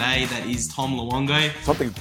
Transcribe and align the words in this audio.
today 0.00 0.24
that 0.24 0.46
is 0.46 0.66
Tom 0.66 0.96
Luongo. 0.96 1.52
Something 1.62 1.94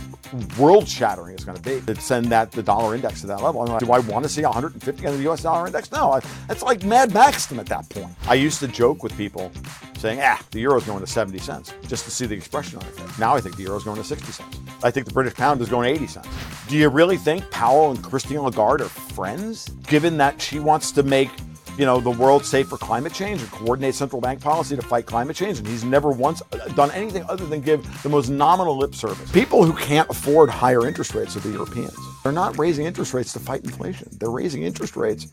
world 0.57 0.87
shattering 0.87 1.35
is 1.35 1.43
going 1.43 1.57
to 1.57 1.61
be 1.61 1.81
to 1.93 1.99
send 1.99 2.27
that 2.27 2.49
the 2.49 2.63
dollar 2.63 2.95
index 2.95 3.19
to 3.21 3.27
that 3.27 3.41
level. 3.41 3.65
Like, 3.65 3.81
do 3.81 3.91
I 3.91 3.99
want 3.99 4.23
to 4.23 4.29
see 4.29 4.41
150 4.41 5.05
on 5.05 5.17
the 5.17 5.29
US 5.29 5.43
dollar 5.43 5.67
index? 5.67 5.91
No, 5.91 6.11
I, 6.11 6.21
it's 6.49 6.61
like 6.61 6.85
Mad 6.85 7.13
Max 7.13 7.47
them 7.47 7.59
at 7.59 7.65
that 7.65 7.89
point. 7.89 8.15
I 8.25 8.35
used 8.35 8.61
to 8.61 8.69
joke 8.69 9.03
with 9.03 9.17
people 9.17 9.51
saying, 9.97 10.19
ah, 10.21 10.41
the 10.51 10.61
euro's 10.61 10.85
going 10.85 11.01
to 11.01 11.07
70 11.07 11.39
cents 11.39 11.73
just 11.87 12.05
to 12.05 12.11
see 12.11 12.25
the 12.25 12.35
expression 12.35 12.79
on 12.79 12.85
face. 12.85 13.19
Now 13.19 13.35
I 13.35 13.41
think 13.41 13.57
the 13.57 13.63
euro's 13.63 13.83
going 13.83 13.97
to 13.97 14.03
60 14.03 14.31
cents. 14.31 14.59
I 14.81 14.91
think 14.91 15.05
the 15.05 15.13
British 15.13 15.33
pound 15.33 15.59
is 15.59 15.67
going 15.67 15.93
to 15.93 16.01
80 16.01 16.07
cents. 16.07 16.29
Do 16.69 16.77
you 16.77 16.87
really 16.87 17.17
think 17.17 17.51
Powell 17.51 17.91
and 17.91 18.01
Christine 18.01 18.39
Lagarde 18.39 18.85
are 18.85 18.89
friends, 18.89 19.67
given 19.87 20.15
that 20.19 20.41
she 20.41 20.59
wants 20.59 20.93
to 20.93 21.03
make 21.03 21.31
you 21.79 21.85
know, 21.85 22.01
the 22.01 22.11
world 22.11 22.43
safe 22.43 22.67
for 22.67 22.77
climate 22.77 23.13
change 23.13 23.41
and 23.41 23.49
coordinate 23.51 23.95
central 23.95 24.19
bank 24.19 24.41
policy 24.41 24.75
to 24.75 24.81
fight 24.81 25.05
climate 25.05 25.35
change. 25.35 25.59
And 25.59 25.67
he's 25.67 25.85
never 25.85 26.11
once 26.11 26.41
done 26.75 26.91
anything 26.91 27.23
other 27.29 27.45
than 27.45 27.61
give 27.61 28.03
the 28.03 28.09
most 28.09 28.29
nominal 28.29 28.77
lip 28.77 28.93
service. 28.93 29.31
People 29.31 29.63
who 29.63 29.71
can't 29.71 30.09
afford 30.09 30.49
higher 30.49 30.85
interest 30.85 31.15
rates 31.15 31.37
are 31.37 31.39
the 31.39 31.51
Europeans. 31.51 31.97
They're 32.23 32.31
not 32.31 32.57
raising 32.57 32.85
interest 32.85 33.13
rates 33.13 33.33
to 33.33 33.39
fight 33.39 33.63
inflation. 33.63 34.09
They're 34.19 34.29
raising 34.29 34.63
interest 34.63 34.95
rates 34.95 35.27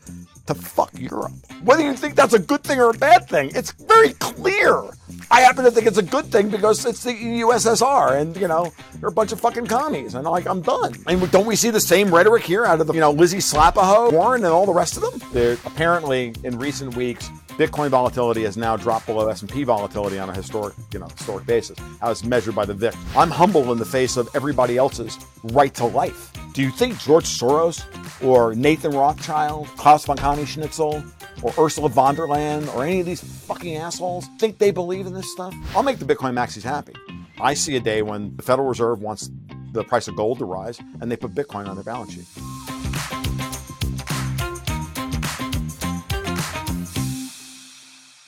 to 0.45 0.53
fuck 0.53 0.91
Europe. 0.97 1.33
Whether 1.63 1.83
you 1.83 1.93
think 1.93 2.15
that's 2.15 2.33
a 2.33 2.39
good 2.39 2.63
thing 2.63 2.79
or 2.79 2.89
a 2.89 2.93
bad 2.93 3.27
thing, 3.27 3.51
it's 3.53 3.71
very 3.71 4.13
clear. 4.13 4.83
I 5.29 5.41
happen 5.41 5.65
to 5.65 5.71
think 5.71 5.87
it's 5.87 5.97
a 5.97 6.03
good 6.03 6.25
thing 6.25 6.49
because 6.49 6.85
it's 6.85 7.03
the 7.03 7.11
USSR 7.11 8.19
and, 8.19 8.35
you 8.37 8.47
know, 8.47 8.71
they're 8.95 9.09
a 9.09 9.11
bunch 9.11 9.33
of 9.33 9.41
fucking 9.41 9.67
commies. 9.67 10.15
And 10.15 10.25
like, 10.25 10.47
I'm 10.47 10.61
done. 10.61 10.95
I 11.05 11.15
mean, 11.15 11.29
don't 11.29 11.45
we 11.45 11.57
see 11.57 11.69
the 11.69 11.81
same 11.81 12.13
rhetoric 12.13 12.43
here 12.43 12.65
out 12.65 12.79
of 12.79 12.87
the, 12.87 12.93
you 12.93 13.01
know, 13.01 13.11
Lizzie 13.11 13.37
Slapaho, 13.37 14.11
Warren, 14.13 14.43
and 14.45 14.53
all 14.53 14.65
the 14.65 14.73
rest 14.73 14.95
of 14.95 15.03
them? 15.03 15.21
They're 15.33 15.57
apparently 15.65 16.33
in 16.43 16.57
recent 16.57 16.95
weeks, 16.95 17.29
Bitcoin 17.57 17.89
volatility 17.89 18.43
has 18.43 18.55
now 18.55 18.77
dropped 18.77 19.07
below 19.07 19.27
S&P 19.29 19.63
volatility 19.63 20.19
on 20.19 20.29
a 20.29 20.33
historic, 20.33 20.75
you 20.93 20.99
know, 20.99 21.07
historic 21.07 21.43
basis, 21.47 21.79
as 22.03 22.23
measured 22.23 22.53
by 22.53 22.65
the 22.65 22.73
VIX. 22.75 22.95
I'm 23.15 23.31
humbled 23.31 23.69
in 23.69 23.79
the 23.79 23.85
face 23.85 24.15
of 24.15 24.29
everybody 24.35 24.77
else's 24.77 25.17
right 25.43 25.73
to 25.73 25.85
life. 25.85 26.31
Do 26.53 26.61
you 26.61 26.69
think 26.69 26.99
George 26.99 27.25
Soros 27.25 27.83
or 28.23 28.53
Nathan 28.53 28.91
Rothschild, 28.91 29.67
Klaus 29.69 30.05
von 30.05 30.17
Schnitzel, 30.45 31.03
or 31.41 31.53
Ursula 31.57 31.89
von 31.89 32.13
der 32.13 32.27
Leyen 32.27 32.71
or 32.75 32.83
any 32.83 32.99
of 32.99 33.07
these 33.07 33.21
fucking 33.21 33.75
assholes 33.75 34.27
think 34.37 34.59
they 34.59 34.69
believe 34.69 35.07
in 35.07 35.13
this 35.15 35.31
stuff? 35.31 35.55
I'll 35.75 35.81
make 35.81 35.97
the 35.97 36.05
Bitcoin 36.05 36.33
maxis 36.33 36.61
happy. 36.61 36.93
I 37.41 37.55
see 37.55 37.75
a 37.75 37.79
day 37.79 38.03
when 38.03 38.35
the 38.35 38.43
Federal 38.43 38.67
Reserve 38.67 39.01
wants 39.01 39.31
the 39.71 39.83
price 39.83 40.07
of 40.07 40.15
gold 40.15 40.37
to 40.39 40.45
rise 40.45 40.79
and 41.01 41.11
they 41.11 41.17
put 41.17 41.33
Bitcoin 41.33 41.67
on 41.67 41.75
their 41.75 41.83
balance 41.83 42.13
sheet. 42.13 42.27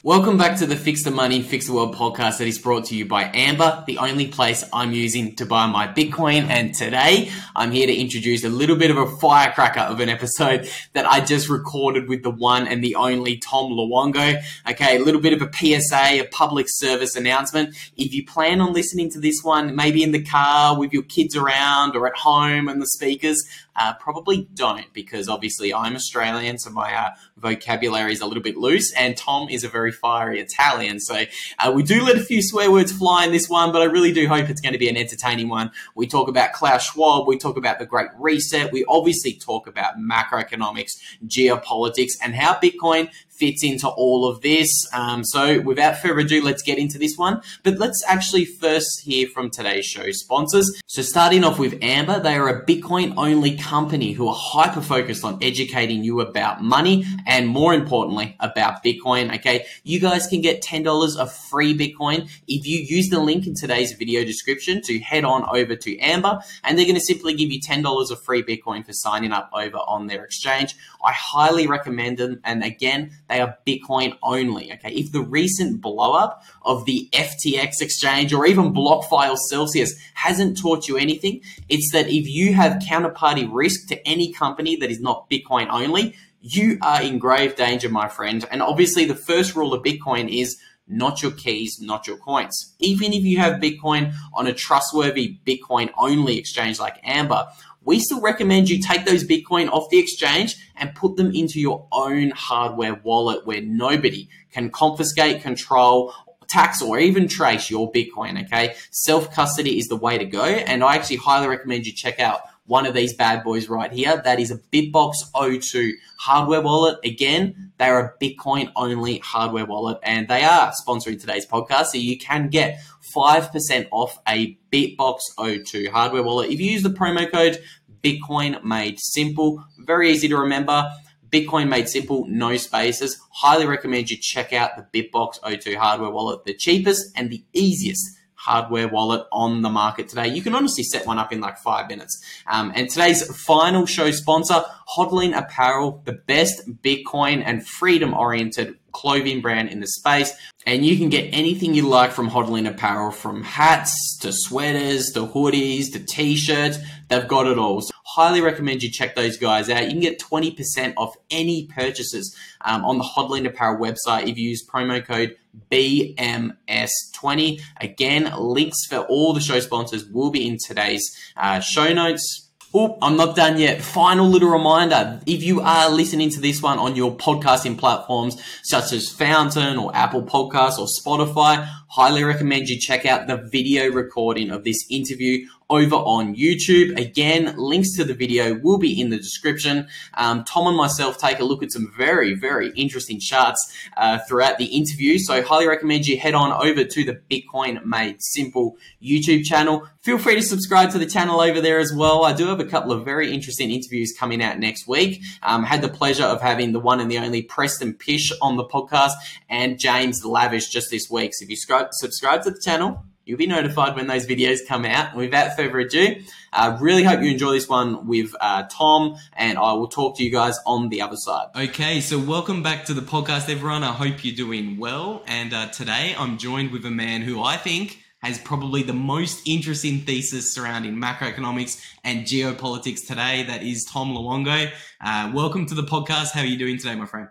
Welcome 0.10 0.40
back 0.40 0.58
to 0.58 0.66
the 0.66 0.76
Fix 0.76 1.04
the 1.04 1.12
Money, 1.12 1.44
Fix 1.44 1.68
the 1.68 1.74
World 1.74 1.94
podcast 1.94 2.40
that 2.40 2.48
is 2.48 2.58
brought 2.58 2.86
to 2.86 2.96
you 2.96 3.06
by 3.06 3.30
Amber, 3.32 3.84
the 3.86 4.00
only 4.00 4.26
place 4.26 4.68
I'm 4.74 4.92
using 4.92 5.36
to 5.36 5.46
buy 5.46 5.68
my 5.68 5.88
Bitcoin. 5.88 6.50
And 6.50 6.74
today 6.74 7.30
I'm 7.56 7.72
here 7.72 7.86
to 7.86 7.96
introduce 7.96 8.44
a 8.44 8.50
little 8.50 8.76
bit 8.76 8.90
of 8.90 8.98
a 8.98 9.06
firecracker 9.18 9.82
of 9.82 10.00
an 10.00 10.10
episode 10.10 10.68
that 10.94 11.06
I 11.06 11.20
just 11.20 11.48
recorded 11.48 12.10
with 12.10 12.24
the 12.24 12.32
one 12.32 12.68
and 12.68 12.84
the 12.84 12.96
only 12.96 13.38
Tom 13.38 13.72
Luongo. 13.72 14.42
Okay, 14.68 14.98
a 14.98 15.00
little 15.00 15.22
bit 15.22 15.34
of 15.34 15.44
a 15.44 15.54
PSA, 15.54 16.22
a 16.22 16.28
public 16.32 16.66
service 16.70 17.16
announcement. 17.16 17.76
If 17.96 18.12
you 18.12 18.26
plan 18.26 18.62
on 18.62 18.74
listening 18.74 19.12
to 19.12 19.20
this 19.20 19.44
one, 19.44 19.76
maybe 19.76 20.02
in 20.02 20.12
the 20.12 20.24
car 20.24 20.76
with 20.76 20.92
your 20.92 21.04
kids 21.04 21.36
around 21.36 21.96
or 21.96 22.08
at 22.08 22.18
home 22.18 22.68
and 22.68 22.82
the 22.82 22.88
speakers, 22.88 23.48
uh, 23.76 23.94
probably 23.94 24.48
don't 24.56 24.92
because 24.92 25.30
obviously 25.30 25.72
I'm 25.72 25.96
Australian, 25.96 26.58
so 26.58 26.72
my 26.72 26.94
uh, 26.94 27.12
vocabulary 27.40 28.12
is 28.12 28.22
a 28.22 28.26
little 28.26 28.44
bit 28.44 28.58
loose, 28.58 28.94
and 28.94 29.16
Tom 29.18 29.50
is 29.50 29.64
a 29.64 29.70
very 29.70 29.92
fiery 29.92 30.40
Italian. 30.40 31.00
So 31.00 31.24
uh, 31.60 31.72
we 31.74 31.84
do 31.84 32.04
let 32.04 32.18
a 32.18 32.24
few 32.24 32.42
swear 32.42 32.72
words 32.72 32.92
fly 32.92 33.26
in 33.26 33.32
this 33.32 33.50
one, 33.50 33.72
but 33.72 33.82
I 33.82 33.86
really 33.86 34.12
do 34.12 34.28
hope 34.28 34.50
it's 34.50 34.62
going 34.62 34.74
to 34.74 34.80
be 34.80 34.90
an 34.90 34.98
entertaining 34.98 35.50
one. 35.50 35.72
We 35.96 36.08
talk 36.08 36.28
about 36.28 36.54
Klaus 36.54 36.84
Schwab, 36.84 37.28
we 37.28 37.38
talk 37.38 37.58
about 37.58 37.80
the 37.80 37.86
Great 37.86 38.10
Reset, 38.18 38.72
we 38.72 38.86
obviously 38.88 39.34
talk 39.34 39.68
about 39.68 39.98
macroeconomics, 39.98 40.92
geopolitics, 41.26 42.14
and 42.22 42.36
how 42.36 42.56
Bitcoin 42.56 43.10
fits 43.40 43.64
into 43.64 43.88
all 43.88 44.30
of 44.30 44.42
this. 44.42 44.70
Um, 44.94 45.24
so 45.24 45.62
without 45.62 45.98
further 45.98 46.20
ado, 46.20 46.44
let's 46.44 46.62
get 46.62 46.78
into 46.78 47.00
this 47.00 47.18
one. 47.18 47.42
But 47.64 47.78
let's 47.78 48.04
actually 48.08 48.46
first 48.46 49.02
hear 49.02 49.28
from 49.28 49.50
today's 49.50 49.86
show 49.86 50.12
sponsors. 50.12 50.70
So 50.88 51.02
starting 51.02 51.44
off 51.44 51.58
with 51.58 51.78
Amber, 51.82 52.20
they 52.20 52.36
are 52.36 52.50
a 52.50 52.66
Bitcoin 52.66 53.14
only 53.18 53.56
company 53.56 54.12
who 54.12 54.28
are 54.28 54.36
hyper 54.38 54.82
focused 54.82 55.24
on 55.24 55.42
educating 55.42 56.04
you 56.04 56.20
about 56.22 56.62
money 56.62 57.06
and 57.26 57.48
more 57.48 57.74
importantly 57.74 58.36
about 58.40 58.84
Bitcoin. 58.84 59.34
Okay. 59.36 59.66
You 59.84 60.00
guys 60.00 60.28
can 60.28 60.42
get 60.42 60.62
$10 60.62 61.18
of 61.18 61.32
free 61.32 61.78
Bitcoin 61.78 62.30
if 62.48 62.68
you 62.68 62.80
use 62.80 63.10
the 63.10 63.20
link 63.20 63.48
in 63.48 63.56
today's 63.56 63.94
video 63.94 64.24
description 64.24 64.82
to 64.84 65.00
head 65.00 65.24
on 65.24 65.46
over 65.56 65.76
to 65.76 65.98
Amber 66.00 66.40
and 66.64 66.78
they're 66.78 66.86
going 66.86 66.96
to 66.96 67.02
simply 67.02 67.34
give 67.34 67.50
you 67.50 67.62
$10 67.62 68.12
of 68.12 68.22
free 68.24 68.44
Bitcoin 68.44 68.86
for 68.86 68.94
signing 68.94 69.32
up 69.32 69.50
over 69.54 69.78
on 69.78 70.08
their 70.08 70.24
exchange. 70.24 70.76
I 71.04 71.14
highly 71.14 71.68
recommend 71.68 72.18
them. 72.18 72.42
And 72.44 72.64
again, 72.64 73.12
they 73.30 73.40
are 73.40 73.58
Bitcoin 73.66 74.18
only. 74.24 74.74
Okay. 74.74 74.92
If 74.92 75.12
the 75.12 75.22
recent 75.22 75.82
blow 75.82 76.14
up 76.14 76.44
of 76.64 76.86
the 76.86 77.08
FTX 77.14 77.82
exchange 77.82 78.34
or 78.34 78.46
even 78.46 78.74
BlockFi 78.74 79.38
Celsius 79.38 79.94
hasn't 80.16 80.60
taught 80.60 80.88
you 80.88 80.98
anything, 80.98 81.42
it's 81.70 81.92
that 81.94 82.08
if 82.08 82.28
you 82.28 82.54
have 82.54 82.82
counterparty 82.82 83.48
risk 83.50 83.88
to 83.90 84.08
any 84.08 84.34
company 84.34 84.76
that 84.78 84.92
is 84.92 85.00
not 85.00 85.30
Bitcoin 85.30 85.68
only, 85.70 86.16
you 86.42 86.78
are 86.82 87.02
in 87.02 87.20
grave 87.20 87.56
danger, 87.56 87.90
my 87.90 88.08
friend. 88.08 88.46
And 88.52 88.62
obviously, 88.62 89.06
the 89.06 89.16
first 89.16 89.56
rule 89.56 89.74
of 89.74 89.84
Bitcoin 89.84 90.30
is 90.30 90.58
not 90.90 91.22
your 91.22 91.32
keys, 91.32 91.80
not 91.80 92.08
your 92.08 92.18
coins. 92.18 92.74
Even 92.80 93.14
if 93.14 93.24
you 93.24 93.38
have 93.38 93.62
Bitcoin 93.62 94.14
on 94.34 94.48
a 94.48 94.54
trustworthy 94.54 95.38
Bitcoin 95.46 95.92
only 95.98 96.38
exchange 96.38 96.80
like 96.80 97.00
Amber, 97.04 97.46
we 97.84 98.00
still 98.00 98.22
recommend 98.22 98.70
you 98.70 98.82
take 98.82 99.06
those 99.06 99.24
Bitcoin 99.24 99.70
off 99.70 99.90
the 99.90 100.00
exchange 100.00 100.56
and 100.76 100.94
put 100.96 101.16
them 101.16 101.32
into 101.34 101.60
your 101.60 101.88
own 101.92 102.32
hardware 102.32 102.96
wallet 103.04 103.46
where 103.46 103.62
nobody 103.62 104.28
can 104.52 104.70
confiscate, 104.70 105.42
control, 105.42 106.14
tax 106.50 106.82
or 106.82 107.00
even 107.00 107.28
trace 107.28 107.70
your 107.70 107.92
Bitcoin. 107.92 108.44
Okay. 108.46 108.76
Self 108.92 109.34
custody 109.34 109.78
is 109.78 109.88
the 109.88 109.96
way 109.96 110.18
to 110.18 110.26
go. 110.26 110.44
And 110.44 110.84
I 110.84 110.96
actually 110.96 111.18
highly 111.18 111.48
recommend 111.48 111.86
you 111.86 111.94
check 111.94 112.20
out 112.20 112.42
one 112.70 112.86
of 112.86 112.94
these 112.94 113.16
bad 113.16 113.44
boys 113.44 113.68
right 113.68 113.92
here. 113.92 114.22
That 114.24 114.40
is 114.40 114.52
a 114.52 114.58
Bitbox 114.58 115.14
O2 115.34 115.94
hardware 116.20 116.62
wallet. 116.62 117.00
Again, 117.04 117.72
they're 117.80 118.00
a 118.00 118.14
Bitcoin 118.24 118.72
only 118.76 119.18
hardware 119.18 119.66
wallet 119.66 119.98
and 120.04 120.28
they 120.28 120.44
are 120.44 120.72
sponsoring 120.88 121.20
today's 121.20 121.48
podcast. 121.48 121.88
So 121.88 121.98
you 121.98 122.20
can 122.20 122.48
get 122.48 122.80
5% 123.16 123.88
off 123.90 124.20
a 124.28 124.56
Bitbox 124.72 125.18
O2 125.40 125.90
hardware 125.90 126.22
wallet. 126.22 126.52
If 126.52 126.60
you 126.60 126.70
use 126.70 126.84
the 126.84 126.92
promo 126.92 127.30
code 127.30 127.58
Bitcoin 128.04 128.64
made 128.64 129.00
simple, 129.00 129.66
very 129.80 130.12
easy 130.12 130.28
to 130.28 130.38
remember. 130.38 130.88
Bitcoin 131.32 131.70
made 131.70 131.90
simple, 131.90 132.28
no 132.28 132.56
spaces. 132.58 133.20
Highly 133.32 133.66
recommend 133.66 134.12
you 134.12 134.18
check 134.18 134.54
out 134.54 134.78
the 134.78 135.10
BitBox02 135.12 135.76
hardware 135.76 136.12
wallet, 136.12 136.46
the 136.46 136.54
cheapest 136.54 137.12
and 137.16 137.32
the 137.32 137.44
easiest 137.52 138.19
hardware 138.50 138.88
wallet 138.88 139.28
on 139.32 139.62
the 139.62 139.70
market 139.70 140.10
today. 140.10 140.28
You 140.28 140.42
can 140.42 140.56
honestly 140.56 140.84
set 140.84 141.06
one 141.06 141.20
up 141.20 141.32
in 141.32 141.40
like 141.40 141.60
five 141.60 141.88
minutes. 141.88 142.20
Um, 142.48 142.72
and 142.76 142.90
today's 142.90 143.24
final 143.46 143.86
show 143.86 144.10
sponsor, 144.10 144.64
Hodlin 144.98 145.38
Apparel, 145.38 146.02
the 146.06 146.14
best 146.14 146.68
Bitcoin 146.82 147.44
and 147.46 147.66
freedom 147.68 148.14
oriented 148.14 148.76
clothing 148.92 149.40
brand 149.40 149.70
in 149.70 149.80
the 149.82 149.88
space. 149.88 150.32
And 150.66 150.84
you 150.84 150.98
can 150.98 151.10
get 151.10 151.30
anything 151.32 151.76
you 151.76 151.88
like 151.88 152.12
from 152.12 152.28
Hodlin 152.28 152.68
Apparel, 152.68 153.12
from 153.12 153.44
hats 153.44 154.18
to 154.22 154.32
sweaters 154.34 155.12
to 155.14 155.28
hoodies 155.28 155.92
to 155.94 156.00
t-shirts. 156.00 156.80
They've 157.08 157.28
got 157.28 157.46
it 157.46 157.60
all. 157.60 157.82
So 157.82 157.94
highly 158.16 158.42
recommend 158.42 158.82
you 158.82 158.90
check 158.90 159.16
those 159.16 159.38
guys 159.38 159.70
out. 159.70 159.84
You 159.84 159.92
can 159.92 160.00
get 160.00 160.20
20% 160.20 160.94
off 160.98 161.16
any 161.30 161.68
purchases 161.68 162.36
um, 162.62 162.84
on 162.84 162.98
the 162.98 163.04
Hodlin 163.04 163.46
Apparel 163.46 163.80
website 163.80 164.28
if 164.28 164.38
you 164.38 164.50
use 164.50 164.66
promo 164.68 165.06
code 165.06 165.36
BMS20. 165.72 167.62
Again, 167.80 168.34
links 168.38 168.86
for 168.88 168.98
all 169.00 169.34
the 169.34 169.42
show 169.42 169.60
sponsors 169.60 170.06
will 170.06 170.32
be 170.32 170.48
in 170.48 170.58
today's 170.66 171.04
uh, 171.38 171.60
show 171.60 171.94
notes. 171.94 172.48
Oh, 172.72 173.00
I'm 173.02 173.18
not 173.18 173.36
done 173.36 173.58
yet. 173.58 173.82
Final 173.82 174.28
little 174.28 174.50
reminder. 174.50 175.20
If 175.26 175.42
you 175.42 175.60
are 175.62 175.90
listening 175.90 176.30
to 176.32 176.40
this 176.40 176.62
one 176.62 176.78
on 176.78 176.96
your 176.96 177.16
podcasting 177.16 177.80
platforms 177.80 178.40
such 178.62 178.94
as 178.94 179.10
Fountain 179.10 179.80
or 179.80 179.96
Apple 179.96 180.22
Podcasts 180.22 180.78
or 180.78 180.86
Spotify, 180.86 181.68
highly 181.88 182.24
recommend 182.24 182.70
you 182.70 182.80
check 182.80 183.08
out 183.08 183.26
the 183.26 183.38
video 183.52 183.90
recording 183.90 184.52
of 184.52 184.66
this 184.66 184.86
interview 184.92 185.48
over 185.70 185.96
on 185.96 186.36
YouTube. 186.36 186.98
Again, 187.00 187.54
links 187.58 187.96
to 187.96 188.04
the 188.04 188.14
video 188.14 188.56
will 188.56 188.78
be 188.78 189.00
in 189.00 189.10
the 189.10 189.18
description. 189.18 189.88
Um, 190.16 190.44
Tom 190.44 190.68
and 190.68 190.76
myself 190.76 191.18
take 191.18 191.40
a 191.40 191.44
look 191.44 191.62
at 191.62 191.72
some 191.72 191.92
very, 191.96 192.34
very 192.34 192.72
interesting 192.72 193.20
charts 193.20 193.74
uh, 193.98 194.20
throughout 194.28 194.58
the 194.58 194.66
interview. 194.66 195.18
So, 195.20 195.42
highly 195.44 195.68
recommend 195.68 196.08
you 196.08 196.18
head 196.18 196.34
on 196.34 196.52
over 196.52 196.84
to 196.84 197.04
the 197.04 197.20
Bitcoin 197.30 197.86
Made 197.86 198.22
Simple 198.22 198.78
YouTube 199.02 199.44
channel. 199.44 199.88
Feel 200.02 200.18
free 200.18 200.36
to 200.36 200.42
subscribe 200.42 200.92
to 200.92 200.98
the 200.98 201.06
channel 201.06 201.40
over 201.42 201.62
there 201.62 201.80
as 201.80 201.94
well. 201.94 202.24
I 202.24 202.34
do 202.34 202.48
have 202.48 202.60
a 202.60 202.66
couple 202.66 202.92
of 202.92 203.06
very 203.06 203.32
interesting 203.32 203.70
interviews 203.70 204.14
coming 204.18 204.42
out 204.42 204.60
next 204.60 204.88
week. 204.88 205.22
Um, 205.44 205.64
had 205.64 205.82
the 205.82 205.90
pleasure 205.90 206.24
of 206.24 206.42
having 206.42 206.72
the 206.72 206.80
one 206.80 207.00
and 207.00 207.12
the 207.12 207.20
only 207.20 207.42
Preston 207.42 207.94
Pysh 207.94 208.32
on 208.42 208.58
the 208.58 208.66
podcast 208.66 209.12
and 209.50 209.78
James 209.78 210.26
Lavish 210.26 210.70
just 210.70 210.90
this 210.90 211.10
week. 211.10 211.34
So, 211.34 211.44
if 211.44 211.50
you 211.50 211.56
subscribe 211.56 212.44
to 212.44 212.52
the 212.52 212.60
channel, 212.60 213.04
you'll 213.30 213.38
be 213.38 213.46
notified 213.46 213.96
when 213.96 214.08
those 214.08 214.26
videos 214.26 214.66
come 214.68 214.84
out. 214.86 215.16
Without 215.16 215.56
further 215.56 215.78
ado, 215.78 216.16
I 216.52 216.70
uh, 216.70 216.80
really 216.80 217.04
hope 217.04 217.22
you 217.22 217.30
enjoy 217.30 217.52
this 217.52 217.70
one 217.70 218.08
with 218.08 218.36
uh, 218.42 218.64
Tom, 218.72 219.18
and 219.34 219.60
I 219.60 219.74
will 219.74 219.88
talk 219.88 220.18
to 220.18 220.24
you 220.24 220.32
guys 220.32 220.58
on 220.66 220.90
the 220.90 221.04
other 221.04 221.16
side. 221.16 221.50
Okay, 221.56 222.02
so 222.02 222.18
welcome 222.18 222.64
back 222.64 222.86
to 222.86 222.96
the 222.96 223.02
podcast, 223.02 223.48
everyone. 223.48 223.84
I 223.84 223.92
hope 223.92 224.26
you're 224.26 224.36
doing 224.36 224.80
well. 224.80 225.22
And 225.28 225.54
uh, 225.54 225.68
today 225.68 226.16
I'm 226.18 226.40
joined 226.40 226.72
with 226.72 226.84
a 226.88 226.90
man 226.90 227.22
who 227.22 227.44
I 227.44 227.56
think 227.56 228.00
has 228.24 228.40
probably 228.40 228.82
the 228.82 228.94
most 228.94 229.48
interesting 229.48 230.00
thesis 230.00 230.52
surrounding 230.52 230.96
macroeconomics 230.96 231.86
and 232.04 232.26
geopolitics 232.26 233.06
today. 233.06 233.44
That 233.44 233.62
is 233.62 233.86
Tom 233.86 234.10
Luongo. 234.10 234.72
Uh, 235.00 235.32
welcome 235.36 235.68
to 235.68 235.76
the 235.76 235.84
podcast. 235.84 236.32
How 236.32 236.42
are 236.42 236.48
you 236.48 236.58
doing 236.58 236.80
today, 236.80 236.96
my 236.96 237.06
friend? 237.06 237.28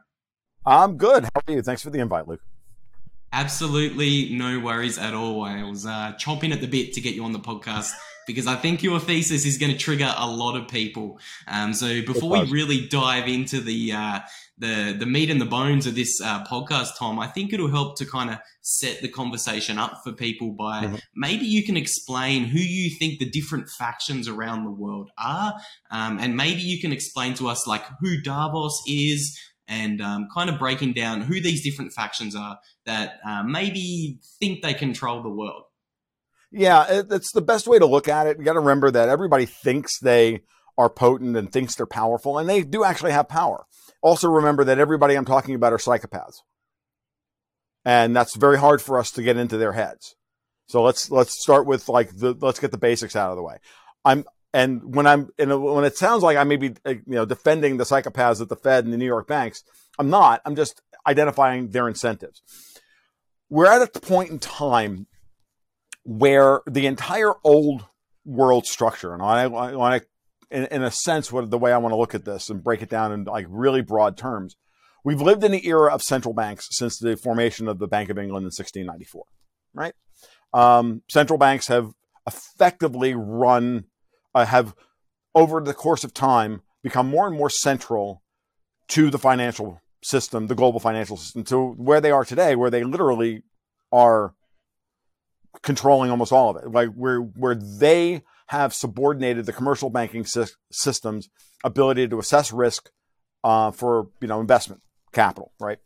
I'm 0.65 0.97
good. 0.97 1.25
How 1.25 1.43
are 1.49 1.53
you? 1.53 1.62
Thanks 1.62 1.83
for 1.83 1.91
the 1.91 1.99
invite, 1.99 2.29
Luke. 2.29 2.41
Absolutely 3.33 4.31
no 4.31 4.59
worries 4.59 4.99
at 4.99 5.15
all. 5.15 5.45
I 5.45 5.63
was 5.63 5.85
uh, 5.85 6.15
chomping 6.19 6.53
at 6.53 6.61
the 6.61 6.67
bit 6.67 6.95
to 6.95 7.01
get 7.01 7.15
you 7.15 7.25
on 7.25 7.33
the 7.33 7.39
podcast 7.39 7.93
because 8.29 8.47
I 8.47 8.57
think 8.57 8.83
your 8.83 9.01
thesis 9.01 9.45
is 9.45 9.59
going 9.59 9.73
to 9.73 9.79
trigger 9.79 10.15
a 10.17 10.31
lot 10.31 10.55
of 10.55 10.69
people. 10.69 11.19
Um, 11.49 11.73
so 11.73 12.03
before 12.03 12.31
we 12.31 12.51
really 12.51 12.87
dive 12.87 13.27
into 13.27 13.61
the 13.61 13.93
uh, 13.93 14.21
the 14.59 14.95
the 14.97 15.07
meat 15.07 15.31
and 15.31 15.41
the 15.41 15.47
bones 15.47 15.87
of 15.87 15.95
this 15.95 16.21
uh, 16.21 16.45
podcast, 16.47 16.99
Tom, 16.99 17.19
I 17.19 17.27
think 17.27 17.53
it'll 17.53 17.71
help 17.71 17.97
to 17.99 18.07
kind 18.07 18.31
of 18.31 18.39
set 18.61 19.01
the 19.01 19.09
conversation 19.09 19.79
up 19.79 20.03
for 20.05 20.13
people 20.13 20.53
by 20.53 20.85
mm-hmm. 20.85 20.97
maybe 21.17 21.47
you 21.47 21.65
can 21.65 21.77
explain 21.77 22.45
who 22.45 22.59
you 22.59 22.91
think 22.99 23.19
the 23.19 23.29
different 23.29 23.69
factions 23.71 24.29
around 24.29 24.65
the 24.65 24.71
world 24.71 25.11
are, 25.19 25.55
um, 25.91 26.19
and 26.19 26.37
maybe 26.37 26.61
you 26.61 26.81
can 26.81 26.93
explain 26.93 27.35
to 27.35 27.49
us 27.49 27.67
like 27.67 27.85
who 28.01 28.21
Davos 28.21 28.83
is. 28.87 29.39
And 29.70 30.00
um, 30.00 30.29
kind 30.35 30.49
of 30.49 30.59
breaking 30.59 30.94
down 30.94 31.20
who 31.20 31.43
these 31.43 31.62
different 31.62 31.93
factions 31.93 32.35
are 32.35 32.59
that 32.87 33.20
uh, 33.25 33.43
maybe 33.43 34.19
think 34.41 34.62
they 34.62 34.73
control 34.73 35.23
the 35.23 35.29
world. 35.29 35.65
Yeah, 36.50 37.03
it's 37.11 37.32
the 37.32 37.43
best 37.43 37.67
way 37.67 37.79
to 37.79 37.85
look 37.85 38.09
at 38.09 38.26
it. 38.26 38.38
You 38.38 38.44
got 38.44 38.55
to 38.55 38.61
remember 38.61 38.91
that 38.91 39.11
everybody 39.11 39.44
thinks 39.44 39.99
they 39.99 40.41
are 40.79 40.88
potent 40.88 41.37
and 41.37 41.53
thinks 41.53 41.75
they're 41.75 41.87
powerful, 41.87 42.38
and 42.38 42.49
they 42.49 42.62
do 42.62 42.85
actually 42.85 43.12
have 43.12 43.29
power. 43.29 43.67
Also, 44.00 44.31
remember 44.31 44.65
that 44.65 44.79
everybody 44.79 45.15
I'm 45.15 45.26
talking 45.26 45.55
about 45.55 45.75
are 45.75 45.79
psychopaths, 45.79 46.37
and 47.85 48.17
that's 48.17 48.37
very 48.37 48.59
hard 48.59 48.81
for 48.81 48.99
us 48.99 49.11
to 49.12 49.23
get 49.23 49.37
into 49.37 49.59
their 49.59 49.73
heads. 49.73 50.15
So 50.69 50.82
let's 50.82 51.11
let's 51.11 51.41
start 51.43 51.67
with 51.67 51.88
like 51.88 52.17
the 52.17 52.35
let's 52.41 52.61
get 52.61 52.70
the 52.70 52.79
basics 52.79 53.17
out 53.17 53.31
of 53.31 53.37
the 53.37 53.43
way. 53.43 53.56
I'm 54.05 54.25
and 54.53 54.95
when 54.95 55.06
I'm 55.06 55.29
when 55.39 55.85
it 55.85 55.97
sounds 55.97 56.23
like 56.23 56.37
I 56.37 56.45
may 56.45 56.56
be 56.56 56.75
uh, 56.85 56.91
you 56.91 57.03
know 57.06 57.25
defending 57.25 57.77
the 57.77 57.85
psychopaths 57.85 58.41
at 58.41 58.49
the 58.49 58.56
Fed 58.56 58.85
and 58.85 58.93
the 58.93 58.99
New 58.99 59.06
York 59.06 59.27
banks, 59.27 59.62
I'm 59.99 60.11
not. 60.11 60.41
I'm 60.45 60.56
just 60.56 60.81
identifying 61.06 61.71
their 61.71 61.89
incentives. 61.89 62.43
We're 63.50 63.67
at 63.67 63.83
a 63.83 64.00
point 64.00 64.31
in 64.31 64.39
time 64.39 65.06
where 66.05 66.61
the 66.67 66.87
entire 66.87 67.33
old 67.45 67.87
world 68.25 68.67
structure, 68.67 69.15
and 69.15 69.23
I, 69.23 69.47
want 69.47 70.03
to 70.03 70.09
in, 70.51 70.67
in 70.67 70.83
a 70.83 70.91
sense, 70.91 71.31
what 71.31 71.51
the 71.51 71.59
way 71.59 71.73
I 71.73 71.79
want 71.79 71.93
to 71.93 71.97
look 71.99 72.15
at 72.15 72.25
this 72.25 72.51
and 72.51 72.62
break 72.62 72.83
it 72.83 72.89
down 72.89 73.12
in 73.12 73.25
like 73.25 73.47
really 73.49 73.83
broad 73.83 74.17
terms. 74.17 74.56
We've 75.05 75.21
lived 75.21 75.44
in 75.44 75.53
the 75.53 75.67
era 75.67 75.93
of 75.93 76.03
central 76.03 76.35
banks 76.35 76.69
since 76.71 76.99
the 76.99 77.17
formation 77.17 77.69
of 77.69 77.79
the 77.79 77.87
Bank 77.87 78.11
of 78.11 78.19
England 78.19 78.43
in 78.43 78.47
1694, 78.47 79.25
right? 79.75 79.94
Um, 80.53 81.03
central 81.09 81.39
banks 81.39 81.69
have 81.69 81.93
effectively 82.27 83.15
run, 83.15 83.85
uh, 84.38 84.44
have 84.44 84.75
over 85.35 85.61
the 85.61 85.75
course 85.75 86.05
of 86.05 86.14
time 86.14 86.62
become 86.82 87.08
more 87.08 87.26
and 87.26 87.37
more 87.37 87.50
central 87.50 88.23
to 88.87 89.11
the 89.11 89.19
financial 89.19 89.81
system, 90.02 90.46
the 90.46 90.55
global 90.55 90.79
financial 90.79 91.17
system, 91.17 91.43
to 91.44 91.73
where 91.73 92.00
they 92.00 92.12
are 92.12 92.25
today, 92.25 92.55
where 92.55 92.70
they 92.70 92.85
literally 92.85 93.43
are 93.90 94.35
controlling 95.62 96.11
almost 96.11 96.32
all 96.32 96.50
of 96.50 96.56
it. 96.62 96.70
Like 96.70 96.90
where 96.94 97.19
where 97.19 97.56
they 97.56 98.23
have 98.46 98.73
subordinated 98.73 99.44
the 99.44 99.52
commercial 99.52 99.90
banking 99.90 100.25
sy- 100.25 100.46
system's 100.70 101.29
ability 101.64 102.06
to 102.08 102.19
assess 102.20 102.52
risk 102.52 102.91
uh, 103.43 103.73
for 103.73 104.08
you 104.20 104.29
know 104.29 104.41
investment 104.41 104.82
capital, 105.12 105.52
right? 105.58 105.79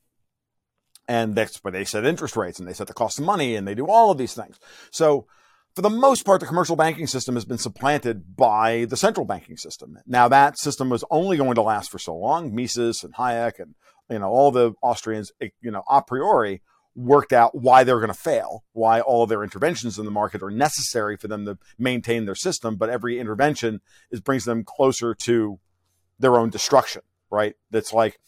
And 1.09 1.35
that's 1.35 1.65
where 1.65 1.73
they 1.73 1.85
set 1.85 2.05
interest 2.05 2.37
rates 2.37 2.59
and 2.59 2.69
they 2.69 2.75
set 2.75 2.87
the 2.87 2.95
cost 2.95 3.19
of 3.19 3.25
money 3.25 3.57
and 3.57 3.67
they 3.67 3.75
do 3.75 3.89
all 3.89 4.11
of 4.11 4.19
these 4.19 4.35
things. 4.35 4.59
So 4.91 5.27
for 5.75 5.83
the 5.83 5.91
most 5.91 6.25
part, 6.25 6.41
the 6.41 6.47
commercial 6.47 6.77
banking 6.77 7.07
system 7.07 7.35
has 7.35 7.45
been 7.45 7.59
supplanted 7.59 8.37
by 8.37 8.85
the 8.85 8.97
central 8.97 9.25
banking 9.25 9.57
system. 9.57 9.99
Now 10.07 10.29
that 10.29 10.59
system 10.59 10.91
was 10.91 11.05
only 11.11 11.37
going 11.37 11.55
to 11.55 11.63
last 11.63 11.91
for 11.91 11.99
so 11.99 12.15
long. 12.15 12.55
Mises 12.55 13.03
and 13.03 13.15
Hayek 13.15 13.59
and 13.59 13.75
you 14.11 14.19
know 14.19 14.29
all 14.29 14.51
the 14.51 14.75
Austrians, 14.83 15.33
eh, 15.41 15.49
you 15.61 15.71
know, 15.71 15.83
a 15.91 16.03
priori 16.03 16.63
worked 16.95 17.33
out 17.33 17.55
why 17.55 17.85
they're 17.85 18.01
going 18.01 18.09
to 18.09 18.15
fail, 18.15 18.65
why 18.73 19.01
all 19.01 19.23
of 19.23 19.29
their 19.31 19.43
interventions 19.43 19.99
in 19.99 20.05
the 20.05 20.11
market 20.11 20.43
are 20.43 20.51
necessary 20.51 21.17
for 21.17 21.27
them 21.27 21.47
to 21.47 21.59
maintain 21.79 22.27
their 22.27 22.35
system, 22.35 22.77
but 22.77 22.91
every 22.91 23.19
intervention 23.19 23.81
is 24.11 24.21
brings 24.21 24.45
them 24.45 24.63
closer 24.65 25.15
to 25.15 25.59
their 26.19 26.37
own 26.37 26.51
destruction, 26.51 27.01
right? 27.31 27.55
That's 27.71 27.95
like 27.95 28.21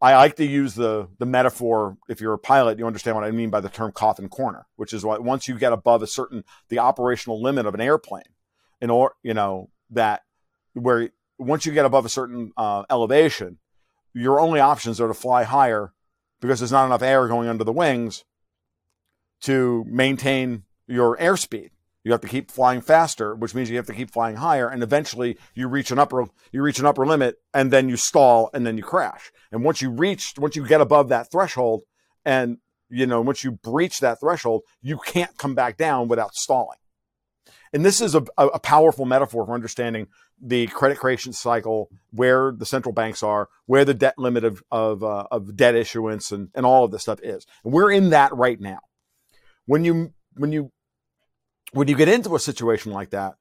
I 0.00 0.14
like 0.16 0.36
to 0.36 0.46
use 0.46 0.74
the 0.74 1.08
the 1.18 1.26
metaphor. 1.26 1.96
If 2.08 2.20
you're 2.20 2.34
a 2.34 2.38
pilot, 2.38 2.78
you 2.78 2.86
understand 2.86 3.16
what 3.16 3.24
I 3.24 3.30
mean 3.32 3.50
by 3.50 3.60
the 3.60 3.68
term 3.68 3.92
coffin 3.92 4.28
corner, 4.28 4.66
which 4.76 4.92
is 4.92 5.04
what 5.04 5.24
once 5.24 5.48
you 5.48 5.58
get 5.58 5.72
above 5.72 6.02
a 6.02 6.06
certain 6.06 6.44
the 6.68 6.78
operational 6.78 7.42
limit 7.42 7.66
of 7.66 7.74
an 7.74 7.80
airplane, 7.80 8.22
in 8.80 8.90
or 8.90 9.14
you 9.22 9.34
know 9.34 9.70
that 9.90 10.22
where 10.74 11.10
once 11.38 11.66
you 11.66 11.72
get 11.72 11.84
above 11.84 12.04
a 12.04 12.08
certain 12.08 12.52
uh, 12.56 12.84
elevation, 12.90 13.58
your 14.14 14.40
only 14.40 14.60
options 14.60 15.00
are 15.00 15.08
to 15.08 15.14
fly 15.14 15.42
higher 15.44 15.92
because 16.40 16.60
there's 16.60 16.72
not 16.72 16.86
enough 16.86 17.02
air 17.02 17.26
going 17.26 17.48
under 17.48 17.64
the 17.64 17.72
wings 17.72 18.24
to 19.40 19.84
maintain 19.88 20.64
your 20.86 21.16
airspeed. 21.16 21.70
You 22.04 22.12
have 22.12 22.20
to 22.22 22.28
keep 22.28 22.50
flying 22.50 22.80
faster, 22.80 23.34
which 23.34 23.54
means 23.54 23.68
you 23.68 23.76
have 23.76 23.86
to 23.86 23.94
keep 23.94 24.10
flying 24.10 24.36
higher, 24.36 24.68
and 24.68 24.82
eventually 24.82 25.36
you 25.54 25.68
reach 25.68 25.90
an 25.90 25.98
upper 25.98 26.26
you 26.52 26.62
reach 26.62 26.78
an 26.78 26.86
upper 26.86 27.04
limit, 27.04 27.36
and 27.52 27.70
then 27.70 27.88
you 27.88 27.96
stall, 27.96 28.50
and 28.54 28.66
then 28.66 28.76
you 28.76 28.82
crash. 28.82 29.32
And 29.52 29.64
once 29.64 29.82
you 29.82 29.90
reach, 29.90 30.34
once 30.38 30.56
you 30.56 30.66
get 30.66 30.80
above 30.80 31.08
that 31.08 31.30
threshold, 31.30 31.82
and 32.24 32.58
you 32.88 33.06
know 33.06 33.20
once 33.20 33.44
you 33.44 33.52
breach 33.52 34.00
that 34.00 34.20
threshold, 34.20 34.62
you 34.80 34.98
can't 34.98 35.36
come 35.36 35.54
back 35.54 35.76
down 35.76 36.08
without 36.08 36.34
stalling. 36.34 36.78
And 37.72 37.84
this 37.84 38.00
is 38.00 38.14
a, 38.14 38.24
a 38.38 38.58
powerful 38.58 39.04
metaphor 39.04 39.44
for 39.44 39.54
understanding 39.54 40.06
the 40.40 40.68
credit 40.68 40.98
creation 40.98 41.32
cycle, 41.32 41.90
where 42.12 42.52
the 42.52 42.64
central 42.64 42.92
banks 42.92 43.22
are, 43.22 43.48
where 43.66 43.84
the 43.84 43.94
debt 43.94 44.14
limit 44.18 44.44
of 44.44 44.62
of, 44.70 45.02
uh, 45.02 45.26
of 45.30 45.56
debt 45.56 45.74
issuance, 45.74 46.30
and, 46.30 46.48
and 46.54 46.64
all 46.64 46.84
of 46.84 46.90
this 46.90 47.02
stuff 47.02 47.20
is. 47.22 47.44
And 47.64 47.72
we're 47.72 47.90
in 47.90 48.10
that 48.10 48.34
right 48.34 48.60
now. 48.60 48.80
When 49.66 49.84
you 49.84 50.14
when 50.36 50.52
you 50.52 50.72
when 51.72 51.88
you 51.88 51.96
get 51.96 52.08
into 52.08 52.34
a 52.34 52.40
situation 52.40 52.92
like 52.92 53.10
that, 53.10 53.34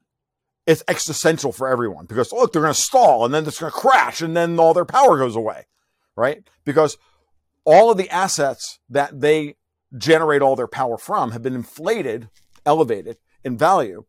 it's 0.66 0.84
existential 0.88 1.52
for 1.52 1.68
everyone 1.68 2.06
because 2.06 2.32
look, 2.34 2.52
they're 2.52 2.62
going 2.62 2.74
to 2.74 2.80
stall 2.80 3.24
and 3.24 3.34
then 3.34 3.46
it's 3.46 3.60
going 3.60 3.72
to 3.72 3.78
crash 3.78 4.22
and 4.22 4.36
then 4.36 4.60
all 4.60 4.74
their 4.74 4.86
power 4.86 5.18
goes 5.18 5.36
away, 5.36 5.66
right? 6.16 6.48
Because 6.66 6.98
all 7.64 7.90
of 7.90 7.98
the 7.98 8.10
assets 8.10 8.80
that 8.90 9.22
they 9.22 9.56
generate 9.98 10.42
all 10.42 10.56
their 10.56 10.68
power 10.68 10.98
from 10.98 11.32
have 11.32 11.42
been 11.42 11.56
inflated, 11.56 12.30
elevated 12.66 13.18
in 13.44 13.58
value 13.58 14.04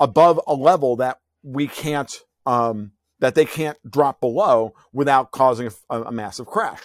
above 0.00 0.40
a 0.46 0.54
level 0.54 0.96
that 0.96 1.20
we 1.42 1.68
can't 1.68 2.12
um, 2.46 2.92
that 3.20 3.34
they 3.34 3.44
can't 3.44 3.78
drop 3.88 4.20
below 4.20 4.74
without 4.92 5.30
causing 5.30 5.70
a, 5.90 6.02
a, 6.02 6.10
massive 6.10 6.46
crash, 6.46 6.80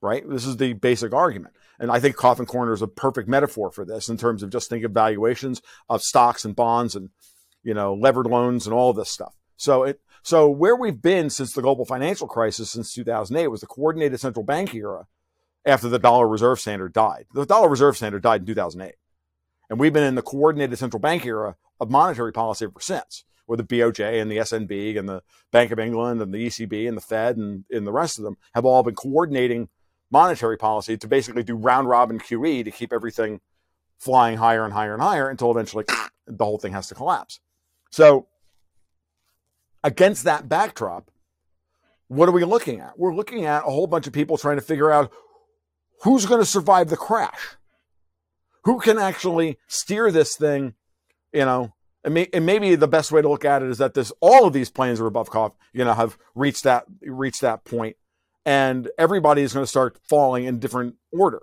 right? 0.00 0.22
This 0.28 0.46
is 0.46 0.56
the 0.56 0.74
basic 0.74 1.12
argument. 1.12 1.54
And 1.78 1.90
I 1.90 2.00
think 2.00 2.16
Coffin 2.16 2.46
Corner 2.46 2.72
is 2.72 2.82
a 2.82 2.88
perfect 2.88 3.28
metaphor 3.28 3.70
for 3.70 3.84
this 3.84 4.08
in 4.08 4.16
terms 4.16 4.42
of 4.42 4.50
just 4.50 4.68
think 4.68 4.84
of 4.84 4.92
valuations 4.92 5.62
of 5.88 6.02
stocks 6.02 6.44
and 6.44 6.54
bonds 6.54 6.94
and, 6.94 7.10
you 7.62 7.74
know, 7.74 7.94
levered 7.94 8.26
loans 8.26 8.66
and 8.66 8.74
all 8.74 8.92
this 8.92 9.10
stuff. 9.10 9.34
So 9.56 9.84
it, 9.84 10.00
so 10.22 10.48
where 10.48 10.76
we've 10.76 11.00
been 11.00 11.30
since 11.30 11.52
the 11.52 11.62
global 11.62 11.84
financial 11.84 12.28
crisis 12.28 12.70
since 12.70 12.92
2008 12.94 13.48
was 13.48 13.60
the 13.60 13.66
coordinated 13.66 14.20
central 14.20 14.44
bank 14.44 14.74
era 14.74 15.06
after 15.64 15.88
the 15.88 15.98
dollar 15.98 16.28
reserve 16.28 16.60
standard 16.60 16.92
died. 16.92 17.26
The 17.32 17.46
dollar 17.46 17.68
reserve 17.68 17.96
standard 17.96 18.22
died 18.22 18.42
in 18.42 18.46
2008. 18.46 18.94
And 19.70 19.80
we've 19.80 19.92
been 19.92 20.04
in 20.04 20.14
the 20.14 20.22
coordinated 20.22 20.78
central 20.78 21.00
bank 21.00 21.24
era 21.24 21.56
of 21.80 21.90
monetary 21.90 22.32
policy 22.32 22.66
ever 22.66 22.80
since 22.80 23.24
where 23.46 23.56
the 23.56 23.64
BOJ 23.64 24.20
and 24.20 24.30
the 24.30 24.38
SNB 24.38 24.98
and 24.98 25.08
the 25.08 25.22
Bank 25.50 25.72
of 25.72 25.78
England 25.78 26.22
and 26.22 26.32
the 26.32 26.46
ECB 26.46 26.88
and 26.88 26.96
the 26.96 27.02
Fed 27.02 27.36
and, 27.36 27.64
and 27.70 27.86
the 27.86 27.92
rest 27.92 28.18
of 28.18 28.24
them 28.24 28.36
have 28.54 28.64
all 28.64 28.82
been 28.82 28.94
coordinating 28.94 29.68
monetary 30.12 30.58
policy 30.58 30.96
to 30.96 31.08
basically 31.08 31.42
do 31.42 31.56
round 31.56 31.88
robin 31.88 32.18
QE 32.18 32.64
to 32.64 32.70
keep 32.70 32.92
everything 32.92 33.40
flying 34.02 34.36
higher 34.36 34.64
and 34.64 34.72
higher 34.72 34.94
and 34.94 35.02
higher 35.02 35.28
until 35.28 35.52
eventually 35.52 35.84
the 36.26 36.44
whole 36.44 36.58
thing 36.58 36.72
has 36.72 36.88
to 36.88 36.94
collapse. 36.94 37.38
So, 37.90 38.26
against 39.84 40.24
that 40.24 40.48
backdrop, 40.48 41.10
what 42.08 42.28
are 42.28 42.32
we 42.32 42.44
looking 42.44 42.80
at? 42.80 42.98
We're 42.98 43.14
looking 43.14 43.44
at 43.44 43.60
a 43.60 43.70
whole 43.70 43.86
bunch 43.86 44.08
of 44.08 44.12
people 44.12 44.36
trying 44.36 44.56
to 44.56 44.62
figure 44.62 44.90
out 44.90 45.12
who's 46.02 46.26
going 46.26 46.40
to 46.40 46.46
survive 46.46 46.88
the 46.88 46.96
crash. 46.96 47.56
Who 48.64 48.80
can 48.80 48.98
actually 48.98 49.58
steer 49.68 50.10
this 50.10 50.36
thing, 50.36 50.74
you 51.32 51.44
know, 51.44 51.72
and, 52.04 52.14
may, 52.14 52.28
and, 52.32 52.44
maybe 52.44 52.74
the 52.74 52.88
best 52.88 53.12
way 53.12 53.22
to 53.22 53.28
look 53.28 53.44
at 53.44 53.62
it 53.62 53.70
is 53.70 53.78
that 53.78 53.94
this 53.94 54.12
all 54.20 54.46
of 54.46 54.52
these 54.52 54.70
planes 54.70 55.00
are 55.00 55.06
above 55.06 55.30
cough, 55.30 55.52
you 55.72 55.84
know, 55.84 55.94
have 55.94 56.18
reached 56.34 56.64
that 56.64 56.84
reached 57.02 57.40
that 57.40 57.64
point, 57.64 57.96
and 58.44 58.90
everybody 58.98 59.42
is 59.42 59.52
going 59.52 59.64
to 59.64 59.70
start 59.70 59.98
falling 60.08 60.44
in 60.44 60.58
different 60.58 60.96
order, 61.12 61.42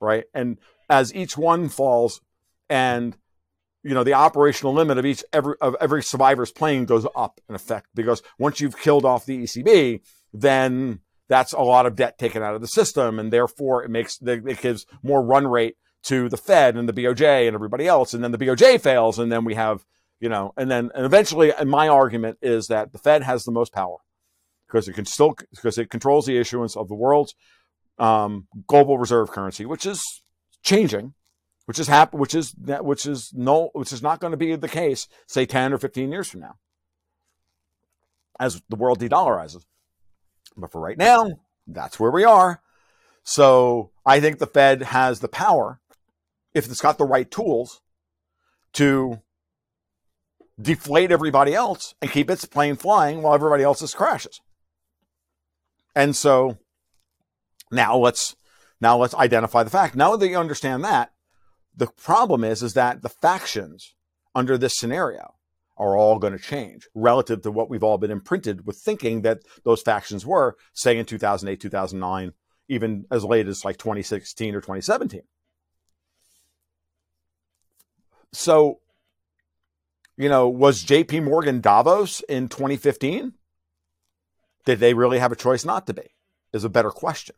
right? 0.00 0.24
And 0.34 0.58
as 0.88 1.14
each 1.14 1.36
one 1.36 1.68
falls, 1.68 2.20
and 2.68 3.16
you 3.82 3.94
know 3.94 4.04
the 4.04 4.14
operational 4.14 4.74
limit 4.74 4.98
of 4.98 5.06
each 5.06 5.24
every 5.32 5.54
of 5.60 5.76
every 5.80 6.02
survivor's 6.02 6.52
plane 6.52 6.84
goes 6.84 7.06
up 7.16 7.40
in 7.48 7.54
effect 7.54 7.86
because 7.94 8.22
once 8.38 8.60
you've 8.60 8.78
killed 8.78 9.04
off 9.04 9.26
the 9.26 9.42
ECB, 9.44 10.00
then 10.32 11.00
that's 11.28 11.52
a 11.52 11.60
lot 11.60 11.86
of 11.86 11.96
debt 11.96 12.18
taken 12.18 12.42
out 12.42 12.54
of 12.54 12.60
the 12.60 12.68
system, 12.68 13.18
and 13.18 13.32
therefore 13.32 13.84
it 13.84 13.90
makes 13.90 14.18
it 14.20 14.60
gives 14.60 14.86
more 15.02 15.22
run 15.22 15.46
rate 15.46 15.76
to 16.02 16.28
the 16.28 16.36
Fed 16.36 16.76
and 16.76 16.88
the 16.88 16.92
BOJ 16.92 17.46
and 17.46 17.54
everybody 17.54 17.86
else, 17.86 18.14
and 18.14 18.22
then 18.24 18.32
the 18.32 18.38
BOJ 18.38 18.80
fails, 18.80 19.18
and 19.18 19.30
then 19.30 19.44
we 19.44 19.54
have 19.54 19.84
you 20.18 20.28
know, 20.28 20.52
and 20.56 20.70
then 20.70 20.90
and 20.94 21.06
eventually, 21.06 21.52
and 21.52 21.70
my 21.70 21.88
argument 21.88 22.38
is 22.42 22.66
that 22.66 22.92
the 22.92 22.98
Fed 22.98 23.22
has 23.22 23.44
the 23.44 23.52
most 23.52 23.72
power 23.72 23.96
because 24.70 24.88
it 24.88 24.92
can 24.92 25.06
still 25.06 25.34
because 25.50 25.78
it 25.78 25.90
controls 25.90 26.26
the 26.26 26.38
issuance 26.38 26.76
of 26.76 26.88
the 26.88 26.94
world's 26.94 27.34
um, 27.98 28.46
global 28.66 28.98
reserve 28.98 29.30
currency, 29.30 29.66
which 29.66 29.86
is 29.86 30.22
changing 30.62 31.14
which 31.70 31.78
is 31.78 31.86
happen, 31.86 32.18
which 32.18 32.34
is 32.34 32.52
which 32.58 33.06
is 33.06 33.32
no, 33.32 33.70
which 33.74 33.92
is 33.92 34.02
not 34.02 34.18
going 34.18 34.32
to 34.32 34.36
be 34.36 34.56
the 34.56 34.68
case, 34.68 35.06
say 35.28 35.46
ten 35.46 35.72
or 35.72 35.78
fifteen 35.78 36.10
years 36.10 36.28
from 36.28 36.40
now, 36.40 36.56
as 38.40 38.60
the 38.68 38.74
world 38.74 38.98
de-dollarizes. 38.98 39.64
But 40.56 40.72
for 40.72 40.80
right 40.80 40.98
now, 40.98 41.30
that's 41.68 42.00
where 42.00 42.10
we 42.10 42.24
are. 42.24 42.60
So 43.22 43.92
I 44.04 44.18
think 44.18 44.40
the 44.40 44.48
Fed 44.48 44.82
has 44.82 45.20
the 45.20 45.28
power, 45.28 45.80
if 46.54 46.66
it's 46.66 46.80
got 46.80 46.98
the 46.98 47.06
right 47.06 47.30
tools, 47.30 47.80
to 48.72 49.20
deflate 50.60 51.12
everybody 51.12 51.54
else 51.54 51.94
and 52.02 52.10
keep 52.10 52.28
its 52.28 52.46
plane 52.46 52.74
flying 52.74 53.22
while 53.22 53.34
everybody 53.34 53.62
else's 53.62 53.94
crashes. 53.94 54.40
And 55.94 56.14
so 56.14 56.58
now 57.70 57.96
let's 57.96 58.36
now 58.80 58.96
let's 58.96 59.14
identify 59.14 59.62
the 59.62 59.70
fact. 59.70 59.94
Now 59.94 60.16
that 60.16 60.28
you 60.28 60.36
understand 60.38 60.84
that, 60.84 61.12
the 61.76 61.86
problem 61.86 62.44
is, 62.44 62.62
is 62.62 62.74
that 62.74 63.02
the 63.02 63.08
factions 63.08 63.94
under 64.34 64.56
this 64.56 64.76
scenario 64.76 65.34
are 65.76 65.96
all 65.96 66.18
going 66.18 66.32
to 66.34 66.38
change 66.38 66.86
relative 66.94 67.42
to 67.42 67.50
what 67.50 67.70
we've 67.70 67.82
all 67.82 67.98
been 67.98 68.10
imprinted 68.10 68.66
with 68.66 68.76
thinking 68.76 69.22
that 69.22 69.40
those 69.64 69.80
factions 69.80 70.26
were, 70.26 70.56
say 70.74 70.98
in 70.98 71.06
2008, 71.06 71.58
2009, 71.58 72.32
even 72.68 73.06
as 73.10 73.24
late 73.24 73.48
as 73.48 73.64
like 73.64 73.78
2016 73.78 74.54
or 74.54 74.60
2017. 74.60 75.22
So, 78.32 78.80
you 80.16 80.28
know, 80.28 80.48
was 80.48 80.84
JP 80.84 81.24
Morgan 81.24 81.60
Davos 81.60 82.20
in 82.28 82.48
2015? 82.48 83.32
Did 84.64 84.78
they 84.78 84.94
really 84.94 85.18
have 85.18 85.32
a 85.32 85.36
choice 85.36 85.64
not 85.64 85.86
to 85.86 85.94
be? 85.94 86.14
Is 86.52 86.64
a 86.64 86.68
better 86.68 86.90
question. 86.90 87.36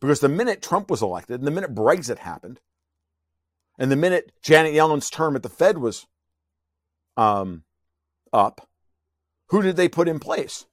Because 0.00 0.20
the 0.20 0.28
minute 0.28 0.62
Trump 0.62 0.90
was 0.90 1.02
elected 1.02 1.40
and 1.40 1.46
the 1.46 1.50
minute 1.50 1.74
Brexit 1.74 2.18
happened, 2.18 2.60
and 3.78 3.90
the 3.90 3.96
minute 3.96 4.32
Janet 4.42 4.74
Yellen's 4.74 5.10
term 5.10 5.36
at 5.36 5.42
the 5.42 5.48
Fed 5.48 5.78
was 5.78 6.06
um, 7.16 7.64
up, 8.32 8.68
who 9.48 9.62
did 9.62 9.76
they 9.76 9.88
put 9.88 10.08
in 10.08 10.18
place? 10.18 10.66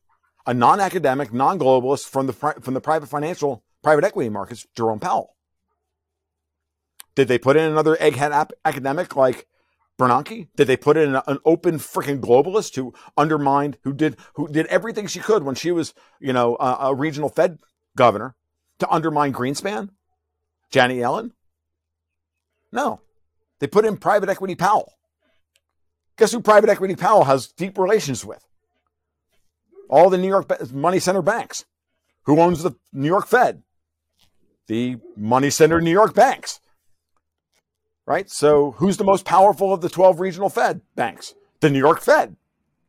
A 0.45 0.53
non-academic, 0.53 1.33
non-globalist 1.33 2.07
from 2.07 2.27
the 2.27 2.33
from 2.33 2.73
the 2.73 2.81
private 2.81 3.07
financial 3.07 3.63
private 3.81 4.03
equity 4.03 4.29
markets, 4.29 4.67
Jerome 4.75 4.99
Powell. 4.99 5.35
Did 7.15 7.27
they 7.27 7.37
put 7.37 7.55
in 7.55 7.69
another 7.71 7.95
egghead 7.95 8.49
academic 8.65 9.15
like 9.15 9.47
Bernanke? 9.99 10.47
Did 10.55 10.67
they 10.67 10.77
put 10.77 10.97
in 10.97 11.15
an 11.15 11.39
open 11.45 11.75
freaking 11.75 12.19
globalist 12.19 12.75
who 12.75 12.93
undermined, 13.15 13.77
who 13.83 13.93
did 13.93 14.17
who 14.33 14.47
did 14.47 14.65
everything 14.67 15.07
she 15.07 15.19
could 15.19 15.43
when 15.43 15.55
she 15.55 15.71
was, 15.71 15.93
you 16.19 16.33
know, 16.33 16.55
a, 16.59 16.77
a 16.87 16.95
regional 16.95 17.29
Fed 17.29 17.59
governor 17.95 18.35
to 18.79 18.89
undermine 18.89 19.33
Greenspan? 19.33 19.89
Janet 20.71 20.97
Yellen? 20.97 21.31
No. 22.71 23.01
They 23.59 23.67
put 23.67 23.85
in 23.85 23.97
private 23.97 24.29
equity 24.29 24.55
Powell. 24.55 24.93
Guess 26.17 26.31
who 26.31 26.41
private 26.41 26.69
equity 26.69 26.95
Powell 26.95 27.25
has 27.25 27.47
deep 27.47 27.77
relations 27.77 28.25
with? 28.25 28.43
All 29.89 30.09
the 30.09 30.17
New 30.17 30.27
York 30.27 30.51
money 30.73 30.99
center 30.99 31.21
banks. 31.21 31.65
Who 32.25 32.39
owns 32.39 32.63
the 32.63 32.73
New 32.91 33.07
York 33.07 33.27
Fed? 33.27 33.63
The 34.67 34.97
money 35.15 35.49
center 35.49 35.81
New 35.81 35.91
York 35.91 36.15
banks. 36.15 36.59
Right? 38.05 38.29
So 38.29 38.71
who's 38.71 38.97
the 38.97 39.03
most 39.03 39.25
powerful 39.25 39.73
of 39.73 39.81
the 39.81 39.89
12 39.89 40.19
regional 40.19 40.49
Fed 40.49 40.81
banks? 40.95 41.33
The 41.61 41.69
New 41.69 41.79
York 41.79 42.01
Fed. 42.01 42.35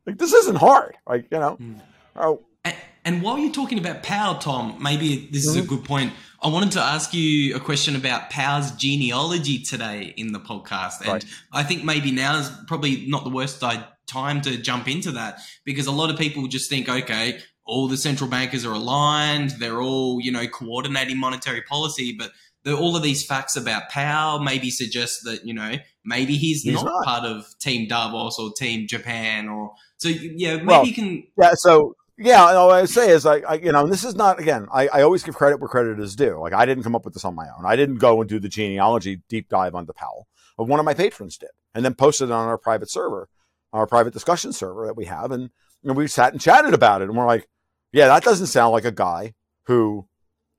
Like 0.05 0.17
this 0.17 0.33
isn't 0.33 0.57
hard. 0.57 0.97
Like, 1.07 1.27
you 1.31 1.39
know. 1.39 1.57
Mm. 1.57 1.81
Oh, 2.15 2.41
and, 2.63 2.75
and 3.05 3.21
while 3.21 3.37
you're 3.37 3.53
talking 3.53 3.77
about 3.77 4.03
power, 4.03 4.37
Tom, 4.39 4.77
maybe 4.81 5.27
this 5.31 5.47
mm-hmm. 5.47 5.49
is 5.49 5.55
a 5.55 5.59
mm-hmm. 5.59 5.75
good 5.75 5.85
point. 5.85 6.13
I 6.41 6.49
wanted 6.49 6.71
to 6.73 6.81
ask 6.81 7.13
you 7.13 7.55
a 7.55 7.59
question 7.59 7.95
about 7.95 8.29
Powell's 8.29 8.71
genealogy 8.71 9.63
today 9.63 10.13
in 10.17 10.31
the 10.31 10.39
podcast. 10.39 11.01
And 11.01 11.09
right. 11.09 11.25
I 11.51 11.63
think 11.63 11.83
maybe 11.83 12.11
now 12.11 12.37
is 12.37 12.51
probably 12.67 13.05
not 13.07 13.23
the 13.23 13.29
worst 13.29 13.63
time 14.07 14.41
to 14.41 14.57
jump 14.57 14.87
into 14.87 15.11
that 15.13 15.39
because 15.63 15.87
a 15.87 15.91
lot 15.91 16.11
of 16.11 16.17
people 16.17 16.47
just 16.47 16.69
think, 16.69 16.87
okay, 16.87 17.39
all 17.65 17.87
the 17.87 17.97
central 17.97 18.29
bankers 18.29 18.63
are 18.63 18.73
aligned, 18.73 19.51
they're 19.59 19.81
all, 19.81 20.21
you 20.21 20.31
know, 20.31 20.45
coordinating 20.47 21.17
monetary 21.17 21.63
policy, 21.63 22.15
but 22.17 22.31
the, 22.65 22.75
all 22.75 22.97
of 22.97 23.03
these 23.03 23.25
facts 23.25 23.55
about 23.55 23.89
Powell 23.89 24.39
maybe 24.39 24.69
suggest 24.69 25.23
that, 25.23 25.45
you 25.45 25.53
know, 25.53 25.77
maybe 26.03 26.35
he's, 26.35 26.63
he's 26.63 26.83
not, 26.83 27.05
part 27.05 27.23
of 27.23 27.45
Team 27.59 27.87
Davos 27.87 28.37
or 28.37 28.51
Team 28.57 28.87
Japan 28.87 29.47
or 29.47 29.71
so 29.97 30.09
yeah, 30.09 30.55
maybe 30.55 30.65
well, 30.65 30.85
you 30.85 30.93
can 30.93 31.23
Yeah, 31.37 31.53
so 31.53 31.95
yeah, 32.17 32.41
all 32.41 32.71
I 32.71 32.85
say 32.85 33.11
is 33.11 33.25
like, 33.25 33.43
I, 33.47 33.55
you 33.55 33.71
know, 33.71 33.87
this 33.87 34.03
is 34.03 34.15
not 34.15 34.39
again. 34.39 34.67
I, 34.73 34.87
I 34.87 35.01
always 35.01 35.23
give 35.23 35.35
credit 35.35 35.59
where 35.59 35.67
credit 35.67 35.99
is 35.99 36.15
due. 36.15 36.39
Like, 36.39 36.53
I 36.53 36.65
didn't 36.65 36.83
come 36.83 36.95
up 36.95 37.05
with 37.05 37.13
this 37.13 37.25
on 37.25 37.35
my 37.35 37.47
own. 37.57 37.65
I 37.65 37.75
didn't 37.75 37.97
go 37.97 38.19
and 38.19 38.29
do 38.29 38.39
the 38.39 38.49
genealogy 38.49 39.21
deep 39.29 39.49
dive 39.49 39.75
onto 39.75 39.93
Powell. 39.93 40.27
But 40.57 40.65
one 40.65 40.79
of 40.79 40.85
my 40.85 40.93
patrons 40.93 41.37
did, 41.37 41.49
and 41.73 41.83
then 41.83 41.93
posted 41.93 42.29
it 42.29 42.33
on 42.33 42.47
our 42.47 42.57
private 42.57 42.89
server, 42.89 43.27
our 43.73 43.85
private 43.85 44.13
discussion 44.13 44.53
server 44.53 44.85
that 44.85 44.95
we 44.95 45.05
have, 45.05 45.31
and, 45.31 45.49
and 45.83 45.97
we 45.97 46.07
sat 46.07 46.31
and 46.31 46.41
chatted 46.41 46.73
about 46.73 47.01
it. 47.01 47.09
And 47.09 47.17
we're 47.17 47.25
like, 47.25 47.49
yeah, 47.91 48.07
that 48.07 48.23
doesn't 48.23 48.47
sound 48.47 48.71
like 48.71 48.85
a 48.85 48.91
guy 48.91 49.33
who 49.63 50.07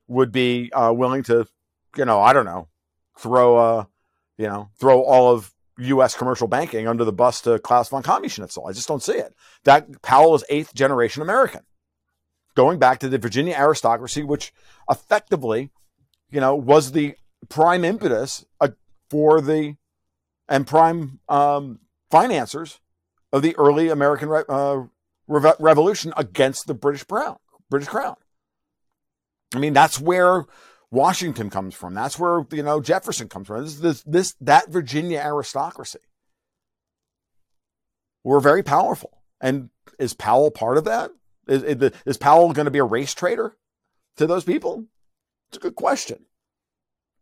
would 0.09 0.33
be 0.33 0.71
uh, 0.73 0.93
willing 0.93 1.23
to, 1.25 1.47
you 1.97 2.05
know, 2.05 2.21
I 2.21 2.33
don't 2.33 2.45
know, 2.45 2.69
throw, 3.19 3.57
uh, 3.57 3.85
you 4.39 4.47
know, 4.47 4.71
throw 4.79 5.03
all 5.03 5.33
of 5.33 5.53
U.S. 5.79 6.15
commercial 6.15 6.49
banking 6.49 6.89
under 6.89 7.05
the 7.05 7.13
bus 7.13 7.41
to 7.43 7.59
Klaus 7.59 7.89
von 7.89 8.03
Kamyschnitzel. 8.03 8.69
I 8.69 8.73
just 8.73 8.89
don't 8.89 9.03
see 9.03 9.13
it. 9.13 9.35
That 9.65 10.03
Powell 10.03 10.35
is 10.35 10.45
eighth 10.49 10.75
generation 10.75 11.23
American, 11.23 11.63
going 12.55 12.79
back 12.79 12.99
to 13.01 13.09
the 13.09 13.19
Virginia 13.19 13.55
aristocracy, 13.55 14.23
which 14.23 14.53
effectively, 14.91 15.71
you 16.31 16.41
know, 16.41 16.55
was 16.55 16.93
the 16.93 17.17
prime 17.49 17.85
impetus 17.85 18.45
uh, 18.61 18.69
for 19.11 19.41
the 19.41 19.77
and 20.49 20.67
prime 20.67 21.21
um, 21.29 21.81
financiers 22.11 22.81
of 23.33 23.43
the 23.43 23.57
early 23.57 23.89
American 23.89 24.29
re- 24.29 24.45
uh, 24.49 24.83
re- 25.27 25.53
Revolution 25.59 26.13
against 26.17 26.67
the 26.67 26.75
British 26.75 27.05
Crown. 27.05 27.37
British 27.69 27.89
Crown. 27.89 28.17
I 29.55 29.59
mean, 29.59 29.73
that's 29.73 30.01
where 30.01 30.45
Washington 30.91 31.51
comes 31.51 31.75
from. 31.75 31.95
That's 31.95 32.19
where 32.19 32.47
you 32.53 32.63
know 32.63 32.81
Jefferson 32.81 33.29
comes 33.29 33.47
from. 33.47 33.65
This 33.65 33.77
this, 33.77 34.03
this 34.03 34.35
that 34.41 34.69
Virginia 34.69 35.21
aristocracy. 35.25 35.99
We're 38.25 38.41
very 38.41 38.63
powerful, 38.63 39.23
and 39.41 39.71
is 39.99 40.15
Powell 40.15 40.51
part 40.51 40.79
of 40.79 40.85
that? 40.85 41.11
Is 41.49 41.63
is, 42.07 42.17
Powell 42.17 42.53
going 42.53 42.65
to 42.65 42.71
be 42.71 42.79
a 42.79 42.85
race 42.85 43.15
traitor 43.15 43.57
to 44.17 44.27
those 44.27 44.45
people? 44.45 44.87
It's 45.49 45.59
a 45.59 45.61
good 45.61 45.77
question 45.77 46.25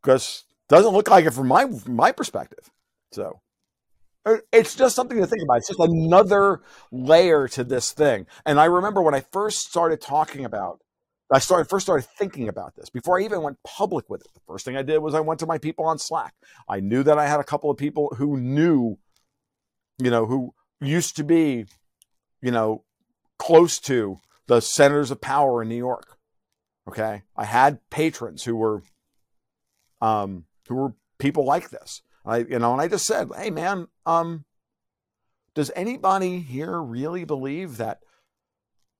because 0.02 0.44
doesn't 0.68 0.94
look 0.94 1.08
like 1.08 1.24
it 1.24 1.32
from 1.32 1.48
my 1.48 1.66
my 1.86 2.12
perspective. 2.12 2.70
So 3.12 3.40
it's 4.52 4.74
just 4.74 4.96
something 4.96 5.18
to 5.18 5.26
think 5.26 5.42
about. 5.42 5.58
It's 5.58 5.68
just 5.68 5.80
another 5.80 6.62
layer 6.90 7.48
to 7.48 7.64
this 7.64 7.92
thing. 7.92 8.26
And 8.46 8.58
I 8.58 8.64
remember 8.64 9.02
when 9.02 9.14
I 9.14 9.20
first 9.20 9.68
started 9.68 10.00
talking 10.00 10.44
about 10.44 10.80
I 11.32 11.38
started 11.38 11.68
first 11.68 11.86
started 11.86 12.06
thinking 12.18 12.48
about 12.48 12.74
this 12.76 12.90
before 12.90 13.18
I 13.18 13.24
even 13.24 13.42
went 13.42 13.62
public 13.64 14.08
with 14.10 14.20
it. 14.20 14.32
The 14.34 14.40
first 14.46 14.64
thing 14.64 14.76
I 14.76 14.82
did 14.82 14.98
was 14.98 15.14
I 15.14 15.20
went 15.20 15.40
to 15.40 15.46
my 15.46 15.58
people 15.58 15.84
on 15.86 15.98
Slack. 15.98 16.34
I 16.68 16.80
knew 16.80 17.02
that 17.02 17.18
I 17.18 17.26
had 17.26 17.40
a 17.40 17.44
couple 17.44 17.70
of 17.70 17.76
people 17.76 18.14
who 18.16 18.38
knew, 18.38 18.98
you 19.98 20.10
know, 20.10 20.26
who 20.26 20.54
used 20.80 21.16
to 21.16 21.24
be, 21.24 21.66
you 22.42 22.50
know, 22.50 22.84
close 23.38 23.78
to 23.80 24.20
the 24.46 24.60
centers 24.60 25.10
of 25.10 25.20
power 25.20 25.62
in 25.62 25.68
New 25.68 25.76
York. 25.76 26.18
Okay, 26.86 27.22
I 27.34 27.44
had 27.44 27.78
patrons 27.88 28.44
who 28.44 28.56
were, 28.56 28.82
um, 30.02 30.44
who 30.68 30.74
were 30.74 30.94
people 31.18 31.46
like 31.46 31.70
this. 31.70 32.02
I, 32.26 32.38
you 32.38 32.58
know, 32.58 32.72
and 32.72 32.80
I 32.82 32.88
just 32.88 33.06
said, 33.06 33.30
hey 33.34 33.50
man, 33.50 33.88
um, 34.04 34.44
does 35.54 35.70
anybody 35.74 36.40
here 36.40 36.80
really 36.80 37.24
believe 37.24 37.78
that 37.78 38.00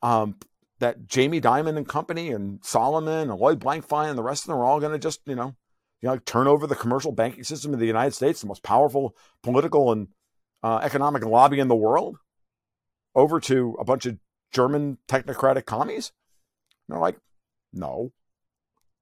um, 0.03 0.37
that 0.85 1.07
Jamie 1.07 1.41
Dimon 1.41 1.79
and 1.79 1.89
company 1.89 2.31
and 2.31 2.63
Solomon 2.63 3.31
and 3.31 3.41
Lloyd 3.41 3.59
Blankfein 3.59 4.11
and 4.11 4.19
the 4.19 4.23
rest 4.23 4.45
of 4.45 4.49
them 4.49 4.59
are 4.59 4.65
all 4.65 4.81
going 4.81 4.93
to 4.93 4.99
just, 4.99 5.21
you 5.25 5.35
know, 5.35 5.57
you 6.03 6.11
know, 6.11 6.19
turn 6.19 6.47
over 6.47 6.67
the 6.67 6.75
commercial 6.75 7.11
banking 7.11 7.43
system 7.43 7.73
of 7.73 7.81
the 7.81 7.87
United 7.87 8.13
States, 8.13 8.43
the 8.43 8.47
most 8.47 8.63
powerful 8.63 9.17
political 9.43 9.93
and 9.93 10.09
uh, 10.63 10.81
economic 10.83 11.25
lobby 11.25 11.59
in 11.59 11.69
the 11.69 11.75
world, 11.75 12.19
over 13.15 13.41
to 13.41 13.79
a 13.81 13.85
bunch 13.85 14.05
of 14.05 14.19
German 14.53 14.99
technocratic 15.09 15.65
commies? 15.65 16.13
And 16.87 16.95
they're 16.95 17.01
like, 17.01 17.17
no. 17.73 18.13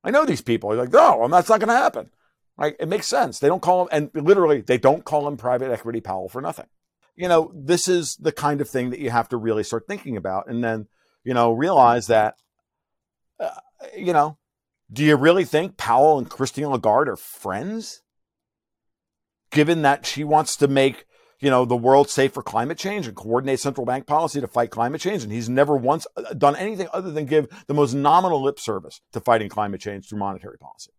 I 0.04 0.12
know 0.12 0.24
these 0.24 0.40
people. 0.40 0.70
They're 0.70 0.84
like, 0.84 0.92
no, 0.92 1.26
that's 1.28 1.48
not 1.48 1.58
going 1.58 1.66
to 1.66 1.74
happen. 1.74 2.10
Right? 2.56 2.76
It 2.78 2.86
makes 2.86 3.08
sense. 3.08 3.40
They 3.40 3.48
don't 3.48 3.62
call 3.62 3.82
him, 3.82 3.88
and 3.90 4.24
literally, 4.24 4.60
they 4.60 4.78
don't 4.78 5.04
call 5.04 5.26
him 5.26 5.36
private 5.36 5.72
equity 5.72 6.00
Powell 6.00 6.28
for 6.28 6.40
nothing. 6.40 6.66
You 7.16 7.26
know, 7.26 7.50
this 7.52 7.88
is 7.88 8.14
the 8.20 8.30
kind 8.30 8.60
of 8.60 8.68
thing 8.68 8.90
that 8.90 9.00
you 9.00 9.10
have 9.10 9.28
to 9.30 9.36
really 9.36 9.64
start 9.64 9.88
thinking 9.88 10.16
about, 10.16 10.48
and 10.48 10.62
then 10.62 10.86
you 11.24 11.34
know 11.34 11.52
realize 11.52 12.06
that, 12.08 12.34
uh, 13.40 13.50
you 13.96 14.12
know, 14.12 14.38
do 14.92 15.04
you 15.04 15.16
really 15.16 15.44
think 15.44 15.76
Powell 15.76 16.18
and 16.18 16.28
Christine 16.28 16.68
Lagarde 16.68 17.10
are 17.10 17.16
friends? 17.16 18.02
Given 19.50 19.82
that 19.82 20.06
she 20.06 20.24
wants 20.24 20.56
to 20.56 20.68
make 20.68 21.04
you 21.42 21.50
know, 21.50 21.64
the 21.64 21.76
world 21.76 22.08
safe 22.08 22.32
for 22.32 22.42
climate 22.42 22.78
change 22.78 23.08
and 23.08 23.16
coordinate 23.16 23.58
central 23.58 23.84
bank 23.84 24.06
policy 24.06 24.40
to 24.40 24.46
fight 24.46 24.70
climate 24.70 25.00
change. 25.00 25.24
And 25.24 25.32
he's 25.32 25.48
never 25.48 25.76
once 25.76 26.06
uh, 26.16 26.32
done 26.34 26.54
anything 26.54 26.86
other 26.92 27.10
than 27.10 27.26
give 27.26 27.48
the 27.66 27.74
most 27.74 27.94
nominal 27.94 28.40
lip 28.40 28.60
service 28.60 29.00
to 29.12 29.20
fighting 29.20 29.48
climate 29.48 29.80
change 29.80 30.08
through 30.08 30.20
monetary 30.20 30.56
policy. 30.56 30.92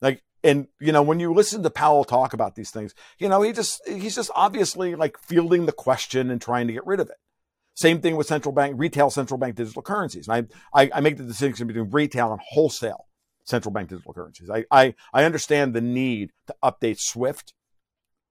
Like, 0.00 0.22
and 0.44 0.68
you 0.80 0.92
know, 0.92 1.02
when 1.02 1.18
you 1.18 1.34
listen 1.34 1.64
to 1.64 1.70
Powell 1.70 2.04
talk 2.04 2.32
about 2.32 2.54
these 2.54 2.70
things, 2.70 2.94
you 3.18 3.28
know, 3.28 3.42
he 3.42 3.52
just 3.52 3.82
he's 3.86 4.14
just 4.14 4.30
obviously 4.36 4.94
like 4.94 5.18
fielding 5.18 5.66
the 5.66 5.72
question 5.72 6.30
and 6.30 6.40
trying 6.40 6.68
to 6.68 6.72
get 6.72 6.86
rid 6.86 7.00
of 7.00 7.10
it. 7.10 7.16
Same 7.74 8.00
thing 8.00 8.16
with 8.16 8.26
central 8.26 8.52
bank, 8.52 8.74
retail 8.78 9.10
central 9.10 9.38
bank 9.38 9.56
digital 9.56 9.82
currencies. 9.82 10.28
And 10.28 10.48
I, 10.74 10.82
I, 10.82 10.90
I 10.94 11.00
make 11.00 11.16
the 11.16 11.24
distinction 11.24 11.66
between 11.66 11.90
retail 11.90 12.32
and 12.32 12.40
wholesale 12.40 13.06
central 13.44 13.72
bank 13.72 13.88
digital 13.88 14.12
currencies. 14.12 14.50
I, 14.50 14.64
I, 14.70 14.94
I 15.12 15.24
understand 15.24 15.74
the 15.74 15.80
need 15.80 16.30
to 16.46 16.54
update 16.62 17.00
SWIFT 17.00 17.54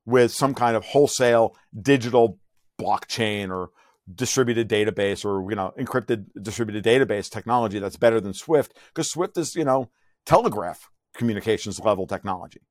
with 0.06 0.32
some 0.32 0.54
kind 0.54 0.76
of 0.76 0.86
wholesale 0.86 1.56
digital 1.80 2.40
blockchain 2.80 3.50
or 3.50 3.70
distributed 4.14 4.68
database 4.68 5.24
or 5.24 5.48
you 5.50 5.56
know 5.56 5.72
encrypted 5.80 6.26
distributed 6.42 6.84
database 6.84 7.30
technology 7.30 7.78
that's 7.80 7.98
better 7.98 8.20
than 8.20 8.34
Swift 8.34 8.76
because 8.88 9.10
Swift 9.10 9.38
is 9.38 9.56
you 9.56 9.64
know 9.64 9.90
telegraph 10.26 10.90
communications 11.14 11.80
level 11.80 12.08
technology. 12.08 12.62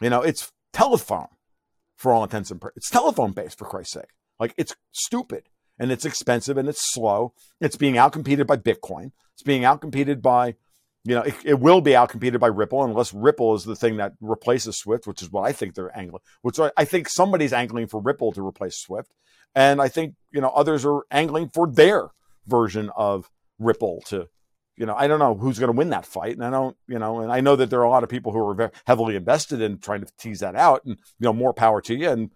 You 0.00 0.10
know, 0.10 0.22
it's 0.22 0.52
telephone 0.72 1.28
for 1.96 2.12
all 2.12 2.22
intents 2.22 2.50
and 2.50 2.60
purposes. 2.60 2.76
It's 2.76 2.90
telephone 2.90 3.32
based 3.32 3.58
for 3.58 3.64
Christ's 3.64 3.94
sake. 3.94 4.10
Like 4.38 4.54
it's 4.56 4.74
stupid 4.92 5.48
and 5.78 5.92
it's 5.92 6.04
expensive 6.04 6.56
and 6.56 6.68
it's 6.68 6.92
slow. 6.92 7.32
It's 7.60 7.76
being 7.76 7.94
outcompeted 7.94 8.46
by 8.46 8.56
Bitcoin. 8.56 9.12
It's 9.34 9.42
being 9.42 9.62
outcompeted 9.62 10.22
by 10.22 10.56
you 11.04 11.14
know, 11.14 11.22
it, 11.22 11.34
it, 11.44 11.60
will 11.60 11.80
be 11.80 11.92
outcompeted 11.92 12.38
by 12.38 12.48
Ripple 12.48 12.84
unless 12.84 13.14
Ripple 13.14 13.54
is 13.54 13.64
the 13.64 13.76
thing 13.76 13.96
that 13.96 14.12
replaces 14.20 14.76
Swift, 14.76 15.06
which 15.06 15.22
is 15.22 15.30
what 15.30 15.42
I 15.42 15.52
think 15.52 15.74
they're 15.74 15.96
angling. 15.96 16.22
Which 16.42 16.58
I, 16.60 16.70
I 16.76 16.84
think 16.84 17.08
somebody's 17.08 17.52
angling 17.52 17.86
for 17.86 18.00
Ripple 18.00 18.32
to 18.32 18.46
replace 18.46 18.76
Swift, 18.76 19.14
and 19.54 19.80
I 19.80 19.88
think 19.88 20.16
you 20.32 20.40
know 20.40 20.50
others 20.50 20.84
are 20.84 21.02
angling 21.10 21.48
for 21.48 21.66
their 21.66 22.10
version 22.46 22.90
of 22.94 23.30
Ripple 23.58 24.02
to, 24.08 24.28
you 24.76 24.86
know, 24.86 24.94
I 24.96 25.06
don't 25.06 25.18
know 25.18 25.34
who's 25.34 25.58
going 25.58 25.72
to 25.72 25.76
win 25.76 25.90
that 25.90 26.04
fight, 26.04 26.34
and 26.34 26.44
I 26.44 26.50
don't, 26.50 26.76
you 26.86 26.98
know, 26.98 27.20
and 27.20 27.32
I 27.32 27.40
know 27.40 27.56
that 27.56 27.70
there 27.70 27.80
are 27.80 27.84
a 27.84 27.90
lot 27.90 28.02
of 28.04 28.10
people 28.10 28.32
who 28.32 28.46
are 28.46 28.54
very 28.54 28.70
heavily 28.86 29.16
invested 29.16 29.60
in 29.60 29.78
trying 29.78 30.02
to 30.02 30.12
tease 30.18 30.40
that 30.40 30.56
out, 30.56 30.84
and 30.84 30.98
you 30.98 31.24
know, 31.24 31.32
more 31.32 31.54
power 31.54 31.80
to 31.82 31.94
you, 31.94 32.10
and 32.10 32.30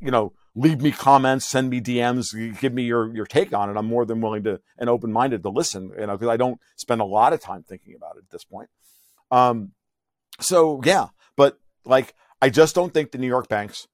you 0.00 0.10
know, 0.10 0.32
leave 0.54 0.80
me 0.80 0.92
comments, 0.92 1.46
send 1.46 1.70
me 1.70 1.80
DMs, 1.80 2.60
give 2.60 2.72
me 2.72 2.82
your 2.82 3.14
your 3.14 3.26
take 3.26 3.52
on 3.52 3.70
it. 3.70 3.76
I'm 3.76 3.86
more 3.86 4.04
than 4.04 4.20
willing 4.20 4.44
to 4.44 4.60
and 4.78 4.90
open 4.90 5.12
minded 5.12 5.42
to 5.42 5.50
listen, 5.50 5.92
you 5.98 6.06
know, 6.06 6.16
because 6.16 6.28
I 6.28 6.36
don't 6.36 6.60
spend 6.76 7.00
a 7.00 7.06
lot 7.06 7.32
of 7.32 7.40
time 7.40 7.62
thinking 7.62 7.94
about 7.94 8.16
it 8.16 8.24
at 8.24 8.30
this 8.30 8.44
point. 8.44 8.68
Um, 9.30 9.72
so 10.40 10.80
yeah, 10.84 11.08
but 11.36 11.58
like 11.84 12.14
I 12.40 12.50
just 12.50 12.74
don't 12.74 12.92
think 12.92 13.12
the 13.12 13.18
New 13.18 13.26
York 13.28 13.48
banks 13.48 13.88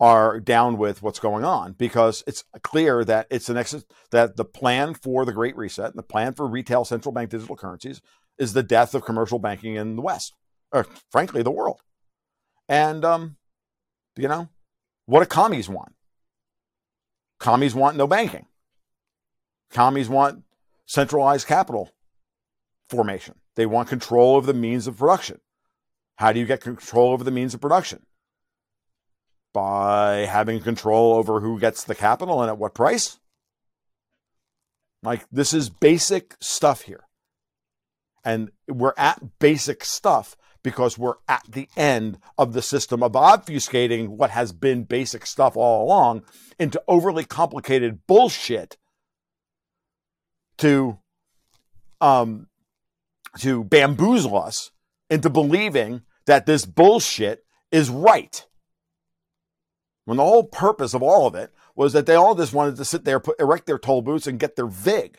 are 0.00 0.38
down 0.38 0.78
with 0.78 1.02
what's 1.02 1.18
going 1.18 1.44
on 1.44 1.72
because 1.72 2.22
it's 2.26 2.44
clear 2.62 3.04
that 3.04 3.26
it's 3.30 3.48
an 3.48 3.56
exit 3.56 3.84
that 4.12 4.36
the 4.36 4.44
plan 4.44 4.94
for 4.94 5.24
the 5.24 5.32
Great 5.32 5.56
Reset 5.56 5.86
and 5.86 5.98
the 5.98 6.04
plan 6.04 6.34
for 6.34 6.46
retail 6.46 6.84
central 6.84 7.12
bank 7.12 7.30
digital 7.30 7.56
currencies 7.56 8.00
is 8.38 8.52
the 8.52 8.62
death 8.62 8.94
of 8.94 9.04
commercial 9.04 9.40
banking 9.40 9.74
in 9.74 9.96
the 9.96 10.02
West, 10.02 10.34
or 10.70 10.86
frankly, 11.10 11.42
the 11.42 11.50
world. 11.50 11.80
And 12.68 13.04
um, 13.04 13.36
you 14.16 14.28
know, 14.28 14.48
what 15.08 15.20
do 15.20 15.26
commies 15.26 15.70
want? 15.70 15.94
Commies 17.40 17.74
want 17.74 17.96
no 17.96 18.06
banking. 18.06 18.44
Commies 19.70 20.06
want 20.06 20.42
centralized 20.84 21.46
capital 21.46 21.92
formation. 22.90 23.36
They 23.56 23.64
want 23.64 23.88
control 23.88 24.36
of 24.36 24.44
the 24.44 24.52
means 24.52 24.86
of 24.86 24.98
production. 24.98 25.40
How 26.16 26.32
do 26.32 26.38
you 26.38 26.44
get 26.44 26.60
control 26.60 27.12
over 27.12 27.24
the 27.24 27.30
means 27.30 27.54
of 27.54 27.60
production? 27.62 28.04
By 29.54 30.26
having 30.30 30.60
control 30.60 31.14
over 31.14 31.40
who 31.40 31.58
gets 31.58 31.84
the 31.84 31.94
capital 31.94 32.42
and 32.42 32.50
at 32.50 32.58
what 32.58 32.74
price? 32.74 33.18
Like, 35.02 35.24
this 35.32 35.54
is 35.54 35.70
basic 35.70 36.36
stuff 36.38 36.82
here. 36.82 37.04
And 38.26 38.50
we're 38.68 38.92
at 38.98 39.38
basic 39.38 39.86
stuff 39.86 40.36
because 40.68 40.98
we're 40.98 41.14
at 41.26 41.42
the 41.48 41.66
end 41.78 42.18
of 42.36 42.52
the 42.52 42.60
system 42.60 43.02
of 43.02 43.12
obfuscating 43.12 44.08
what 44.08 44.28
has 44.28 44.52
been 44.52 44.84
basic 44.84 45.24
stuff 45.24 45.56
all 45.56 45.82
along 45.86 46.22
into 46.58 46.82
overly 46.86 47.24
complicated 47.24 48.06
bullshit 48.06 48.76
to 50.58 50.98
um 52.02 52.48
to 53.38 53.64
bamboozle 53.64 54.36
us 54.36 54.72
into 55.08 55.30
believing 55.30 56.02
that 56.26 56.44
this 56.44 56.66
bullshit 56.66 57.46
is 57.72 57.88
right. 57.88 58.46
When 60.04 60.18
the 60.18 60.24
whole 60.24 60.44
purpose 60.44 60.92
of 60.92 61.02
all 61.02 61.26
of 61.26 61.34
it 61.34 61.50
was 61.74 61.94
that 61.94 62.04
they 62.04 62.14
all 62.14 62.34
just 62.34 62.52
wanted 62.52 62.76
to 62.76 62.84
sit 62.84 63.04
there, 63.06 63.20
put, 63.20 63.40
erect 63.40 63.64
their 63.64 63.78
toll 63.78 64.02
booths, 64.02 64.26
and 64.26 64.38
get 64.38 64.54
their 64.54 64.66
VIG. 64.66 65.18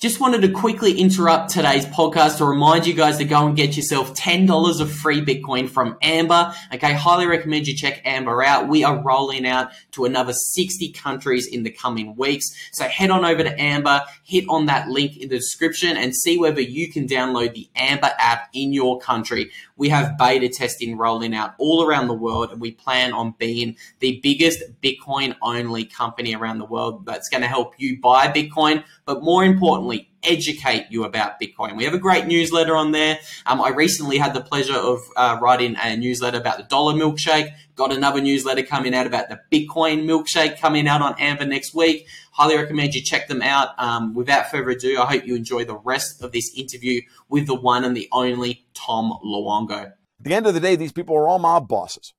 Just 0.00 0.18
wanted 0.18 0.40
to 0.40 0.48
quickly 0.48 0.98
interrupt 0.98 1.50
today's 1.50 1.84
podcast 1.84 2.38
to 2.38 2.46
remind 2.46 2.86
you 2.86 2.94
guys 2.94 3.18
to 3.18 3.24
go 3.26 3.46
and 3.46 3.54
get 3.54 3.76
yourself 3.76 4.14
$10 4.14 4.80
of 4.80 4.90
free 4.90 5.22
Bitcoin 5.22 5.68
from 5.68 5.98
Amber. 6.00 6.54
Okay, 6.72 6.94
highly 6.94 7.26
recommend 7.26 7.66
you 7.66 7.76
check 7.76 8.00
Amber 8.06 8.42
out. 8.42 8.66
We 8.66 8.82
are 8.82 9.02
rolling 9.02 9.46
out 9.46 9.72
to 9.92 10.06
another 10.06 10.32
60 10.32 10.92
countries 10.92 11.46
in 11.46 11.64
the 11.64 11.70
coming 11.70 12.16
weeks. 12.16 12.46
So 12.72 12.84
head 12.84 13.10
on 13.10 13.26
over 13.26 13.42
to 13.42 13.60
Amber, 13.60 14.00
hit 14.24 14.46
on 14.48 14.64
that 14.66 14.88
link 14.88 15.18
in 15.18 15.28
the 15.28 15.36
description 15.36 15.98
and 15.98 16.16
see 16.16 16.38
whether 16.38 16.62
you 16.62 16.90
can 16.90 17.06
download 17.06 17.52
the 17.52 17.68
Amber 17.76 18.10
app 18.18 18.48
in 18.54 18.72
your 18.72 18.98
country. 19.00 19.50
We 19.76 19.90
have 19.90 20.16
beta 20.16 20.48
testing 20.48 20.96
rolling 20.96 21.34
out 21.34 21.54
all 21.58 21.84
around 21.84 22.08
the 22.08 22.14
world 22.14 22.52
and 22.52 22.60
we 22.60 22.70
plan 22.70 23.12
on 23.12 23.34
being 23.36 23.76
the 23.98 24.18
biggest 24.22 24.62
Bitcoin 24.82 25.36
only 25.42 25.84
company 25.84 26.34
around 26.34 26.56
the 26.56 26.64
world 26.64 27.04
that's 27.04 27.28
going 27.28 27.42
to 27.42 27.48
help 27.48 27.74
you 27.76 28.00
buy 28.00 28.28
Bitcoin, 28.28 28.82
but 29.04 29.22
more 29.22 29.44
importantly, 29.44 29.89
educate 30.22 30.86
you 30.90 31.04
about 31.04 31.40
Bitcoin. 31.40 31.76
We 31.76 31.84
have 31.84 31.94
a 31.94 31.98
great 31.98 32.26
newsletter 32.26 32.76
on 32.76 32.92
there. 32.92 33.18
Um, 33.46 33.60
I 33.60 33.70
recently 33.70 34.18
had 34.18 34.34
the 34.34 34.40
pleasure 34.40 34.76
of 34.76 35.00
uh, 35.16 35.38
writing 35.40 35.76
a 35.82 35.96
newsletter 35.96 36.38
about 36.38 36.58
the 36.58 36.64
dollar 36.64 36.94
milkshake. 36.94 37.52
Got 37.74 37.92
another 37.92 38.20
newsletter 38.20 38.62
coming 38.62 38.94
out 38.94 39.06
about 39.06 39.28
the 39.28 39.40
Bitcoin 39.50 40.04
milkshake 40.04 40.58
coming 40.58 40.86
out 40.86 41.02
on 41.02 41.14
Amber 41.18 41.46
next 41.46 41.74
week. 41.74 42.06
Highly 42.32 42.56
recommend 42.56 42.94
you 42.94 43.02
check 43.02 43.28
them 43.28 43.42
out. 43.42 43.70
Um, 43.78 44.14
without 44.14 44.50
further 44.50 44.70
ado, 44.70 45.00
I 45.00 45.06
hope 45.06 45.26
you 45.26 45.34
enjoy 45.34 45.64
the 45.64 45.76
rest 45.76 46.22
of 46.22 46.32
this 46.32 46.52
interview 46.56 47.00
with 47.28 47.46
the 47.46 47.54
one 47.54 47.84
and 47.84 47.96
the 47.96 48.08
only 48.12 48.66
Tom 48.74 49.18
Luongo. 49.24 49.86
At 49.86 49.94
the 50.20 50.34
end 50.34 50.46
of 50.46 50.54
the 50.54 50.60
day, 50.60 50.76
these 50.76 50.92
people 50.92 51.16
are 51.16 51.26
all 51.26 51.38
mob 51.38 51.66
bosses. 51.68 52.12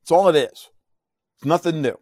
That's 0.00 0.10
all 0.10 0.28
it 0.28 0.36
is. 0.36 0.68
It's 1.36 1.44
nothing 1.44 1.80
new. 1.80 1.98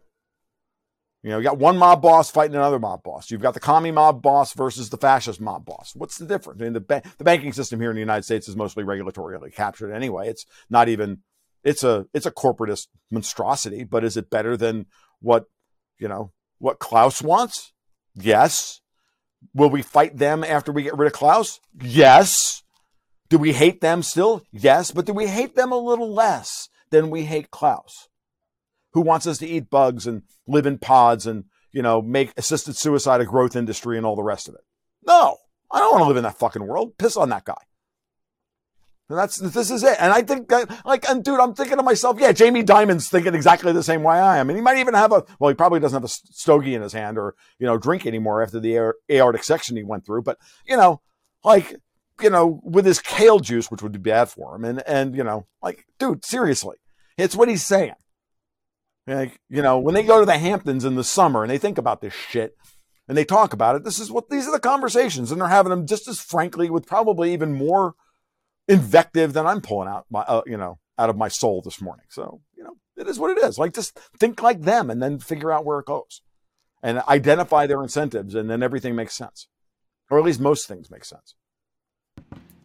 You 1.23 1.29
know, 1.29 1.37
you 1.37 1.43
got 1.43 1.59
one 1.59 1.77
mob 1.77 2.01
boss 2.01 2.31
fighting 2.31 2.55
another 2.55 2.79
mob 2.79 3.03
boss. 3.03 3.29
You've 3.29 3.41
got 3.41 3.53
the 3.53 3.59
commie 3.59 3.91
mob 3.91 4.23
boss 4.23 4.53
versus 4.53 4.89
the 4.89 4.97
fascist 4.97 5.39
mob 5.39 5.65
boss. 5.65 5.93
What's 5.95 6.17
the 6.17 6.25
difference? 6.25 6.61
I 6.61 6.63
mean, 6.63 6.73
the, 6.73 6.79
ba- 6.79 7.03
the 7.19 7.23
banking 7.23 7.53
system 7.53 7.79
here 7.79 7.91
in 7.91 7.95
the 7.95 8.01
United 8.01 8.23
States 8.23 8.47
is 8.47 8.55
mostly 8.55 8.83
regulatorily 8.83 9.53
captured 9.53 9.93
anyway. 9.93 10.29
It's 10.29 10.45
not 10.69 10.89
even, 10.89 11.19
it's 11.63 11.83
a, 11.83 12.07
it's 12.13 12.25
a 12.25 12.31
corporatist 12.31 12.87
monstrosity, 13.11 13.83
but 13.83 14.03
is 14.03 14.17
it 14.17 14.31
better 14.31 14.57
than 14.57 14.87
what, 15.19 15.45
you 15.99 16.07
know, 16.07 16.31
what 16.57 16.79
Klaus 16.79 17.21
wants? 17.21 17.71
Yes. 18.15 18.81
Will 19.53 19.69
we 19.69 19.83
fight 19.83 20.17
them 20.17 20.43
after 20.43 20.71
we 20.71 20.83
get 20.83 20.97
rid 20.97 21.07
of 21.07 21.13
Klaus? 21.13 21.59
Yes. 21.79 22.63
Do 23.29 23.37
we 23.37 23.53
hate 23.53 23.79
them 23.79 24.01
still? 24.01 24.43
Yes. 24.51 24.89
But 24.89 25.05
do 25.05 25.13
we 25.13 25.27
hate 25.27 25.55
them 25.55 25.71
a 25.71 25.77
little 25.77 26.11
less 26.11 26.67
than 26.89 27.11
we 27.11 27.25
hate 27.25 27.51
Klaus? 27.51 28.09
Who 28.93 29.01
wants 29.01 29.27
us 29.27 29.37
to 29.39 29.47
eat 29.47 29.69
bugs 29.69 30.07
and 30.07 30.23
live 30.47 30.65
in 30.65 30.77
pods 30.77 31.25
and, 31.25 31.45
you 31.71 31.81
know, 31.81 32.01
make 32.01 32.33
assisted 32.37 32.75
suicide 32.75 33.21
a 33.21 33.25
growth 33.25 33.55
industry 33.55 33.97
and 33.97 34.05
all 34.05 34.15
the 34.15 34.23
rest 34.23 34.47
of 34.47 34.55
it. 34.55 34.61
No, 35.05 35.37
I 35.71 35.79
don't 35.79 35.91
want 35.91 36.03
to 36.03 36.07
live 36.07 36.17
in 36.17 36.23
that 36.23 36.37
fucking 36.37 36.65
world. 36.65 36.97
Piss 36.97 37.17
on 37.17 37.29
that 37.29 37.45
guy. 37.45 37.55
And 39.09 39.17
that's 39.17 39.37
this 39.37 39.69
is 39.69 39.83
it. 39.83 39.97
And 39.99 40.13
I 40.13 40.21
think 40.21 40.47
that, 40.49 40.85
like, 40.85 41.07
and 41.09 41.21
dude, 41.21 41.39
I'm 41.39 41.53
thinking 41.53 41.75
to 41.75 41.83
myself, 41.83 42.17
yeah, 42.17 42.31
Jamie 42.31 42.63
Dimon's 42.63 43.09
thinking 43.09 43.35
exactly 43.35 43.73
the 43.73 43.83
same 43.83 44.03
way 44.03 44.15
I 44.15 44.37
am. 44.37 44.49
And 44.49 44.57
he 44.57 44.63
might 44.63 44.77
even 44.77 44.93
have 44.93 45.11
a, 45.11 45.25
well, 45.37 45.49
he 45.49 45.55
probably 45.55 45.81
doesn't 45.81 45.95
have 45.95 46.05
a 46.05 46.07
stogie 46.07 46.75
in 46.75 46.81
his 46.81 46.93
hand 46.93 47.17
or, 47.17 47.35
you 47.59 47.67
know, 47.67 47.77
drink 47.77 48.05
anymore 48.05 48.41
after 48.41 48.61
the 48.61 48.93
aortic 49.11 49.43
section 49.43 49.75
he 49.75 49.83
went 49.83 50.05
through. 50.05 50.21
But, 50.21 50.37
you 50.65 50.77
know, 50.77 51.01
like, 51.43 51.75
you 52.21 52.29
know, 52.29 52.61
with 52.63 52.85
his 52.85 52.99
kale 52.99 53.39
juice, 53.39 53.69
which 53.69 53.81
would 53.81 53.91
be 53.91 53.99
bad 53.99 54.29
for 54.29 54.55
him. 54.55 54.63
And, 54.63 54.81
and, 54.87 55.13
you 55.13 55.25
know, 55.25 55.45
like, 55.61 55.83
dude, 55.99 56.23
seriously, 56.23 56.77
it's 57.17 57.35
what 57.35 57.49
he's 57.49 57.65
saying. 57.65 57.95
Like, 59.07 59.39
you 59.49 59.61
know, 59.61 59.79
when 59.79 59.95
they 59.95 60.03
go 60.03 60.19
to 60.19 60.25
the 60.25 60.37
Hamptons 60.37 60.85
in 60.85 60.95
the 60.95 61.03
summer 61.03 61.43
and 61.43 61.51
they 61.51 61.57
think 61.57 61.77
about 61.77 62.01
this 62.01 62.13
shit 62.13 62.55
and 63.07 63.17
they 63.17 63.25
talk 63.25 63.51
about 63.53 63.75
it, 63.75 63.83
this 63.83 63.99
is 63.99 64.11
what 64.11 64.29
these 64.29 64.47
are 64.47 64.51
the 64.51 64.59
conversations, 64.59 65.31
and 65.31 65.41
they're 65.41 65.47
having 65.47 65.71
them 65.71 65.87
just 65.87 66.07
as 66.07 66.19
frankly 66.19 66.69
with 66.69 66.85
probably 66.85 67.33
even 67.33 67.53
more 67.53 67.95
invective 68.67 69.33
than 69.33 69.47
I'm 69.47 69.61
pulling 69.61 69.89
out 69.89 70.05
my, 70.09 70.21
uh, 70.21 70.43
you 70.45 70.57
know, 70.57 70.79
out 70.97 71.09
of 71.09 71.17
my 71.17 71.27
soul 71.27 71.61
this 71.61 71.81
morning. 71.81 72.05
So, 72.09 72.41
you 72.55 72.63
know, 72.63 72.77
it 72.95 73.07
is 73.07 73.19
what 73.19 73.35
it 73.35 73.43
is. 73.43 73.57
Like 73.57 73.73
just 73.73 73.99
think 74.19 74.41
like 74.41 74.61
them 74.61 74.89
and 74.89 75.01
then 75.01 75.19
figure 75.19 75.51
out 75.51 75.65
where 75.65 75.79
it 75.79 75.87
goes 75.87 76.21
and 76.83 76.99
identify 77.07 77.65
their 77.65 77.81
incentives 77.81 78.35
and 78.35 78.49
then 78.49 78.61
everything 78.61 78.95
makes 78.95 79.15
sense. 79.15 79.47
Or 80.09 80.19
at 80.19 80.25
least 80.25 80.39
most 80.39 80.67
things 80.67 80.91
make 80.91 81.05
sense. 81.05 81.35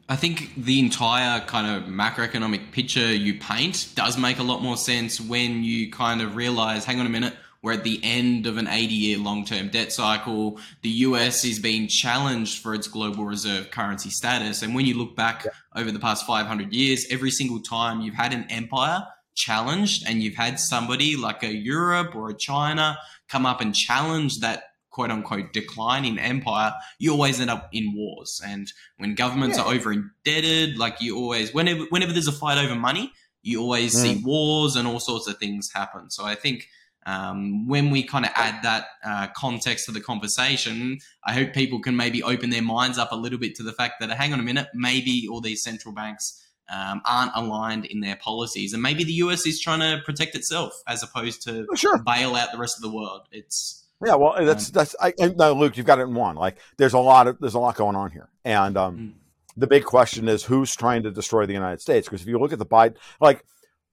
I 0.09 0.15
think 0.15 0.53
the 0.57 0.79
entire 0.79 1.41
kind 1.41 1.67
of 1.67 1.91
macroeconomic 1.91 2.71
picture 2.71 3.13
you 3.13 3.41
paint 3.41 3.89
does 3.97 4.17
make 4.17 4.39
a 4.39 4.45
lot 4.45 4.63
more 4.63 4.77
sense 4.77 5.21
when 5.21 5.65
you 5.65 5.91
kind 5.91 6.23
of 6.23 6.37
realize, 6.37 6.85
hang 6.85 7.01
on 7.01 7.07
a 7.07 7.11
minute, 7.11 7.35
we're 7.61 7.73
at 7.73 7.83
the 7.83 7.99
end 8.05 8.47
of 8.47 8.59
an 8.59 8.69
80 8.69 8.95
year 8.95 9.19
long 9.19 9.45
term 9.45 9.69
debt 9.69 9.93
cycle. 9.93 10.61
The 10.83 10.91
US 10.91 11.45
is 11.45 11.59
being 11.59 11.89
challenged 11.89 12.63
for 12.63 12.73
its 12.75 12.87
global 12.87 13.25
reserve 13.25 13.73
currency 13.73 14.11
status. 14.11 14.63
And 14.63 14.77
when 14.77 14.87
you 14.87 14.97
look 14.97 15.17
back 15.17 15.45
yeah. 15.45 15.51
over 15.75 15.91
the 15.91 15.99
past 15.99 16.25
500 16.25 16.73
years, 16.73 17.07
every 17.11 17.33
single 17.33 17.59
time 17.61 18.01
you've 18.01 18.15
had 18.15 18.33
an 18.33 18.47
empire 18.49 19.05
challenged 19.35 20.09
and 20.09 20.23
you've 20.23 20.37
had 20.37 20.61
somebody 20.61 21.17
like 21.17 21.43
a 21.43 21.53
Europe 21.53 22.15
or 22.15 22.31
a 22.31 22.35
China 22.35 22.97
come 23.29 23.45
up 23.45 23.61
and 23.61 23.75
challenge 23.75 24.39
that 24.39 24.63
quote 24.97 25.11
unquote 25.11 25.53
decline 25.53 26.07
in 26.07 26.19
empire, 26.19 26.73
you 26.99 27.13
always 27.13 27.39
end 27.39 27.51
up 27.51 27.69
in 27.71 27.95
wars. 27.95 28.41
And 28.45 28.73
when 28.97 29.15
governments 29.15 29.59
yeah. 29.59 29.65
are 29.65 29.75
over 29.75 29.93
indebted, 29.93 30.79
like 30.79 31.03
you 31.03 31.19
always, 31.19 31.53
whenever, 31.53 31.85
whenever 31.91 32.15
there's 32.15 32.29
a 32.29 32.33
fight 32.33 32.57
over 32.57 32.75
money, 32.75 33.13
you 33.43 33.61
always 33.61 33.95
mm. 33.95 34.01
see 34.01 34.23
wars 34.25 34.75
and 34.75 34.89
all 34.89 34.99
sorts 34.99 35.29
of 35.29 35.37
things 35.37 35.71
happen. 35.71 36.09
So 36.09 36.25
I 36.25 36.35
think 36.35 36.67
um, 37.05 37.69
when 37.69 37.91
we 37.91 38.05
kind 38.05 38.25
of 38.25 38.33
add 38.35 38.63
that 38.63 38.87
uh, 39.05 39.27
context 39.37 39.85
to 39.85 39.93
the 39.93 40.01
conversation, 40.01 40.99
I 41.25 41.35
hope 41.35 41.53
people 41.53 41.79
can 41.79 41.95
maybe 41.95 42.23
open 42.23 42.49
their 42.49 42.63
minds 42.63 42.97
up 42.97 43.13
a 43.13 43.17
little 43.17 43.39
bit 43.39 43.55
to 43.57 43.63
the 43.63 43.75
fact 43.75 44.01
that, 44.01 44.11
hang 44.13 44.33
on 44.33 44.41
a 44.41 44.43
minute, 44.43 44.69
maybe 44.73 45.29
all 45.31 45.43
these 45.43 45.63
central 45.63 45.93
banks 45.93 46.43
um, 46.71 47.03
aren't 47.05 47.33
aligned 47.35 47.85
in 47.85 48.01
their 48.01 48.17
policies, 48.17 48.73
and 48.73 48.83
maybe 48.83 49.05
the 49.05 49.13
US 49.13 49.47
is 49.47 49.61
trying 49.61 49.81
to 49.81 50.03
protect 50.07 50.35
itself 50.35 50.73
as 50.89 51.03
opposed 51.03 51.43
to 51.43 51.67
oh, 51.71 51.75
sure. 51.77 51.99
bail 51.99 52.35
out 52.35 52.51
the 52.51 52.59
rest 52.59 52.77
of 52.79 52.83
the 52.83 52.91
world. 52.91 53.29
It's 53.31 53.86
yeah, 54.05 54.15
well, 54.15 54.35
that's 54.45 54.69
um, 54.69 54.73
that's 54.75 54.97
I, 55.01 55.13
no, 55.37 55.53
Luke, 55.53 55.77
you've 55.77 55.87
got 55.87 55.99
it 55.99 56.03
in 56.03 56.15
one. 56.15 56.37
Like, 56.37 56.59
there's 56.77 56.93
a 56.93 56.99
lot 56.99 57.27
of 57.27 57.39
there's 57.41 57.55
a 57.55 57.59
lot 57.59 57.77
going 57.77 57.97
on 57.97 58.11
here, 58.11 58.29
and 58.45 58.77
um, 58.77 58.99
mm. 58.99 59.13
the 59.57 59.67
big 59.67 59.85
question 59.85 60.29
is 60.29 60.45
who's 60.45 60.75
trying 60.77 61.03
to 61.05 61.11
destroy 61.11 61.47
the 61.47 61.55
United 61.55 61.81
States? 61.81 62.07
Because 62.07 62.23
if 62.23 62.29
you 62.29 62.39
look 62.39 62.53
at 62.53 62.59
the 62.59 62.67
Biden, 62.67 62.97
like, 63.21 63.45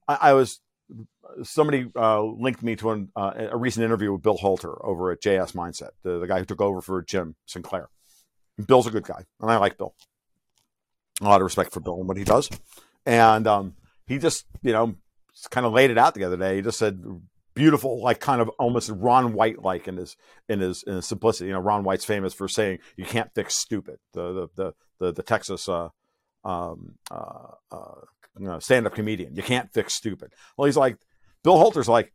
I, 0.07 0.17
I 0.21 0.33
was 0.33 0.59
somebody 1.43 1.89
uh, 1.95 2.21
linked 2.21 2.61
me 2.61 2.75
to 2.77 2.91
an, 2.91 3.09
uh, 3.15 3.31
a 3.51 3.57
recent 3.57 3.83
interview 3.83 4.11
with 4.11 4.21
Bill 4.21 4.37
Holter 4.37 4.85
over 4.85 5.11
at 5.11 5.21
JS 5.21 5.53
Mineset, 5.53 5.89
the, 6.03 6.19
the 6.19 6.27
guy 6.27 6.39
who 6.39 6.45
took 6.45 6.61
over 6.61 6.81
for 6.81 7.01
Jim 7.01 7.35
Sinclair. 7.45 7.89
Bill's 8.67 8.87
a 8.87 8.91
good 8.91 9.05
guy, 9.05 9.23
and 9.41 9.49
I 9.49 9.57
like 9.57 9.77
Bill. 9.77 9.95
A 11.21 11.25
lot 11.25 11.41
of 11.41 11.45
respect 11.45 11.73
for 11.73 11.79
Bill 11.79 11.99
and 11.99 12.07
what 12.07 12.17
he 12.17 12.23
does. 12.23 12.49
And 13.05 13.47
um, 13.47 13.75
he 14.05 14.19
just, 14.19 14.45
you 14.61 14.73
know, 14.73 14.95
kind 15.49 15.65
of 15.65 15.73
laid 15.73 15.91
it 15.91 15.97
out 15.97 16.13
the 16.13 16.23
other 16.23 16.37
day. 16.37 16.57
He 16.57 16.61
just 16.61 16.77
said, 16.77 17.03
beautiful, 17.53 18.01
like 18.01 18.19
kind 18.19 18.41
of 18.41 18.49
almost 18.59 18.89
Ron 18.89 19.33
White 19.33 19.61
like 19.61 19.87
in 19.87 19.97
his 19.97 20.15
in 20.49 20.59
his 20.59 20.83
in 20.83 20.95
his 20.95 21.07
simplicity. 21.07 21.47
You 21.47 21.53
know, 21.53 21.59
Ron 21.59 21.83
White's 21.83 22.05
famous 22.05 22.33
for 22.33 22.47
saying 22.47 22.79
you 22.97 23.05
can't 23.05 23.33
fix 23.33 23.55
stupid. 23.55 23.97
The 24.13 24.33
the 24.33 24.47
the 24.55 24.73
the, 24.99 25.11
the 25.13 25.23
Texas 25.23 25.67
uh, 25.67 25.89
um, 26.43 26.95
uh, 27.11 27.53
uh, 27.71 28.01
you 28.39 28.47
know, 28.47 28.59
stand 28.59 28.85
up 28.85 28.95
comedian. 28.95 29.35
You 29.35 29.43
can't 29.43 29.71
fix 29.71 29.93
stupid. 29.93 30.33
Well, 30.57 30.65
he's 30.65 30.77
like 30.77 30.97
Bill 31.43 31.57
Holter's 31.57 31.89
like, 31.89 32.11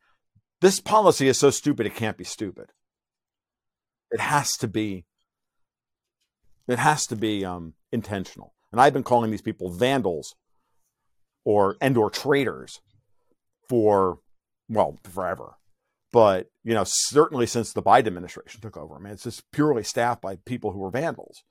this 0.61 0.81
policy 0.81 1.29
is 1.29 1.39
so 1.39 1.51
stupid 1.51 1.87
it 1.87 1.95
can't 1.95 2.17
be 2.17 2.25
stupid. 2.25 2.73
It 4.11 4.21
has 4.21 4.57
to 4.59 4.69
be. 4.69 5.05
It 6.67 6.79
has 6.79 7.07
to 7.07 7.17
be 7.17 7.45
um, 7.45 7.75
intentional. 7.93 8.55
And 8.73 8.81
I've 8.81 8.93
been 8.93 9.03
calling 9.03 9.31
these 9.31 9.43
people 9.43 9.71
vandals, 9.71 10.35
or 11.45 11.77
and 11.81 11.97
or 11.97 12.11
traitors, 12.11 12.81
for 13.69 14.19
well 14.69 14.99
forever. 15.05 15.55
But 16.13 16.49
you 16.65 16.75
know, 16.75 16.85
certainly 16.85 17.47
since 17.47 17.73
the 17.73 17.83
Biden 17.83 18.07
administration 18.07 18.61
took 18.61 18.77
over, 18.77 18.97
I 18.97 18.99
mean, 18.99 19.13
it's 19.13 19.25
just 19.25 19.51
purely 19.53 19.83
staffed 19.83 20.23
by 20.23 20.37
people 20.37 20.73
who 20.73 20.83
are 20.85 20.91
vandals, 20.91 21.43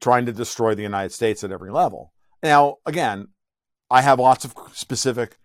trying 0.00 0.26
to 0.26 0.32
destroy 0.32 0.74
the 0.74 0.82
United 0.82 1.12
States 1.12 1.42
at 1.44 1.52
every 1.52 1.70
level. 1.70 2.12
Now, 2.42 2.76
again, 2.86 3.28
I 3.90 4.02
have 4.02 4.18
lots 4.20 4.44
of 4.44 4.54
specific 4.72 5.36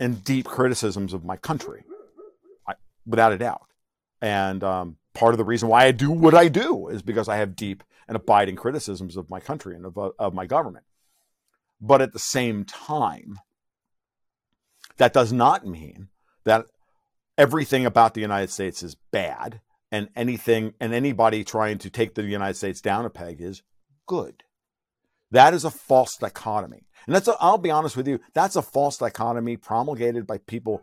and 0.00 0.24
deep 0.24 0.46
criticisms 0.46 1.12
of 1.12 1.24
my 1.24 1.36
country, 1.36 1.84
I, 2.66 2.74
without 3.06 3.32
a 3.32 3.38
doubt. 3.38 3.66
And 4.20 4.64
um, 4.64 4.96
part 5.14 5.34
of 5.34 5.38
the 5.38 5.44
reason 5.44 5.68
why 5.68 5.84
I 5.84 5.92
do 5.92 6.10
what 6.10 6.34
I 6.34 6.48
do 6.48 6.88
is 6.88 7.02
because 7.02 7.28
I 7.28 7.36
have 7.36 7.56
deep 7.56 7.84
and 8.08 8.16
abiding 8.16 8.56
criticisms 8.56 9.16
of 9.16 9.30
my 9.30 9.40
country 9.40 9.74
and 9.76 9.86
of, 9.86 9.96
uh, 9.96 10.10
of 10.18 10.34
my 10.34 10.46
government. 10.46 10.84
But 11.80 12.02
at 12.02 12.12
the 12.12 12.18
same 12.18 12.64
time, 12.64 13.38
that 14.96 15.12
does 15.12 15.32
not 15.32 15.66
mean 15.66 16.08
that 16.44 16.66
everything 17.36 17.86
about 17.86 18.14
the 18.14 18.20
United 18.20 18.50
States 18.50 18.82
is 18.82 18.96
bad 19.12 19.60
and 19.90 20.08
anything 20.16 20.74
and 20.80 20.92
anybody 20.92 21.44
trying 21.44 21.78
to 21.78 21.90
take 21.90 22.14
the 22.14 22.22
United 22.22 22.56
States 22.56 22.80
down 22.80 23.04
a 23.04 23.10
peg 23.10 23.40
is 23.40 23.62
good. 24.06 24.42
That 25.30 25.54
is 25.54 25.64
a 25.64 25.70
false 25.70 26.16
dichotomy. 26.16 26.86
And 27.06 27.14
that's, 27.14 27.28
i 27.28 27.50
will 27.50 27.58
be 27.58 27.70
honest 27.70 27.96
with 27.96 28.08
you, 28.08 28.20
that's 28.34 28.56
a 28.56 28.62
false 28.62 28.98
dichotomy 28.98 29.56
promulgated 29.56 30.26
by 30.26 30.38
people 30.38 30.82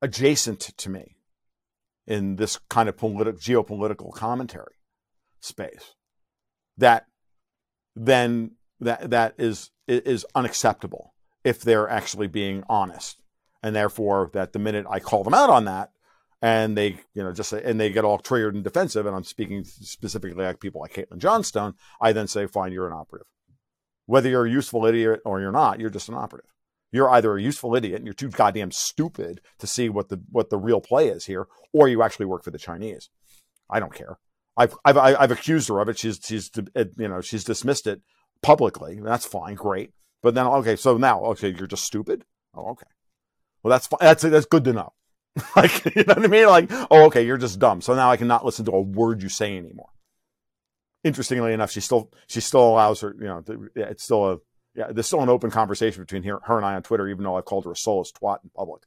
adjacent 0.00 0.60
to 0.60 0.90
me 0.90 1.16
in 2.06 2.36
this 2.36 2.58
kind 2.70 2.88
of 2.88 2.96
politi- 2.96 3.38
geopolitical 3.38 4.12
commentary 4.12 4.74
space. 5.40 5.94
That 6.78 7.06
then 7.94 8.52
that 8.80 9.10
that 9.10 9.34
is 9.38 9.70
is 9.86 10.24
unacceptable 10.34 11.14
if 11.44 11.60
they're 11.60 11.88
actually 11.88 12.28
being 12.28 12.62
honest, 12.68 13.20
and 13.62 13.74
therefore 13.74 14.30
that 14.34 14.52
the 14.52 14.58
minute 14.58 14.86
I 14.88 15.00
call 15.00 15.24
them 15.24 15.34
out 15.34 15.50
on 15.50 15.64
that, 15.64 15.90
and 16.40 16.76
they 16.76 17.00
you 17.14 17.22
know 17.22 17.32
just 17.32 17.52
and 17.52 17.80
they 17.80 17.90
get 17.90 18.04
all 18.04 18.18
triggered 18.18 18.54
and 18.54 18.64
defensive, 18.64 19.06
and 19.06 19.14
I'm 19.14 19.24
speaking 19.24 19.64
specifically 19.64 20.44
like 20.44 20.60
people 20.60 20.80
like 20.80 20.94
Caitlin 20.94 21.18
Johnstone, 21.18 21.74
I 22.00 22.12
then 22.12 22.28
say, 22.28 22.46
fine, 22.46 22.72
you're 22.72 22.86
an 22.86 22.92
operative. 22.92 23.26
Whether 24.06 24.30
you're 24.30 24.46
a 24.46 24.50
useful 24.50 24.86
idiot 24.86 25.20
or 25.24 25.40
you're 25.40 25.52
not, 25.52 25.80
you're 25.80 25.90
just 25.90 26.08
an 26.08 26.14
operative. 26.14 26.50
You're 26.90 27.10
either 27.10 27.36
a 27.36 27.42
useful 27.42 27.74
idiot 27.74 27.96
and 27.96 28.06
you're 28.06 28.14
too 28.14 28.30
goddamn 28.30 28.70
stupid 28.70 29.40
to 29.58 29.66
see 29.66 29.88
what 29.88 30.08
the 30.08 30.22
what 30.30 30.50
the 30.50 30.58
real 30.58 30.80
play 30.80 31.08
is 31.08 31.26
here, 31.26 31.46
or 31.72 31.88
you 31.88 32.02
actually 32.02 32.26
work 32.26 32.44
for 32.44 32.50
the 32.50 32.58
Chinese. 32.58 33.10
I 33.68 33.80
don't 33.80 33.94
care. 33.94 34.18
I've 34.56 34.74
I've 34.84 34.96
I've 34.96 35.30
accused 35.30 35.68
her 35.68 35.80
of 35.80 35.88
it. 35.88 35.98
She's 35.98 36.18
she's 36.22 36.50
uh, 36.74 36.84
you 36.96 37.08
know 37.08 37.20
she's 37.20 37.44
dismissed 37.44 37.86
it 37.86 38.00
publicly. 38.42 39.00
That's 39.02 39.26
fine, 39.26 39.54
great. 39.54 39.90
But 40.22 40.34
then 40.34 40.46
okay, 40.46 40.76
so 40.76 40.96
now 40.96 41.24
okay, 41.26 41.54
you're 41.56 41.66
just 41.66 41.84
stupid. 41.84 42.24
Oh, 42.54 42.70
okay. 42.70 42.86
Well, 43.68 43.78
that's. 43.78 43.88
That's 44.00 44.22
that's 44.22 44.46
good 44.46 44.64
to 44.64 44.72
know. 44.72 44.92
like 45.56 45.84
you 45.94 46.04
know 46.04 46.14
what 46.14 46.24
I 46.24 46.26
mean? 46.26 46.46
Like 46.46 46.70
oh, 46.90 47.04
okay, 47.06 47.24
you're 47.24 47.36
just 47.36 47.58
dumb. 47.58 47.80
So 47.80 47.94
now 47.94 48.10
I 48.10 48.16
cannot 48.16 48.44
listen 48.44 48.64
to 48.64 48.72
a 48.72 48.80
word 48.80 49.22
you 49.22 49.28
say 49.28 49.56
anymore 49.56 49.90
interestingly 51.04 51.52
enough, 51.52 51.70
she 51.70 51.80
still 51.80 52.10
she 52.26 52.40
still 52.40 52.68
allows 52.68 53.00
her. 53.00 53.14
You 53.18 53.26
know, 53.26 53.44
it's 53.74 54.04
still 54.04 54.30
a 54.30 54.38
yeah. 54.74 54.92
There's 54.92 55.06
still 55.06 55.22
an 55.22 55.28
open 55.28 55.50
conversation 55.50 56.02
between 56.02 56.22
her, 56.24 56.40
her 56.44 56.56
and 56.56 56.66
I 56.66 56.74
on 56.74 56.82
Twitter, 56.82 57.08
even 57.08 57.24
though 57.24 57.36
I've 57.36 57.44
called 57.44 57.64
her 57.64 57.72
a 57.72 57.76
soulless 57.76 58.12
twat 58.12 58.38
in 58.44 58.50
public. 58.50 58.82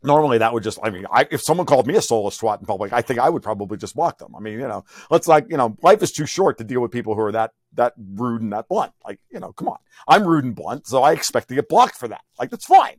Normally, 0.00 0.38
that 0.38 0.52
would 0.52 0.62
just, 0.62 0.78
I 0.80 0.90
mean, 0.90 1.06
I, 1.10 1.26
if 1.28 1.42
someone 1.42 1.66
called 1.66 1.88
me 1.88 1.96
a 1.96 2.00
soulless 2.00 2.38
twat 2.38 2.60
in 2.60 2.66
public, 2.66 2.92
I 2.92 3.02
think 3.02 3.18
I 3.18 3.28
would 3.28 3.42
probably 3.42 3.78
just 3.78 3.96
block 3.96 4.18
them. 4.18 4.32
I 4.36 4.40
mean, 4.40 4.54
you 4.54 4.68
know, 4.68 4.84
let's 5.10 5.26
like, 5.26 5.46
you 5.50 5.56
know, 5.56 5.76
life 5.82 6.04
is 6.04 6.12
too 6.12 6.24
short 6.24 6.58
to 6.58 6.64
deal 6.64 6.80
with 6.80 6.92
people 6.92 7.16
who 7.16 7.20
are 7.22 7.32
that, 7.32 7.50
that 7.74 7.94
rude 7.96 8.42
and 8.42 8.52
that 8.52 8.68
blunt. 8.68 8.92
Like, 9.04 9.20
you 9.30 9.40
know, 9.40 9.52
come 9.52 9.68
on. 9.68 9.78
I'm 10.06 10.26
rude 10.26 10.44
and 10.44 10.54
blunt, 10.54 10.86
so 10.86 11.02
I 11.02 11.12
expect 11.12 11.48
to 11.48 11.54
get 11.54 11.68
blocked 11.68 11.96
for 11.96 12.08
that. 12.08 12.22
Like, 12.38 12.50
that's 12.50 12.66
fine. 12.66 12.96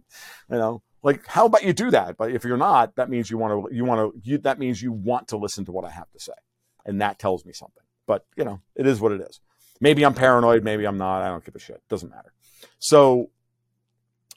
You 0.50 0.58
know, 0.58 0.84
like, 1.04 1.26
how 1.28 1.46
about 1.46 1.64
you 1.64 1.74
do 1.74 1.92
that? 1.92 2.18
But 2.18 2.32
if 2.32 2.44
you're 2.44 2.58
not, 2.58 2.96
that 2.96 3.10
means 3.10 3.30
you 3.30 3.38
want 3.38 3.70
to, 3.70 3.76
you 3.76 3.86
want 3.86 4.14
to, 4.14 4.22
you, 4.30 4.38
that 4.40 4.60
means 4.60 4.82
you 4.82 4.92
want 4.92 5.30
to 5.30 5.38
listen 5.38 5.66
to 5.66 5.72
what 5.72 5.86
I 5.86 5.90
have 5.90 6.10
to 6.12 6.20
say. 6.20 6.34
And 6.86 7.02
that 7.02 7.20
tells 7.20 7.46
me 7.46 7.54
something. 7.54 7.84
But, 8.06 8.26
you 8.36 8.44
know, 8.44 8.62
it 8.76 8.88
is 8.88 9.00
what 9.00 9.12
it 9.12 9.22
is. 9.22 9.40
Maybe 9.82 10.04
I'm 10.06 10.14
paranoid, 10.14 10.64
maybe 10.64 10.86
I'm 10.86 10.98
not. 10.98 11.22
I 11.22 11.28
don't 11.28 11.44
give 11.44 11.56
a 11.56 11.60
shit. 11.60 11.82
Doesn't 11.90 12.10
matter. 12.10 12.34
So, 12.80 13.30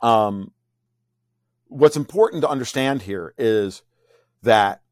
um, 0.01 0.53
what's 1.67 1.97
important 1.97 2.43
to 2.43 2.49
understand 2.49 3.03
here 3.03 3.35
is 3.39 3.83
that 4.43 4.83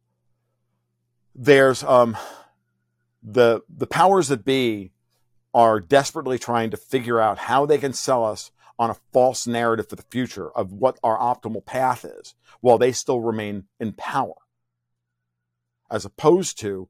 there's 1.35 1.85
um, 1.85 2.17
the 3.23 3.61
the 3.69 3.87
powers 3.87 4.29
that 4.29 4.45
be 4.45 4.93
are 5.53 5.81
desperately 5.81 6.39
trying 6.39 6.71
to 6.71 6.77
figure 6.77 7.21
out 7.21 7.39
how 7.39 7.67
they 7.67 7.79
can 7.79 7.93
sell 7.93 8.25
us 8.25 8.51
on 8.79 8.91
a 8.91 8.97
false 9.13 9.47
narrative 9.47 9.89
for 9.89 9.97
the 9.97 10.05
future 10.11 10.51
of 10.51 10.73
what 10.73 10.99
our 11.03 11.19
optimal 11.19 11.65
path 11.65 12.05
is 12.05 12.35
while 12.61 12.79
they 12.79 12.93
still 12.93 13.21
remain 13.21 13.65
in 13.79 13.93
power 13.93 14.35
as 15.91 16.05
opposed 16.05 16.59
to 16.61 16.89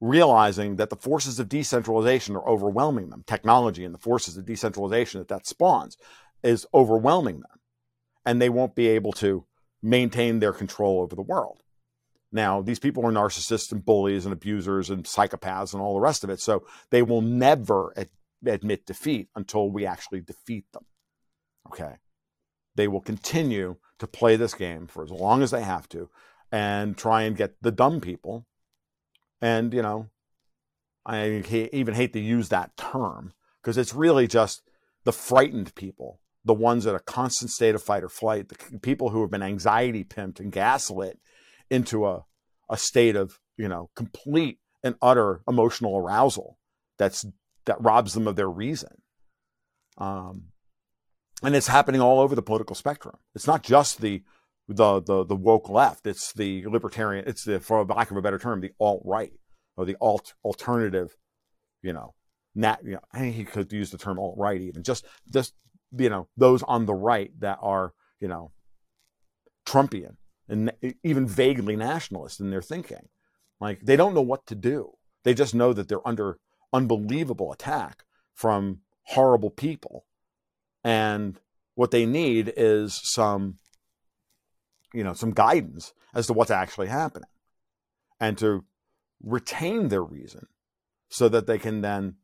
realizing 0.00 0.76
that 0.76 0.90
the 0.90 0.96
forces 0.96 1.38
of 1.38 1.48
decentralization 1.48 2.36
are 2.36 2.48
overwhelming 2.48 3.10
them. 3.10 3.24
Technology 3.26 3.84
and 3.84 3.94
the 3.94 3.98
forces 3.98 4.36
of 4.36 4.44
decentralization 4.44 5.20
that 5.20 5.28
that 5.28 5.46
spawns 5.46 5.96
is 6.42 6.66
overwhelming 6.72 7.36
them. 7.36 7.60
And 8.24 8.40
they 8.40 8.48
won't 8.48 8.74
be 8.74 8.88
able 8.88 9.12
to 9.14 9.44
maintain 9.82 10.38
their 10.38 10.52
control 10.52 11.00
over 11.00 11.14
the 11.14 11.22
world. 11.22 11.61
Now, 12.32 12.62
these 12.62 12.78
people 12.78 13.04
are 13.06 13.12
narcissists 13.12 13.70
and 13.72 13.84
bullies 13.84 14.24
and 14.24 14.32
abusers 14.32 14.88
and 14.88 15.04
psychopaths 15.04 15.74
and 15.74 15.82
all 15.82 15.94
the 15.94 16.00
rest 16.00 16.24
of 16.24 16.30
it. 16.30 16.40
So 16.40 16.64
they 16.90 17.02
will 17.02 17.20
never 17.20 17.92
ad- 17.96 18.08
admit 18.46 18.86
defeat 18.86 19.28
until 19.36 19.70
we 19.70 19.84
actually 19.84 20.22
defeat 20.22 20.64
them. 20.72 20.86
Okay. 21.68 21.96
They 22.74 22.88
will 22.88 23.02
continue 23.02 23.76
to 23.98 24.06
play 24.06 24.36
this 24.36 24.54
game 24.54 24.86
for 24.86 25.04
as 25.04 25.10
long 25.10 25.42
as 25.42 25.50
they 25.50 25.62
have 25.62 25.88
to 25.90 26.08
and 26.50 26.96
try 26.96 27.22
and 27.22 27.36
get 27.36 27.54
the 27.60 27.70
dumb 27.70 28.00
people. 28.00 28.46
And, 29.42 29.74
you 29.74 29.82
know, 29.82 30.08
I 31.04 31.44
even 31.72 31.94
hate 31.94 32.14
to 32.14 32.20
use 32.20 32.48
that 32.48 32.76
term 32.78 33.34
because 33.60 33.76
it's 33.76 33.94
really 33.94 34.26
just 34.26 34.62
the 35.04 35.12
frightened 35.12 35.74
people, 35.74 36.20
the 36.44 36.54
ones 36.54 36.86
in 36.86 36.94
a 36.94 37.00
constant 37.00 37.50
state 37.50 37.74
of 37.74 37.82
fight 37.82 38.04
or 38.04 38.08
flight, 38.08 38.48
the 38.48 38.78
people 38.78 39.10
who 39.10 39.20
have 39.20 39.30
been 39.30 39.42
anxiety 39.42 40.04
pimped 40.04 40.40
and 40.40 40.52
gaslit 40.52 41.18
into 41.72 42.06
a, 42.06 42.24
a 42.68 42.76
state 42.76 43.16
of, 43.16 43.38
you 43.56 43.68
know, 43.68 43.90
complete 43.96 44.58
and 44.84 44.94
utter 45.00 45.42
emotional 45.48 45.96
arousal 45.96 46.58
that's 46.98 47.24
that 47.64 47.80
robs 47.80 48.14
them 48.14 48.28
of 48.28 48.36
their 48.36 48.50
reason. 48.50 49.02
Um, 49.98 50.48
and 51.42 51.56
it's 51.56 51.68
happening 51.68 52.00
all 52.00 52.20
over 52.20 52.34
the 52.34 52.42
political 52.42 52.76
spectrum. 52.76 53.16
It's 53.34 53.46
not 53.46 53.62
just 53.62 54.00
the 54.00 54.22
the 54.68 55.00
the, 55.00 55.24
the 55.24 55.36
woke 55.36 55.68
left. 55.68 56.06
It's 56.06 56.32
the 56.32 56.64
libertarian. 56.66 57.24
It's 57.26 57.44
the, 57.44 57.60
for 57.60 57.84
lack 57.84 58.10
of 58.10 58.16
a 58.16 58.22
better 58.22 58.38
term, 58.38 58.60
the 58.60 58.72
alt 58.78 59.02
right 59.04 59.32
or 59.76 59.84
the 59.84 59.96
alt 60.00 60.34
alternative. 60.44 61.16
You 61.82 61.92
know, 61.92 62.14
nat. 62.54 62.80
You 62.84 62.92
know, 62.92 63.00
I 63.12 63.18
think 63.18 63.34
he 63.34 63.44
could 63.44 63.72
use 63.72 63.90
the 63.90 63.98
term 63.98 64.18
alt 64.18 64.34
right 64.36 64.60
even. 64.60 64.82
Just 64.82 65.04
just 65.32 65.54
you 65.96 66.08
know 66.08 66.28
those 66.36 66.62
on 66.62 66.86
the 66.86 66.94
right 66.94 67.30
that 67.40 67.58
are 67.60 67.92
you 68.20 68.28
know 68.28 68.52
Trumpian 69.66 70.16
and 70.52 70.72
even 71.02 71.26
vaguely 71.26 71.74
nationalist 71.74 72.38
in 72.38 72.50
their 72.50 72.62
thinking. 72.62 73.08
Like 73.60 73.80
they 73.80 73.96
don't 73.96 74.14
know 74.14 74.20
what 74.20 74.46
to 74.46 74.54
do. 74.54 74.92
They 75.24 75.34
just 75.34 75.54
know 75.54 75.72
that 75.72 75.88
they're 75.88 76.06
under 76.06 76.38
unbelievable 76.72 77.52
attack 77.52 78.04
from 78.34 78.80
horrible 79.04 79.50
people. 79.50 80.04
And 80.84 81.40
what 81.74 81.90
they 81.90 82.06
need 82.06 82.52
is 82.56 83.00
some, 83.02 83.58
you 84.92 85.02
know, 85.02 85.14
some 85.14 85.32
guidance 85.32 85.94
as 86.14 86.26
to 86.26 86.32
what's 86.32 86.50
actually 86.50 86.88
happening 86.88 87.28
and 88.20 88.36
to 88.38 88.64
retain 89.22 89.88
their 89.88 90.02
reason 90.02 90.46
so 91.08 91.28
that 91.28 91.46
they 91.46 91.58
can 91.58 91.80
then 91.80 92.16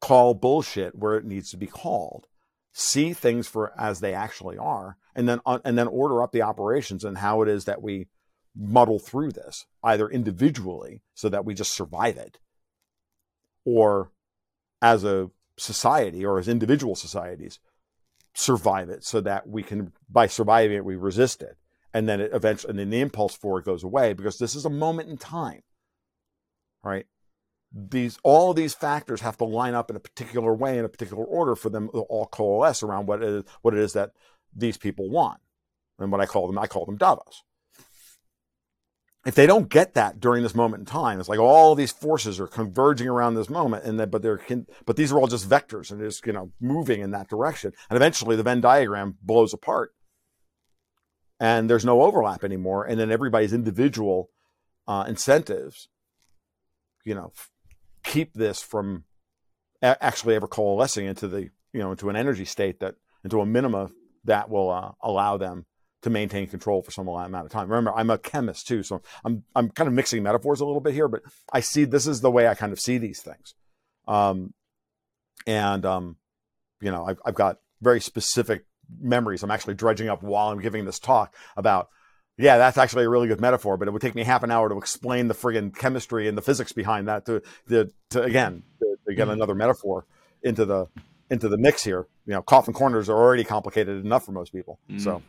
call 0.00 0.34
bullshit 0.34 0.94
where 0.94 1.16
it 1.16 1.24
needs 1.24 1.50
to 1.50 1.56
be 1.56 1.66
called, 1.66 2.26
see 2.72 3.12
things 3.12 3.46
for 3.46 3.78
as 3.78 4.00
they 4.00 4.14
actually 4.14 4.56
are, 4.56 4.96
and 5.20 5.28
then 5.28 5.40
uh, 5.46 5.60
and 5.64 5.78
then 5.78 5.86
order 5.86 6.22
up 6.22 6.32
the 6.32 6.42
operations 6.42 7.04
and 7.04 7.18
how 7.18 7.42
it 7.42 7.48
is 7.48 7.66
that 7.66 7.82
we 7.82 8.08
muddle 8.56 8.98
through 8.98 9.30
this, 9.30 9.66
either 9.84 10.08
individually 10.08 11.02
so 11.14 11.28
that 11.28 11.44
we 11.44 11.54
just 11.54 11.72
survive 11.72 12.16
it, 12.16 12.38
or 13.64 14.10
as 14.82 15.04
a 15.04 15.30
society 15.56 16.24
or 16.24 16.38
as 16.38 16.48
individual 16.48 16.96
societies 16.96 17.60
survive 18.32 18.88
it 18.88 19.04
so 19.04 19.20
that 19.20 19.46
we 19.46 19.62
can 19.62 19.92
by 20.08 20.26
surviving 20.26 20.76
it 20.76 20.84
we 20.84 20.96
resist 20.96 21.42
it. 21.42 21.56
And 21.92 22.08
then 22.08 22.20
it 22.20 22.30
eventually 22.32 22.70
and 22.70 22.78
then 22.78 22.90
the 22.90 23.00
impulse 23.00 23.34
for 23.36 23.58
it 23.58 23.64
goes 23.64 23.84
away 23.84 24.14
because 24.14 24.38
this 24.38 24.54
is 24.54 24.64
a 24.64 24.70
moment 24.70 25.10
in 25.10 25.16
time 25.16 25.62
right? 26.82 27.06
These 27.72 28.18
all 28.24 28.52
these 28.52 28.74
factors 28.74 29.20
have 29.20 29.36
to 29.38 29.44
line 29.44 29.74
up 29.74 29.90
in 29.90 29.96
a 29.96 30.00
particular 30.00 30.52
way 30.54 30.78
in 30.78 30.84
a 30.84 30.88
particular 30.88 31.24
order 31.24 31.54
for 31.54 31.70
them 31.70 31.88
to 31.90 32.00
all 32.00 32.26
coalesce 32.26 32.82
around 32.82 33.06
what 33.06 33.22
it 33.22 33.28
is, 33.28 33.44
what 33.62 33.74
it 33.74 33.80
is 33.80 33.92
that 33.92 34.10
these 34.54 34.76
people 34.76 35.08
want 35.08 35.40
and 35.98 36.10
what 36.10 36.20
I 36.20 36.26
call 36.26 36.46
them 36.46 36.58
I 36.58 36.66
call 36.66 36.86
them 36.86 36.96
Davos. 36.96 37.42
If 39.26 39.34
they 39.34 39.46
don't 39.46 39.68
get 39.68 39.94
that 39.94 40.18
during 40.18 40.42
this 40.42 40.54
moment 40.54 40.80
in 40.80 40.86
time, 40.86 41.20
it's 41.20 41.28
like 41.28 41.38
all 41.38 41.74
these 41.74 41.92
forces 41.92 42.40
are 42.40 42.46
converging 42.46 43.06
around 43.06 43.34
this 43.34 43.50
moment, 43.50 43.84
and 43.84 44.00
then 44.00 44.08
but 44.08 44.22
they're 44.22 44.40
but 44.86 44.96
these 44.96 45.12
are 45.12 45.18
all 45.18 45.26
just 45.26 45.48
vectors 45.48 45.90
and 45.90 46.00
just 46.00 46.26
you 46.26 46.32
know 46.32 46.52
moving 46.58 47.00
in 47.00 47.10
that 47.10 47.28
direction, 47.28 47.72
and 47.90 47.96
eventually 47.96 48.34
the 48.34 48.42
Venn 48.42 48.62
diagram 48.62 49.16
blows 49.22 49.52
apart, 49.52 49.92
and 51.38 51.68
there's 51.68 51.84
no 51.84 52.02
overlap 52.02 52.44
anymore, 52.44 52.86
and 52.86 52.98
then 52.98 53.10
everybody's 53.10 53.52
individual 53.52 54.30
uh, 54.88 55.04
incentives, 55.06 55.88
you 57.04 57.14
know, 57.14 57.30
keep 58.02 58.32
this 58.32 58.62
from 58.62 59.04
actually 59.82 60.34
ever 60.34 60.46
coalescing 60.46 61.04
into 61.04 61.28
the 61.28 61.50
you 61.74 61.80
know 61.80 61.90
into 61.90 62.08
an 62.08 62.16
energy 62.16 62.46
state 62.46 62.80
that 62.80 62.94
into 63.22 63.42
a 63.42 63.46
minima 63.46 63.90
that 64.24 64.50
will 64.50 64.70
uh, 64.70 64.92
allow 65.02 65.36
them 65.36 65.66
to 66.02 66.10
maintain 66.10 66.46
control 66.46 66.82
for 66.82 66.90
some 66.90 67.08
amount 67.08 67.44
of 67.44 67.50
time. 67.50 67.68
Remember, 67.68 67.92
I'm 67.94 68.10
a 68.10 68.18
chemist 68.18 68.66
too, 68.66 68.82
so 68.82 69.02
I'm 69.24 69.44
I'm 69.54 69.70
kind 69.70 69.88
of 69.88 69.94
mixing 69.94 70.22
metaphors 70.22 70.60
a 70.60 70.66
little 70.66 70.80
bit 70.80 70.94
here, 70.94 71.08
but 71.08 71.22
I 71.52 71.60
see 71.60 71.84
this 71.84 72.06
is 72.06 72.20
the 72.20 72.30
way 72.30 72.48
I 72.48 72.54
kind 72.54 72.72
of 72.72 72.80
see 72.80 72.98
these 72.98 73.22
things, 73.22 73.54
um, 74.08 74.54
and 75.46 75.84
um, 75.84 76.16
you 76.80 76.90
know, 76.90 77.04
I've, 77.04 77.20
I've 77.24 77.34
got 77.34 77.58
very 77.80 78.00
specific 78.00 78.64
memories. 78.98 79.42
I'm 79.42 79.50
actually 79.50 79.74
dredging 79.74 80.08
up 80.08 80.22
while 80.22 80.48
I'm 80.48 80.60
giving 80.60 80.84
this 80.84 80.98
talk 80.98 81.34
about. 81.56 81.88
Yeah, 82.38 82.56
that's 82.56 82.78
actually 82.78 83.04
a 83.04 83.08
really 83.10 83.28
good 83.28 83.40
metaphor, 83.40 83.76
but 83.76 83.86
it 83.86 83.90
would 83.90 84.00
take 84.00 84.14
me 84.14 84.24
half 84.24 84.42
an 84.42 84.50
hour 84.50 84.70
to 84.70 84.78
explain 84.78 85.28
the 85.28 85.34
friggin' 85.34 85.76
chemistry 85.76 86.26
and 86.26 86.38
the 86.38 86.42
physics 86.42 86.72
behind 86.72 87.08
that 87.08 87.26
to, 87.26 87.42
to, 87.68 87.90
to 88.10 88.22
again 88.22 88.62
to, 88.78 88.96
to 89.06 89.14
get 89.14 89.24
mm-hmm. 89.24 89.32
another 89.32 89.54
metaphor 89.54 90.06
into 90.42 90.64
the 90.64 90.86
into 91.30 91.48
the 91.48 91.58
mix 91.58 91.84
here. 91.84 92.06
You 92.26 92.34
know, 92.34 92.42
coffin 92.42 92.74
corners 92.74 93.08
are 93.08 93.16
already 93.16 93.44
complicated 93.44 94.04
enough 94.04 94.24
for 94.26 94.32
most 94.32 94.52
people. 94.52 94.78
Mm. 94.90 95.00
So 95.00 95.22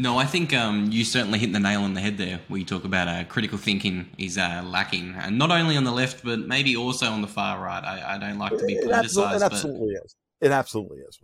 no, 0.00 0.16
I 0.16 0.24
think 0.24 0.54
um, 0.54 0.90
you 0.90 1.04
certainly 1.04 1.38
hit 1.38 1.52
the 1.52 1.60
nail 1.60 1.82
on 1.82 1.92
the 1.92 2.00
head 2.00 2.16
there, 2.16 2.40
where 2.48 2.58
you 2.58 2.64
talk 2.64 2.84
about 2.84 3.06
uh, 3.06 3.24
critical 3.24 3.58
thinking 3.58 4.08
is 4.16 4.38
uh, 4.38 4.62
lacking, 4.64 5.14
and 5.14 5.36
not 5.36 5.50
only 5.50 5.76
on 5.76 5.84
the 5.84 5.92
left, 5.92 6.24
but 6.24 6.38
maybe 6.40 6.74
also 6.74 7.06
on 7.06 7.20
the 7.20 7.28
far 7.28 7.62
right. 7.62 7.84
I, 7.84 8.14
I 8.14 8.18
don't 8.18 8.38
like 8.38 8.56
to 8.56 8.64
be 8.64 8.76
politicized. 8.76 9.36
It 9.36 9.42
absolutely, 9.42 9.94
is. 9.94 10.16
It 10.40 10.52
absolutely 10.52 10.98
is. 10.98 11.18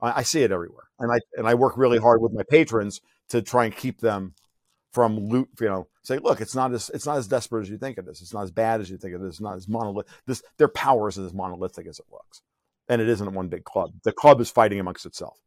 I, 0.00 0.18
I, 0.18 0.22
see 0.22 0.42
it 0.42 0.52
everywhere, 0.52 0.84
and 1.00 1.10
I 1.10 1.18
and 1.36 1.48
I 1.48 1.54
work 1.54 1.76
really 1.76 1.98
hard 1.98 2.20
with 2.20 2.32
my 2.32 2.44
patrons 2.48 3.00
to 3.30 3.42
try 3.42 3.64
and 3.64 3.74
keep 3.74 4.00
them 4.00 4.34
from 4.92 5.18
loot. 5.18 5.48
You 5.60 5.68
know, 5.68 5.88
say, 6.04 6.18
look, 6.18 6.40
it's 6.40 6.54
not 6.54 6.72
as 6.74 6.90
it's 6.94 7.06
not 7.06 7.18
as 7.18 7.28
desperate 7.28 7.62
as 7.62 7.70
you 7.70 7.78
think 7.78 7.98
it 7.98 8.08
is. 8.08 8.22
It's 8.22 8.34
not 8.34 8.44
as 8.44 8.52
bad 8.52 8.80
as 8.80 8.90
you 8.90 8.98
think 8.98 9.14
it 9.14 9.22
is. 9.22 9.34
It's 9.34 9.40
not 9.40 9.56
as 9.56 9.68
monolithic. 9.68 10.12
This 10.26 10.42
their 10.58 10.68
power 10.68 11.08
isn't 11.08 11.26
as 11.26 11.34
monolithic 11.34 11.86
as 11.88 11.98
it 11.98 12.06
looks, 12.12 12.42
and 12.88 13.02
it 13.02 13.08
isn't 13.08 13.34
one 13.34 13.48
big 13.48 13.64
club. 13.64 13.92
The 14.04 14.12
club 14.12 14.40
is 14.40 14.50
fighting 14.50 14.80
amongst 14.80 15.06
itself. 15.06 15.38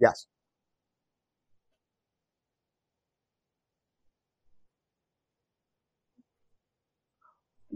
Yes. 0.00 0.26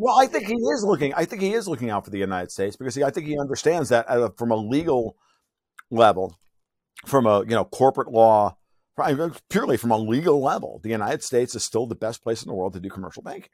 Well, 0.01 0.19
I 0.19 0.27
think 0.27 0.47
he 0.47 0.55
is 0.55 0.83
looking. 0.83 1.13
I 1.13 1.27
think 1.27 1.43
he 1.43 1.53
is 1.53 1.69
looking 1.69 1.91
out 1.91 2.07
for 2.07 2.11
the 2.11 2.17
United 2.17 2.51
States 2.51 2.75
because 2.75 2.95
he, 2.95 3.05
I 3.05 3.11
think 3.11 3.27
he 3.27 3.39
understands 3.39 3.91
that 3.91 4.09
uh, 4.09 4.31
from 4.39 4.51
a 4.51 4.57
legal 4.57 5.19
level, 5.91 6.39
from 7.05 7.27
a 7.27 7.41
you 7.41 7.51
know 7.51 7.67
corporate 7.67 8.11
law, 8.11 8.57
purely 9.51 9.77
from 9.77 9.91
a 9.91 9.99
legal 9.99 10.41
level, 10.41 10.81
the 10.83 10.89
United 10.89 11.23
States 11.23 11.55
is 11.55 11.65
still 11.65 11.87
the 11.87 11.95
best 11.95 12.23
place 12.23 12.43
in 12.43 12.49
the 12.49 12.55
world 12.55 12.73
to 12.73 12.81
do 12.81 12.89
commercial 12.89 13.23
banking. 13.23 13.51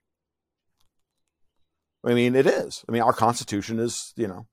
I 2.04 2.14
mean, 2.14 2.36
it 2.36 2.46
is. 2.46 2.84
I 2.88 2.92
mean, 2.92 3.02
our 3.02 3.12
Constitution 3.12 3.80
is 3.80 4.12
you 4.14 4.28
know 4.28 4.46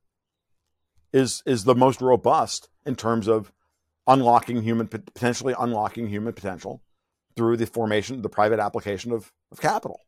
is 1.14 1.44
is 1.46 1.64
the 1.64 1.76
most 1.76 2.02
robust 2.02 2.70
in 2.88 2.96
terms 2.96 3.28
of 3.28 3.52
unlocking 4.08 4.64
human 4.64 4.88
potentially 4.88 5.54
unlocking 5.60 6.08
human 6.08 6.34
potential 6.34 6.82
through 7.36 7.58
the 7.58 7.68
formation, 7.68 8.24
the 8.24 8.30
private 8.30 8.60
application 8.60 9.12
of, 9.12 9.32
of 9.52 9.62
capital, 9.62 10.00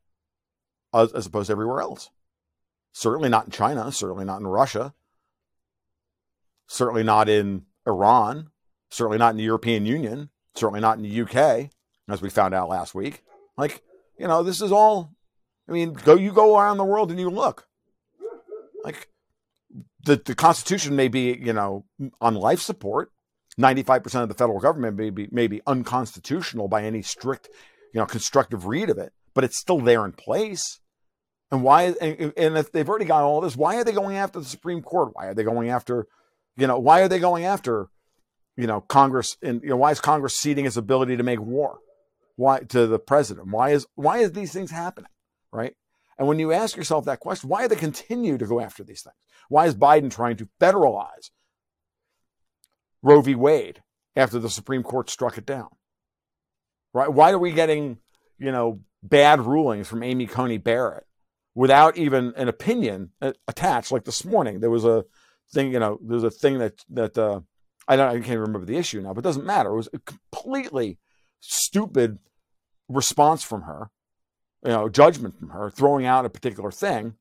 as, 0.95 1.13
as 1.13 1.25
opposed 1.25 1.47
to 1.47 1.51
everywhere 1.51 1.81
else. 1.81 2.10
Certainly 2.93 3.29
not 3.29 3.45
in 3.45 3.51
China, 3.51 3.91
certainly 3.91 4.25
not 4.25 4.39
in 4.39 4.47
Russia, 4.47 4.93
certainly 6.67 7.03
not 7.03 7.27
in 7.27 7.63
Iran, 7.86 8.49
certainly 8.89 9.17
not 9.17 9.31
in 9.31 9.38
the 9.38 9.43
European 9.43 9.86
Union, 9.86 10.29
certainly 10.55 10.79
not 10.79 10.97
in 10.97 11.03
the 11.03 11.21
UK, 11.21 11.69
as 12.08 12.21
we 12.21 12.29
found 12.29 12.53
out 12.53 12.69
last 12.69 12.95
week. 12.95 13.23
Like, 13.58 13.84
you 14.17 14.27
know, 14.27 14.43
this 14.43 14.62
is 14.62 14.71
all 14.71 15.15
I 15.67 15.71
mean, 15.71 15.93
go 15.93 16.15
you 16.15 16.31
go 16.31 16.58
around 16.58 16.77
the 16.77 16.86
world 16.86 17.10
and 17.10 17.19
you 17.19 17.29
look. 17.29 17.67
Like 18.84 19.10
the 20.03 20.21
the 20.23 20.36
Constitution 20.36 20.95
may 20.95 21.08
be, 21.08 21.38
you 21.41 21.53
know, 21.53 21.86
on 22.21 22.36
life 22.36 22.62
support, 22.62 23.12
95% 23.60 24.23
of 24.23 24.29
the 24.29 24.36
federal 24.36 24.60
government 24.60 24.97
may 24.97 25.10
be, 25.10 25.27
may 25.31 25.47
be 25.47 25.62
unconstitutional 25.65 26.67
by 26.67 26.84
any 26.84 27.01
strict, 27.01 27.49
you 27.93 27.99
know, 27.99 28.05
constructive 28.05 28.65
read 28.65 28.89
of 28.89 28.97
it, 28.97 29.13
but 29.34 29.43
it's 29.43 29.60
still 29.60 29.79
there 29.79 30.05
in 30.05 30.12
place. 30.12 30.79
And 31.51 31.63
why, 31.63 31.93
and, 32.01 32.34
and 32.36 32.58
if 32.58 32.71
they've 32.71 32.88
already 32.88 33.05
got 33.05 33.23
all 33.23 33.41
this, 33.41 33.55
why 33.55 33.77
are 33.77 33.84
they 33.84 33.91
going 33.91 34.17
after 34.17 34.39
the 34.39 34.45
Supreme 34.45 34.81
Court? 34.81 35.12
Why 35.13 35.27
are 35.27 35.34
they 35.34 35.43
going 35.43 35.69
after, 35.69 36.08
you 36.58 36.67
know, 36.67 36.79
why 36.79 37.01
are 37.01 37.08
they 37.08 37.19
going 37.19 37.45
after, 37.45 37.88
you 38.58 38.67
know, 38.67 38.81
Congress 38.81 39.38
and, 39.41 39.62
you 39.62 39.69
know, 39.69 39.77
why 39.77 39.91
is 39.91 39.99
Congress 39.99 40.38
ceding 40.38 40.65
its 40.65 40.77
ability 40.77 41.17
to 41.17 41.23
make 41.23 41.39
war? 41.39 41.79
Why 42.36 42.62
to 42.62 42.88
the 42.88 42.99
president? 42.99 43.47
Why 43.47 43.71
is, 43.71 43.86
why 43.95 44.17
is 44.17 44.31
these 44.31 44.51
things 44.51 44.71
happening? 44.71 45.12
Right. 45.51 45.75
And 46.17 46.27
when 46.27 46.39
you 46.39 46.51
ask 46.51 46.75
yourself 46.75 47.05
that 47.05 47.19
question, 47.19 47.49
why 47.49 47.62
do 47.62 47.67
they 47.67 47.79
continue 47.79 48.38
to 48.38 48.45
go 48.45 48.60
after 48.60 48.84
these 48.84 49.03
things? 49.03 49.15
Why 49.47 49.67
is 49.67 49.75
Biden 49.75 50.10
trying 50.10 50.38
to 50.38 50.49
federalize 50.60 51.29
Roe 53.03 53.21
v. 53.21 53.36
Wade 53.36 53.84
after 54.15 54.39
the 54.39 54.49
Supreme 54.49 54.81
Court 54.81 55.10
struck 55.10 55.38
it 55.38 55.45
down? 55.45 55.69
Right? 56.93 57.12
Why 57.12 57.31
are 57.31 57.38
we 57.38 57.51
getting, 57.51 57.99
you 58.39 58.51
know, 58.51 58.81
bad 59.03 59.41
rulings 59.41 59.88
from 59.88 60.01
Amy 60.01 60.25
Coney 60.25 60.58
Barrett 60.58 61.05
without 61.56 61.98
even 61.98 62.34
an 62.36 62.48
opinion 62.48 63.12
attached? 63.48 63.91
Like 63.91 64.04
this 64.04 64.24
morning, 64.24 64.60
there 64.60 64.70
was 64.70 64.86
a 64.86 65.06
thing, 65.52 65.74
you 65.74 65.80
know, 65.80 65.98
there's 66.02 66.24
a 66.24 66.30
thing 66.30 66.60
that 66.60 66.84
that 66.89 67.18
uh, 67.18 67.39
I 67.88 67.96
don't, 67.96 68.10
I 68.10 68.20
can't 68.20 68.39
remember 68.39 68.65
the 68.65 68.78
issue 68.78 69.02
now, 69.02 69.13
but 69.13 69.20
it 69.20 69.30
doesn't 69.30 69.46
matter. 69.46 69.72
It 69.72 69.78
was 69.78 69.89
a 69.94 70.00
completely 70.00 71.00
stupid 71.39 72.20
response 72.89 73.44
from 73.44 73.63
her, 73.63 73.89
you 74.63 74.72
know, 74.72 74.89
judgment 74.89 75.38
from 75.38 75.50
her, 75.50 75.70
throwing 75.70 76.06
out 76.06 76.26
a 76.26 76.30
particular 76.30 76.72
thing, 76.72 77.15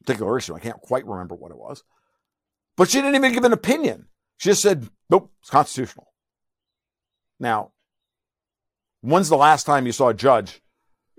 particular 0.00 0.36
issue. 0.36 0.54
I 0.54 0.60
can't 0.60 0.80
quite 0.80 1.06
remember 1.06 1.34
what 1.34 1.50
it 1.50 1.58
was, 1.58 1.82
but 2.76 2.90
she 2.90 2.98
didn't 2.98 3.16
even 3.16 3.32
give 3.32 3.44
an 3.44 3.52
opinion. 3.52 4.06
She 4.36 4.50
just 4.50 4.62
said, 4.62 4.88
"Nope, 5.08 5.32
it's 5.40 5.50
constitutional." 5.50 6.12
Now, 7.38 7.72
when's 9.00 9.28
the 9.28 9.36
last 9.36 9.64
time 9.64 9.86
you 9.86 9.92
saw 9.92 10.08
a 10.08 10.14
judge 10.14 10.60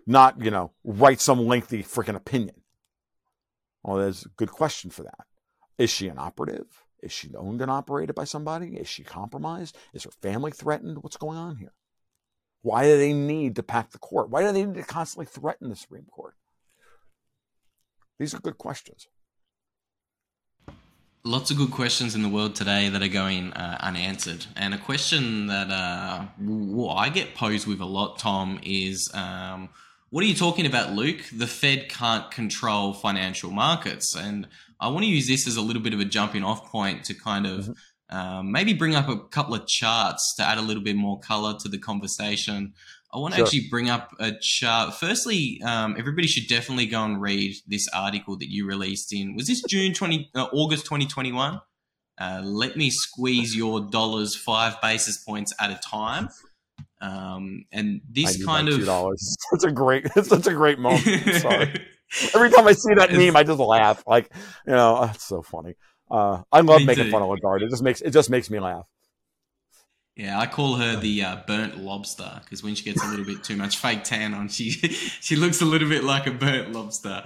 not, 0.06 0.42
you 0.44 0.52
know, 0.52 0.72
write 0.84 1.20
some 1.20 1.46
lengthy 1.46 1.84
freaking 1.84 2.16
opinion? 2.16 2.62
Well, 3.84 3.98
there's 3.98 4.26
a 4.26 4.30
good 4.30 4.52
question 4.52 4.90
for 4.90 5.04
that. 5.04 5.26
Is 5.78 5.90
she 5.90 6.08
an 6.08 6.18
operative? 6.18 6.84
Is 7.04 7.12
she 7.12 7.36
owned 7.36 7.62
and 7.62 7.70
operated 7.70 8.16
by 8.16 8.24
somebody? 8.24 8.78
Is 8.78 8.88
she 8.88 9.04
compromised? 9.04 9.78
Is 9.94 10.06
her 10.06 10.12
family 10.22 10.52
threatened? 10.52 11.04
What's 11.04 11.18
going 11.18 11.38
on 11.38 11.58
here? 11.58 11.74
Why 12.64 12.86
do 12.86 12.98
they 12.98 13.14
need 13.14 13.56
to 13.58 13.64
pack 13.64 13.92
the 13.92 14.00
court? 14.00 14.32
Why 14.32 14.42
do 14.42 14.52
they 14.52 14.66
need 14.66 14.74
to 14.76 14.84
constantly 14.84 15.28
threaten 15.28 15.70
the 15.70 15.76
Supreme 15.76 16.06
Court? 16.06 16.34
These 18.18 18.34
are 18.34 18.40
good 18.40 18.58
questions. 18.58 19.08
Lots 21.24 21.52
of 21.52 21.58
good 21.58 21.72
questions 21.72 22.16
in 22.16 22.24
the 22.24 22.30
world 22.30 22.56
today 22.56 22.90
that 22.90 23.04
are 23.04 23.08
going 23.08 23.54
uh, 23.54 23.78
unanswered. 23.82 24.46
And 24.56 24.74
a 24.74 24.80
question 24.80 25.48
that 25.48 25.70
uh, 25.70 26.26
I 26.90 27.10
get 27.10 27.36
posed 27.36 27.68
with 27.68 27.82
a 27.82 27.86
lot, 27.86 28.18
Tom, 28.18 28.60
is 28.64 29.12
um, 29.14 29.70
what 30.10 30.24
are 30.24 30.28
you 30.28 30.36
talking 30.36 30.66
about, 30.66 30.94
Luke? 30.94 31.22
The 31.36 31.48
Fed 31.48 31.90
can't 31.90 32.30
control 32.32 32.94
financial 32.94 33.52
markets. 33.52 34.16
And 34.16 34.48
I 34.80 34.88
want 34.90 35.04
to 35.04 35.10
use 35.10 35.28
this 35.28 35.48
as 35.48 35.58
a 35.58 35.62
little 35.62 35.82
bit 35.82 35.94
of 35.94 36.00
a 36.00 36.06
jumping 36.06 36.44
off 36.44 36.72
point 36.72 37.04
to 37.06 37.14
kind 37.14 37.46
of 37.46 37.66
mm-hmm. 37.66 38.18
um, 38.18 38.52
maybe 38.52 38.74
bring 38.74 38.96
up 38.96 39.10
a 39.10 39.18
couple 39.18 39.56
of 39.56 39.68
charts 39.68 40.36
to 40.38 40.44
add 40.44 40.58
a 40.58 40.62
little 40.62 40.84
bit 40.84 40.96
more 40.96 41.20
color 41.20 41.56
to 41.60 41.70
the 41.70 41.78
conversation. 41.78 42.74
I 43.14 43.18
want 43.18 43.34
to 43.34 43.38
sure. 43.38 43.46
actually 43.46 43.68
bring 43.70 43.90
up 43.90 44.14
a 44.20 44.34
chart. 44.42 44.94
Firstly, 44.94 45.62
um, 45.64 45.96
everybody 45.98 46.28
should 46.28 46.50
definitely 46.50 46.86
go 46.86 47.04
and 47.04 47.22
read 47.22 47.56
this 47.66 47.88
article 47.94 48.38
that 48.38 48.52
you 48.52 48.68
released 48.68 49.14
in 49.14 49.36
was 49.36 49.48
this 49.48 49.62
June 49.64 49.94
twenty 49.94 50.30
uh, 50.36 50.48
August 50.52 50.86
twenty 50.86 51.06
twenty 51.06 51.32
one. 51.32 51.62
Uh, 52.18 52.42
let 52.44 52.76
me 52.76 52.90
squeeze 52.90 53.56
your 53.56 53.90
dollars 53.90 54.36
five 54.36 54.82
basis 54.82 55.24
points 55.24 55.54
at 55.62 55.72
a 55.72 55.80
time. 55.88 56.28
Um, 57.06 57.66
and 57.72 58.02
these 58.10 58.44
kind 58.44 58.68
of 58.68 58.84
dollars. 58.84 59.36
It's 59.52 59.64
a 59.64 59.72
great, 59.72 60.06
it's 60.16 60.30
such 60.30 60.48
a 60.48 60.54
great 60.54 60.80
moment. 60.80 61.04
Sorry. 61.42 61.86
Every 62.34 62.50
time 62.50 62.68
I 62.68 62.74
see 62.74 62.94
that 62.96 63.12
meme, 63.12 63.36
I 63.36 63.44
just 63.44 63.60
laugh. 63.60 64.04
Like, 64.08 64.32
you 64.66 64.74
know, 64.74 65.04
it's 65.04 65.24
so 65.24 65.42
funny. 65.42 65.76
Uh, 66.10 66.42
I 66.52 66.62
love 66.62 66.80
me 66.80 66.86
making 66.86 67.06
too. 67.06 67.12
fun 67.12 67.22
of 67.22 67.30
Lagarde. 67.30 67.66
It 67.66 67.70
just 67.70 67.84
makes 67.84 68.02
it 68.02 68.12
just 68.12 68.30
makes 68.30 68.50
me 68.50 68.60
laugh. 68.60 68.86
Yeah, 70.16 70.40
I 70.40 70.46
call 70.46 70.76
her 70.76 70.98
the 70.98 71.24
uh, 71.24 71.38
burnt 71.46 71.78
lobster 71.78 72.40
because 72.44 72.64
when 72.64 72.76
she 72.76 72.86
gets 72.86 73.04
a 73.04 73.08
little 73.08 73.26
bit 73.26 73.44
too 73.44 73.58
much 73.58 73.78
fake 73.78 74.04
tan 74.04 74.34
on, 74.34 74.48
she 74.48 74.70
she 74.70 75.36
looks 75.36 75.62
a 75.62 75.66
little 75.66 75.90
bit 75.90 76.04
like 76.04 76.28
a 76.28 76.32
burnt 76.32 76.72
lobster. 76.72 77.24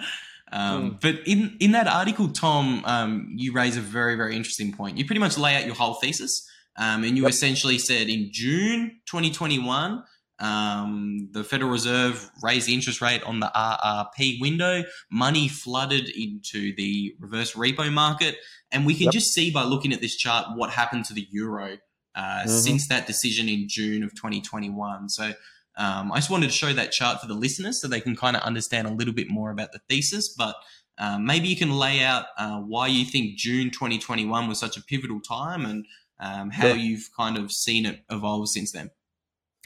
Um, 0.51 0.91
mm. 0.91 1.01
But 1.01 1.27
in 1.27 1.57
in 1.59 1.71
that 1.73 1.87
article, 1.87 2.29
Tom, 2.29 2.83
um, 2.85 3.33
you 3.35 3.53
raise 3.53 3.77
a 3.77 3.81
very 3.81 4.15
very 4.15 4.35
interesting 4.35 4.73
point. 4.73 4.97
You 4.97 5.05
pretty 5.05 5.19
much 5.19 5.37
lay 5.37 5.55
out 5.55 5.65
your 5.65 5.75
whole 5.75 5.95
thesis, 5.95 6.49
um, 6.79 7.03
and 7.03 7.15
you 7.15 7.23
yep. 7.23 7.29
essentially 7.29 7.77
said 7.77 8.09
in 8.09 8.29
June 8.31 8.99
2021 9.05 10.03
um, 10.39 11.29
the 11.33 11.43
Federal 11.43 11.69
Reserve 11.69 12.31
raised 12.41 12.67
the 12.67 12.73
interest 12.73 13.01
rate 13.01 13.21
on 13.23 13.41
the 13.41 13.51
RRP 13.53 14.39
window. 14.39 14.83
Money 15.11 15.49
flooded 15.49 16.09
into 16.09 16.73
the 16.75 17.13
reverse 17.19 17.53
repo 17.53 17.91
market. 17.91 18.37
And 18.71 18.85
we 18.85 18.93
can 18.93 19.05
yep. 19.05 19.13
just 19.13 19.33
see 19.33 19.51
by 19.51 19.63
looking 19.63 19.91
at 19.91 20.01
this 20.01 20.15
chart 20.15 20.47
what 20.55 20.69
happened 20.69 21.05
to 21.05 21.13
the 21.13 21.27
euro 21.31 21.77
uh, 22.15 22.19
mm-hmm. 22.19 22.49
since 22.49 22.87
that 22.87 23.07
decision 23.07 23.49
in 23.49 23.67
June 23.67 24.03
of 24.03 24.11
2021. 24.15 25.09
So 25.09 25.33
um, 25.77 26.11
I 26.11 26.17
just 26.17 26.29
wanted 26.29 26.47
to 26.47 26.53
show 26.53 26.71
that 26.71 26.91
chart 26.91 27.19
for 27.19 27.27
the 27.27 27.33
listeners 27.33 27.81
so 27.81 27.87
they 27.87 28.01
can 28.01 28.15
kind 28.15 28.37
of 28.37 28.43
understand 28.43 28.87
a 28.87 28.91
little 28.91 29.13
bit 29.13 29.29
more 29.29 29.51
about 29.51 29.71
the 29.73 29.79
thesis. 29.89 30.33
But 30.37 30.55
uh, 30.97 31.17
maybe 31.17 31.47
you 31.47 31.55
can 31.55 31.71
lay 31.71 32.03
out 32.03 32.25
uh, 32.37 32.59
why 32.59 32.87
you 32.87 33.05
think 33.05 33.37
June 33.37 33.71
2021 33.71 34.47
was 34.47 34.59
such 34.59 34.77
a 34.77 34.83
pivotal 34.83 35.19
time 35.19 35.65
and 35.65 35.85
um, 36.19 36.49
how 36.49 36.67
you've 36.67 37.09
kind 37.15 37.37
of 37.37 37.51
seen 37.51 37.85
it 37.85 38.03
evolve 38.09 38.49
since 38.49 38.71
then. 38.71 38.91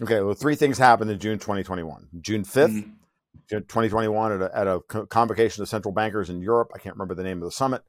Okay, 0.02 0.22
well, 0.22 0.34
three 0.34 0.56
things 0.56 0.78
happened 0.78 1.12
in 1.12 1.20
June 1.20 1.40
2021. 1.40 2.08
June 2.22 2.44
5th, 2.44 2.70
mm-hmm. 2.70 3.58
2021, 3.58 4.32
at 4.32 4.42
a, 4.42 4.58
at 4.58 4.68
a 4.68 4.80
convocation 5.08 5.62
of 5.62 5.70
central 5.70 5.94
bankers 5.94 6.30
in 6.30 6.42
Europe. 6.42 6.72
I 6.74 6.80
can't 6.80 6.96
remember 6.96 7.16
the 7.16 7.24
name 7.24 7.38
of 7.38 7.46
the 7.46 7.52
summit. 7.52 7.84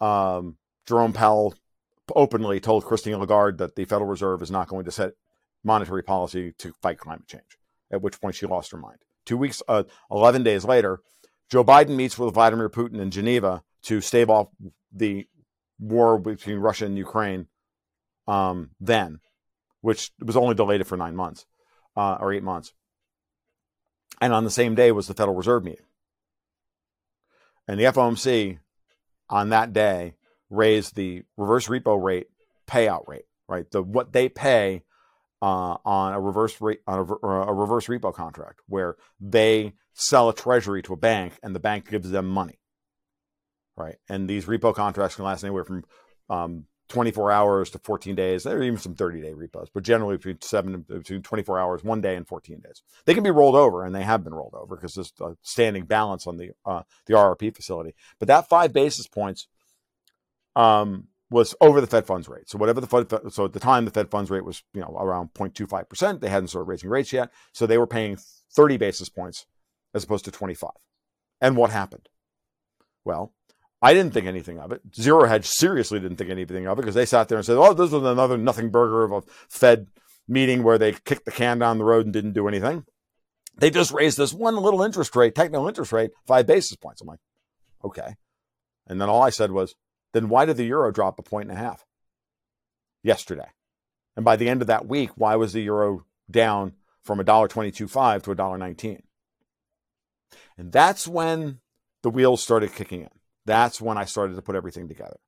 Um, 0.00 0.56
Jerome 0.86 1.12
Powell 1.12 1.54
openly 2.14 2.60
told 2.60 2.84
Christine 2.84 3.18
Lagarde 3.18 3.58
that 3.58 3.76
the 3.76 3.84
Federal 3.84 4.08
Reserve 4.08 4.42
is 4.42 4.50
not 4.50 4.68
going 4.68 4.84
to 4.84 4.90
set 4.90 5.12
monetary 5.62 6.02
policy 6.02 6.52
to 6.58 6.72
fight 6.82 6.98
climate 6.98 7.26
change, 7.26 7.58
at 7.90 8.02
which 8.02 8.20
point 8.20 8.34
she 8.34 8.46
lost 8.46 8.72
her 8.72 8.78
mind. 8.78 8.98
Two 9.24 9.38
weeks, 9.38 9.62
uh, 9.68 9.84
11 10.10 10.42
days 10.42 10.64
later, 10.64 11.00
Joe 11.50 11.64
Biden 11.64 11.96
meets 11.96 12.18
with 12.18 12.34
Vladimir 12.34 12.68
Putin 12.68 13.00
in 13.00 13.10
Geneva 13.10 13.62
to 13.84 14.00
stave 14.00 14.28
off 14.28 14.48
the 14.92 15.26
war 15.78 16.18
between 16.18 16.58
Russia 16.58 16.86
and 16.86 16.98
Ukraine 16.98 17.46
um, 18.26 18.70
then 18.80 19.20
which 19.84 20.12
was 20.18 20.34
only 20.34 20.54
delayed 20.54 20.86
for 20.86 20.96
nine 20.96 21.14
months 21.14 21.44
uh, 21.94 22.16
or 22.18 22.32
eight 22.32 22.42
months. 22.42 22.72
And 24.18 24.32
on 24.32 24.42
the 24.42 24.50
same 24.50 24.74
day 24.74 24.92
was 24.92 25.06
the 25.06 25.12
Federal 25.12 25.36
Reserve 25.36 25.62
meeting. 25.62 25.84
And 27.68 27.78
the 27.78 27.84
FOMC 27.84 28.60
on 29.28 29.50
that 29.50 29.74
day 29.74 30.14
raised 30.48 30.96
the 30.96 31.24
reverse 31.36 31.68
repo 31.68 32.02
rate 32.02 32.28
payout 32.66 33.06
rate, 33.06 33.26
right? 33.46 33.70
The 33.70 33.82
what 33.82 34.14
they 34.14 34.30
pay 34.30 34.84
uh, 35.42 35.76
on 35.84 36.14
a 36.14 36.20
reverse 36.20 36.58
rate 36.62 36.80
on 36.86 37.00
a, 37.00 37.26
a, 37.26 37.52
reverse 37.52 37.86
repo 37.86 38.14
contract, 38.14 38.60
where 38.66 38.96
they 39.20 39.74
sell 39.92 40.30
a 40.30 40.34
treasury 40.34 40.82
to 40.84 40.94
a 40.94 40.96
bank 40.96 41.34
and 41.42 41.54
the 41.54 41.60
bank 41.60 41.90
gives 41.90 42.10
them 42.10 42.26
money, 42.26 42.58
right? 43.76 43.96
And 44.08 44.30
these 44.30 44.46
repo 44.46 44.74
contracts 44.74 45.16
can 45.16 45.26
last 45.26 45.44
anywhere 45.44 45.64
from 45.64 45.84
um, 46.30 46.64
24 46.88 47.30
hours 47.32 47.70
to 47.70 47.78
14 47.78 48.14
days. 48.14 48.44
There 48.44 48.58
are 48.58 48.62
even 48.62 48.78
some 48.78 48.94
30 48.94 49.22
day 49.22 49.32
repos, 49.32 49.68
but 49.72 49.82
generally 49.82 50.16
between 50.16 50.40
seven 50.40 50.82
between 50.82 51.22
24 51.22 51.58
hours, 51.58 51.84
one 51.84 52.00
day, 52.00 52.16
and 52.16 52.26
14 52.26 52.60
days. 52.60 52.82
They 53.04 53.14
can 53.14 53.24
be 53.24 53.30
rolled 53.30 53.54
over, 53.54 53.84
and 53.84 53.94
they 53.94 54.02
have 54.02 54.22
been 54.22 54.34
rolled 54.34 54.54
over 54.54 54.76
because 54.76 54.94
there's 54.94 55.12
a 55.20 55.36
standing 55.42 55.84
balance 55.84 56.26
on 56.26 56.36
the 56.36 56.50
uh, 56.64 56.82
the 57.06 57.14
RRP 57.14 57.54
facility. 57.54 57.94
But 58.18 58.28
that 58.28 58.48
five 58.48 58.72
basis 58.72 59.06
points 59.06 59.48
um, 60.56 61.08
was 61.30 61.54
over 61.60 61.80
the 61.80 61.86
Fed 61.86 62.06
funds 62.06 62.28
rate. 62.28 62.48
So 62.48 62.58
whatever 62.58 62.80
the 62.80 62.86
Fed, 62.86 63.32
so 63.32 63.46
at 63.46 63.52
the 63.52 63.60
time 63.60 63.84
the 63.84 63.90
Fed 63.90 64.10
funds 64.10 64.30
rate 64.30 64.44
was 64.44 64.62
you 64.74 64.80
know 64.80 64.96
around 64.98 65.32
0.25 65.34 65.88
percent. 65.88 66.20
They 66.20 66.28
hadn't 66.28 66.48
started 66.48 66.68
raising 66.68 66.90
rates 66.90 67.12
yet, 67.12 67.30
so 67.52 67.66
they 67.66 67.78
were 67.78 67.86
paying 67.86 68.18
30 68.52 68.76
basis 68.76 69.08
points 69.08 69.46
as 69.94 70.04
opposed 70.04 70.24
to 70.26 70.30
25. 70.30 70.70
And 71.40 71.56
what 71.56 71.70
happened? 71.70 72.08
Well, 73.04 73.32
I 73.84 73.92
didn't 73.92 74.14
think 74.14 74.26
anything 74.26 74.58
of 74.58 74.72
it. 74.72 74.80
Zero 74.94 75.26
Hedge 75.26 75.44
seriously 75.44 76.00
didn't 76.00 76.16
think 76.16 76.30
anything 76.30 76.66
of 76.66 76.78
it 76.78 76.80
because 76.80 76.94
they 76.94 77.04
sat 77.04 77.28
there 77.28 77.36
and 77.36 77.44
said, 77.44 77.58
"Oh, 77.58 77.74
this 77.74 77.90
was 77.90 78.02
another 78.02 78.38
nothing 78.38 78.70
burger 78.70 79.04
of 79.04 79.12
a 79.12 79.22
Fed 79.50 79.88
meeting 80.26 80.62
where 80.62 80.78
they 80.78 80.92
kicked 80.92 81.26
the 81.26 81.30
can 81.30 81.58
down 81.58 81.76
the 81.76 81.84
road 81.84 82.06
and 82.06 82.12
didn't 82.14 82.32
do 82.32 82.48
anything." 82.48 82.86
They 83.58 83.68
just 83.68 83.92
raised 83.92 84.16
this 84.16 84.32
one 84.32 84.56
little 84.56 84.82
interest 84.82 85.14
rate, 85.14 85.34
technical 85.34 85.68
interest 85.68 85.92
rate, 85.92 86.12
five 86.26 86.46
basis 86.46 86.78
points. 86.78 87.02
I'm 87.02 87.08
like, 87.08 87.20
okay. 87.84 88.16
And 88.86 88.98
then 88.98 89.10
all 89.10 89.22
I 89.22 89.28
said 89.28 89.50
was, 89.52 89.74
then 90.14 90.30
why 90.30 90.46
did 90.46 90.56
the 90.56 90.64
euro 90.64 90.90
drop 90.90 91.18
a 91.18 91.22
point 91.22 91.50
and 91.50 91.58
a 91.58 91.62
half 91.62 91.84
yesterday? 93.02 93.50
And 94.16 94.24
by 94.24 94.36
the 94.36 94.48
end 94.48 94.62
of 94.62 94.66
that 94.68 94.86
week, 94.88 95.10
why 95.14 95.36
was 95.36 95.52
the 95.52 95.60
euro 95.60 96.06
down 96.30 96.72
from 97.02 97.18
$1.22.5 97.18 98.22
to 98.22 98.34
$1.19? 98.34 99.02
And 100.56 100.72
that's 100.72 101.06
when 101.06 101.60
the 102.02 102.10
wheels 102.10 102.42
started 102.42 102.74
kicking 102.74 103.02
in 103.02 103.10
that's 103.46 103.80
when 103.80 103.98
I 103.98 104.04
started 104.04 104.36
to 104.36 104.42
put 104.42 104.56
everything 104.56 104.88
together. 104.88 105.18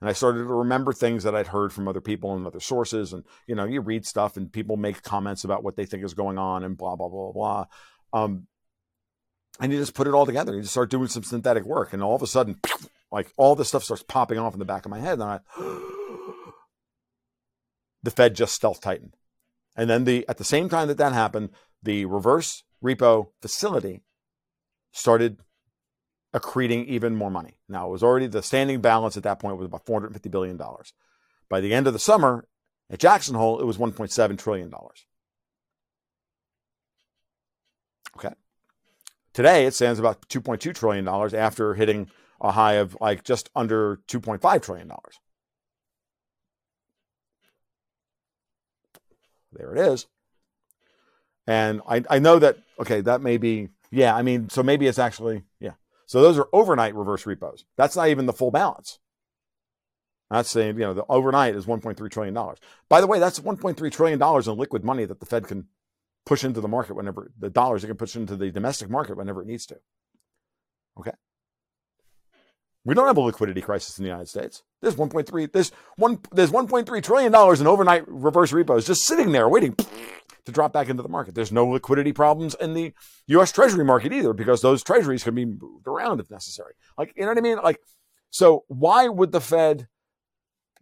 And 0.00 0.08
I 0.08 0.12
started 0.12 0.38
to 0.38 0.44
remember 0.44 0.92
things 0.92 1.24
that 1.24 1.34
I'd 1.34 1.48
heard 1.48 1.72
from 1.72 1.88
other 1.88 2.00
people 2.00 2.34
and 2.34 2.46
other 2.46 2.60
sources. 2.60 3.12
And, 3.12 3.24
you 3.46 3.54
know, 3.54 3.64
you 3.64 3.80
read 3.80 4.06
stuff 4.06 4.36
and 4.36 4.52
people 4.52 4.76
make 4.76 5.02
comments 5.02 5.42
about 5.42 5.64
what 5.64 5.76
they 5.76 5.86
think 5.86 6.04
is 6.04 6.14
going 6.14 6.38
on 6.38 6.62
and 6.62 6.76
blah, 6.76 6.94
blah, 6.94 7.08
blah, 7.08 7.32
blah. 7.32 7.64
Um, 8.12 8.46
and 9.60 9.72
you 9.72 9.78
just 9.78 9.94
put 9.94 10.06
it 10.06 10.14
all 10.14 10.26
together. 10.26 10.54
You 10.54 10.60
just 10.60 10.72
start 10.72 10.90
doing 10.90 11.08
some 11.08 11.24
synthetic 11.24 11.64
work. 11.64 11.92
And 11.92 12.02
all 12.02 12.14
of 12.14 12.22
a 12.22 12.28
sudden, 12.28 12.60
like 13.10 13.32
all 13.36 13.56
this 13.56 13.68
stuff 13.68 13.82
starts 13.82 14.04
popping 14.04 14.38
off 14.38 14.52
in 14.52 14.60
the 14.60 14.64
back 14.64 14.84
of 14.84 14.90
my 14.90 15.00
head. 15.00 15.14
And 15.14 15.24
I, 15.24 15.40
the 18.04 18.12
Fed 18.12 18.36
just 18.36 18.54
stealth 18.54 18.80
tightened. 18.80 19.16
And 19.74 19.90
then 19.90 20.04
the 20.04 20.24
at 20.28 20.38
the 20.38 20.44
same 20.44 20.68
time 20.68 20.88
that 20.88 20.98
that 20.98 21.12
happened, 21.12 21.50
the 21.82 22.04
reverse 22.04 22.62
repo 22.82 23.28
facility 23.42 24.02
started 24.92 25.40
accreting 26.34 26.84
even 26.86 27.14
more 27.14 27.30
money. 27.30 27.58
Now, 27.68 27.88
it 27.88 27.90
was 27.90 28.02
already 28.02 28.26
the 28.26 28.42
standing 28.42 28.80
balance 28.80 29.16
at 29.16 29.22
that 29.22 29.38
point 29.40 29.56
was 29.56 29.66
about 29.66 29.86
$450 29.86 30.30
billion. 30.30 30.60
By 31.48 31.60
the 31.60 31.72
end 31.72 31.86
of 31.86 31.92
the 31.92 31.98
summer 31.98 32.46
at 32.90 32.98
Jackson 32.98 33.34
Hole, 33.34 33.60
it 33.60 33.64
was 33.64 33.78
$1.7 33.78 34.38
trillion. 34.38 34.72
Okay. 38.16 38.34
Today, 39.32 39.66
it 39.66 39.74
stands 39.74 39.98
about 39.98 40.28
$2.2 40.28 40.74
trillion 40.74 41.08
after 41.08 41.74
hitting 41.74 42.10
a 42.40 42.52
high 42.52 42.74
of 42.74 42.96
like 43.00 43.24
just 43.24 43.50
under 43.56 43.96
$2.5 44.08 44.62
trillion. 44.62 44.90
There 49.52 49.74
it 49.74 49.78
is. 49.78 50.06
And 51.46 51.80
I, 51.88 52.04
I 52.10 52.18
know 52.18 52.38
that, 52.38 52.58
okay, 52.78 53.00
that 53.00 53.22
may 53.22 53.38
be, 53.38 53.70
yeah, 53.90 54.14
I 54.14 54.22
mean, 54.22 54.50
so 54.50 54.62
maybe 54.62 54.86
it's 54.86 54.98
actually, 54.98 55.44
yeah. 55.60 55.72
So 56.08 56.22
those 56.22 56.38
are 56.38 56.48
overnight 56.54 56.94
reverse 56.94 57.26
repos. 57.26 57.66
That's 57.76 57.94
not 57.94 58.08
even 58.08 58.24
the 58.24 58.32
full 58.32 58.50
balance. 58.50 58.98
That's 60.30 60.48
saying, 60.48 60.78
you 60.78 60.84
know, 60.84 60.94
the 60.94 61.04
overnight 61.06 61.54
is 61.54 61.66
$1.3 61.66 62.10
trillion. 62.10 62.34
By 62.88 63.02
the 63.02 63.06
way, 63.06 63.18
that's 63.18 63.40
$1.3 63.40 63.92
trillion 63.92 64.22
in 64.22 64.58
liquid 64.58 64.84
money 64.84 65.04
that 65.04 65.20
the 65.20 65.26
Fed 65.26 65.46
can 65.46 65.68
push 66.24 66.44
into 66.44 66.62
the 66.62 66.68
market 66.68 66.96
whenever 66.96 67.30
the 67.38 67.50
dollars 67.50 67.84
it 67.84 67.88
can 67.88 67.96
push 67.96 68.16
into 68.16 68.36
the 68.36 68.50
domestic 68.50 68.88
market 68.88 69.18
whenever 69.18 69.42
it 69.42 69.46
needs 69.46 69.66
to. 69.66 69.76
Okay. 70.98 71.12
We 72.86 72.94
don't 72.94 73.06
have 73.06 73.18
a 73.18 73.20
liquidity 73.20 73.60
crisis 73.60 73.98
in 73.98 74.04
the 74.04 74.08
United 74.08 74.28
States. 74.28 74.62
There's 74.80 74.96
1.3 74.96 75.52
there's 75.52 75.72
one 75.96 76.20
there's 76.32 76.50
1.3 76.50 77.02
trillion 77.02 77.32
dollars 77.32 77.60
in 77.60 77.66
overnight 77.66 78.08
reverse 78.08 78.50
repos 78.52 78.86
just 78.86 79.04
sitting 79.04 79.32
there 79.32 79.48
waiting 79.48 79.76
to 80.48 80.52
drop 80.52 80.72
back 80.72 80.88
into 80.88 81.02
the 81.02 81.10
market. 81.10 81.34
There's 81.34 81.52
no 81.52 81.66
liquidity 81.66 82.12
problems 82.12 82.56
in 82.58 82.72
the 82.72 82.94
US 83.26 83.52
Treasury 83.52 83.84
market 83.84 84.14
either 84.14 84.32
because 84.32 84.62
those 84.62 84.82
treasuries 84.82 85.22
can 85.22 85.34
be 85.34 85.44
moved 85.44 85.86
around 85.86 86.20
if 86.20 86.30
necessary. 86.30 86.72
Like 86.96 87.12
you 87.16 87.22
know 87.22 87.28
what 87.28 87.38
I 87.38 87.42
mean? 87.42 87.58
Like 87.62 87.80
so 88.30 88.64
why 88.68 89.08
would 89.08 89.32
the 89.32 89.42
Fed 89.42 89.88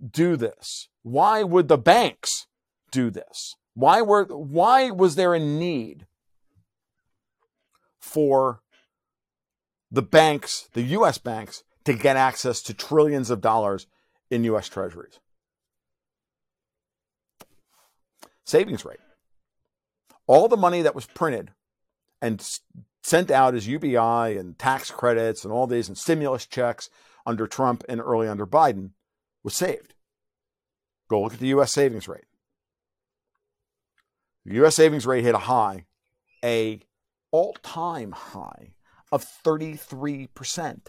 do 0.09 0.37
this? 0.37 0.89
Why 1.03 1.43
would 1.43 1.67
the 1.67 1.79
banks 1.79 2.47
do 2.93 3.11
this? 3.11 3.57
Why 3.75 4.03
were 4.03 4.25
why 4.27 4.91
was 4.91 5.17
there 5.17 5.35
a 5.35 5.41
need 5.41 6.07
for 7.99 8.63
the 9.91 10.03
banks, 10.03 10.69
the 10.75 10.83
US 10.83 11.19
banks 11.19 11.65
to 11.85 11.93
get 11.93 12.17
access 12.17 12.63
to 12.63 12.75
trillions 12.75 13.31
of 13.31 13.41
dollars 13.41 13.89
in 14.31 14.45
US 14.45 14.69
treasuries? 14.69 15.19
Savings 18.45 18.85
rate. 18.85 19.01
All 20.27 20.49
the 20.49 20.57
money 20.57 20.83
that 20.83 20.95
was 20.95 21.07
printed 21.07 21.53
and 22.21 22.45
sent 23.03 23.31
out 23.31 23.55
as 23.55 23.69
UBI 23.69 24.37
and 24.37 24.59
tax 24.59 24.91
credits 24.91 25.45
and 25.45 25.53
all 25.53 25.67
these 25.67 25.89
and 25.89 25.97
stimulus 25.97 26.47
checks 26.47 26.91
under 27.25 27.47
Trump 27.47 27.85
and 27.89 28.01
early 28.01 28.29
under 28.29 28.47
Biden 28.47 28.91
was 29.45 29.55
saved. 29.55 29.95
Go 31.09 31.23
look 31.23 31.35
at 31.35 31.39
the 31.39 31.49
US 31.49 31.73
savings 31.73 32.09
rate. 32.09 32.25
The 34.45 34.65
US 34.65 34.75
savings 34.77 35.07
rate 35.07 35.25
hit 35.25 35.35
a 35.35 35.39
high, 35.39 35.87
a 36.45 36.81
all-time 37.31 38.13
high 38.13 38.73
of 39.13 39.25
33% 39.45 40.89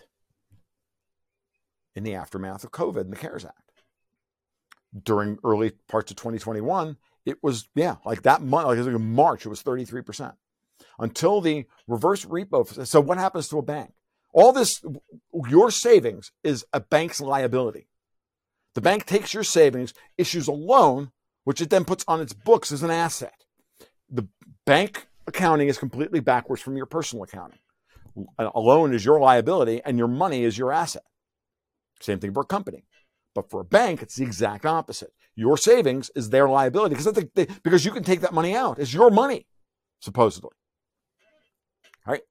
in 1.96 2.04
the 2.04 2.16
aftermath 2.16 2.64
of 2.64 2.72
COVID 2.72 3.02
and 3.02 3.12
the 3.12 3.18
CARES 3.18 3.46
Act. 3.46 3.84
During 5.04 5.38
early 5.44 5.72
parts 5.88 6.12
of 6.12 6.18
2021, 6.18 6.98
it 7.28 7.44
was, 7.44 7.68
yeah, 7.76 7.96
like 8.06 8.22
that 8.24 8.42
month, 8.42 8.68
like 8.68 8.78
in 8.78 9.14
March, 9.14 9.46
it 9.46 9.50
was 9.50 9.62
33%. 9.62 10.34
Until 10.98 11.42
the 11.42 11.66
reverse 11.88 12.26
repo. 12.26 12.88
So, 12.88 13.02
what 13.02 13.18
happens 13.18 13.50
to 13.50 13.60
a 13.60 13.62
bank? 13.62 13.92
All 14.34 14.54
this, 14.54 14.82
your 15.50 15.70
savings 15.70 16.32
is 16.44 16.66
a 16.72 16.80
bank's 16.80 17.20
liability. 17.20 17.88
The 18.76 18.82
bank 18.82 19.06
takes 19.06 19.34
your 19.34 19.44
savings, 19.44 19.94
issues 20.18 20.48
a 20.48 20.54
loan, 20.54 21.12
which 21.44 21.62
it 21.62 21.70
then 21.70 21.84
puts 21.84 22.06
on 22.08 22.22
its 22.22 22.34
books 22.34 22.72
as 22.72 22.82
an 22.82 22.92
asset. 22.92 23.44
The 24.10 24.28
bank 24.66 25.08
accounting 25.28 25.68
is 25.68 25.78
completely 25.78 26.20
backwards 26.20 26.62
from 26.62 26.78
your 26.78 26.86
personal 26.86 27.24
accounting. 27.24 27.60
A 28.40 28.60
loan 28.60 28.94
is 28.94 29.04
your 29.04 29.20
liability 29.20 29.82
and 29.84 29.98
your 29.98 30.08
money 30.08 30.44
is 30.44 30.58
your 30.58 30.72
asset. 30.72 31.04
Same 32.00 32.20
thing 32.20 32.34
for 32.34 32.42
a 32.42 32.46
company. 32.46 32.86
But 33.36 33.50
for 33.50 33.62
a 33.62 33.66
bank, 33.66 34.02
it's 34.02 34.16
the 34.16 34.24
exact 34.24 34.66
opposite. 34.66 35.12
Your 35.38 35.56
savings 35.56 36.10
is 36.16 36.32
their 36.32 36.50
liability 36.50 36.96
because, 36.96 37.14
they, 37.14 37.46
because 37.62 37.86
you 37.86 37.92
can 37.92 38.04
take 38.04 38.22
that 38.22 38.34
money 38.34 38.56
out. 38.56 38.80
It's 38.80 38.92
your 38.92 39.12
money, 39.12 39.46
supposedly. 40.00 40.50
Right? 42.08 42.24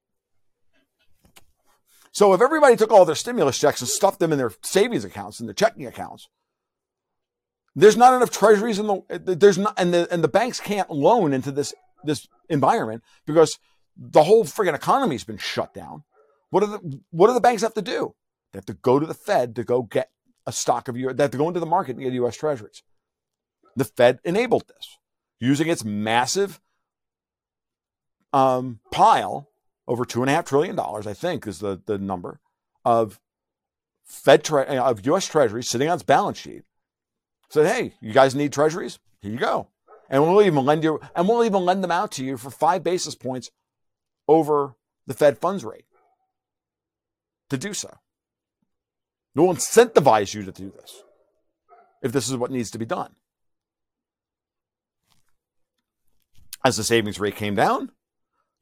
So 2.11 2.33
if 2.33 2.41
everybody 2.41 2.75
took 2.75 2.91
all 2.91 3.05
their 3.05 3.15
stimulus 3.15 3.57
checks 3.57 3.79
and 3.79 3.87
stuffed 3.87 4.19
them 4.19 4.33
in 4.33 4.37
their 4.37 4.51
savings 4.61 5.05
accounts 5.05 5.39
and 5.39 5.47
their 5.47 5.53
checking 5.53 5.85
accounts, 5.85 6.27
there's 7.77 7.95
not 7.95 8.13
enough 8.13 8.29
treasuries 8.29 8.77
in 8.77 8.87
the 8.87 9.35
there's 9.37 9.57
not 9.57 9.75
and 9.77 9.93
the 9.93 10.11
and 10.11 10.21
the 10.23 10.27
banks 10.27 10.59
can't 10.59 10.89
loan 10.89 11.31
into 11.31 11.51
this 11.51 11.73
this 12.03 12.27
environment 12.49 13.03
because 13.25 13.57
the 13.95 14.23
whole 14.23 14.43
friggin' 14.43 14.73
economy's 14.73 15.23
been 15.23 15.37
shut 15.37 15.73
down. 15.73 16.03
What 16.49 16.61
do 16.61 16.65
the 16.65 16.99
what 17.11 17.27
do 17.27 17.33
the 17.33 17.39
banks 17.39 17.61
have 17.61 17.75
to 17.75 17.81
do? 17.81 18.15
They 18.51 18.57
have 18.57 18.65
to 18.65 18.73
go 18.73 18.99
to 18.99 19.05
the 19.05 19.13
Fed 19.13 19.55
to 19.55 19.63
go 19.63 19.83
get 19.83 20.09
a 20.45 20.51
stock 20.51 20.87
of 20.87 20.97
U. 20.97 21.13
They 21.13 21.23
have 21.23 21.31
to 21.31 21.37
go 21.37 21.47
into 21.47 21.59
the 21.59 21.65
market 21.65 21.95
and 21.95 22.03
get 22.03 22.13
U.S. 22.13 22.35
Treasuries. 22.35 22.81
The 23.77 23.85
Fed 23.85 24.19
enabled 24.25 24.67
this 24.67 24.97
using 25.39 25.67
its 25.67 25.85
massive 25.85 26.59
um, 28.33 28.79
pile 28.91 29.51
over 29.87 30.03
two 30.03 30.21
and 30.21 30.31
a 30.31 30.33
half 30.33 30.45
trillion 30.45 30.75
dollars. 30.75 31.05
I 31.05 31.13
think 31.13 31.45
is 31.45 31.59
the 31.59 31.79
the 31.85 31.99
number 31.99 32.39
of 32.83 33.19
Fed 34.03 34.43
tre- 34.43 34.65
of 34.77 35.05
U.S. 35.05 35.27
Treasuries 35.27 35.69
sitting 35.69 35.87
on 35.87 35.93
its 35.93 36.03
balance 36.03 36.39
sheet. 36.39 36.63
Said, 37.49 37.67
hey, 37.67 37.93
you 38.01 38.13
guys 38.13 38.33
need 38.33 38.51
Treasuries? 38.51 38.97
Here 39.21 39.31
you 39.31 39.37
go, 39.37 39.67
and 40.09 40.23
we'll 40.23 40.41
even 40.41 40.65
lend 40.65 40.83
you, 40.83 40.99
and 41.15 41.29
we'll 41.29 41.45
even 41.45 41.63
lend 41.63 41.83
them 41.83 41.91
out 41.91 42.11
to 42.13 42.25
you 42.25 42.35
for 42.35 42.49
five 42.49 42.83
basis 42.83 43.13
points 43.13 43.51
over 44.27 44.73
the 45.05 45.13
Fed 45.13 45.37
funds 45.37 45.63
rate 45.63 45.85
to 47.51 47.59
do 47.59 47.75
so. 47.75 47.95
We'll 49.35 49.53
incentivize 49.53 50.33
you 50.33 50.43
to 50.43 50.51
do 50.51 50.71
this 50.71 51.03
if 52.01 52.11
this 52.11 52.27
is 52.27 52.37
what 52.37 52.49
needs 52.49 52.71
to 52.71 52.79
be 52.79 52.85
done. 52.85 53.13
As 56.65 56.77
the 56.77 56.83
savings 56.83 57.19
rate 57.19 57.35
came 57.35 57.55
down, 57.55 57.91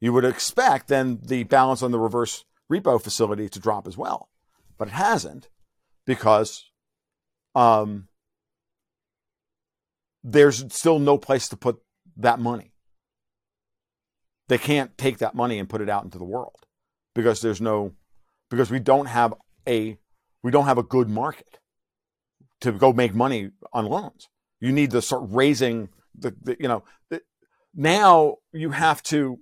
you 0.00 0.12
would 0.12 0.24
expect 0.24 0.88
then 0.88 1.20
the 1.22 1.44
balance 1.44 1.82
on 1.82 1.90
the 1.90 1.98
reverse 1.98 2.44
repo 2.70 3.02
facility 3.02 3.48
to 3.48 3.58
drop 3.58 3.86
as 3.86 3.96
well. 3.96 4.28
But 4.78 4.88
it 4.88 4.94
hasn't 4.94 5.48
because 6.04 6.70
um, 7.54 8.08
there's 10.22 10.64
still 10.74 10.98
no 10.98 11.18
place 11.18 11.48
to 11.48 11.56
put 11.56 11.78
that 12.16 12.38
money. 12.38 12.72
They 14.48 14.58
can't 14.58 14.96
take 14.96 15.18
that 15.18 15.34
money 15.34 15.58
and 15.58 15.68
put 15.68 15.80
it 15.80 15.88
out 15.88 16.04
into 16.04 16.18
the 16.18 16.24
world 16.24 16.66
because 17.14 17.40
there's 17.40 17.60
no 17.60 17.92
because 18.50 18.70
we 18.70 18.78
don't 18.78 19.06
have 19.06 19.34
a 19.66 19.98
we 20.42 20.50
don't 20.50 20.66
have 20.66 20.78
a 20.78 20.82
good 20.82 21.08
market 21.08 21.58
to 22.60 22.72
go 22.72 22.92
make 22.92 23.14
money 23.14 23.50
on 23.72 23.86
loans. 23.86 24.28
You 24.60 24.72
need 24.72 24.92
to 24.92 25.02
start 25.02 25.22
raising 25.26 25.88
the, 26.14 26.34
the 26.42 26.56
you 26.60 26.68
know 26.68 26.84
the, 27.10 27.22
now 27.76 28.36
you 28.52 28.70
have 28.70 29.02
to 29.04 29.38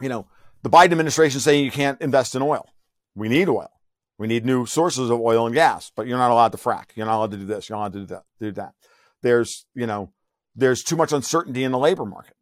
you 0.00 0.08
know 0.08 0.26
the 0.62 0.70
Biden 0.70 0.92
administration 0.92 1.40
saying 1.40 1.64
you 1.64 1.70
can't 1.70 2.00
invest 2.00 2.34
in 2.34 2.42
oil. 2.42 2.66
We 3.14 3.28
need 3.28 3.48
oil. 3.48 3.70
We 4.18 4.26
need 4.26 4.46
new 4.46 4.64
sources 4.64 5.10
of 5.10 5.20
oil 5.20 5.46
and 5.46 5.54
gas, 5.54 5.92
but 5.94 6.06
you're 6.06 6.18
not 6.18 6.30
allowed 6.30 6.52
to 6.52 6.58
frack. 6.58 6.84
You're 6.94 7.06
not 7.06 7.16
allowed 7.16 7.32
to 7.32 7.36
do 7.36 7.46
this. 7.46 7.68
You're 7.68 7.76
not 7.76 7.82
allowed 7.82 7.92
to 7.92 7.98
do 7.98 8.06
that. 8.06 8.22
Do 8.40 8.52
that. 8.52 8.72
There's 9.22 9.66
you 9.74 9.86
know 9.86 10.12
there's 10.54 10.82
too 10.82 10.96
much 10.96 11.12
uncertainty 11.12 11.64
in 11.64 11.72
the 11.72 11.78
labor 11.78 12.06
market, 12.06 12.36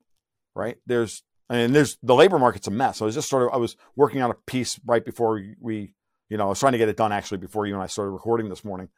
right? 0.55 0.77
There's 0.87 1.23
and 1.49 1.75
there's 1.75 1.99
the 2.03 2.15
labor 2.15 2.39
market's 2.39 2.69
a 2.69 2.71
mess. 2.71 3.03
I 3.03 3.07
was 3.07 3.15
just 3.15 3.29
sort 3.29 3.49
of 3.49 3.55
I 3.55 3.57
was 3.57 3.77
working 3.97 4.23
on 4.23 4.31
a 4.31 4.35
piece 4.47 4.79
right 4.87 5.05
before 5.05 5.43
we 5.61 5.95
you 6.29 6.37
know, 6.37 6.47
I 6.47 6.49
was 6.49 6.61
trying 6.61 6.73
to 6.73 6.79
get 6.79 6.89
it 6.89 6.97
done 6.97 7.13
actually 7.13 7.39
before 7.39 7.67
you 7.67 7.75
and 7.75 7.83
I 7.83 7.87
started 7.87 8.11
recording 8.11 8.49
this 8.49 8.65
morning, 8.65 8.89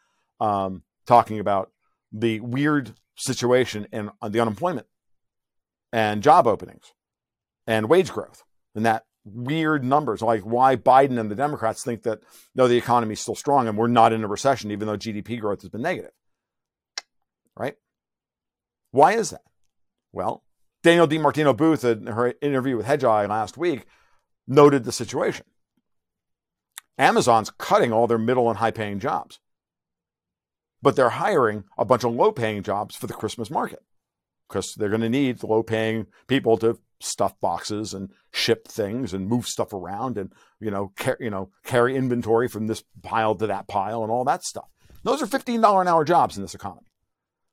um, 0.40 0.82
talking 1.06 1.38
about 1.38 1.70
the 2.12 2.40
weird 2.40 2.92
situation 3.16 3.86
in 3.92 4.10
uh, 4.22 4.28
the 4.28 4.40
unemployment 4.40 4.86
and 5.92 6.22
job 6.22 6.46
openings 6.46 6.92
and 7.66 7.88
wage 7.88 8.12
growth 8.12 8.42
and 8.74 8.86
that 8.86 9.04
weird 9.24 9.84
numbers 9.84 10.22
like 10.22 10.42
why 10.42 10.76
Biden 10.76 11.18
and 11.18 11.30
the 11.30 11.34
Democrats 11.34 11.82
think 11.82 12.02
that 12.04 12.20
no, 12.54 12.68
the 12.68 12.76
economy 12.76 13.14
is 13.14 13.20
still 13.20 13.34
strong 13.34 13.66
and 13.66 13.76
we're 13.76 13.88
not 13.88 14.12
in 14.12 14.22
a 14.22 14.28
recession, 14.28 14.70
even 14.70 14.86
though 14.86 14.96
GDP 14.96 15.40
growth 15.40 15.62
has 15.62 15.70
been 15.70 15.82
negative. 15.82 16.12
Right? 17.56 17.74
Why 18.92 19.12
is 19.12 19.30
that? 19.30 19.42
Well, 20.12 20.44
Danielle 20.82 21.08
DiMartino 21.08 21.56
Booth 21.56 21.84
in 21.84 22.06
her 22.06 22.34
interview 22.40 22.76
with 22.76 22.86
Hedgeye 22.86 23.28
last 23.28 23.56
week 23.56 23.86
noted 24.46 24.84
the 24.84 24.92
situation. 24.92 25.46
Amazon's 26.98 27.50
cutting 27.58 27.92
all 27.92 28.06
their 28.06 28.18
middle 28.18 28.48
and 28.48 28.58
high 28.58 28.70
paying 28.70 29.00
jobs, 29.00 29.40
but 30.80 30.96
they're 30.96 31.10
hiring 31.10 31.64
a 31.76 31.84
bunch 31.84 32.04
of 32.04 32.14
low 32.14 32.30
paying 32.30 32.62
jobs 32.62 32.94
for 32.94 33.06
the 33.06 33.12
Christmas 33.12 33.50
market 33.50 33.82
because 34.48 34.74
they're 34.76 34.88
going 34.88 35.00
to 35.00 35.08
need 35.08 35.42
low 35.42 35.62
paying 35.62 36.06
people 36.26 36.56
to 36.58 36.78
stuff 37.00 37.38
boxes 37.40 37.92
and 37.92 38.10
ship 38.32 38.66
things 38.68 39.12
and 39.12 39.28
move 39.28 39.46
stuff 39.46 39.72
around 39.72 40.16
and 40.16 40.32
you 40.60 40.70
know 40.70 40.92
car- 40.96 41.18
you 41.20 41.30
know 41.30 41.50
carry 41.64 41.94
inventory 41.94 42.48
from 42.48 42.66
this 42.66 42.82
pile 43.02 43.34
to 43.34 43.46
that 43.46 43.68
pile 43.68 44.02
and 44.02 44.10
all 44.10 44.24
that 44.24 44.42
stuff. 44.42 44.68
Those 45.02 45.22
are 45.22 45.26
fifteen 45.26 45.60
dollar 45.60 45.82
an 45.82 45.88
hour 45.88 46.04
jobs 46.04 46.36
in 46.36 46.42
this 46.42 46.54
economy. 46.54 46.86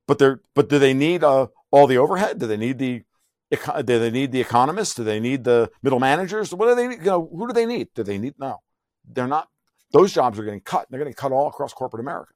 But 0.08 0.20
they're 0.20 0.42
but 0.54 0.70
do 0.70 0.80
they 0.80 0.94
need 0.94 1.24
uh, 1.24 1.48
all 1.72 1.88
the 1.88 1.98
overhead? 1.98 2.40
Do 2.40 2.48
they 2.48 2.58
need 2.58 2.80
the 2.80 3.04
do 3.52 3.84
they 4.00 4.12
need 4.12 4.32
the 4.32 4.42
economists? 4.42 4.96
Do 4.96 5.04
they 5.04 5.20
need 5.20 5.44
the 5.44 5.70
middle 5.82 6.00
managers? 6.00 6.54
What 6.54 6.68
do 6.68 6.76
they? 6.76 6.96
You 6.96 7.04
know, 7.04 7.30
who 7.32 7.48
do 7.48 7.54
they 7.54 7.66
need? 7.66 7.90
Do 7.94 8.04
they 8.04 8.18
need? 8.18 8.34
No, 8.40 8.60
they're 9.06 9.28
not. 9.28 9.50
Those 9.92 10.12
jobs 10.12 10.40
are 10.40 10.44
getting 10.44 10.62
cut. 10.62 10.88
They're 10.90 11.00
getting 11.00 11.14
cut 11.14 11.32
all 11.32 11.48
across 11.48 11.74
corporate 11.74 12.02
America. 12.02 12.34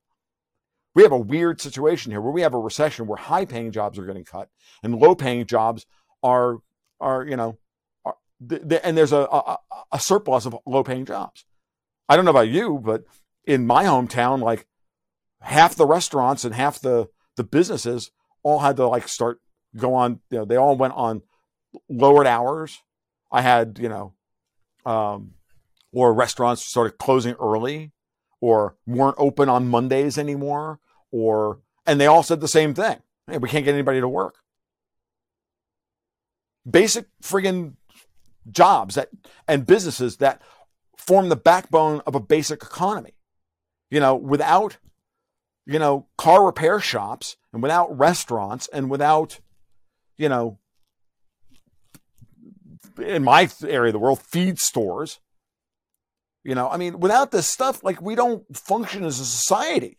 We 0.98 1.04
have 1.04 1.12
a 1.12 1.18
weird 1.20 1.62
situation 1.62 2.12
here 2.12 2.22
where 2.22 2.32
we 2.32 2.42
have 2.42 2.56
a 2.56 2.60
recession 2.60 3.06
where 3.06 3.18
high 3.18 3.46
paying 3.46 3.72
jobs 3.72 4.00
are 4.00 4.06
getting 4.08 4.24
cut 4.24 4.50
and 4.82 4.96
low 4.96 5.14
paying 5.14 5.46
jobs 5.46 5.86
are 6.24 6.58
are 7.00 7.24
you 7.24 7.36
know 7.36 7.60
are, 8.04 8.16
and 8.84 8.98
there's 8.98 9.12
a, 9.12 9.28
a, 9.32 9.60
a 9.92 10.00
surplus 10.00 10.48
of 10.48 10.58
low 10.66 10.84
paying 10.84 11.06
jobs. 11.06 11.46
I 12.10 12.16
don't 12.16 12.26
know 12.26 12.32
about 12.32 12.48
you, 12.48 12.82
but 12.84 13.04
in 13.46 13.68
my 13.68 13.84
hometown, 13.84 14.42
like 14.42 14.66
half 15.42 15.76
the 15.76 15.86
restaurants 15.86 16.44
and 16.44 16.56
half 16.56 16.80
the 16.80 17.10
the 17.36 17.44
businesses 17.44 18.10
all 18.42 18.62
had 18.62 18.76
to 18.78 18.88
like 18.88 19.08
start 19.08 19.40
go 19.76 19.94
on. 19.94 20.22
You 20.32 20.40
know, 20.40 20.46
they 20.46 20.56
all 20.56 20.76
went 20.76 20.96
on 20.96 21.22
lowered 21.88 22.26
hours. 22.26 22.82
I 23.32 23.44
had 23.44 23.78
you 23.80 23.90
know, 23.90 24.16
um, 24.84 25.36
or 25.94 26.12
restaurants 26.12 26.64
started 26.64 26.98
closing 26.98 27.36
early, 27.36 27.92
or 28.42 28.78
weren't 28.88 29.18
open 29.20 29.48
on 29.48 29.68
Mondays 29.68 30.18
anymore, 30.18 30.80
or 31.12 31.60
and 31.86 32.00
they 32.00 32.08
all 32.08 32.24
said 32.24 32.42
the 32.42 32.48
same 32.48 32.74
thing. 32.74 32.98
Hey, 33.28 33.38
we 33.38 33.50
can't 33.50 33.66
get 33.66 33.74
anybody 33.74 34.00
to 34.00 34.08
work. 34.08 34.36
Basic 36.70 37.06
friggin' 37.22 37.74
jobs 38.50 38.96
that 38.96 39.10
and 39.48 39.66
businesses 39.66 40.18
that 40.18 40.42
form 40.98 41.30
the 41.30 41.36
backbone 41.36 42.02
of 42.06 42.16
a 42.16 42.20
basic 42.20 42.62
economy. 42.62 43.14
You 43.90 44.00
know, 44.00 44.16
without 44.16 44.78
you 45.68 45.80
know, 45.80 46.08
car 46.18 46.46
repair 46.46 46.80
shops 46.80 47.36
and 47.52 47.62
without 47.62 47.96
restaurants 47.96 48.70
and 48.72 48.90
without, 48.90 49.40
you 50.16 50.30
know, 50.30 50.60
in 52.98 53.24
my 53.24 53.50
area 53.68 53.90
of 53.90 53.94
the 53.94 54.00
world, 54.00 54.22
feed 54.22 54.60
stores. 54.60 55.20
You 56.46 56.56
know, 56.56 56.70
I 56.70 56.78
mean, 56.78 57.02
without 57.02 57.32
this 57.32 57.48
stuff, 57.48 57.84
like 57.84 58.02
we 58.02 58.16
don't 58.16 58.46
function 58.56 59.04
as 59.04 59.20
a 59.20 59.26
society. 59.26 59.98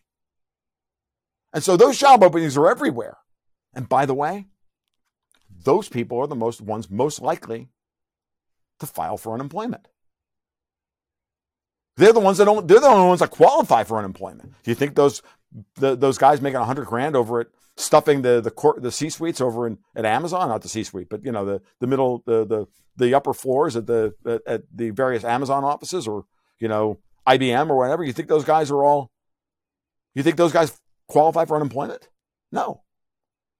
And 1.53 1.63
so 1.63 1.77
those 1.77 1.99
job 1.99 2.23
openings 2.23 2.57
are 2.57 2.71
everywhere. 2.71 3.19
And 3.75 3.89
by 3.89 4.07
the 4.07 4.15
way, 4.15 4.47
those 5.65 5.89
people 5.89 6.19
are 6.19 6.27
the 6.27 6.37
most 6.37 6.61
ones 6.61 6.91
most 6.91 7.21
likely 7.21 7.69
to 8.81 8.87
file 8.87 9.17
for 9.17 9.35
unemployment. 9.35 9.89
They're 11.97 12.13
the 12.13 12.21
ones 12.21 12.39
that 12.39 12.45
don't. 12.45 12.67
They're 12.69 12.81
the 12.81 12.87
only 12.87 13.09
ones 13.09 13.21
that 13.21 13.31
qualify 13.31 13.83
for 13.83 13.99
unemployment. 13.99 14.53
Do 14.63 14.71
you 14.71 14.77
think 14.77 14.95
those 14.95 15.21
the, 15.77 15.97
those 15.97 16.17
guys 16.17 16.41
making 16.41 16.61
hundred 16.61 16.87
grand 16.87 17.17
over 17.17 17.41
it, 17.41 17.49
stuffing 17.77 18.23
the 18.23 18.41
the 18.41 18.53
court, 18.53 18.83
the 18.83 18.93
C 18.93 19.11
suites 19.11 19.41
over 19.41 19.67
in 19.67 19.79
at 19.97 20.05
Amazon, 20.05 20.49
not 20.49 20.63
the 20.63 20.69
C 20.69 20.85
suite, 20.85 21.09
but 21.09 21.25
you 21.25 21.33
know 21.33 21.45
the 21.45 21.61
the 21.81 21.89
middle 21.89 22.23
the 22.25 22.47
the 22.47 22.67
the 22.97 23.15
upper 23.15 23.35
floors 23.35 23.75
at 23.75 23.87
the 23.87 24.15
at, 24.25 24.43
at 24.47 24.63
the 24.73 24.91
various 24.91 25.25
Amazon 25.25 25.65
offices 25.65 26.07
or 26.07 26.25
you 26.61 26.69
know 26.69 26.99
IBM 27.27 27.69
or 27.69 27.77
whatever. 27.77 28.05
You 28.05 28.13
think 28.13 28.29
those 28.29 28.45
guys 28.45 28.71
are 28.71 28.85
all? 28.85 29.11
You 30.15 30.23
think 30.23 30.37
those 30.37 30.53
guys 30.53 30.79
qualify 31.09 31.45
for 31.45 31.57
unemployment? 31.57 32.09
No. 32.53 32.83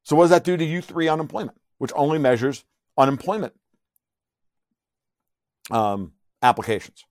So 0.05 0.17
what 0.17 0.25
does 0.25 0.31
that 0.31 0.45
do 0.45 0.57
to 0.57 0.65
U 0.65 0.81
three 0.81 1.09
unemployment, 1.09 1.59
which 1.79 1.93
only 1.95 2.19
measures 2.19 2.65
unemployment 2.97 3.55
um, 5.71 6.13
applications? 6.43 7.05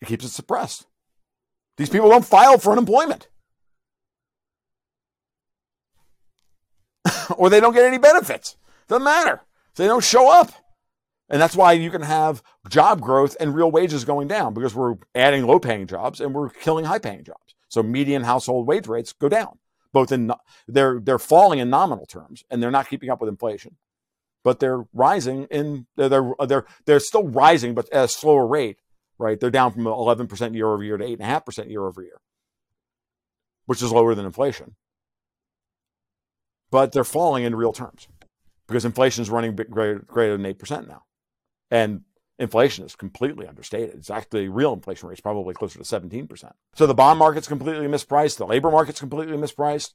It 0.00 0.08
keeps 0.08 0.24
it 0.24 0.30
suppressed. 0.30 0.86
These 1.76 1.90
people 1.90 2.08
don't 2.08 2.24
file 2.24 2.58
for 2.58 2.72
unemployment. 2.72 3.28
or 7.36 7.50
they 7.50 7.60
don't 7.60 7.74
get 7.74 7.84
any 7.84 7.98
benefits. 7.98 8.56
Doesn't 8.88 9.04
matter. 9.04 9.42
They 9.76 9.86
don't 9.86 10.04
show 10.04 10.30
up. 10.30 10.52
And 11.28 11.40
that's 11.40 11.56
why 11.56 11.72
you 11.72 11.90
can 11.90 12.02
have 12.02 12.42
job 12.68 13.00
growth 13.00 13.36
and 13.40 13.54
real 13.54 13.70
wages 13.70 14.04
going 14.04 14.28
down 14.28 14.54
because 14.54 14.74
we're 14.74 14.94
adding 15.14 15.44
low 15.44 15.58
paying 15.58 15.86
jobs 15.86 16.20
and 16.20 16.32
we're 16.32 16.50
killing 16.50 16.84
high 16.84 17.00
paying 17.00 17.24
jobs. 17.24 17.55
So 17.76 17.82
median 17.82 18.24
household 18.24 18.66
wage 18.66 18.88
rates 18.88 19.12
go 19.12 19.28
down. 19.28 19.58
Both 19.92 20.10
in 20.10 20.32
they're 20.66 20.98
they're 20.98 21.18
falling 21.18 21.58
in 21.58 21.68
nominal 21.68 22.06
terms 22.06 22.42
and 22.50 22.62
they're 22.62 22.70
not 22.70 22.88
keeping 22.88 23.10
up 23.10 23.20
with 23.20 23.28
inflation. 23.28 23.76
But 24.42 24.60
they're 24.60 24.84
rising 24.94 25.46
in 25.50 25.86
they're 25.94 26.32
they're 26.48 26.64
they're 26.86 27.00
still 27.00 27.28
rising 27.28 27.74
but 27.74 27.92
at 27.92 28.04
a 28.06 28.08
slower 28.08 28.46
rate 28.46 28.78
right? 29.18 29.38
They're 29.38 29.50
down 29.50 29.72
from 29.72 29.84
11% 29.84 30.54
year 30.54 30.68
over 30.68 30.82
year 30.82 30.96
to 30.96 31.04
8.5% 31.04 31.70
year 31.70 31.86
over 31.86 32.02
year, 32.02 32.20
which 33.66 33.82
is 33.82 33.92
lower 33.92 34.14
than 34.14 34.26
inflation. 34.26 34.76
But 36.70 36.92
they're 36.92 37.04
falling 37.04 37.44
in 37.44 37.54
real 37.54 37.72
terms 37.72 38.08
because 38.66 38.84
inflation 38.84 39.22
is 39.22 39.30
running 39.30 39.54
greater, 39.54 40.00
greater 40.00 40.36
than 40.36 40.52
8% 40.54 40.88
now. 40.88 41.02
And 41.70 42.02
inflation 42.38 42.84
is 42.84 42.94
completely 42.96 43.46
understated. 43.46 43.94
It's 43.94 44.10
actually 44.10 44.48
real 44.48 44.72
inflation 44.72 45.08
rate 45.08 45.14
is 45.14 45.20
probably 45.20 45.54
closer 45.54 45.78
to 45.78 45.84
17%. 45.84 46.52
So 46.74 46.86
the 46.86 46.94
bond 46.94 47.18
market's 47.18 47.48
completely 47.48 47.86
mispriced. 47.86 48.38
The 48.38 48.46
labor 48.46 48.70
market's 48.70 49.00
completely 49.00 49.36
mispriced. 49.36 49.94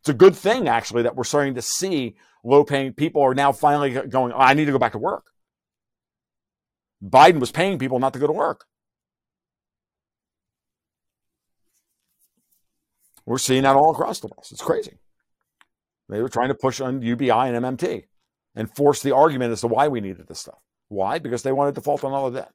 It's 0.00 0.08
a 0.08 0.14
good 0.14 0.36
thing, 0.36 0.68
actually, 0.68 1.02
that 1.02 1.16
we're 1.16 1.24
starting 1.24 1.54
to 1.54 1.62
see 1.62 2.16
low 2.44 2.64
paying 2.64 2.92
people 2.92 3.22
are 3.22 3.34
now 3.34 3.52
finally 3.52 3.90
going, 3.90 4.32
oh, 4.32 4.38
I 4.38 4.54
need 4.54 4.66
to 4.66 4.72
go 4.72 4.78
back 4.78 4.92
to 4.92 4.98
work. 4.98 5.24
Biden 7.04 7.40
was 7.40 7.52
paying 7.52 7.78
people 7.78 7.98
not 7.98 8.12
to 8.14 8.18
go 8.18 8.26
to 8.26 8.32
work. 8.32 8.66
We're 13.26 13.38
seeing 13.38 13.64
that 13.64 13.74
all 13.74 13.90
across 13.90 14.20
the 14.20 14.28
place. 14.28 14.52
It's 14.52 14.62
crazy. 14.62 14.98
They 16.08 16.22
were 16.22 16.28
trying 16.28 16.48
to 16.48 16.54
push 16.54 16.80
on 16.80 17.02
UBI 17.02 17.30
and 17.30 17.56
MMT 17.64 18.04
and 18.54 18.74
force 18.74 19.02
the 19.02 19.14
argument 19.14 19.52
as 19.52 19.60
to 19.62 19.66
why 19.66 19.88
we 19.88 20.00
needed 20.00 20.28
this 20.28 20.38
stuff. 20.38 20.60
Why? 20.88 21.18
Because 21.18 21.42
they 21.42 21.52
wanted 21.52 21.74
to 21.74 21.80
default 21.80 22.04
on 22.04 22.12
all 22.12 22.26
of 22.26 22.34
that. 22.34 22.52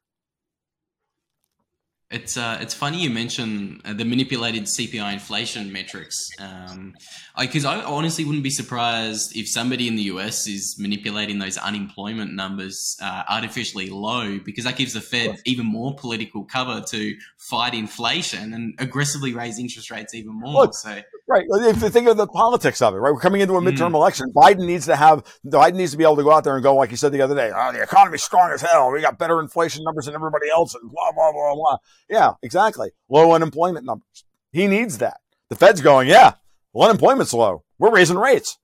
It's 2.12 2.36
uh, 2.36 2.58
it's 2.60 2.74
funny 2.74 3.02
you 3.02 3.08
mention 3.08 3.80
uh, 3.86 3.94
the 3.94 4.04
manipulated 4.04 4.64
CPI 4.64 5.14
inflation 5.14 5.72
metrics, 5.72 6.30
because 6.36 6.74
um, 6.74 6.94
I, 7.34 7.80
I, 7.80 7.84
honestly 7.84 8.26
wouldn't 8.26 8.44
be 8.44 8.50
surprised 8.50 9.34
if 9.34 9.48
somebody 9.48 9.88
in 9.88 9.96
the 9.96 10.02
US 10.02 10.46
is 10.46 10.76
manipulating 10.78 11.38
those 11.38 11.56
unemployment 11.56 12.34
numbers 12.34 12.98
uh, 13.00 13.22
artificially 13.30 13.88
low, 13.88 14.38
because 14.44 14.64
that 14.64 14.76
gives 14.76 14.92
the 14.92 15.00
Fed 15.00 15.36
even 15.46 15.64
more 15.64 15.96
political 15.96 16.44
cover 16.44 16.82
to 16.90 17.16
fight 17.38 17.72
inflation 17.72 18.52
and 18.52 18.74
aggressively 18.78 19.32
raise 19.32 19.58
interest 19.58 19.90
rates 19.90 20.12
even 20.12 20.38
more. 20.38 20.52
Look, 20.52 20.74
so 20.74 21.00
Right. 21.32 21.46
If 21.48 21.80
you 21.80 21.88
think 21.88 22.08
of 22.08 22.18
the 22.18 22.26
politics 22.26 22.82
of 22.82 22.94
it, 22.94 22.98
right? 22.98 23.10
We're 23.10 23.20
coming 23.20 23.40
into 23.40 23.54
a 23.54 23.60
midterm 23.60 23.92
mm. 23.92 23.94
election. 23.94 24.30
Biden 24.36 24.66
needs 24.66 24.84
to 24.84 24.96
have, 24.96 25.24
Biden 25.46 25.76
needs 25.76 25.92
to 25.92 25.96
be 25.96 26.04
able 26.04 26.16
to 26.16 26.22
go 26.22 26.32
out 26.32 26.44
there 26.44 26.56
and 26.56 26.62
go, 26.62 26.74
like 26.74 26.90
you 26.90 26.98
said 26.98 27.12
the 27.12 27.22
other 27.22 27.34
day, 27.34 27.50
oh, 27.54 27.72
the 27.72 27.82
economy's 27.82 28.22
strong 28.22 28.50
as 28.50 28.60
hell. 28.60 28.90
We 28.90 29.00
got 29.00 29.18
better 29.18 29.40
inflation 29.40 29.82
numbers 29.84 30.06
than 30.06 30.14
everybody 30.14 30.50
else 30.50 30.74
and 30.74 30.90
blah, 30.90 31.12
blah, 31.12 31.32
blah, 31.32 31.54
blah. 31.54 31.76
Yeah, 32.08 32.32
exactly. 32.42 32.90
Low 33.08 33.32
unemployment 33.32 33.86
numbers. 33.86 34.24
He 34.52 34.66
needs 34.66 34.98
that. 34.98 35.18
The 35.48 35.56
Fed's 35.56 35.80
going, 35.80 36.08
yeah, 36.08 36.34
well, 36.72 36.88
unemployment's 36.88 37.34
low. 37.34 37.64
We're 37.78 37.92
raising 37.92 38.18
rates. 38.18 38.58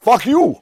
Fuck 0.00 0.26
you. 0.26 0.60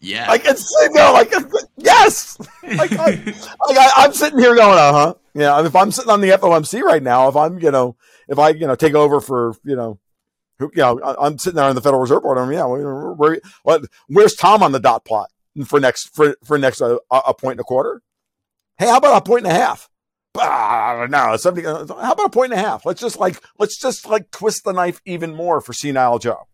Yeah. 0.00 0.28
Like 0.28 0.44
it's 0.44 0.70
you 0.82 0.90
know, 0.92 1.12
like 1.12 1.32
yes. 1.78 2.38
like, 2.62 2.92
I, 2.92 3.10
like 3.68 3.78
I, 3.78 4.04
am 4.04 4.12
sitting 4.12 4.38
here 4.38 4.54
going, 4.54 4.78
uh 4.78 4.92
huh. 4.92 5.14
Yeah. 5.34 5.64
If 5.64 5.74
I'm 5.74 5.90
sitting 5.90 6.10
on 6.10 6.20
the 6.20 6.30
FOMC 6.30 6.82
right 6.82 7.02
now, 7.02 7.28
if 7.28 7.36
I'm 7.36 7.58
you 7.58 7.70
know 7.70 7.96
if 8.28 8.38
I 8.38 8.50
you 8.50 8.66
know 8.66 8.74
take 8.74 8.94
over 8.94 9.20
for 9.20 9.54
you 9.64 9.76
know 9.76 9.98
who 10.58 10.70
you 10.74 10.82
know 10.82 11.00
I'm 11.02 11.38
sitting 11.38 11.56
there 11.56 11.64
on 11.64 11.74
the 11.74 11.80
Federal 11.80 12.02
Reserve 12.02 12.22
Board. 12.22 12.38
I'm 12.38 12.52
yeah. 12.52 12.64
Where, 12.66 13.12
where, 13.12 13.40
what, 13.62 13.84
where's 14.08 14.34
Tom 14.34 14.62
on 14.62 14.72
the 14.72 14.80
dot 14.80 15.04
plot 15.04 15.30
for 15.64 15.80
next 15.80 16.14
for 16.14 16.36
for 16.44 16.58
next 16.58 16.82
uh, 16.82 16.98
a 17.10 17.32
point 17.32 17.52
and 17.52 17.60
a 17.60 17.64
quarter? 17.64 18.02
Hey, 18.78 18.86
how 18.86 18.98
about 18.98 19.16
a 19.16 19.24
point 19.24 19.46
and 19.46 19.56
a 19.56 19.58
half? 19.58 19.88
Ah, 20.36 21.06
no, 21.08 21.36
70, 21.36 21.66
uh, 21.66 21.86
how 21.86 22.12
about 22.12 22.26
a 22.26 22.30
point 22.30 22.52
and 22.52 22.60
a 22.60 22.64
half? 22.64 22.84
Let's 22.84 23.00
just 23.00 23.18
like 23.18 23.40
let's 23.58 23.78
just 23.78 24.08
like 24.08 24.30
twist 24.30 24.64
the 24.64 24.72
knife 24.72 25.00
even 25.04 25.34
more 25.34 25.60
for 25.60 25.72
senile 25.72 26.18
Joe, 26.18 26.48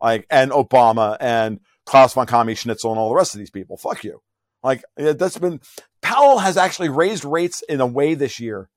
like 0.00 0.26
and 0.30 0.50
Obama 0.50 1.16
and 1.20 1.60
Klaus 1.84 2.14
von 2.14 2.26
Kami 2.26 2.54
Schnitzel 2.54 2.90
and 2.90 2.98
all 2.98 3.10
the 3.10 3.14
rest 3.14 3.34
of 3.34 3.38
these 3.38 3.50
people. 3.50 3.76
Fuck 3.76 4.04
you. 4.04 4.22
Like 4.62 4.82
that's 4.96 5.38
been 5.38 5.60
Powell 6.00 6.38
has 6.38 6.56
actually 6.56 6.88
raised 6.88 7.24
rates 7.24 7.62
in 7.68 7.80
a 7.80 7.86
way 7.86 8.14
this 8.14 8.40
year 8.40 8.70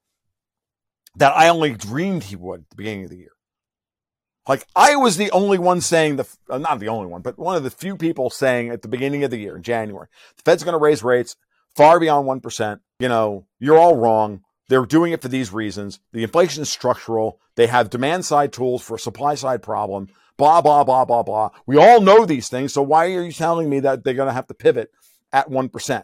that 1.15 1.35
I 1.35 1.49
only 1.49 1.73
dreamed 1.73 2.25
he 2.25 2.35
would 2.35 2.61
at 2.61 2.69
the 2.69 2.75
beginning 2.75 3.05
of 3.05 3.09
the 3.09 3.17
year. 3.17 3.31
Like 4.47 4.65
I 4.75 4.95
was 4.95 5.17
the 5.17 5.31
only 5.31 5.57
one 5.57 5.79
saying 5.79 6.17
the 6.17 6.27
uh, 6.49 6.57
not 6.57 6.79
the 6.79 6.89
only 6.89 7.07
one, 7.07 7.21
but 7.21 7.39
one 7.39 7.55
of 7.55 7.63
the 7.63 7.69
few 7.69 7.95
people 7.95 8.29
saying 8.29 8.69
at 8.69 8.81
the 8.81 8.87
beginning 8.87 9.23
of 9.23 9.31
the 9.31 9.37
year 9.37 9.55
in 9.55 9.63
January, 9.63 10.07
the 10.35 10.43
Fed's 10.43 10.63
going 10.63 10.73
to 10.73 10.79
raise 10.79 11.03
rates 11.03 11.35
far 11.75 11.99
beyond 11.99 12.27
1%. 12.27 12.79
You 12.99 13.07
know, 13.07 13.45
you're 13.59 13.77
all 13.77 13.95
wrong. 13.95 14.41
They're 14.69 14.85
doing 14.85 15.11
it 15.11 15.21
for 15.21 15.27
these 15.27 15.51
reasons. 15.51 15.99
The 16.13 16.23
inflation 16.23 16.61
is 16.61 16.69
structural. 16.69 17.41
They 17.55 17.67
have 17.67 17.89
demand 17.89 18.23
side 18.23 18.53
tools 18.53 18.81
for 18.81 18.95
a 18.95 18.99
supply 18.99 19.35
side 19.35 19.61
problem 19.61 20.09
blah, 20.39 20.61
blah, 20.61 20.83
blah, 20.83 21.05
blah, 21.05 21.21
blah. 21.21 21.49
We 21.67 21.77
all 21.77 22.01
know 22.01 22.25
these 22.25 22.49
things. 22.49 22.73
So 22.73 22.81
why 22.81 23.13
are 23.13 23.23
you 23.23 23.31
telling 23.31 23.69
me 23.69 23.81
that 23.81 24.03
they're 24.03 24.15
going 24.15 24.29
to 24.29 24.33
have 24.33 24.47
to 24.47 24.55
pivot 24.55 24.89
at 25.31 25.49
1%? 25.49 26.03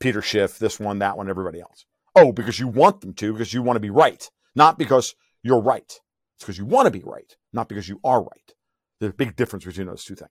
Peter 0.00 0.22
Schiff, 0.22 0.58
this 0.58 0.78
one, 0.80 1.00
that 1.00 1.18
one, 1.18 1.28
everybody 1.28 1.60
else. 1.60 1.84
Oh, 2.14 2.32
because 2.32 2.58
you 2.58 2.68
want 2.68 3.00
them 3.00 3.12
to, 3.14 3.32
because 3.32 3.52
you 3.52 3.60
want 3.62 3.76
to 3.76 3.80
be 3.80 3.90
right, 3.90 4.30
not 4.54 4.78
because 4.78 5.14
you're 5.42 5.60
right. 5.60 6.00
It's 6.36 6.44
because 6.44 6.56
you 6.56 6.64
want 6.64 6.86
to 6.86 6.92
be 6.92 7.02
right, 7.04 7.36
not 7.52 7.68
because 7.68 7.88
you 7.88 8.00
are 8.04 8.22
right. 8.22 8.54
There's 9.00 9.10
a 9.10 9.16
big 9.16 9.34
difference 9.34 9.64
between 9.64 9.88
those 9.88 10.04
two 10.04 10.14
things. 10.14 10.30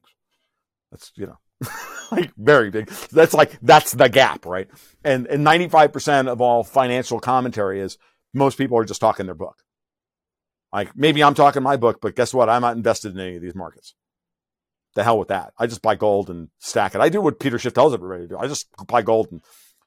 That's, 0.89 1.11
you 1.15 1.27
know, 1.27 1.37
like 2.11 2.31
very 2.37 2.69
big. 2.69 2.87
That's 3.11 3.33
like, 3.33 3.57
that's 3.61 3.93
the 3.93 4.09
gap, 4.09 4.45
right? 4.45 4.67
And, 5.03 5.27
and 5.27 5.45
95% 5.45 6.27
of 6.27 6.41
all 6.41 6.63
financial 6.63 7.19
commentary 7.19 7.79
is 7.79 7.97
most 8.33 8.57
people 8.57 8.77
are 8.77 8.85
just 8.85 9.01
talking 9.01 9.25
their 9.25 9.35
book. 9.35 9.63
Like 10.71 10.95
maybe 10.95 11.23
I'm 11.23 11.33
talking 11.33 11.63
my 11.63 11.77
book, 11.77 11.99
but 12.01 12.15
guess 12.15 12.33
what? 12.33 12.49
I'm 12.49 12.61
not 12.61 12.75
invested 12.75 13.13
in 13.13 13.19
any 13.19 13.35
of 13.37 13.41
these 13.41 13.55
markets. 13.55 13.95
The 14.95 15.03
hell 15.03 15.19
with 15.19 15.27
that. 15.29 15.53
I 15.57 15.67
just 15.67 15.81
buy 15.81 15.95
gold 15.95 16.29
and 16.29 16.49
stack 16.59 16.95
it. 16.95 17.01
I 17.01 17.09
do 17.09 17.21
what 17.21 17.39
Peter 17.39 17.59
Schiff 17.59 17.73
tells 17.73 17.93
everybody 17.93 18.23
to 18.23 18.27
do. 18.27 18.37
I 18.37 18.47
just 18.47 18.67
buy 18.87 19.01
gold 19.01 19.27
and, 19.31 19.41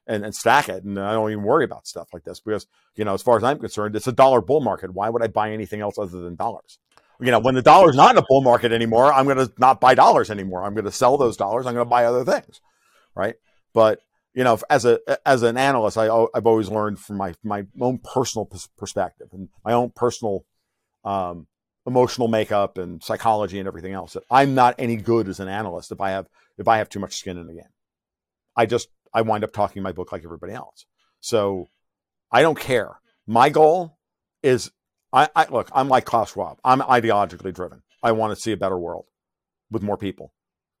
and, 0.07 0.25
and 0.25 0.33
stack 0.33 0.69
it. 0.69 0.83
And 0.83 0.99
I 0.99 1.13
don't 1.13 1.31
even 1.31 1.43
worry 1.43 1.65
about 1.65 1.87
stuff 1.87 2.09
like 2.13 2.23
this 2.23 2.39
because, 2.39 2.65
you 2.95 3.03
know, 3.05 3.13
as 3.13 3.21
far 3.21 3.37
as 3.37 3.43
I'm 3.43 3.59
concerned, 3.59 3.95
it's 3.95 4.07
a 4.07 4.13
dollar 4.13 4.41
bull 4.41 4.61
market. 4.61 4.93
Why 4.93 5.09
would 5.09 5.21
I 5.21 5.27
buy 5.27 5.51
anything 5.51 5.81
else 5.81 5.97
other 5.97 6.19
than 6.21 6.35
dollars? 6.35 6.79
You 7.21 7.31
know, 7.31 7.39
when 7.39 7.55
the 7.55 7.61
dollar's 7.61 7.95
not 7.95 8.11
in 8.11 8.17
a 8.17 8.25
bull 8.27 8.41
market 8.41 8.71
anymore, 8.71 9.13
I'm 9.13 9.25
going 9.25 9.37
to 9.37 9.51
not 9.57 9.79
buy 9.79 9.93
dollars 9.93 10.31
anymore. 10.31 10.63
I'm 10.63 10.73
going 10.73 10.85
to 10.85 10.91
sell 10.91 11.17
those 11.17 11.37
dollars. 11.37 11.65
I'm 11.65 11.73
going 11.73 11.85
to 11.85 11.89
buy 11.89 12.05
other 12.05 12.25
things. 12.25 12.61
Right. 13.15 13.35
But, 13.73 13.99
you 14.33 14.43
know, 14.43 14.57
as 14.69 14.85
a, 14.85 14.99
as 15.25 15.43
an 15.43 15.57
analyst, 15.57 15.97
I, 15.97 16.07
I've 16.33 16.47
always 16.47 16.69
learned 16.69 16.99
from 16.99 17.17
my, 17.17 17.33
my 17.43 17.65
own 17.79 17.99
personal 17.99 18.49
perspective 18.77 19.27
and 19.33 19.49
my 19.63 19.73
own 19.73 19.91
personal 19.91 20.45
um, 21.03 21.47
emotional 21.85 22.27
makeup 22.27 22.77
and 22.77 23.03
psychology 23.03 23.59
and 23.59 23.67
everything 23.67 23.93
else 23.93 24.13
that 24.13 24.23
I'm 24.29 24.53
not 24.53 24.75
any 24.77 24.95
good 24.95 25.27
as 25.27 25.39
an 25.39 25.47
analyst 25.47 25.91
if 25.91 25.99
I 25.99 26.11
have 26.11 26.27
if 26.57 26.67
I 26.67 26.77
have 26.77 26.89
too 26.89 26.99
much 26.99 27.15
skin 27.15 27.37
in 27.37 27.47
the 27.47 27.53
game. 27.53 27.63
I 28.55 28.65
just 28.65 28.89
I 29.13 29.21
wind 29.21 29.43
up 29.43 29.53
talking 29.53 29.81
my 29.81 29.91
book 29.91 30.11
like 30.11 30.23
everybody 30.23 30.53
else. 30.53 30.85
So 31.19 31.67
I 32.31 32.41
don't 32.41 32.59
care. 32.59 32.99
My 33.27 33.49
goal 33.49 33.97
is 34.43 34.71
I, 35.13 35.29
I 35.35 35.47
look, 35.49 35.69
I'm 35.73 35.89
like 35.89 36.05
Klaus 36.05 36.31
Schwab. 36.31 36.59
I'm 36.63 36.81
ideologically 36.81 37.53
driven. 37.53 37.83
I 38.01 38.13
want 38.13 38.35
to 38.35 38.41
see 38.41 38.51
a 38.51 38.57
better 38.57 38.77
world 38.77 39.05
with 39.69 39.83
more 39.83 39.97
people, 39.97 40.33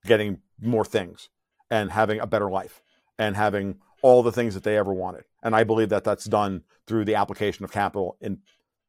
getting 0.05 0.39
more 0.59 0.85
things 0.85 1.29
and 1.69 1.91
having 1.91 2.19
a 2.19 2.27
better 2.27 2.49
life 2.49 2.81
and 3.17 3.35
having 3.35 3.79
all 4.01 4.23
the 4.23 4.31
things 4.31 4.53
that 4.53 4.63
they 4.63 4.77
ever 4.77 4.93
wanted. 4.93 5.23
And 5.43 5.55
I 5.55 5.63
believe 5.63 5.89
that 5.89 6.03
that's 6.03 6.25
done 6.25 6.63
through 6.87 7.05
the 7.05 7.15
application 7.15 7.63
of 7.65 7.71
capital 7.71 8.17
in 8.19 8.39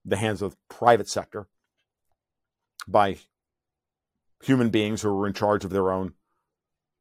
the 0.04 0.16
hands 0.16 0.42
of 0.42 0.52
the 0.52 0.56
private 0.68 1.08
sector 1.08 1.46
by 2.88 3.18
human 4.42 4.70
beings 4.70 5.02
who 5.02 5.08
are 5.08 5.26
in 5.26 5.32
charge 5.32 5.64
of 5.64 5.70
their 5.70 5.92
own 5.92 6.14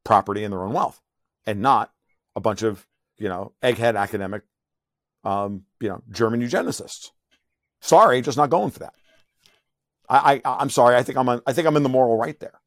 property 0.04 0.44
and 0.44 0.54
their 0.54 0.64
own 0.64 0.74
wealth 0.74 1.02
and 1.46 1.62
not 1.62 1.92
a 2.36 2.40
bunch 2.40 2.62
of 2.62 2.86
you 3.18 3.28
know 3.28 3.54
egghead 3.64 3.98
academic 3.98 4.44
um, 5.24 5.64
you 5.80 5.90
know 5.90 6.02
german 6.12 6.42
eugenicists 6.42 7.10
sorry 7.82 8.22
just 8.22 8.38
not 8.38 8.50
going 8.50 8.72
for 8.72 8.80
that 8.80 8.94
I, 10.10 10.42
I 10.46 10.58
i'm 10.60 10.70
sorry 10.70 10.96
i 10.96 11.04
think 11.04 11.18
i'm 11.18 11.30
i 11.30 11.54
think 11.54 11.68
i'm 11.68 11.78
in 11.78 11.84
the 11.84 11.90
moral 11.90 12.18
right 12.18 12.40
there 12.40 12.60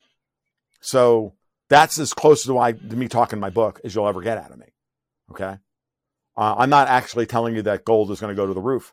so 0.81 1.35
that's 1.71 1.99
as 1.99 2.13
close 2.13 2.45
to, 2.45 2.59
I, 2.59 2.73
to 2.73 2.97
me 2.97 3.09
talking 3.09 3.41
my 3.41 3.51
book 3.51 3.81
as 3.85 3.95
you'll 3.95 4.09
ever 4.09 4.21
get 4.21 4.39
out 4.39 4.51
of 4.51 4.59
me 4.59 4.67
okay 5.31 5.59
uh, 6.37 6.55
i'm 6.59 6.71
not 6.71 6.89
actually 6.89 7.27
telling 7.27 7.55
you 7.55 7.63
that 7.63 7.85
gold 7.85 8.11
is 8.11 8.21
going 8.21 8.35
to 8.35 8.41
go 8.41 8.47
to 8.47 8.55
the 8.55 8.61
roof 8.61 8.93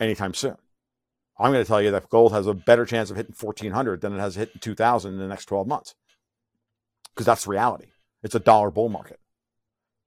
anytime 0.00 0.34
soon. 0.34 0.56
I'm 1.38 1.52
going 1.52 1.64
to 1.64 1.68
tell 1.68 1.80
you 1.80 1.90
that 1.92 2.08
gold 2.08 2.32
has 2.32 2.46
a 2.46 2.54
better 2.54 2.84
chance 2.84 3.10
of 3.10 3.16
hitting 3.16 3.34
1400 3.38 4.00
than 4.00 4.14
it 4.14 4.18
has 4.18 4.34
hitting 4.34 4.60
2000 4.60 5.12
in 5.12 5.18
the 5.18 5.28
next 5.28 5.46
12 5.46 5.66
months. 5.66 5.94
Because 7.14 7.26
that's 7.26 7.46
reality. 7.46 7.86
It's 8.22 8.34
a 8.34 8.40
dollar 8.40 8.70
bull 8.70 8.88
market. 8.88 9.20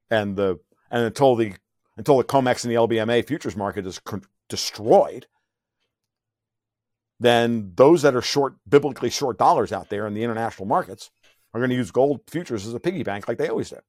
And 0.10 0.36
the 0.36 0.60
and 0.92 1.06
until 1.06 1.36
the 1.36 1.54
until 1.98 2.18
the 2.18 2.24
COMEX 2.24 2.64
and 2.64 2.72
the 2.72 2.78
LBMA 2.78 3.26
futures 3.26 3.56
market 3.56 3.86
is 3.86 4.00
con- 4.00 4.24
destroyed, 4.48 5.28
then 7.24 7.72
those 7.76 8.02
that 8.02 8.16
are 8.16 8.22
short 8.22 8.56
biblically 8.68 9.10
short 9.10 9.38
dollars 9.38 9.72
out 9.72 9.90
there 9.90 10.06
in 10.08 10.14
the 10.14 10.24
international 10.24 10.68
markets 10.68 11.10
are 11.54 11.60
going 11.60 11.70
to 11.70 11.76
use 11.76 11.92
gold 11.92 12.22
futures 12.28 12.66
as 12.66 12.74
a 12.74 12.80
piggy 12.80 13.04
bank 13.04 13.28
like 13.28 13.38
they 13.38 13.48
always 13.48 13.70
do. 13.70 13.80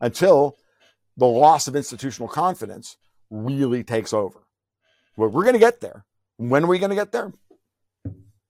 Until 0.00 0.56
the 1.16 1.26
loss 1.26 1.68
of 1.68 1.76
institutional 1.76 2.28
confidence 2.28 2.96
really 3.30 3.84
takes 3.84 4.12
over. 4.12 4.40
Well, 5.16 5.28
we're 5.28 5.44
going 5.44 5.54
to 5.54 5.60
get 5.60 5.80
there. 5.80 6.04
When 6.38 6.64
are 6.64 6.68
we 6.68 6.78
going 6.78 6.90
to 6.90 6.96
get 6.96 7.12
there? 7.12 7.32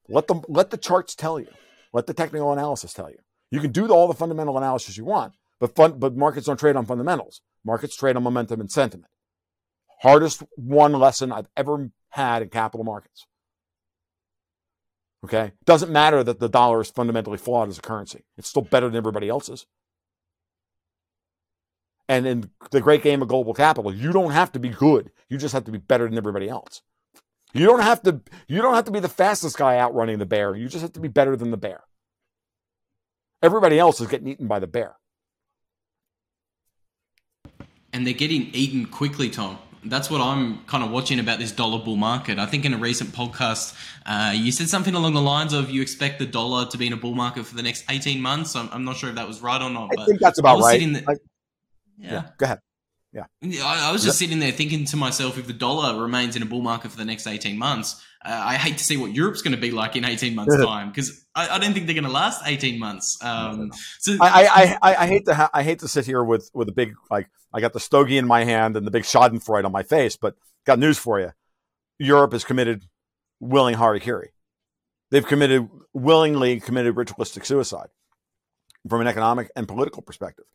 Let 0.08 0.28
the 0.28 0.40
let 0.48 0.70
the 0.70 0.76
charts 0.76 1.14
tell 1.14 1.38
you. 1.38 1.48
Let 1.92 2.06
the 2.06 2.14
technical 2.14 2.52
analysis 2.52 2.92
tell 2.92 3.10
you. 3.10 3.18
You 3.50 3.60
can 3.60 3.72
do 3.72 3.88
all 3.88 4.08
the 4.08 4.14
fundamental 4.14 4.56
analysis 4.56 4.96
you 4.96 5.04
want, 5.04 5.34
but 5.60 5.74
fun, 5.74 5.98
but 5.98 6.16
markets 6.16 6.46
don't 6.46 6.58
trade 6.58 6.76
on 6.76 6.86
fundamentals. 6.86 7.42
Markets 7.64 7.96
trade 7.96 8.16
on 8.16 8.22
momentum 8.22 8.60
and 8.60 8.70
sentiment. 8.70 9.10
Hardest 10.00 10.42
one 10.56 10.92
lesson 10.92 11.30
I've 11.30 11.48
ever 11.56 11.90
had 12.12 12.42
in 12.42 12.48
capital 12.48 12.84
markets. 12.84 13.26
Okay? 15.24 15.52
Doesn't 15.64 15.90
matter 15.90 16.22
that 16.22 16.40
the 16.40 16.48
dollar 16.48 16.80
is 16.80 16.90
fundamentally 16.90 17.38
flawed 17.38 17.68
as 17.68 17.78
a 17.78 17.82
currency. 17.82 18.24
It's 18.36 18.48
still 18.48 18.62
better 18.62 18.86
than 18.88 18.96
everybody 18.96 19.28
else's. 19.28 19.66
And 22.08 22.26
in 22.26 22.50
the 22.70 22.80
great 22.80 23.02
game 23.02 23.22
of 23.22 23.28
global 23.28 23.54
capital, 23.54 23.94
you 23.94 24.12
don't 24.12 24.32
have 24.32 24.52
to 24.52 24.58
be 24.58 24.68
good. 24.68 25.10
You 25.28 25.38
just 25.38 25.54
have 25.54 25.64
to 25.64 25.72
be 25.72 25.78
better 25.78 26.08
than 26.08 26.18
everybody 26.18 26.48
else. 26.48 26.82
You 27.54 27.66
don't 27.66 27.80
have 27.80 28.02
to 28.02 28.20
you 28.48 28.62
don't 28.62 28.74
have 28.74 28.86
to 28.86 28.90
be 28.90 29.00
the 29.00 29.08
fastest 29.08 29.56
guy 29.56 29.78
outrunning 29.78 30.18
the 30.18 30.26
bear. 30.26 30.56
You 30.56 30.68
just 30.68 30.82
have 30.82 30.94
to 30.94 31.00
be 31.00 31.08
better 31.08 31.36
than 31.36 31.50
the 31.50 31.56
bear. 31.56 31.82
Everybody 33.42 33.78
else 33.78 34.00
is 34.00 34.08
getting 34.08 34.28
eaten 34.28 34.46
by 34.46 34.58
the 34.58 34.66
bear. 34.66 34.96
And 37.92 38.06
they're 38.06 38.14
getting 38.14 38.50
eaten 38.52 38.86
quickly, 38.86 39.28
Tom. 39.28 39.58
That's 39.85 40.09
what 40.09 40.20
I'm 40.20 40.64
kind 40.66 40.85
of 40.85 40.91
watching 40.91 41.18
about 41.18 41.41
this 41.41 41.51
dollar 41.51 41.83
bull 41.85 41.97
market. 41.97 42.39
I 42.39 42.47
think 42.47 42.64
in 42.64 42.72
a 42.72 42.78
recent 42.78 43.11
podcast, 43.11 43.76
uh, 44.07 44.33
you 44.35 44.53
said 44.53 44.68
something 44.68 44.95
along 44.95 45.14
the 45.14 45.22
lines 45.22 45.53
of 45.53 45.70
you 45.70 45.83
expect 45.83 46.20
the 46.20 46.26
dollar 46.26 46.66
to 46.66 46.78
be 46.78 46.87
in 46.87 46.93
a 46.93 46.97
bull 46.97 47.14
market 47.14 47.47
for 47.47 47.57
the 47.57 47.62
next 47.62 47.85
18 47.89 48.20
months. 48.20 48.55
I'm, 48.55 48.68
I'm 48.72 48.85
not 48.85 48.97
sure 48.97 49.09
if 49.09 49.16
that 49.16 49.26
was 49.26 49.43
right 49.43 49.61
or 49.61 49.70
not. 49.70 49.91
I 49.99 50.05
think 50.07 50.20
that's 50.20 50.39
about 50.39 50.61
right. 50.61 50.80
Yeah. 50.80 51.14
yeah. 51.99 52.22
Go 52.39 52.45
ahead. 52.45 52.61
Yeah. 53.12 53.24
I, 53.43 53.89
I 53.89 53.93
was 53.93 54.03
just 54.03 54.18
sitting 54.18 54.39
there 54.39 54.53
thinking 54.53 54.85
to 54.87 54.97
myself, 54.97 55.37
if 55.37 55.47
the 55.47 55.53
dollar 55.53 56.01
remains 56.01 56.37
in 56.37 56.43
a 56.43 56.47
bull 56.47 56.62
market 56.62 56.91
for 56.91 56.97
the 56.97 57.05
next 57.05 57.26
18 57.26 57.59
months, 57.59 58.03
uh, 58.25 58.43
I 58.45 58.55
hate 58.57 58.79
to 58.79 58.85
see 58.85 58.97
what 58.97 59.12
Europe's 59.12 59.43
going 59.43 59.55
to 59.55 59.61
be 59.61 59.70
like 59.70 59.97
in 59.97 60.05
18 60.05 60.35
months' 60.35 60.57
time 60.57 60.89
because 60.89 61.25
I, 61.35 61.49
I, 61.49 61.59
don't 61.59 61.73
think 61.73 61.87
they're 61.87 61.95
going 61.95 62.05
to 62.05 62.11
last 62.11 62.43
18 62.45 62.79
months. 62.79 63.18
Um, 63.23 63.73
so 63.99 64.16
I, 64.20 64.79
I, 64.83 64.95
I, 64.95 65.07
hate 65.07 65.25
to 65.27 65.35
ha- 65.35 65.51
I 65.53 65.62
hate 65.62 65.81
to 65.81 65.89
sit 65.89 66.07
here 66.07 66.23
with, 66.23 66.51
with 66.55 66.68
a 66.68 66.73
big, 66.73 66.95
like, 67.11 67.29
I 67.53 67.61
got 67.61 67.73
the 67.73 67.81
stogie 67.81 68.18
in 68.18 68.27
my 68.27 68.45
hand 68.45 68.77
and 68.77 68.87
the 68.87 68.91
big 68.91 69.03
Schadenfreude 69.03 69.64
on 69.64 69.73
my 69.73 69.83
face, 69.83 70.16
but 70.16 70.37
got 70.64 70.79
news 70.79 70.99
for 70.99 71.18
you. 71.18 71.33
Europe 71.99 72.33
has 72.33 72.45
committed 72.45 72.85
willing 73.41 73.75
harikiri. 73.75 74.29
They've 75.11 75.27
committed, 75.27 75.68
willingly 75.93 76.61
committed 76.61 76.97
ritualistic 76.97 77.45
suicide 77.45 77.89
from 78.89 79.01
an 79.01 79.07
economic 79.07 79.51
and 79.57 79.66
political 79.68 80.03
perspective. 80.03 80.47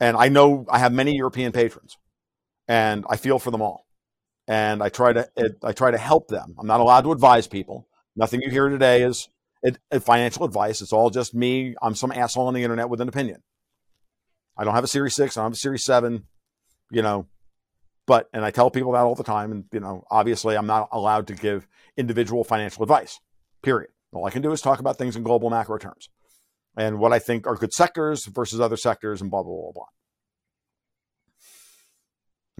And 0.00 0.16
I 0.16 0.28
know 0.28 0.64
I 0.68 0.78
have 0.78 0.92
many 0.92 1.14
European 1.14 1.52
patrons, 1.52 1.96
and 2.66 3.04
I 3.08 3.16
feel 3.16 3.38
for 3.38 3.50
them 3.50 3.60
all. 3.60 3.86
And 4.50 4.82
I 4.82 4.88
try 4.88 5.12
to 5.12 5.30
I 5.62 5.70
try 5.70 5.92
to 5.92 5.98
help 5.98 6.26
them. 6.26 6.56
I'm 6.58 6.66
not 6.66 6.80
allowed 6.80 7.02
to 7.02 7.12
advise 7.12 7.46
people. 7.46 7.86
Nothing 8.16 8.42
you 8.42 8.50
hear 8.50 8.68
today 8.68 9.02
is 9.02 9.28
financial 10.00 10.44
advice. 10.44 10.82
It's 10.82 10.92
all 10.92 11.08
just 11.10 11.34
me. 11.34 11.76
I'm 11.80 11.94
some 11.94 12.10
asshole 12.10 12.48
on 12.48 12.54
the 12.54 12.64
internet 12.64 12.88
with 12.88 13.00
an 13.00 13.08
opinion. 13.08 13.42
I 14.56 14.64
don't 14.64 14.74
have 14.74 14.82
a 14.82 14.88
Series 14.88 15.14
Six. 15.14 15.36
I 15.36 15.40
don't 15.40 15.50
have 15.50 15.52
a 15.52 15.56
Series 15.56 15.84
Seven. 15.84 16.24
You 16.90 17.02
know, 17.02 17.28
but 18.06 18.28
and 18.32 18.44
I 18.44 18.50
tell 18.50 18.70
people 18.70 18.92
that 18.92 19.02
all 19.02 19.14
the 19.14 19.22
time. 19.22 19.52
And 19.52 19.66
you 19.72 19.78
know, 19.78 20.02
obviously, 20.10 20.56
I'm 20.56 20.66
not 20.66 20.88
allowed 20.90 21.28
to 21.28 21.34
give 21.34 21.68
individual 21.96 22.42
financial 22.42 22.82
advice. 22.82 23.20
Period. 23.62 23.90
All 24.12 24.26
I 24.26 24.30
can 24.30 24.42
do 24.42 24.50
is 24.50 24.60
talk 24.60 24.80
about 24.80 24.98
things 24.98 25.14
in 25.14 25.22
global 25.22 25.50
macro 25.50 25.78
terms 25.78 26.08
and 26.76 26.98
what 26.98 27.12
I 27.12 27.18
think 27.18 27.46
are 27.46 27.54
good 27.54 27.72
sectors 27.72 28.26
versus 28.26 28.60
other 28.60 28.76
sectors 28.76 29.20
and 29.20 29.30
blah, 29.30 29.42
blah, 29.42 29.54
blah, 29.54 29.72
blah. 29.72 29.84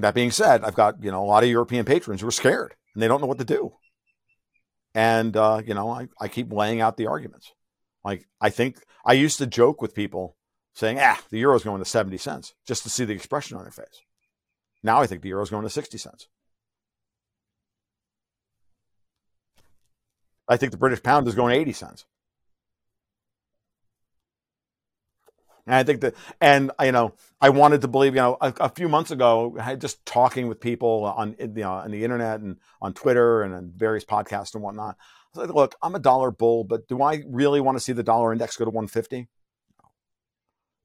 That 0.01 0.15
being 0.15 0.31
said, 0.31 0.65
I've 0.65 0.75
got, 0.75 1.03
you 1.03 1.11
know, 1.11 1.23
a 1.23 1.27
lot 1.27 1.43
of 1.43 1.49
European 1.51 1.85
patrons 1.85 2.21
who 2.21 2.29
are 2.29 2.33
scared 2.33 2.75
and 2.95 3.03
they 3.03 3.09
don't 3.09 3.21
know 3.21 3.27
what 3.27 3.39
to 3.39 3.45
do. 3.45 3.75
And, 4.95 5.37
uh, 5.37 5.63
you 5.65 5.75
know, 5.75 5.91
I, 5.91 6.09
I 6.21 6.29
keep 6.29 6.53
laying 6.53 6.81
out 6.81 6.97
the 6.97 7.07
arguments. 7.07 7.53
Like, 8.05 8.29
I 8.41 8.51
think 8.51 8.83
I 9.05 9.13
used 9.13 9.39
to 9.39 9.47
joke 9.47 9.81
with 9.81 9.95
people 9.95 10.37
saying, 10.75 10.99
ah, 11.01 11.21
the 11.31 11.39
euro's 11.39 11.65
going 11.65 11.81
to 11.81 11.85
70 11.85 12.17
cents 12.17 12.55
just 12.67 12.83
to 12.85 12.91
see 12.91 13.05
the 13.05 13.13
expression 13.13 13.57
on 13.57 13.65
their 13.65 13.73
face. 13.73 14.01
Now 14.83 15.01
I 15.01 15.07
think 15.07 15.23
the 15.23 15.29
euro's 15.29 15.51
going 15.51 15.65
to 15.65 15.71
60 15.71 15.99
cents. 15.99 16.29
I 20.49 20.57
think 20.57 20.73
the 20.73 20.79
British 20.79 21.03
pound 21.03 21.29
is 21.29 21.35
going 21.35 21.55
to 21.55 21.61
80 21.61 21.73
cents. 21.73 22.05
And 25.67 25.75
I 25.75 25.83
think 25.83 26.01
that, 26.01 26.15
and 26.41 26.71
you 26.81 26.93
know, 26.93 27.15
I 27.41 27.51
wanted 27.51 27.83
to 27.83 27.89
believe, 27.89 28.15
you 28.15 28.21
know, 28.21 28.37
a, 28.41 28.53
a 28.61 28.69
few 28.69 28.89
months 28.89 29.11
ago, 29.11 29.57
just 29.79 30.05
talking 30.05 30.49
with 30.49 30.61
people 30.61 31.05
on, 31.05 31.37
you 31.39 31.49
know, 31.49 31.73
on 31.73 31.91
the 31.91 32.05
internet 32.05 32.41
and 32.41 32.57
on 32.81 32.95
Twitter 32.95 33.43
and 33.43 33.55
on 33.55 33.73
various 33.77 34.05
podcasts 34.05 34.55
and 34.55 34.63
whatnot. 34.63 34.97
I 35.35 35.39
was 35.39 35.47
like, 35.49 35.55
look, 35.55 35.75
I'm 35.83 35.95
a 35.95 36.01
dollar 36.01 36.31
bull, 36.31 36.65
but 36.65 36.89
do 36.89 37.03
I 37.03 37.23
really 37.29 37.61
want 37.61 37.79
to 37.79 37.85
see 37.85 37.93
the 37.93 38.03
dollar 38.03 38.33
index 38.33 38.57
go 38.57 38.65
to 38.65 38.71
150? 38.71 39.29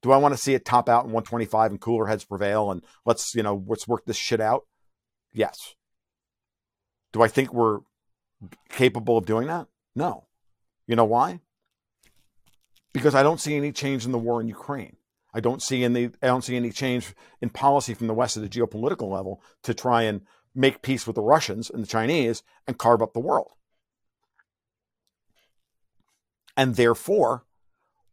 Do 0.04 0.12
I 0.12 0.18
want 0.18 0.36
to 0.36 0.38
see 0.38 0.54
it 0.54 0.66
top 0.66 0.88
out 0.88 1.06
in 1.06 1.12
125 1.12 1.72
and 1.72 1.82
cooler 1.82 2.06
heads 2.06 2.26
prevail 2.26 2.70
and 2.70 2.84
let's, 3.06 3.34
you 3.34 3.42
know, 3.42 3.64
let's 3.66 3.88
work 3.88 4.06
this 4.06 4.18
shit 4.18 4.40
out? 4.40 4.64
Yes. 5.34 5.74
Do 7.12 7.24
I 7.24 7.28
think 7.28 7.54
we're 7.54 7.80
capable 8.70 9.18
of 9.18 9.26
doing 9.26 9.48
that? 9.48 9.68
No. 9.96 10.28
You 10.86 10.96
know 10.96 11.06
why? 11.06 11.40
Because 12.96 13.16
I 13.16 13.24
don't 13.24 13.40
see 13.40 13.56
any 13.56 13.72
change 13.72 14.06
in 14.06 14.12
the 14.12 14.18
war 14.18 14.42
in 14.42 14.48
Ukraine. 14.48 14.96
I 15.34 15.42
don't 15.42 15.62
see 15.62 15.84
any 15.84 16.12
I 16.22 16.28
don't 16.28 16.44
see 16.44 16.56
any 16.56 16.72
change 16.72 17.14
in 17.42 17.50
policy 17.50 17.94
from 17.94 18.08
the 18.08 18.14
West 18.14 18.38
at 18.38 18.44
the 18.44 18.50
geopolitical 18.50 19.12
level 19.12 19.44
to 19.64 19.74
try 19.74 20.04
and 20.04 20.22
make 20.56 20.82
peace 20.82 21.06
with 21.06 21.18
the 21.18 21.22
Russians 21.22 21.70
and 21.70 21.84
the 21.84 21.88
Chinese 21.88 22.42
and 22.66 22.78
carve 22.78 23.02
up 23.02 23.14
the 23.14 23.20
world. 23.20 23.52
And 26.56 26.76
therefore, 26.76 27.44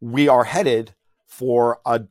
we 0.01 0.27
are 0.27 0.45
headed 0.45 0.97
for 1.27 1.79
a 1.87 2.03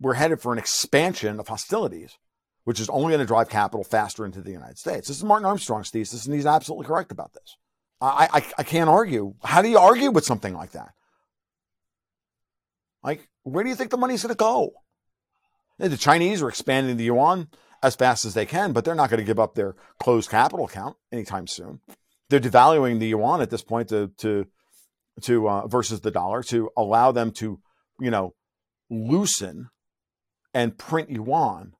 we're 0.00 0.14
headed 0.14 0.40
for 0.40 0.52
an 0.52 0.58
expansion 0.58 1.40
of 1.40 1.48
hostilities, 1.48 2.16
which 2.62 2.78
is 2.78 2.88
only 2.88 3.08
going 3.08 3.18
to 3.18 3.26
drive 3.26 3.48
capital 3.48 3.82
faster 3.82 4.24
into 4.24 4.40
the 4.40 4.52
United 4.52 4.78
States. 4.78 5.08
This 5.08 5.16
is 5.16 5.24
Martin 5.24 5.46
Armstrong's 5.46 5.90
thesis, 5.90 6.26
and 6.26 6.34
he's 6.36 6.46
absolutely 6.46 6.86
correct 6.86 7.10
about 7.10 7.32
this. 7.32 7.56
I, 8.00 8.28
I, 8.32 8.52
I 8.58 8.62
can't 8.62 8.88
argue. 8.88 9.34
How 9.42 9.62
do 9.62 9.68
you 9.68 9.78
argue 9.78 10.12
with 10.12 10.24
something 10.24 10.54
like 10.54 10.70
that? 10.72 10.92
Like, 13.02 13.28
where 13.42 13.64
do 13.64 13.70
you 13.70 13.76
think 13.76 13.90
the 13.90 13.96
money's 13.96 14.22
going 14.22 14.34
to 14.34 14.36
go? 14.36 14.72
The 15.78 15.96
Chinese 15.96 16.42
are 16.42 16.48
expanding 16.48 16.96
the 16.96 17.04
yuan 17.04 17.48
as 17.82 17.94
fast 17.94 18.24
as 18.24 18.34
they 18.34 18.46
can, 18.46 18.72
but 18.72 18.84
they're 18.84 18.94
not 18.94 19.10
going 19.10 19.20
to 19.20 19.26
give 19.26 19.38
up 19.38 19.54
their 19.54 19.76
closed 20.00 20.30
capital 20.30 20.66
account 20.66 20.96
anytime 21.12 21.46
soon. 21.46 21.80
They're 22.28 22.40
devaluing 22.40 22.98
the 22.98 23.08
yuan 23.08 23.40
at 23.40 23.50
this 23.50 23.62
point 23.62 23.88
to 23.88 24.10
to 24.18 24.46
to 25.22 25.48
uh, 25.48 25.66
versus 25.66 26.00
the 26.00 26.10
dollar 26.10 26.42
to 26.44 26.70
allow 26.76 27.12
them 27.12 27.30
to, 27.32 27.60
you 28.00 28.10
know, 28.10 28.34
loosen 28.90 29.70
and 30.52 30.76
print 30.76 31.10
yuan 31.10 31.74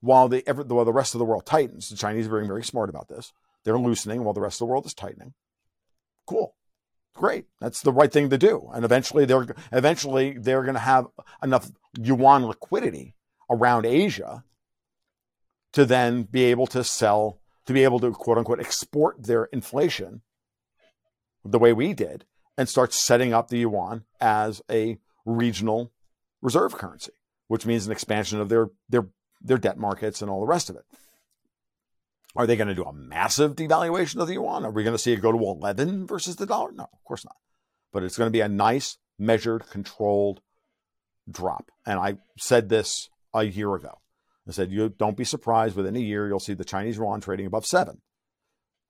while 0.00 0.28
the 0.28 0.42
while 0.46 0.84
the 0.84 0.92
rest 0.92 1.14
of 1.14 1.18
the 1.18 1.24
world 1.24 1.46
tightens. 1.46 1.88
The 1.88 1.96
Chinese 1.96 2.26
are 2.26 2.36
being 2.36 2.46
very 2.46 2.64
smart 2.64 2.90
about 2.90 3.08
this. 3.08 3.32
They're 3.64 3.78
loosening 3.78 4.24
while 4.24 4.34
the 4.34 4.40
rest 4.40 4.56
of 4.56 4.66
the 4.66 4.70
world 4.70 4.86
is 4.86 4.94
tightening. 4.94 5.34
Cool. 6.26 6.54
Great. 7.14 7.44
That's 7.60 7.82
the 7.82 7.92
right 7.92 8.10
thing 8.10 8.30
to 8.30 8.38
do. 8.38 8.70
And 8.72 8.84
eventually 8.84 9.24
they're 9.24 9.46
eventually 9.70 10.38
they're 10.38 10.62
going 10.62 10.74
to 10.74 10.80
have 10.80 11.06
enough 11.42 11.70
yuan 11.98 12.46
liquidity 12.46 13.14
around 13.50 13.84
Asia 13.84 14.44
to 15.72 15.84
then 15.84 16.22
be 16.22 16.44
able 16.44 16.66
to 16.68 16.82
sell 16.82 17.38
to 17.66 17.72
be 17.72 17.84
able 17.84 18.00
to 18.00 18.10
quote 18.12 18.38
unquote 18.38 18.60
export 18.60 19.24
their 19.24 19.44
inflation 19.46 20.22
the 21.44 21.58
way 21.58 21.72
we 21.72 21.92
did 21.92 22.24
and 22.56 22.68
start 22.68 22.92
setting 22.92 23.32
up 23.32 23.48
the 23.48 23.58
yuan 23.58 24.04
as 24.20 24.62
a 24.70 24.98
regional 25.24 25.92
reserve 26.40 26.76
currency, 26.76 27.12
which 27.48 27.66
means 27.66 27.86
an 27.86 27.92
expansion 27.92 28.40
of 28.40 28.48
their 28.48 28.68
their 28.88 29.08
their 29.40 29.58
debt 29.58 29.78
markets 29.78 30.22
and 30.22 30.30
all 30.30 30.40
the 30.40 30.46
rest 30.46 30.70
of 30.70 30.76
it. 30.76 30.84
Are 32.34 32.46
they 32.46 32.56
going 32.56 32.68
to 32.68 32.74
do 32.74 32.84
a 32.84 32.92
massive 32.92 33.56
devaluation 33.56 34.20
of 34.20 34.26
the 34.26 34.34
yuan? 34.34 34.64
Are 34.64 34.70
we 34.70 34.84
going 34.84 34.94
to 34.94 35.02
see 35.02 35.12
it 35.12 35.20
go 35.20 35.32
to 35.32 35.38
11 35.38 36.06
versus 36.06 36.36
the 36.36 36.46
dollar? 36.46 36.72
No, 36.72 36.84
of 36.84 37.04
course 37.04 37.24
not. 37.24 37.36
But 37.92 38.02
it's 38.02 38.16
going 38.16 38.28
to 38.28 38.32
be 38.32 38.40
a 38.40 38.48
nice, 38.48 38.96
measured, 39.18 39.68
controlled 39.68 40.40
drop. 41.30 41.70
And 41.86 41.98
I 41.98 42.16
said 42.38 42.68
this 42.68 43.10
a 43.34 43.44
year 43.44 43.74
ago. 43.74 43.98
I 44.48 44.52
said, 44.52 44.72
you 44.72 44.88
don't 44.88 45.16
be 45.16 45.24
surprised 45.24 45.76
within 45.76 45.94
a 45.94 46.00
year, 46.00 46.26
you'll 46.26 46.40
see 46.40 46.54
the 46.54 46.64
Chinese 46.64 46.96
yuan 46.96 47.20
trading 47.20 47.46
above 47.46 47.66
seven. 47.66 48.00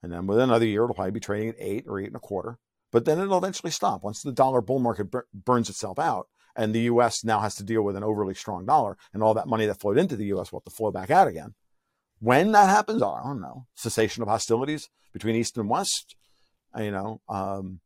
And 0.02 0.12
then 0.12 0.26
within 0.26 0.44
another 0.44 0.66
year, 0.66 0.84
it'll 0.84 0.94
probably 0.94 1.12
be 1.12 1.20
trading 1.20 1.50
at 1.50 1.56
eight 1.58 1.84
or 1.86 2.00
eight 2.00 2.06
and 2.06 2.16
a 2.16 2.20
quarter. 2.20 2.58
But 2.90 3.04
then 3.04 3.18
it'll 3.18 3.38
eventually 3.38 3.70
stop. 3.70 4.02
Once 4.02 4.22
the 4.22 4.32
dollar 4.32 4.60
bull 4.60 4.78
market 4.78 5.08
burns 5.32 5.68
itself 5.68 5.98
out 5.98 6.28
and 6.56 6.74
the 6.74 6.80
US 6.82 7.24
now 7.24 7.40
has 7.40 7.54
to 7.56 7.64
deal 7.64 7.82
with 7.82 7.96
an 7.96 8.04
overly 8.04 8.34
strong 8.34 8.66
dollar 8.66 8.96
and 9.12 9.22
all 9.22 9.34
that 9.34 9.48
money 9.48 9.66
that 9.66 9.80
flowed 9.80 9.98
into 9.98 10.16
the 10.16 10.26
US 10.26 10.52
will 10.52 10.60
have 10.60 10.64
to 10.64 10.76
flow 10.76 10.90
back 10.90 11.10
out 11.10 11.28
again, 11.28 11.54
when 12.22 12.52
that 12.52 12.68
happens, 12.68 13.02
I 13.02 13.20
don't 13.24 13.40
know. 13.40 13.66
Cessation 13.74 14.22
of 14.22 14.28
hostilities 14.28 14.88
between 15.12 15.34
East 15.34 15.58
and 15.58 15.68
West, 15.68 16.14
you 16.78 16.92
know, 16.92 17.20
um, 17.28 17.80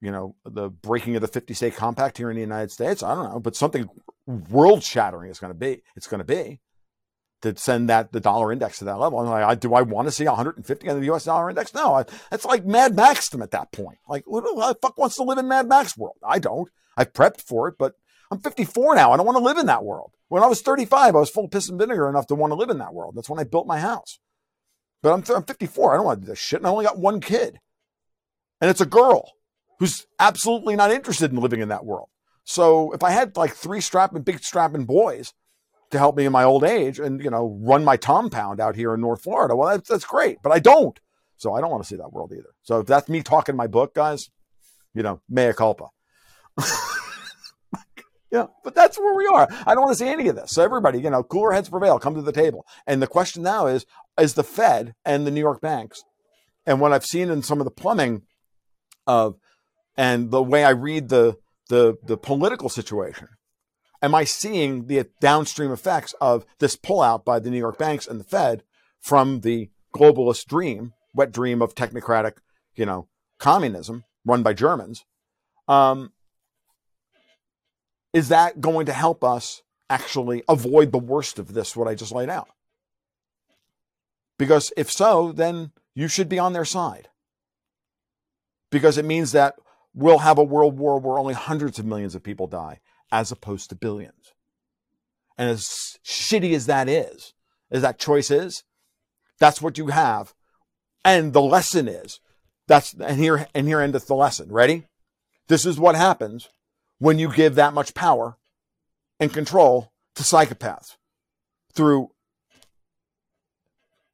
you 0.00 0.12
know, 0.12 0.36
the 0.44 0.70
breaking 0.70 1.16
of 1.16 1.22
the 1.22 1.28
50 1.28 1.52
state 1.54 1.74
compact 1.74 2.16
here 2.16 2.30
in 2.30 2.36
the 2.36 2.40
United 2.40 2.70
States. 2.70 3.02
I 3.02 3.16
don't 3.16 3.32
know, 3.32 3.40
but 3.40 3.56
something 3.56 3.90
world 4.26 4.84
shattering 4.84 5.28
is 5.28 5.40
going 5.40 5.52
to 5.52 5.58
be, 5.58 5.82
it's 5.96 6.06
going 6.06 6.20
to 6.20 6.24
be 6.24 6.60
to 7.42 7.56
send 7.56 7.88
that 7.88 8.12
the 8.12 8.20
dollar 8.20 8.52
index 8.52 8.78
to 8.78 8.84
that 8.84 9.00
level. 9.00 9.18
I'm 9.18 9.26
like, 9.26 9.58
do 9.58 9.74
I 9.74 9.82
want 9.82 10.06
to 10.06 10.12
see 10.12 10.24
150 10.24 10.88
on 10.88 11.00
the 11.00 11.12
US 11.12 11.24
dollar 11.24 11.50
index? 11.50 11.74
No, 11.74 11.94
I, 11.94 12.04
it's 12.30 12.44
like 12.44 12.64
Mad 12.64 12.94
Max 12.94 13.28
to 13.30 13.42
at 13.42 13.50
that 13.50 13.72
point. 13.72 13.98
Like, 14.08 14.24
who 14.24 14.40
the 14.40 14.76
fuck 14.80 14.96
wants 14.98 15.16
to 15.16 15.24
live 15.24 15.38
in 15.38 15.48
Mad 15.48 15.68
Max 15.68 15.98
world? 15.98 16.16
I 16.24 16.38
don't. 16.38 16.70
I've 16.96 17.12
prepped 17.12 17.40
for 17.40 17.66
it, 17.66 17.74
but 17.76 17.94
I'm 18.30 18.40
54 18.40 18.94
now. 18.94 19.12
I 19.12 19.16
don't 19.16 19.26
want 19.26 19.38
to 19.38 19.44
live 19.44 19.58
in 19.58 19.66
that 19.66 19.84
world. 19.84 20.12
When 20.28 20.42
I 20.42 20.46
was 20.46 20.62
35, 20.62 21.16
I 21.16 21.18
was 21.18 21.30
full 21.30 21.48
piss 21.48 21.68
and 21.68 21.78
vinegar 21.78 22.08
enough 22.08 22.28
to 22.28 22.34
want 22.34 22.52
to 22.52 22.56
live 22.56 22.70
in 22.70 22.78
that 22.78 22.94
world. 22.94 23.14
That's 23.16 23.28
when 23.28 23.40
I 23.40 23.44
built 23.44 23.66
my 23.66 23.80
house. 23.80 24.20
But 25.02 25.12
I'm, 25.12 25.24
I'm 25.34 25.42
54. 25.42 25.92
I 25.92 25.96
don't 25.96 26.06
want 26.06 26.20
to 26.20 26.26
do 26.26 26.30
this 26.30 26.38
shit. 26.38 26.60
And 26.60 26.66
I 26.66 26.70
only 26.70 26.84
got 26.84 26.98
one 26.98 27.20
kid. 27.20 27.58
And 28.60 28.70
it's 28.70 28.80
a 28.80 28.86
girl 28.86 29.32
who's 29.78 30.06
absolutely 30.18 30.76
not 30.76 30.92
interested 30.92 31.32
in 31.32 31.38
living 31.38 31.60
in 31.60 31.70
that 31.70 31.84
world. 31.84 32.08
So 32.44 32.92
if 32.92 33.02
I 33.02 33.10
had 33.10 33.36
like 33.36 33.54
three 33.54 33.80
strapping, 33.80 34.22
big 34.22 34.42
strapping 34.44 34.84
boys 34.84 35.32
to 35.90 35.98
help 35.98 36.16
me 36.16 36.24
in 36.24 36.32
my 36.32 36.44
old 36.44 36.62
age 36.62 37.00
and, 37.00 37.22
you 37.22 37.30
know, 37.30 37.58
run 37.62 37.84
my 37.84 37.96
compound 37.96 38.60
out 38.60 38.76
here 38.76 38.94
in 38.94 39.00
North 39.00 39.22
Florida, 39.22 39.56
well, 39.56 39.70
that's, 39.70 39.88
that's 39.88 40.04
great. 40.04 40.38
But 40.42 40.52
I 40.52 40.58
don't. 40.60 41.00
So 41.36 41.54
I 41.54 41.60
don't 41.60 41.70
want 41.70 41.82
to 41.82 41.88
see 41.88 41.96
that 41.96 42.12
world 42.12 42.32
either. 42.32 42.50
So 42.62 42.80
if 42.80 42.86
that's 42.86 43.08
me 43.08 43.22
talking 43.22 43.56
my 43.56 43.66
book, 43.66 43.94
guys, 43.94 44.30
you 44.94 45.02
know, 45.02 45.20
mea 45.28 45.52
culpa. 45.54 45.88
Yeah, 48.30 48.46
but 48.62 48.74
that's 48.76 48.98
where 48.98 49.14
we 49.14 49.26
are. 49.26 49.48
I 49.66 49.74
don't 49.74 49.84
want 49.84 49.98
to 49.98 50.04
see 50.04 50.08
any 50.08 50.28
of 50.28 50.36
this. 50.36 50.52
So 50.52 50.62
everybody, 50.62 51.00
you 51.00 51.10
know, 51.10 51.24
cooler 51.24 51.52
heads 51.52 51.68
prevail. 51.68 51.98
Come 51.98 52.14
to 52.14 52.22
the 52.22 52.32
table. 52.32 52.64
And 52.86 53.02
the 53.02 53.08
question 53.08 53.42
now 53.42 53.66
is: 53.66 53.86
Is 54.18 54.34
the 54.34 54.44
Fed 54.44 54.94
and 55.04 55.26
the 55.26 55.30
New 55.30 55.40
York 55.40 55.60
banks, 55.60 56.04
and 56.64 56.80
what 56.80 56.92
I've 56.92 57.04
seen 57.04 57.28
in 57.28 57.42
some 57.42 57.60
of 57.60 57.64
the 57.64 57.72
plumbing 57.72 58.22
of, 59.06 59.36
and 59.96 60.30
the 60.30 60.42
way 60.42 60.64
I 60.64 60.70
read 60.70 61.08
the 61.08 61.36
the 61.68 61.96
the 62.04 62.16
political 62.16 62.68
situation, 62.68 63.28
am 64.00 64.14
I 64.14 64.24
seeing 64.24 64.86
the 64.86 65.06
downstream 65.20 65.72
effects 65.72 66.14
of 66.20 66.46
this 66.60 66.76
pullout 66.76 67.24
by 67.24 67.40
the 67.40 67.50
New 67.50 67.58
York 67.58 67.78
banks 67.78 68.06
and 68.06 68.20
the 68.20 68.24
Fed 68.24 68.62
from 69.00 69.40
the 69.40 69.70
globalist 69.94 70.46
dream, 70.46 70.92
wet 71.14 71.32
dream 71.32 71.60
of 71.60 71.74
technocratic, 71.74 72.34
you 72.76 72.86
know, 72.86 73.08
communism 73.38 74.04
run 74.24 74.44
by 74.44 74.52
Germans? 74.52 75.04
Um, 75.66 76.12
is 78.12 78.28
that 78.28 78.60
going 78.60 78.86
to 78.86 78.92
help 78.92 79.22
us 79.22 79.62
actually 79.88 80.42
avoid 80.48 80.92
the 80.92 80.98
worst 80.98 81.38
of 81.38 81.54
this, 81.54 81.76
what 81.76 81.88
I 81.88 81.94
just 81.94 82.12
laid 82.12 82.28
out? 82.28 82.48
Because 84.38 84.72
if 84.76 84.90
so, 84.90 85.32
then 85.32 85.72
you 85.94 86.08
should 86.08 86.28
be 86.28 86.38
on 86.38 86.52
their 86.52 86.64
side. 86.64 87.08
Because 88.70 88.96
it 88.96 89.04
means 89.04 89.32
that 89.32 89.56
we'll 89.94 90.18
have 90.18 90.38
a 90.38 90.44
world 90.44 90.78
war 90.78 90.98
where 90.98 91.18
only 91.18 91.34
hundreds 91.34 91.78
of 91.78 91.84
millions 91.84 92.14
of 92.14 92.22
people 92.22 92.46
die 92.46 92.80
as 93.12 93.32
opposed 93.32 93.68
to 93.68 93.74
billions. 93.74 94.32
And 95.36 95.50
as 95.50 95.98
shitty 96.04 96.54
as 96.54 96.66
that 96.66 96.88
is, 96.88 97.34
as 97.70 97.82
that 97.82 97.98
choice 97.98 98.30
is, 98.30 98.62
that's 99.38 99.60
what 99.60 99.78
you 99.78 99.88
have. 99.88 100.34
And 101.04 101.32
the 101.32 101.42
lesson 101.42 101.88
is 101.88 102.20
that's, 102.66 102.94
and 102.94 103.18
here, 103.18 103.48
and 103.54 103.66
here 103.66 103.80
endeth 103.80 104.06
the 104.06 104.14
lesson. 104.14 104.52
Ready? 104.52 104.86
This 105.48 105.66
is 105.66 105.78
what 105.78 105.96
happens 105.96 106.48
when 107.00 107.18
you 107.18 107.32
give 107.32 107.56
that 107.56 107.74
much 107.74 107.94
power 107.94 108.36
and 109.18 109.32
control 109.32 109.92
to 110.14 110.22
psychopaths 110.22 110.96
through 111.74 112.10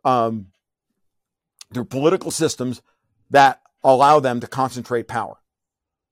um, 0.04 0.46
through 1.74 1.84
political 1.84 2.30
systems 2.30 2.80
that 3.30 3.60
allow 3.82 4.20
them 4.20 4.40
to 4.40 4.46
concentrate 4.46 5.08
power. 5.08 5.36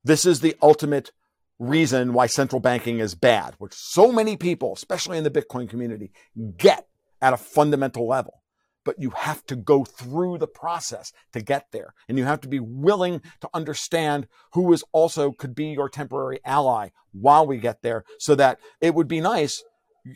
This 0.02 0.26
is 0.26 0.40
the 0.40 0.56
ultimate 0.60 1.12
reason 1.60 2.12
why 2.12 2.26
central 2.26 2.60
banking 2.60 2.98
is 2.98 3.14
bad, 3.14 3.54
which 3.58 3.72
so 3.72 4.10
many 4.10 4.36
people, 4.36 4.72
especially 4.74 5.16
in 5.16 5.24
the 5.24 5.30
Bitcoin 5.30 5.68
community, 5.68 6.10
get 6.56 6.88
at 7.22 7.32
a 7.32 7.36
fundamental 7.36 8.06
level 8.08 8.42
but 8.84 8.96
you 8.98 9.10
have 9.10 9.44
to 9.46 9.56
go 9.56 9.84
through 9.84 10.38
the 10.38 10.46
process 10.46 11.12
to 11.32 11.40
get 11.40 11.66
there. 11.72 11.94
And 12.08 12.18
you 12.18 12.24
have 12.24 12.40
to 12.42 12.48
be 12.48 12.60
willing 12.60 13.22
to 13.40 13.48
understand 13.54 14.26
who 14.52 14.72
is 14.72 14.84
also 14.92 15.32
could 15.32 15.54
be 15.54 15.66
your 15.66 15.88
temporary 15.88 16.40
ally 16.44 16.90
while 17.12 17.46
we 17.46 17.58
get 17.58 17.82
there 17.82 18.04
so 18.18 18.34
that 18.34 18.58
it 18.80 18.94
would 18.94 19.08
be 19.08 19.20
nice. 19.20 19.62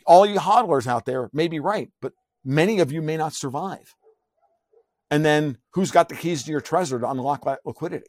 All 0.05 0.25
you 0.25 0.39
hodlers 0.39 0.87
out 0.87 1.05
there 1.05 1.29
may 1.33 1.47
be 1.47 1.59
right, 1.59 1.89
but 2.01 2.13
many 2.45 2.79
of 2.79 2.91
you 2.91 3.01
may 3.01 3.17
not 3.17 3.33
survive. 3.33 3.95
And 5.11 5.25
then 5.25 5.57
who's 5.73 5.91
got 5.91 6.09
the 6.09 6.15
keys 6.15 6.43
to 6.43 6.51
your 6.51 6.61
treasure 6.61 6.99
to 6.99 7.09
unlock 7.09 7.45
that 7.45 7.59
liquidity? 7.65 8.05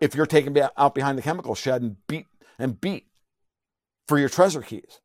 If 0.00 0.14
you're 0.14 0.26
taken 0.26 0.56
out 0.76 0.94
behind 0.94 1.16
the 1.16 1.22
chemical 1.22 1.54
shed 1.54 1.82
and 1.82 1.96
beat 2.08 2.26
and 2.58 2.80
beat 2.80 3.06
for 4.08 4.18
your 4.18 4.28
treasure 4.28 4.60
keys 4.60 5.00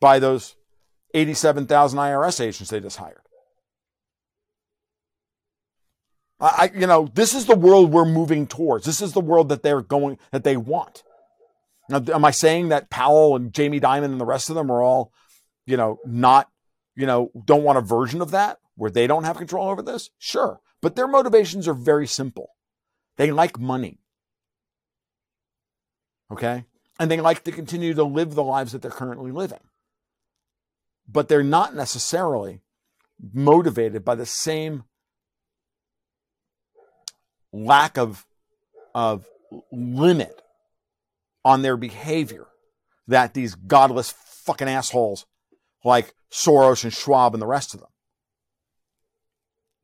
by 0.00 0.18
those 0.18 0.56
87,000 1.14 1.98
IRS 1.98 2.40
agents 2.40 2.70
they 2.70 2.80
just 2.80 2.96
hired. 2.96 3.20
I, 6.40 6.72
you 6.74 6.88
know, 6.88 7.08
this 7.14 7.34
is 7.34 7.46
the 7.46 7.54
world 7.54 7.92
we're 7.92 8.04
moving 8.04 8.48
towards. 8.48 8.84
This 8.84 9.00
is 9.00 9.12
the 9.12 9.20
world 9.20 9.48
that 9.50 9.62
they're 9.62 9.80
going, 9.80 10.18
that 10.32 10.42
they 10.42 10.56
want. 10.56 11.04
Now, 11.88 12.02
am 12.12 12.24
I 12.24 12.32
saying 12.32 12.70
that 12.70 12.90
Powell 12.90 13.36
and 13.36 13.52
Jamie 13.52 13.80
Dimon 13.80 14.06
and 14.06 14.20
the 14.20 14.26
rest 14.26 14.50
of 14.50 14.56
them 14.56 14.70
are 14.70 14.82
all, 14.82 15.12
you 15.66 15.76
know, 15.76 15.98
not, 16.04 16.48
you 16.96 17.06
know, 17.06 17.30
don't 17.44 17.62
want 17.62 17.78
a 17.78 17.82
version 17.82 18.20
of 18.20 18.32
that 18.32 18.58
where 18.74 18.90
they 18.90 19.06
don't 19.06 19.24
have 19.24 19.36
control 19.36 19.68
over 19.68 19.82
this? 19.82 20.10
Sure. 20.18 20.60
But 20.80 20.96
their 20.96 21.06
motivations 21.06 21.68
are 21.68 21.74
very 21.74 22.08
simple. 22.08 22.48
They 23.18 23.30
like 23.30 23.60
money. 23.60 24.00
Okay. 26.32 26.64
And 26.98 27.08
they 27.10 27.20
like 27.20 27.44
to 27.44 27.52
continue 27.52 27.94
to 27.94 28.04
live 28.04 28.34
the 28.34 28.42
lives 28.42 28.72
that 28.72 28.82
they're 28.82 28.90
currently 28.90 29.30
living. 29.30 29.60
But 31.08 31.28
they're 31.28 31.42
not 31.42 31.74
necessarily 31.74 32.62
motivated 33.32 34.04
by 34.04 34.14
the 34.14 34.26
same 34.26 34.84
lack 37.52 37.98
of, 37.98 38.26
of 38.94 39.26
limit 39.70 40.40
on 41.44 41.62
their 41.62 41.76
behavior 41.76 42.46
that 43.08 43.34
these 43.34 43.54
godless 43.54 44.14
fucking 44.16 44.68
assholes 44.68 45.26
like 45.84 46.14
Soros 46.30 46.84
and 46.84 46.92
Schwab 46.92 47.34
and 47.34 47.42
the 47.42 47.46
rest 47.46 47.74
of 47.74 47.80
them. 47.80 47.88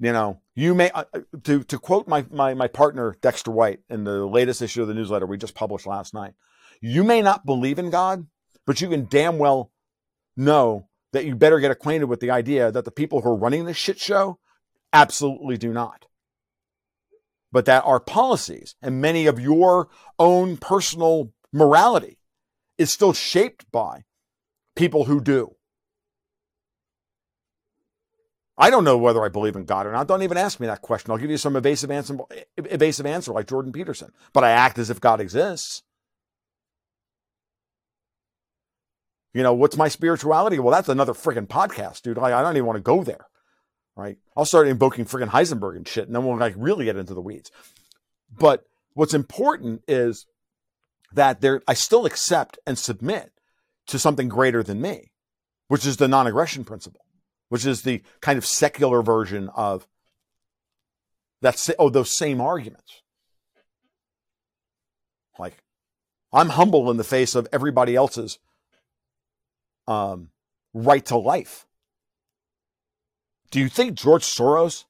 You 0.00 0.12
know, 0.12 0.40
you 0.54 0.74
may 0.74 0.90
uh, 0.90 1.04
uh, 1.12 1.20
to 1.42 1.64
to 1.64 1.78
quote 1.78 2.06
my, 2.06 2.24
my 2.30 2.54
my 2.54 2.68
partner 2.68 3.16
Dexter 3.20 3.50
White 3.50 3.80
in 3.90 4.04
the 4.04 4.24
latest 4.26 4.62
issue 4.62 4.82
of 4.82 4.88
the 4.88 4.94
newsletter 4.94 5.26
we 5.26 5.36
just 5.36 5.56
published 5.56 5.86
last 5.86 6.14
night. 6.14 6.34
You 6.80 7.02
may 7.02 7.20
not 7.20 7.44
believe 7.44 7.80
in 7.80 7.90
God, 7.90 8.26
but 8.64 8.80
you 8.80 8.88
can 8.88 9.06
damn 9.06 9.38
well 9.38 9.72
know 10.36 10.87
that 11.12 11.24
you 11.24 11.34
better 11.34 11.58
get 11.60 11.70
acquainted 11.70 12.06
with 12.06 12.20
the 12.20 12.30
idea 12.30 12.70
that 12.70 12.84
the 12.84 12.90
people 12.90 13.20
who 13.20 13.30
are 13.30 13.36
running 13.36 13.64
this 13.64 13.76
shit 13.76 13.98
show 13.98 14.38
absolutely 14.92 15.56
do 15.56 15.72
not 15.72 16.06
but 17.52 17.64
that 17.64 17.84
our 17.84 18.00
policies 18.00 18.74
and 18.82 19.00
many 19.00 19.26
of 19.26 19.40
your 19.40 19.88
own 20.18 20.56
personal 20.56 21.32
morality 21.52 22.18
is 22.76 22.92
still 22.92 23.12
shaped 23.12 23.70
by 23.72 24.04
people 24.76 25.04
who 25.04 25.20
do. 25.20 25.54
I 28.56 28.70
don't 28.70 28.84
know 28.84 28.98
whether 28.98 29.24
I 29.24 29.28
believe 29.28 29.54
in 29.54 29.64
God 29.64 29.86
or 29.86 29.92
not. 29.92 30.08
Don't 30.08 30.24
even 30.24 30.36
ask 30.36 30.58
me 30.58 30.66
that 30.66 30.82
question. 30.82 31.12
I'll 31.12 31.18
give 31.18 31.30
you 31.30 31.36
some 31.36 31.54
evasive 31.54 31.92
answer, 31.92 32.18
evasive 32.56 33.06
answer 33.06 33.32
like 33.32 33.46
Jordan 33.46 33.72
Peterson. 33.72 34.12
But 34.32 34.42
I 34.42 34.50
act 34.50 34.78
as 34.78 34.90
if 34.90 35.00
God 35.00 35.20
exists. 35.20 35.84
You 39.38 39.44
know, 39.44 39.54
what's 39.54 39.76
my 39.76 39.88
spirituality? 39.88 40.58
Well, 40.58 40.74
that's 40.74 40.88
another 40.88 41.14
freaking 41.14 41.46
podcast, 41.46 42.02
dude. 42.02 42.18
I, 42.18 42.38
I 42.38 42.42
don't 42.42 42.56
even 42.56 42.66
want 42.66 42.76
to 42.76 42.82
go 42.82 43.02
there 43.02 43.24
right? 43.98 44.16
I'll 44.36 44.44
start 44.44 44.68
invoking 44.68 45.04
friggin' 45.04 45.28
Heisenberg 45.28 45.76
and 45.76 45.86
shit, 45.86 46.06
and 46.06 46.14
then 46.14 46.24
we'll 46.24 46.38
like 46.38 46.54
really 46.56 46.84
get 46.84 46.96
into 46.96 47.14
the 47.14 47.20
weeds. 47.20 47.50
But 48.32 48.64
what's 48.94 49.12
important 49.12 49.82
is 49.88 50.26
that 51.12 51.40
there, 51.40 51.62
I 51.66 51.74
still 51.74 52.06
accept 52.06 52.60
and 52.64 52.78
submit 52.78 53.32
to 53.88 53.98
something 53.98 54.28
greater 54.28 54.62
than 54.62 54.80
me, 54.80 55.10
which 55.66 55.84
is 55.84 55.96
the 55.96 56.06
non-aggression 56.06 56.64
principle, 56.64 57.04
which 57.48 57.66
is 57.66 57.82
the 57.82 58.02
kind 58.20 58.38
of 58.38 58.46
secular 58.46 59.02
version 59.02 59.50
of 59.56 59.88
that. 61.42 61.68
Oh, 61.76 61.90
those 61.90 62.16
same 62.16 62.40
arguments. 62.40 63.02
Like, 65.40 65.56
I'm 66.32 66.50
humble 66.50 66.88
in 66.90 66.98
the 66.98 67.04
face 67.04 67.34
of 67.34 67.48
everybody 67.52 67.96
else's 67.96 68.38
um, 69.88 70.30
right 70.74 71.04
to 71.06 71.16
life. 71.16 71.66
Do 73.50 73.58
you 73.58 73.68
think 73.68 73.94
George 73.94 74.24
Soros 74.24 74.84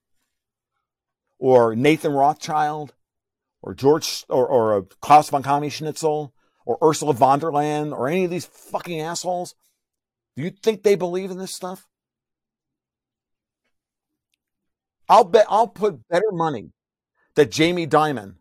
or 1.38 1.76
Nathan 1.76 2.12
Rothschild 2.12 2.94
or 3.62 3.74
George 3.74 4.24
or, 4.28 4.46
or 4.46 4.82
Klaus 5.00 5.30
von 5.30 5.42
Kamischnitzel 5.42 6.32
or 6.66 6.78
Ursula 6.82 7.14
von 7.14 7.38
der 7.38 7.50
Leyen 7.50 7.96
or 7.96 8.08
any 8.08 8.24
of 8.24 8.30
these 8.30 8.46
fucking 8.46 9.00
assholes, 9.00 9.54
do 10.36 10.42
you 10.42 10.50
think 10.50 10.82
they 10.82 10.96
believe 10.96 11.30
in 11.30 11.38
this 11.38 11.54
stuff? 11.54 11.86
I'll 15.08 15.24
bet 15.24 15.46
I'll 15.48 15.68
put 15.68 16.06
better 16.08 16.30
money 16.30 16.72
that 17.36 17.50
Jamie 17.50 17.86
Dimon 17.86 18.34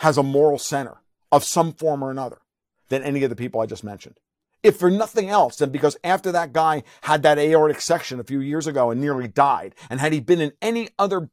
has 0.00 0.18
a 0.18 0.22
moral 0.22 0.58
center 0.58 0.98
of 1.32 1.44
some 1.44 1.72
form 1.72 2.02
or 2.02 2.10
another 2.10 2.40
than 2.88 3.02
any 3.02 3.24
of 3.24 3.30
the 3.30 3.36
people 3.36 3.60
I 3.60 3.66
just 3.66 3.84
mentioned 3.84 4.18
if 4.62 4.76
for 4.76 4.90
nothing 4.90 5.28
else 5.28 5.56
than 5.56 5.70
because 5.70 5.96
after 6.02 6.32
that 6.32 6.52
guy 6.52 6.82
had 7.02 7.22
that 7.22 7.38
aortic 7.38 7.76
dissection 7.76 8.18
a 8.18 8.24
few 8.24 8.40
years 8.40 8.66
ago 8.66 8.90
and 8.90 9.00
nearly 9.00 9.28
died, 9.28 9.74
and 9.88 10.00
had 10.00 10.12
he 10.12 10.20
been 10.20 10.40
in 10.40 10.52
any 10.60 10.88
other 10.98 11.30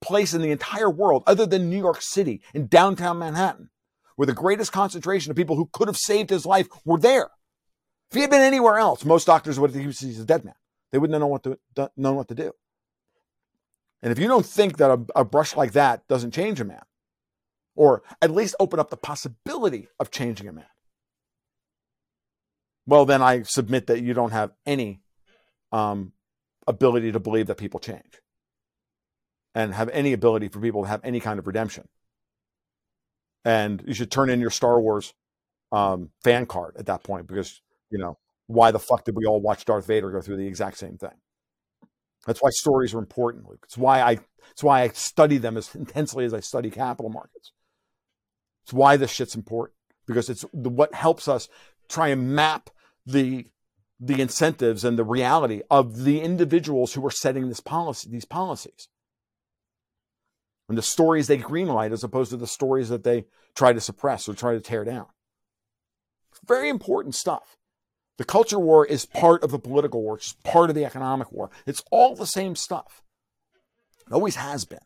place 0.00 0.34
in 0.34 0.42
the 0.42 0.50
entire 0.50 0.90
world 0.90 1.22
other 1.26 1.46
than 1.46 1.70
New 1.70 1.78
York 1.78 2.02
City 2.02 2.42
in 2.54 2.66
downtown 2.66 3.18
Manhattan, 3.18 3.70
where 4.16 4.26
the 4.26 4.34
greatest 4.34 4.72
concentration 4.72 5.30
of 5.30 5.36
people 5.36 5.56
who 5.56 5.68
could 5.72 5.88
have 5.88 5.96
saved 5.96 6.30
his 6.30 6.46
life 6.46 6.68
were 6.84 6.98
there. 6.98 7.30
If 8.10 8.14
he 8.14 8.20
had 8.20 8.30
been 8.30 8.42
anywhere 8.42 8.78
else, 8.78 9.04
most 9.04 9.26
doctors 9.26 9.58
would 9.58 9.72
think 9.72 9.84
he's 9.84 10.20
a 10.20 10.24
dead 10.24 10.44
man. 10.44 10.54
They 10.92 10.98
wouldn't 10.98 11.18
know 11.18 11.26
what 11.26 11.42
to 11.42 11.58
know 11.96 12.12
what 12.12 12.28
to 12.28 12.34
do. 12.34 12.52
And 14.02 14.12
if 14.12 14.18
you 14.18 14.28
don't 14.28 14.46
think 14.46 14.76
that 14.76 14.90
a, 14.90 15.20
a 15.20 15.24
brush 15.24 15.56
like 15.56 15.72
that 15.72 16.06
doesn't 16.06 16.32
change 16.32 16.60
a 16.60 16.64
man, 16.64 16.82
or 17.76 18.02
at 18.20 18.30
least 18.30 18.54
open 18.58 18.80
up 18.80 18.90
the 18.90 18.96
possibility 18.96 19.88
of 20.00 20.10
changing 20.10 20.48
a 20.48 20.52
man, 20.52 20.66
well, 22.86 23.04
then 23.04 23.22
I 23.22 23.42
submit 23.42 23.88
that 23.88 24.02
you 24.02 24.14
don't 24.14 24.32
have 24.32 24.52
any 24.64 25.00
um, 25.72 26.12
ability 26.66 27.12
to 27.12 27.20
believe 27.20 27.48
that 27.48 27.56
people 27.56 27.80
change 27.80 28.20
and 29.54 29.74
have 29.74 29.88
any 29.90 30.12
ability 30.12 30.48
for 30.48 30.60
people 30.60 30.82
to 30.82 30.88
have 30.88 31.00
any 31.04 31.20
kind 31.20 31.38
of 31.38 31.46
redemption. 31.46 31.88
And 33.44 33.82
you 33.86 33.94
should 33.94 34.10
turn 34.10 34.30
in 34.30 34.40
your 34.40 34.50
Star 34.50 34.80
Wars 34.80 35.14
um, 35.72 36.10
fan 36.22 36.46
card 36.46 36.76
at 36.78 36.86
that 36.86 37.02
point 37.02 37.26
because, 37.26 37.60
you 37.90 37.98
know, 37.98 38.18
why 38.46 38.70
the 38.70 38.78
fuck 38.78 39.04
did 39.04 39.16
we 39.16 39.26
all 39.26 39.40
watch 39.40 39.64
Darth 39.64 39.86
Vader 39.86 40.10
go 40.10 40.20
through 40.20 40.36
the 40.36 40.46
exact 40.46 40.78
same 40.78 40.96
thing? 40.96 41.10
That's 42.26 42.42
why 42.42 42.50
stories 42.50 42.92
are 42.94 42.98
important, 42.98 43.48
Luke. 43.48 43.62
It's 43.64 43.78
why 43.78 44.00
I 44.00 44.18
it's 44.50 44.62
why 44.62 44.82
I 44.82 44.88
study 44.88 45.38
them 45.38 45.56
as 45.56 45.74
intensely 45.74 46.24
as 46.24 46.34
I 46.34 46.40
study 46.40 46.70
capital 46.70 47.10
markets. 47.10 47.52
It's 48.66 48.72
why 48.72 48.96
this 48.96 49.12
shit's 49.12 49.36
important 49.36 49.76
because 50.08 50.28
it's 50.28 50.42
what 50.52 50.92
helps 50.92 51.28
us 51.28 51.48
try 51.88 52.08
and 52.08 52.34
map 52.34 52.68
the 53.06 53.46
the 54.00 54.20
incentives 54.20 54.84
and 54.84 54.98
the 54.98 55.04
reality 55.04 55.62
of 55.70 56.02
the 56.02 56.20
individuals 56.20 56.92
who 56.92 57.06
are 57.06 57.10
setting 57.10 57.48
this 57.48 57.60
policy, 57.60 58.10
these 58.10 58.24
policies. 58.24 58.88
And 60.68 60.76
the 60.76 60.82
stories 60.82 61.28
they 61.28 61.38
greenlight 61.38 61.92
as 61.92 62.02
opposed 62.02 62.30
to 62.30 62.36
the 62.36 62.48
stories 62.48 62.88
that 62.88 63.04
they 63.04 63.26
try 63.54 63.72
to 63.72 63.80
suppress 63.80 64.28
or 64.28 64.34
try 64.34 64.54
to 64.54 64.60
tear 64.60 64.84
down. 64.84 65.06
Very 66.44 66.68
important 66.68 67.14
stuff. 67.14 67.56
The 68.18 68.24
culture 68.24 68.58
war 68.58 68.84
is 68.84 69.06
part 69.06 69.44
of 69.44 69.52
the 69.52 69.60
political 69.60 70.02
war, 70.02 70.16
it's 70.16 70.34
part 70.44 70.70
of 70.70 70.76
the 70.76 70.84
economic 70.84 71.30
war. 71.30 71.50
It's 71.66 71.84
all 71.92 72.16
the 72.16 72.26
same 72.26 72.56
stuff. 72.56 73.00
It 74.06 74.12
always 74.12 74.34
has 74.34 74.64
been. 74.64 74.80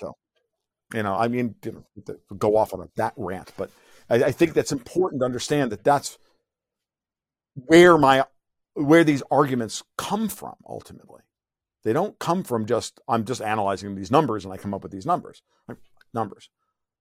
So, 0.00 0.16
you 0.94 1.02
know, 1.02 1.14
I 1.14 1.28
mean, 1.28 1.54
go 2.38 2.56
off 2.56 2.72
on 2.72 2.88
that 2.96 3.12
rant, 3.16 3.52
but 3.56 3.70
I, 4.08 4.24
I 4.24 4.32
think 4.32 4.54
that's 4.54 4.72
important 4.72 5.20
to 5.20 5.26
understand 5.26 5.72
that 5.72 5.84
that's 5.84 6.18
where 7.54 7.98
my 7.98 8.24
where 8.74 9.04
these 9.04 9.22
arguments 9.30 9.82
come 9.96 10.28
from 10.28 10.54
ultimately. 10.66 11.22
They 11.84 11.92
don't 11.92 12.18
come 12.18 12.42
from 12.44 12.66
just 12.66 13.00
I'm 13.08 13.24
just 13.24 13.42
analyzing 13.42 13.94
these 13.94 14.10
numbers 14.10 14.44
and 14.44 14.52
I 14.52 14.56
come 14.56 14.74
up 14.74 14.82
with 14.82 14.92
these 14.92 15.06
numbers. 15.06 15.42
Like, 15.66 15.78
numbers. 16.14 16.48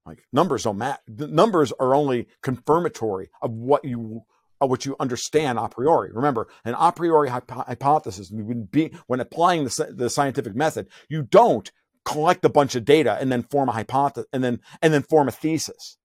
Like 0.05 0.23
numbers 0.31 0.63
don't 0.63 0.77
matter. 0.77 1.01
Numbers 1.07 1.73
are 1.79 1.93
only 1.93 2.27
confirmatory 2.41 3.29
of 3.41 3.51
what 3.51 3.83
you 3.83 4.23
of 4.59 4.69
what 4.69 4.85
you 4.85 4.95
understand 4.99 5.59
a 5.59 5.67
priori. 5.67 6.11
Remember, 6.11 6.47
an 6.65 6.75
a 6.79 6.91
priori 6.91 7.29
hypo- 7.29 7.63
hypothesis 7.63 8.31
would 8.31 8.71
be 8.71 8.91
when 9.07 9.19
applying 9.19 9.65
the, 9.65 9.93
the 9.95 10.09
scientific 10.09 10.55
method, 10.55 10.87
you 11.09 11.21
don't 11.21 11.71
collect 12.07 12.45
a 12.45 12.49
bunch 12.49 12.73
of 12.75 12.85
data 12.85 13.17
and 13.19 13.29
then 13.29 13.43
form 13.43 13.67
a 13.67 13.73
hypothesis 13.73 14.29
and 14.31 14.41
then 14.43 14.61
and 14.81 14.93
then 14.93 15.03
form 15.03 15.27
a 15.27 15.31
thesis. 15.31 15.97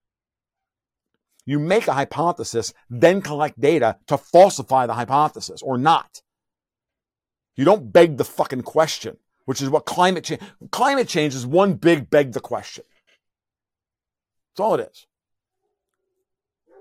You 1.46 1.58
make 1.58 1.86
a 1.86 1.92
hypothesis, 1.92 2.72
then 2.90 3.22
collect 3.22 3.60
data 3.60 3.98
to 4.08 4.18
falsify 4.18 4.86
the 4.86 4.94
hypothesis 4.94 5.62
or 5.62 5.78
not. 5.78 6.22
You 7.56 7.64
don't 7.64 7.92
beg 7.92 8.16
the 8.16 8.24
fucking 8.24 8.62
question, 8.62 9.16
which 9.44 9.60
is 9.60 9.68
what 9.68 9.84
climate 9.84 10.24
change, 10.24 10.40
climate 10.70 11.08
change 11.08 11.34
is 11.34 11.46
one 11.46 11.74
big 11.74 12.10
beg 12.10 12.32
the 12.32 12.40
question. 12.40 12.84
That's 14.50 14.60
all 14.60 14.74
it 14.74 14.88
is. 14.90 15.06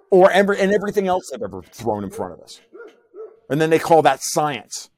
Or 0.09 0.32
every, 0.32 0.59
and 0.59 0.74
everything 0.74 1.07
else 1.07 1.30
they've 1.32 1.41
ever 1.41 1.61
thrown 1.61 2.03
in 2.03 2.09
front 2.09 2.34
of 2.34 2.39
us. 2.41 2.59
And 3.49 3.59
then 3.59 3.69
they 3.69 3.80
call 3.80 4.01
that 4.03 4.22
science. 4.22 4.89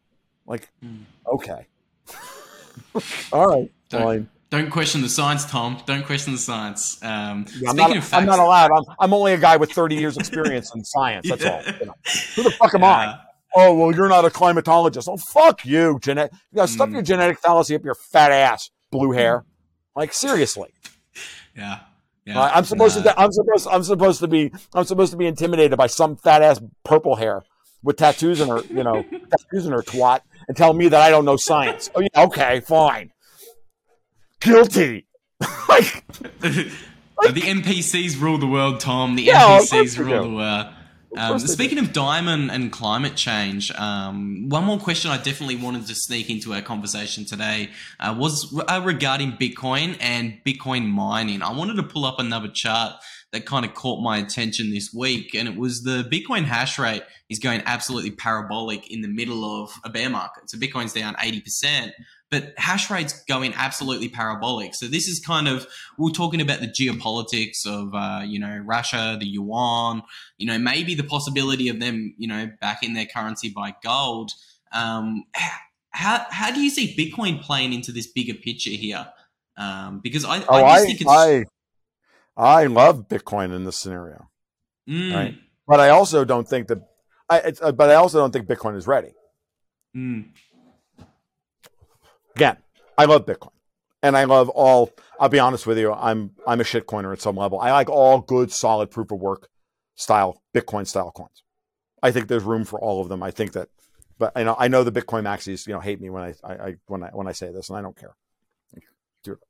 Like, 0.45 0.69
hmm. 0.81 1.03
okay. 1.27 1.67
all 3.31 3.47
right, 3.47 3.71
fine. 3.93 4.29
Don't 4.49 4.69
question 4.69 5.01
the 5.01 5.09
science, 5.09 5.45
Tom. 5.45 5.81
Don't 5.87 6.05
question 6.05 6.33
the 6.33 6.39
science. 6.39 7.01
Um, 7.01 7.47
yeah, 7.57 7.71
I'm, 7.71 7.75
not, 7.75 7.91
facts, 7.95 8.13
I'm, 8.13 8.25
not, 8.27 8.37
allowed. 8.37 8.69
I'm, 8.71 8.83
I'm, 8.99 9.13
only 9.13 9.33
a 9.33 9.37
guy 9.37 9.57
with 9.57 9.71
30 9.71 9.95
years 9.95 10.15
experience 10.15 10.71
in 10.75 10.83
science. 10.83 11.27
That's 11.27 11.43
yeah. 11.43 11.63
all. 11.65 11.73
You 11.79 11.85
know. 11.87 11.95
Who 12.35 12.43
the 12.43 12.51
fuck 12.51 12.75
am 12.75 12.83
uh, 12.83 12.87
I? 12.87 13.19
oh 13.55 13.73
well, 13.73 13.95
you're 13.95 14.09
not 14.09 14.25
a 14.25 14.29
climatologist. 14.29 15.07
Oh 15.07 15.17
fuck 15.17 15.65
you, 15.65 15.99
genetic. 16.01 16.33
You 16.51 16.57
know, 16.57 16.65
stuff 16.65 16.89
Mm. 16.89 16.93
your 16.93 17.01
genetic 17.01 17.39
fallacy 17.39 17.75
up 17.75 17.83
your 17.83 17.95
fat 17.95 18.31
ass, 18.31 18.69
blue 18.91 19.11
hair. 19.11 19.45
Like 19.95 20.13
seriously, 20.13 20.69
Yeah. 21.55 21.79
Yeah. 22.25 22.39
Uh, 22.39 22.51
I'm 22.53 22.63
supposed 22.63 22.97
Nah. 22.97 23.11
to. 23.11 23.19
I'm 23.19 23.31
supposed. 23.31 23.67
I'm 23.69 23.83
supposed 23.83 24.19
to 24.21 24.27
be. 24.27 24.51
I'm 24.73 24.85
supposed 24.85 25.11
to 25.11 25.17
be 25.17 25.25
intimidated 25.27 25.77
by 25.77 25.87
some 25.87 26.15
fat 26.15 26.41
ass 26.41 26.61
purple 26.83 27.15
hair 27.15 27.41
with 27.83 27.97
tattoos 27.97 28.39
in 28.39 28.49
her. 28.49 28.61
You 28.69 28.83
know, 28.83 29.03
tattoos 29.31 29.65
in 29.65 29.71
her 29.71 29.81
twat, 29.81 30.21
and 30.47 30.55
tell 30.55 30.73
me 30.73 30.87
that 30.87 31.01
I 31.01 31.09
don't 31.09 31.25
know 31.25 31.35
science. 31.37 31.89
Oh 31.95 32.01
yeah, 32.01 32.23
okay, 32.23 32.59
fine. 32.61 33.11
Guilty. 34.43 35.05
like 35.69 36.03
the 36.41 37.41
NPCs 37.41 38.19
rule 38.19 38.37
the 38.37 38.47
world, 38.47 38.79
Tom. 38.79 39.15
The 39.15 39.23
Yeah, 39.23 39.59
NPCs 39.59 39.97
rule 39.97 40.23
the 40.23 40.35
world. 40.35 40.67
Um, 41.15 41.37
speaking 41.39 41.77
of 41.77 41.93
Dimon 41.93 42.51
and 42.51 42.71
climate 42.71 43.15
change, 43.15 43.71
um, 43.73 44.49
one 44.49 44.63
more 44.63 44.79
question 44.79 45.11
I 45.11 45.17
definitely 45.17 45.57
wanted 45.57 45.85
to 45.87 45.95
sneak 45.95 46.29
into 46.29 46.53
our 46.53 46.61
conversation 46.61 47.23
today 47.23 47.69
uh, 47.99 48.15
was 48.17 48.51
uh, 48.67 48.81
regarding 48.83 49.33
Bitcoin 49.33 49.95
and 49.99 50.39
Bitcoin 50.43 50.87
mining. 50.87 51.43
I 51.43 51.51
wanted 51.51 51.75
to 51.75 51.83
pull 51.83 52.05
up 52.05 52.19
another 52.19 52.47
chart 52.47 52.95
that 53.31 53.45
kind 53.45 53.65
of 53.65 53.73
caught 53.73 54.01
my 54.01 54.17
attention 54.17 54.71
this 54.71 54.91
week, 54.93 55.35
and 55.35 55.47
it 55.47 55.55
was 55.55 55.83
the 55.83 56.07
Bitcoin 56.11 56.45
hash 56.45 56.79
rate 56.79 57.03
is 57.29 57.39
going 57.39 57.61
absolutely 57.65 58.11
parabolic 58.11 58.89
in 58.91 59.01
the 59.01 59.07
middle 59.07 59.63
of 59.63 59.71
a 59.83 59.89
bear 59.89 60.09
market. 60.09 60.49
So 60.49 60.57
Bitcoin's 60.57 60.93
down 60.93 61.15
80%, 61.15 61.91
but 62.33 62.53
hash 62.57 62.89
rate's 62.89 63.23
going 63.25 63.53
absolutely 63.53 64.09
parabolic. 64.09 64.73
So 64.73 64.87
this 64.87 65.07
is 65.07 65.19
kind 65.19 65.47
of 65.47 65.67
we're 65.99 66.09
talking 66.09 66.41
about 66.41 66.61
the 66.61 66.67
geopolitics 66.67 67.63
of 67.67 67.93
uh, 67.93 68.23
you 68.25 68.39
know 68.39 68.57
Russia, 68.65 69.15
the 69.19 69.27
yuan, 69.27 70.01
you 70.39 70.47
know 70.47 70.57
maybe 70.57 70.95
the 70.95 71.03
possibility 71.03 71.69
of 71.69 71.79
them 71.79 72.15
you 72.17 72.27
know 72.27 72.49
backing 72.59 72.95
their 72.95 73.05
currency 73.05 73.49
by 73.49 73.75
gold. 73.83 74.31
Um, 74.71 75.25
how 75.91 76.25
how 76.31 76.51
do 76.51 76.59
you 76.59 76.71
see 76.71 76.95
Bitcoin 76.97 77.39
playing 77.39 77.71
into 77.71 77.91
this 77.91 78.07
bigger 78.07 78.33
picture 78.33 78.71
here? 78.71 79.05
Um, 79.55 79.99
because 80.03 80.25
I, 80.25 80.43
oh, 80.49 80.55
I 80.55 80.77
I 80.77 80.79
think 80.79 81.01
it's 81.01 81.09
I 81.09 81.45
I 82.35 82.65
love 82.65 83.07
Bitcoin 83.07 83.55
in 83.55 83.63
this 83.63 83.77
scenario, 83.77 84.27
Mm, 84.89 85.13
right. 85.13 85.35
but 85.67 85.79
I 85.79 85.89
also 85.89 86.25
don't 86.25 86.47
think 86.47 86.67
that. 86.69 86.79
I 87.29 87.37
it's, 87.49 87.61
uh, 87.61 87.71
but 87.71 87.91
I 87.91 87.95
also 87.95 88.17
don't 88.17 88.33
think 88.33 88.47
Bitcoin 88.47 88.75
is 88.75 88.87
ready. 88.87 89.13
mm, 89.95 90.25
Again, 92.35 92.57
I 92.97 93.05
love 93.05 93.25
Bitcoin, 93.25 93.51
and 94.01 94.17
I 94.17 94.23
love 94.23 94.49
all. 94.49 94.91
I'll 95.19 95.29
be 95.29 95.39
honest 95.39 95.67
with 95.67 95.77
you. 95.77 95.93
I'm 95.93 96.31
I'm 96.47 96.61
a 96.61 96.63
shitcoiner 96.63 97.13
at 97.13 97.21
some 97.21 97.35
level. 97.35 97.59
I 97.59 97.71
like 97.71 97.89
all 97.89 98.19
good, 98.19 98.51
solid 98.51 98.89
proof 98.89 99.11
of 99.11 99.19
work 99.19 99.49
style 99.95 100.41
Bitcoin 100.53 100.87
style 100.87 101.11
coins. 101.11 101.43
I 102.01 102.11
think 102.11 102.27
there's 102.27 102.43
room 102.43 102.65
for 102.65 102.79
all 102.79 103.01
of 103.01 103.09
them. 103.09 103.23
I 103.23 103.31
think 103.31 103.53
that, 103.53 103.69
but 104.17 104.31
I 104.35 104.43
know 104.43 104.55
I 104.57 104.67
know 104.67 104.83
the 104.83 104.91
Bitcoin 104.91 105.23
maxis, 105.23 105.67
you 105.67 105.73
know, 105.73 105.79
hate 105.79 106.01
me 106.01 106.09
when 106.09 106.23
I, 106.23 106.33
I, 106.43 106.53
I 106.53 106.75
when 106.87 107.03
I 107.03 107.09
when 107.09 107.27
I 107.27 107.31
say 107.31 107.51
this, 107.51 107.69
and 107.69 107.77
I 107.77 107.81
don't 107.81 107.97
care. 107.97 108.15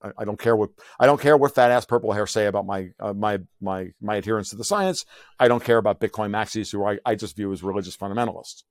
I, 0.03 0.11
I 0.19 0.25
don't 0.25 0.39
care 0.39 0.55
what 0.55 0.69
I 0.99 1.07
don't 1.07 1.19
care 1.19 1.35
what 1.35 1.55
fat 1.55 1.71
ass 1.71 1.85
purple 1.85 2.11
hair 2.11 2.27
say 2.27 2.45
about 2.45 2.65
my 2.65 2.89
uh, 2.99 3.13
my 3.13 3.39
my 3.59 3.91
my 4.01 4.17
adherence 4.17 4.49
to 4.49 4.55
the 4.55 4.63
science. 4.63 5.05
I 5.39 5.47
don't 5.47 5.63
care 5.63 5.77
about 5.77 5.99
Bitcoin 5.99 6.29
maxis 6.29 6.71
who 6.71 6.85
I, 6.85 6.99
I 7.05 7.15
just 7.15 7.35
view 7.35 7.51
as 7.51 7.63
religious 7.63 7.97
fundamentalists. 7.97 8.63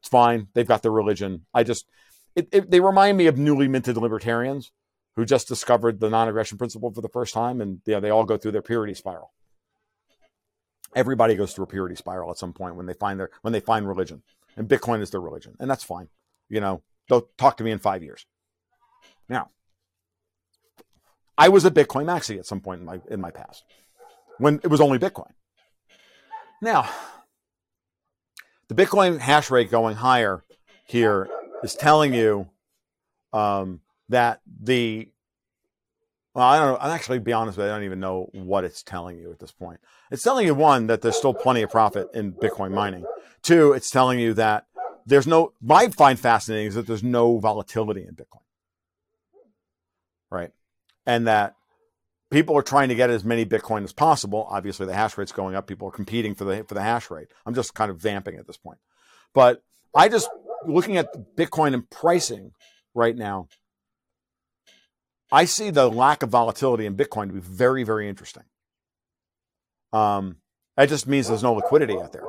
It's 0.00 0.08
fine. 0.10 0.48
They've 0.54 0.66
got 0.66 0.82
their 0.82 0.92
religion. 0.92 1.46
I 1.54 1.62
just 1.62 1.86
it, 2.36 2.48
it, 2.52 2.70
they 2.70 2.80
remind 2.80 3.18
me 3.18 3.26
of 3.26 3.38
newly 3.38 3.68
minted 3.68 3.96
libertarians 3.96 4.72
who 5.16 5.24
just 5.24 5.48
discovered 5.48 6.00
the 6.00 6.08
non-aggression 6.08 6.58
principle 6.58 6.92
for 6.92 7.00
the 7.00 7.08
first 7.08 7.34
time, 7.34 7.60
and 7.60 7.80
yeah, 7.86 8.00
they 8.00 8.10
all 8.10 8.24
go 8.24 8.36
through 8.36 8.52
their 8.52 8.62
purity 8.62 8.94
spiral. 8.94 9.32
Everybody 10.94 11.34
goes 11.34 11.52
through 11.52 11.64
a 11.64 11.68
purity 11.68 11.94
spiral 11.94 12.30
at 12.30 12.38
some 12.38 12.52
point 12.52 12.76
when 12.76 12.86
they 12.86 12.94
find 12.94 13.20
their 13.20 13.30
when 13.42 13.52
they 13.52 13.60
find 13.60 13.86
religion, 13.86 14.22
and 14.56 14.68
Bitcoin 14.68 15.00
is 15.00 15.10
their 15.10 15.20
religion, 15.20 15.56
and 15.60 15.70
that's 15.70 15.84
fine. 15.84 16.08
You 16.48 16.60
know, 16.60 16.82
they'll 17.08 17.28
talk 17.38 17.56
to 17.58 17.64
me 17.64 17.70
in 17.70 17.78
five 17.78 18.02
years. 18.02 18.26
Now, 19.28 19.50
I 21.38 21.48
was 21.48 21.64
a 21.64 21.70
Bitcoin 21.70 22.06
maxi 22.06 22.38
at 22.38 22.46
some 22.46 22.60
point 22.60 22.80
in 22.80 22.86
my 22.86 23.00
in 23.08 23.20
my 23.20 23.30
past 23.30 23.64
when 24.38 24.60
it 24.64 24.68
was 24.68 24.80
only 24.80 24.98
Bitcoin. 24.98 25.30
Now, 26.60 26.88
the 28.68 28.74
Bitcoin 28.74 29.18
hash 29.18 29.50
rate 29.50 29.70
going 29.70 29.96
higher 29.96 30.44
here 30.86 31.28
is 31.62 31.74
telling 31.74 32.14
you 32.14 32.48
um, 33.32 33.80
that 34.08 34.40
the 34.62 35.08
well, 36.34 36.46
I 36.46 36.58
don't 36.58 36.72
know. 36.72 36.78
I'm 36.80 36.92
actually 36.92 37.18
be 37.18 37.32
honest 37.32 37.58
with 37.58 37.66
you, 37.66 37.72
I 37.72 37.74
don't 37.74 37.84
even 37.84 37.98
know 37.98 38.30
what 38.32 38.64
it's 38.64 38.82
telling 38.82 39.18
you 39.18 39.32
at 39.32 39.40
this 39.40 39.50
point. 39.50 39.80
It's 40.12 40.22
telling 40.22 40.46
you 40.46 40.54
one 40.54 40.86
that 40.86 41.02
there's 41.02 41.16
still 41.16 41.34
plenty 41.34 41.62
of 41.62 41.70
profit 41.70 42.08
in 42.14 42.32
Bitcoin 42.32 42.72
mining. 42.72 43.04
Two, 43.42 43.72
it's 43.72 43.90
telling 43.90 44.20
you 44.20 44.34
that 44.34 44.66
there's 45.06 45.26
no. 45.26 45.52
What 45.60 45.76
I 45.76 45.88
find 45.88 46.18
fascinating 46.18 46.68
is 46.68 46.74
that 46.74 46.86
there's 46.86 47.02
no 47.02 47.38
volatility 47.38 48.06
in 48.06 48.14
Bitcoin, 48.14 48.42
right? 50.30 50.50
And 51.04 51.26
that 51.26 51.56
people 52.30 52.56
are 52.56 52.62
trying 52.62 52.90
to 52.90 52.94
get 52.94 53.10
as 53.10 53.24
many 53.24 53.44
Bitcoin 53.44 53.82
as 53.82 53.92
possible. 53.92 54.46
Obviously, 54.50 54.86
the 54.86 54.94
hash 54.94 55.18
rate's 55.18 55.32
going 55.32 55.56
up. 55.56 55.66
People 55.66 55.88
are 55.88 55.92
competing 55.92 56.36
for 56.36 56.44
the 56.44 56.64
for 56.64 56.74
the 56.74 56.82
hash 56.82 57.10
rate. 57.10 57.28
I'm 57.44 57.54
just 57.54 57.74
kind 57.74 57.90
of 57.90 57.98
vamping 57.98 58.36
at 58.36 58.46
this 58.46 58.56
point, 58.56 58.78
but 59.34 59.64
I 59.94 60.08
just 60.08 60.30
looking 60.66 60.96
at 60.96 61.36
Bitcoin 61.36 61.74
and 61.74 61.88
pricing 61.90 62.52
right 62.94 63.16
now. 63.16 63.48
I 65.32 65.44
see 65.44 65.70
the 65.70 65.88
lack 65.88 66.22
of 66.22 66.30
volatility 66.30 66.86
in 66.86 66.96
Bitcoin 66.96 67.28
to 67.28 67.34
be 67.34 67.40
very, 67.40 67.84
very 67.84 68.08
interesting. 68.08 68.42
Um, 69.92 70.36
that 70.76 70.88
just 70.88 71.06
means 71.06 71.28
there's 71.28 71.42
no 71.42 71.54
liquidity 71.54 71.96
out 71.98 72.12
there. 72.12 72.24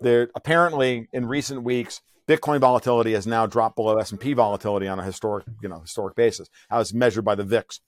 There 0.00 0.30
apparently 0.34 1.08
in 1.12 1.26
recent 1.26 1.62
weeks, 1.62 2.00
Bitcoin 2.26 2.60
volatility 2.60 3.12
has 3.12 3.26
now 3.26 3.46
dropped 3.46 3.76
below 3.76 3.98
S 3.98 4.12
and 4.12 4.20
P 4.20 4.32
volatility 4.32 4.88
on 4.88 4.98
a 4.98 5.04
historic, 5.04 5.44
you 5.62 5.68
know, 5.68 5.80
historic 5.80 6.16
basis, 6.16 6.48
as 6.70 6.94
measured 6.94 7.24
by 7.24 7.34
the 7.34 7.44
VIX. 7.44 7.80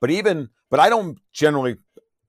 But 0.00 0.10
even, 0.10 0.48
but 0.70 0.80
I 0.80 0.88
don't 0.88 1.18
generally, 1.32 1.76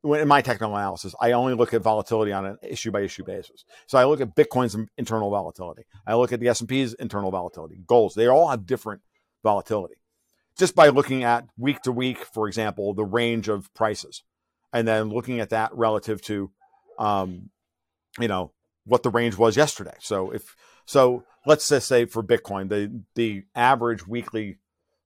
in 0.04 0.28
my 0.28 0.42
technical 0.42 0.76
analysis, 0.76 1.14
I 1.22 1.34
only 1.34 1.54
look 1.54 1.74
at 1.74 1.82
volatility 1.82 2.32
on 2.32 2.46
an 2.46 2.58
issue 2.64 2.92
by 2.92 3.02
issue 3.02 3.24
basis. 3.24 3.64
So 3.88 3.98
I 3.98 4.06
look 4.06 4.22
at 4.22 4.36
Bitcoin's 4.36 4.76
internal 4.98 5.30
volatility. 5.30 5.84
I 6.08 6.16
look 6.16 6.32
at 6.32 6.40
the 6.40 6.48
S 6.48 6.60
and 6.60 6.70
P's 6.70 6.94
internal 6.96 7.32
volatility, 7.32 7.78
goals. 7.86 8.16
They 8.16 8.28
all 8.28 8.50
have 8.50 8.66
different 8.66 9.02
volatility. 9.44 9.96
Just 10.58 10.76
by 10.76 10.90
looking 10.90 11.24
at 11.24 11.46
week 11.58 11.82
to 11.84 11.92
week, 11.92 12.26
for 12.26 12.48
example, 12.48 12.94
the 12.94 13.06
range 13.06 13.48
of 13.48 13.74
prices, 13.74 14.24
and 14.74 14.88
then 14.88 15.10
looking 15.10 15.40
at 15.40 15.50
that 15.50 15.74
relative 15.74 16.22
to, 16.24 16.52
um, 17.00 17.50
you 18.20 18.28
know, 18.28 18.52
what 18.86 19.04
the 19.04 19.10
range 19.10 19.38
was 19.38 19.56
yesterday. 19.56 19.96
So 20.00 20.32
if 20.32 20.56
so, 20.86 21.24
let's 21.46 21.68
just 21.70 21.88
say 21.88 22.06
for 22.06 22.24
Bitcoin, 22.24 22.70
the 22.70 23.04
the 23.16 23.44
average 23.56 24.08
weekly 24.08 24.58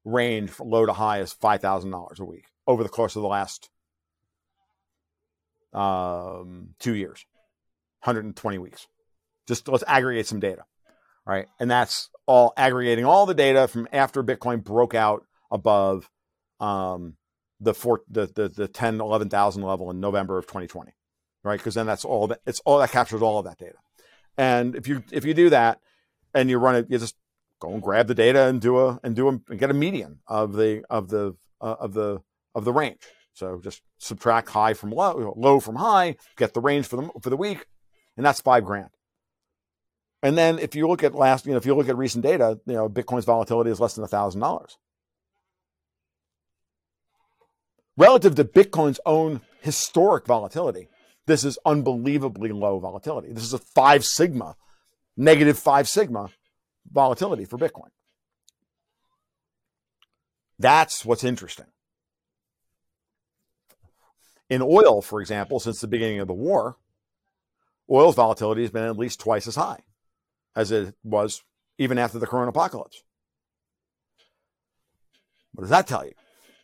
range 0.03 0.59
low 0.59 0.85
to 0.85 0.93
high 0.93 1.19
is 1.19 1.33
five 1.33 1.61
thousand 1.61 1.91
dollars 1.91 2.19
a 2.19 2.25
week 2.25 2.45
over 2.65 2.81
the 2.81 2.89
course 2.89 3.15
of 3.15 3.21
the 3.21 3.27
last 3.27 3.69
um, 5.75 6.69
two 6.79 6.95
years, 6.95 7.25
120 8.03 8.57
weeks. 8.57 8.87
Just 9.47 9.67
let's 9.67 9.83
aggregate 9.87 10.25
some 10.25 10.39
data, 10.39 10.63
right? 11.25 11.47
And 11.59 11.69
that's 11.69 12.09
all 12.25 12.53
aggregating 12.57 13.05
all 13.05 13.25
the 13.25 13.33
data 13.33 13.67
from 13.67 13.87
after 13.91 14.23
Bitcoin 14.23 14.63
broke 14.63 14.95
out 14.95 15.23
above 15.51 16.09
um, 16.59 17.15
the 17.59 17.73
four, 17.73 18.01
the, 18.09 18.25
the 18.27 18.49
the 18.49 18.67
10, 18.67 19.01
11,000 19.01 19.61
level 19.61 19.91
in 19.91 19.99
November 19.99 20.37
of 20.37 20.45
2020, 20.45 20.91
right? 21.43 21.59
Because 21.59 21.75
then 21.75 21.85
that's 21.85 22.05
all 22.05 22.27
that 22.27 22.39
it's 22.45 22.61
all 22.65 22.79
that 22.79 22.91
captures 22.91 23.21
all 23.21 23.39
of 23.39 23.45
that 23.45 23.59
data. 23.59 23.77
And 24.37 24.75
if 24.75 24.87
you 24.87 25.03
if 25.11 25.25
you 25.25 25.33
do 25.33 25.49
that 25.51 25.79
and 26.33 26.49
you 26.49 26.57
run 26.57 26.75
it, 26.75 26.87
you 26.89 26.97
just 26.97 27.15
go 27.59 27.71
and 27.71 27.81
grab 27.81 28.07
the 28.07 28.15
data 28.15 28.47
and 28.47 28.59
do 28.59 28.79
a 28.79 28.99
and 29.03 29.15
do 29.15 29.27
a 29.27 29.39
and 29.49 29.59
get 29.59 29.69
a 29.69 29.73
median 29.73 30.19
of 30.27 30.53
the 30.53 30.83
of 30.89 31.09
the 31.09 31.35
uh, 31.61 31.75
of 31.79 31.93
the 31.93 32.21
of 32.53 32.65
the 32.65 32.73
range. 32.73 33.01
So 33.35 33.59
just 33.61 33.81
subtract 33.97 34.49
high 34.49 34.73
from 34.73 34.91
low, 34.91 35.33
low 35.35 35.59
from 35.59 35.75
high, 35.75 36.15
get 36.37 36.53
the 36.53 36.61
range 36.61 36.87
for 36.87 36.95
the 36.95 37.09
for 37.21 37.29
the 37.29 37.37
week, 37.37 37.67
and 38.15 38.25
that's 38.25 38.39
five 38.39 38.63
grand. 38.63 38.89
And 40.23 40.37
then 40.37 40.57
if 40.57 40.73
you 40.73 40.87
look 40.87 41.03
at 41.03 41.13
last, 41.13 41.45
you 41.45 41.51
know, 41.51 41.57
if 41.57 41.65
you 41.65 41.75
look 41.75 41.89
at 41.89 41.97
recent 41.97 42.23
data, 42.23 42.59
you 42.65 42.73
know, 42.73 42.89
Bitcoin's 42.89 43.25
volatility 43.25 43.69
is 43.69 43.81
less 43.81 43.93
than 43.93 44.07
thousand 44.07 44.39
dollars. 44.39 44.77
Relative 47.97 48.35
to 48.35 48.45
Bitcoin's 48.45 49.01
own 49.05 49.41
historic 49.61 50.25
volatility, 50.25 50.87
this 51.25 51.43
is 51.43 51.59
unbelievably 51.65 52.53
low 52.53 52.79
volatility. 52.79 53.33
This 53.33 53.43
is 53.43 53.53
a 53.53 53.59
five 53.59 54.05
sigma, 54.05 54.55
negative 55.17 55.59
five 55.59 55.89
sigma 55.89 56.29
volatility 56.89 57.43
for 57.43 57.57
Bitcoin. 57.57 57.89
That's 60.57 61.03
what's 61.03 61.25
interesting. 61.25 61.65
In 64.49 64.61
oil, 64.61 65.01
for 65.01 65.21
example, 65.21 65.59
since 65.59 65.81
the 65.81 65.87
beginning 65.87 66.19
of 66.19 66.27
the 66.27 66.33
war, 66.33 66.77
oil's 67.89 68.15
volatility 68.15 68.61
has 68.61 68.71
been 68.71 68.83
at 68.83 68.97
least 68.97 69.19
twice 69.19 69.47
as 69.47 69.55
high 69.55 69.83
as 70.55 70.71
it 70.71 70.95
was 71.03 71.43
even 71.77 71.97
after 71.97 72.19
the 72.19 72.27
current 72.27 72.49
apocalypse. 72.49 73.03
What 75.53 75.63
does 75.63 75.69
that 75.69 75.87
tell 75.87 76.05
you? 76.05 76.13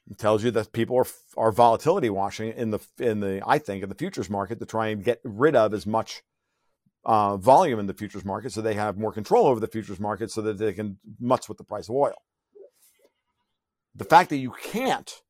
It 0.09 0.17
tells 0.17 0.43
you 0.43 0.51
that 0.51 0.73
people 0.73 0.97
are 0.97 1.07
are 1.37 1.51
volatility 1.51 2.09
washing 2.09 2.51
in 2.51 2.71
the 2.71 2.79
in 2.99 3.21
the 3.21 3.41
I 3.45 3.57
think 3.57 3.83
in 3.83 3.89
the 3.89 3.95
futures 3.95 4.29
market 4.29 4.59
to 4.59 4.65
try 4.65 4.87
and 4.87 5.03
get 5.03 5.21
rid 5.23 5.55
of 5.55 5.73
as 5.73 5.85
much 5.85 6.23
uh, 7.05 7.37
volume 7.37 7.79
in 7.79 7.87
the 7.87 7.93
futures 7.93 8.25
market, 8.25 8.51
so 8.51 8.61
they 8.61 8.73
have 8.73 8.97
more 8.97 9.13
control 9.13 9.47
over 9.47 9.59
the 9.59 9.67
futures 9.67 9.99
market, 9.99 10.29
so 10.31 10.41
that 10.41 10.57
they 10.57 10.73
can 10.73 10.97
mutz 11.21 11.47
with 11.47 11.57
the 11.57 11.63
price 11.63 11.87
of 11.89 11.95
oil. 11.95 12.15
The 13.95 14.05
fact 14.05 14.29
that 14.29 14.37
you 14.37 14.51
can't 14.51 15.21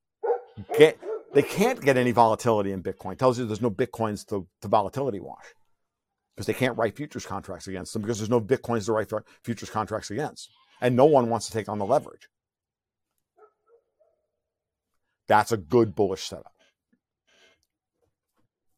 get 0.77 0.99
they 1.33 1.41
can't 1.41 1.81
get 1.81 1.97
any 1.97 2.11
volatility 2.11 2.71
in 2.71 2.83
Bitcoin 2.83 3.17
tells 3.17 3.39
you 3.39 3.45
there's 3.45 3.61
no 3.61 3.71
Bitcoins 3.71 4.25
to, 4.27 4.47
to 4.61 4.67
volatility 4.67 5.19
wash 5.19 5.45
because 6.35 6.45
they 6.45 6.53
can't 6.53 6.77
write 6.77 6.95
futures 6.95 7.25
contracts 7.25 7.67
against 7.67 7.93
them 7.93 8.01
because 8.01 8.17
there's 8.17 8.29
no 8.29 8.41
Bitcoins 8.41 8.85
to 8.85 8.93
write 8.93 9.11
futures 9.43 9.69
contracts 9.69 10.11
against, 10.11 10.49
and 10.81 10.95
no 10.95 11.05
one 11.05 11.29
wants 11.29 11.47
to 11.47 11.53
take 11.53 11.69
on 11.69 11.79
the 11.79 11.85
leverage. 11.85 12.27
That's 15.27 15.51
a 15.51 15.57
good 15.57 15.95
bullish 15.95 16.23
setup. 16.23 16.53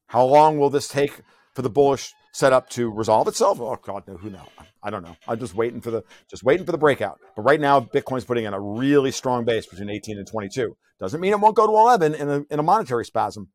How 0.08 0.26
long 0.26 0.60
will 0.60 0.70
this 0.70 0.88
take 0.88 1.22
for 1.56 1.64
the 1.64 1.70
bullish 1.70 2.14
setup 2.34 2.70
to 2.72 2.92
resolve 2.92 3.28
itself? 3.28 3.62
Oh 3.62 3.78
God, 3.82 4.04
no, 4.08 4.18
who 4.18 4.30
knows? 4.30 4.48
I 4.82 4.90
don't 4.90 5.04
know. 5.04 5.16
I'm 5.28 5.40
just 5.40 5.56
waiting 5.56 5.80
for 5.80 5.92
the 5.92 6.04
just 6.30 6.44
waiting 6.44 6.66
for 6.66 6.72
the 6.72 6.78
breakout. 6.78 7.20
But 7.36 7.44
right 7.44 7.60
now, 7.60 7.80
Bitcoin's 7.80 8.26
putting 8.26 8.46
in 8.46 8.54
a 8.54 8.60
really 8.60 9.12
strong 9.12 9.46
base 9.46 9.66
between 9.66 9.90
18 9.90 10.18
and 10.18 10.28
22. 10.28 10.76
Doesn't 11.00 11.22
mean 11.22 11.32
it 11.32 11.40
won't 11.40 11.56
go 11.56 11.66
to 11.66 11.72
11 11.72 12.16
in 12.16 12.30
a, 12.30 12.44
in 12.50 12.60
a 12.60 12.64
monetary 12.64 13.06
spasm. 13.06 13.50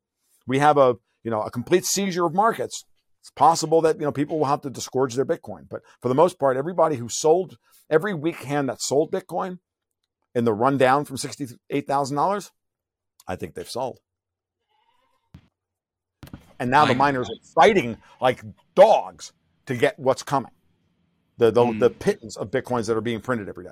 We 0.47 0.59
have 0.59 0.77
a 0.77 0.95
you 1.23 1.29
know 1.29 1.41
a 1.41 1.51
complete 1.51 1.85
seizure 1.85 2.25
of 2.25 2.33
markets. 2.33 2.85
It's 3.21 3.31
possible 3.31 3.81
that 3.81 3.99
you 3.99 4.05
know 4.05 4.11
people 4.11 4.39
will 4.39 4.45
have 4.45 4.61
to 4.61 4.69
disgorge 4.69 5.15
their 5.15 5.25
Bitcoin, 5.25 5.67
but 5.69 5.81
for 6.01 6.07
the 6.07 6.15
most 6.15 6.39
part, 6.39 6.57
everybody 6.57 6.95
who 6.95 7.09
sold 7.09 7.57
every 7.89 8.13
weak 8.13 8.43
hand 8.43 8.69
that 8.69 8.81
sold 8.81 9.11
Bitcoin 9.11 9.59
in 10.33 10.45
the 10.45 10.53
rundown 10.53 11.05
from 11.05 11.17
sixty-eight 11.17 11.85
thousand 11.85 12.15
dollars, 12.15 12.51
I 13.27 13.35
think 13.35 13.55
they've 13.55 13.69
sold. 13.69 13.99
And 16.59 16.69
now 16.69 16.85
the 16.85 16.95
miners 16.95 17.29
are 17.29 17.35
fighting 17.55 17.97
like 18.19 18.43
dogs 18.75 19.31
to 19.65 19.75
get 19.75 19.97
what's 19.97 20.23
coming. 20.23 20.51
The 21.37 21.51
the, 21.51 21.63
mm. 21.63 21.79
the 21.79 21.89
pittance 21.89 22.35
of 22.35 22.51
bitcoins 22.51 22.87
that 22.87 22.97
are 22.97 23.01
being 23.01 23.21
printed 23.21 23.47
every 23.47 23.65
day. 23.65 23.71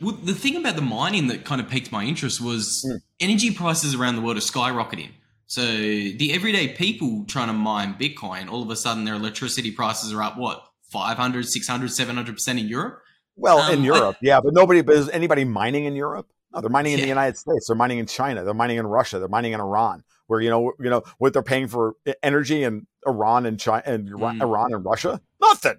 Well, 0.00 0.12
the 0.22 0.34
thing 0.34 0.56
about 0.56 0.76
the 0.76 0.82
mining 0.82 1.26
that 1.28 1.44
kind 1.44 1.60
of 1.60 1.68
piqued 1.68 1.90
my 1.90 2.04
interest 2.04 2.40
was 2.40 2.86
mm. 2.88 3.00
energy 3.20 3.50
prices 3.50 3.94
around 3.94 4.16
the 4.16 4.22
world 4.22 4.36
are 4.36 4.40
skyrocketing. 4.40 5.10
So 5.46 5.62
the 5.62 6.32
everyday 6.34 6.68
people 6.68 7.24
trying 7.26 7.46
to 7.46 7.54
mine 7.54 7.94
Bitcoin, 7.98 8.50
all 8.50 8.62
of 8.62 8.68
a 8.68 8.76
sudden 8.76 9.04
their 9.04 9.14
electricity 9.14 9.70
prices 9.70 10.12
are 10.12 10.22
up, 10.22 10.36
what, 10.36 10.62
500, 10.90 11.48
600, 11.48 11.90
700% 11.90 12.48
in 12.48 12.68
Europe? 12.68 13.00
Well, 13.34 13.58
um, 13.58 13.72
in 13.72 13.82
Europe, 13.82 14.16
I, 14.16 14.18
yeah, 14.20 14.40
but 14.40 14.52
nobody, 14.52 14.82
but 14.82 14.96
is 14.96 15.08
anybody 15.08 15.44
mining 15.44 15.86
in 15.86 15.96
Europe? 15.96 16.28
No, 16.52 16.60
they're 16.60 16.70
mining 16.70 16.92
in 16.92 16.98
yeah. 16.98 17.04
the 17.06 17.08
United 17.08 17.38
States. 17.38 17.66
They're 17.66 17.76
mining 17.76 17.98
in 17.98 18.06
China. 18.06 18.44
They're 18.44 18.54
mining 18.54 18.78
in 18.78 18.86
Russia. 18.86 19.18
They're 19.18 19.28
mining 19.28 19.52
in 19.52 19.60
Iran, 19.60 20.02
where 20.28 20.40
you 20.40 20.48
know, 20.48 20.72
you 20.78 20.88
know 20.88 21.02
what 21.18 21.32
they're 21.32 21.42
paying 21.42 21.66
for 21.66 21.96
energy 22.22 22.62
in 22.62 22.86
Iran 23.06 23.44
and 23.44 23.58
China 23.58 23.82
and 23.84 24.08
mm. 24.08 24.40
Iran 24.40 24.72
and 24.72 24.84
Russia. 24.84 25.20
Nothing. 25.40 25.78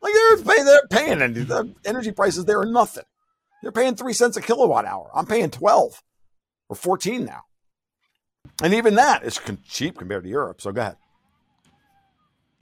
Like 0.00 0.12
they're 0.12 0.36
paying, 0.38 0.64
they're 0.64 0.86
paying 0.88 1.22
and 1.22 1.36
the 1.36 1.74
energy 1.84 2.12
prices 2.12 2.46
there 2.46 2.60
are 2.60 2.66
nothing. 2.66 3.04
They're 3.62 3.72
paying 3.72 3.96
three 3.96 4.12
cents 4.12 4.36
a 4.36 4.42
kilowatt 4.42 4.86
hour. 4.86 5.10
I'm 5.14 5.26
paying 5.26 5.50
twelve 5.50 6.02
or 6.68 6.76
fourteen 6.76 7.24
now, 7.24 7.42
and 8.62 8.74
even 8.74 8.94
that 8.96 9.24
is 9.24 9.40
cheap 9.68 9.98
compared 9.98 10.24
to 10.24 10.30
Europe. 10.30 10.60
So 10.60 10.72
go 10.72 10.80
ahead. 10.80 10.96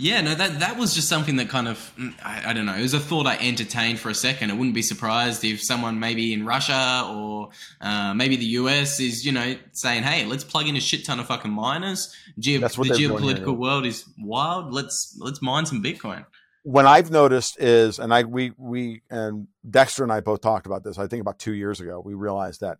Yeah, 0.03 0.20
no, 0.20 0.34
that 0.34 0.59
that 0.59 0.76
was 0.78 0.96
just 0.96 1.09
something 1.09 1.36
that 1.36 1.48
kind 1.48 1.68
of 1.68 1.78
mm, 1.96 2.12
I, 2.24 2.50
I, 2.50 2.53
don't 2.55 2.66
know. 2.66 2.74
It 2.74 2.82
was 2.82 2.92
a 2.92 2.98
thought 2.98 3.28
I 3.28 3.36
entertained 3.36 4.00
for 4.00 4.11
a 4.11 4.14
second. 4.16 4.50
I 4.50 4.55
wouldn't 4.55 4.74
be 4.74 4.82
surprised 4.82 5.44
if 5.44 5.62
someone 5.62 6.00
maybe 6.00 6.32
in 6.32 6.44
Russia 6.44 7.09
or 7.09 7.50
uh, 7.80 8.12
maybe 8.12 8.34
the 8.34 8.46
US 8.62 8.98
is 8.98 9.24
you 9.24 9.30
know 9.30 9.55
saying, 9.70 10.03
"Hey, 10.03 10.24
let's 10.24 10.42
plug 10.42 10.66
in 10.66 10.74
a 10.74 10.80
shit 10.80 11.05
ton 11.05 11.20
of 11.20 11.28
fucking 11.28 11.53
miners." 11.53 12.12
Ge- 12.36 12.59
the 12.59 12.66
geopolitical 12.66 13.57
world 13.57 13.86
is 13.86 14.05
wild. 14.18 14.72
Let's 14.72 15.16
let's 15.20 15.40
mine 15.40 15.66
some 15.66 15.84
Bitcoin. 15.84 16.26
What 16.64 16.84
I've 16.84 17.12
noticed 17.12 17.61
is, 17.61 18.00
and 18.00 18.12
I 18.12 18.24
we 18.24 18.55
we 18.59 19.03
and 19.09 19.46
Dexter 19.70 20.03
and 20.03 20.12
I 20.12 20.18
both 20.18 20.40
talked 20.40 20.66
about 20.66 20.82
this. 20.82 20.98
I 20.98 21.07
think 21.07 21.20
about 21.20 21.38
two 21.38 21.53
years 21.53 21.78
ago, 21.78 22.03
we 22.05 22.14
realized 22.14 22.62
that 22.62 22.78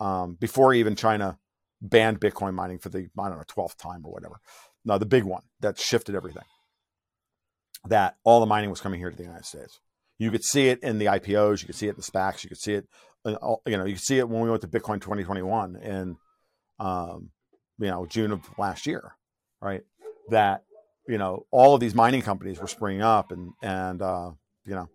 um, 0.00 0.38
before 0.40 0.72
even 0.72 0.96
China 0.96 1.38
banned 1.82 2.18
Bitcoin 2.18 2.54
mining 2.54 2.78
for 2.78 2.88
the 2.88 3.10
I 3.18 3.28
don't 3.28 3.36
know 3.36 3.44
twelfth 3.46 3.76
time 3.76 4.06
or 4.06 4.12
whatever 4.12 4.40
no, 4.84 4.98
the 4.98 5.06
big 5.06 5.24
one 5.24 5.42
that 5.60 5.78
shifted 5.78 6.14
everything. 6.14 6.44
That 7.86 8.16
all 8.24 8.40
the 8.40 8.46
mining 8.46 8.70
was 8.70 8.80
coming 8.80 9.00
here 9.00 9.10
to 9.10 9.16
the 9.16 9.22
United 9.22 9.46
States. 9.46 9.80
You 10.18 10.30
could 10.30 10.44
see 10.44 10.68
it 10.68 10.82
in 10.82 10.98
the 10.98 11.06
IPOs, 11.06 11.62
you 11.62 11.66
could 11.66 11.76
see 11.76 11.86
it 11.86 11.90
in 11.90 11.96
the 11.96 12.02
SPACs, 12.02 12.44
you 12.44 12.50
could 12.50 12.58
see 12.58 12.74
it, 12.74 12.86
in, 13.24 13.36
you 13.66 13.76
know, 13.76 13.84
you 13.84 13.94
could 13.94 14.02
see 14.02 14.18
it 14.18 14.28
when 14.28 14.42
we 14.42 14.50
went 14.50 14.60
to 14.62 14.68
Bitcoin 14.68 15.00
2021 15.00 15.76
in, 15.76 16.16
um, 16.78 17.30
you 17.78 17.86
know, 17.86 18.04
June 18.06 18.32
of 18.32 18.40
last 18.58 18.86
year, 18.86 19.16
right? 19.62 19.82
That 20.28 20.64
you 21.08 21.18
know 21.18 21.46
all 21.50 21.74
of 21.74 21.80
these 21.80 21.94
mining 21.94 22.22
companies 22.22 22.60
were 22.60 22.68
springing 22.68 23.02
up, 23.02 23.32
and 23.32 23.52
and 23.62 24.00
uh, 24.02 24.30
you 24.64 24.74
know, 24.74 24.88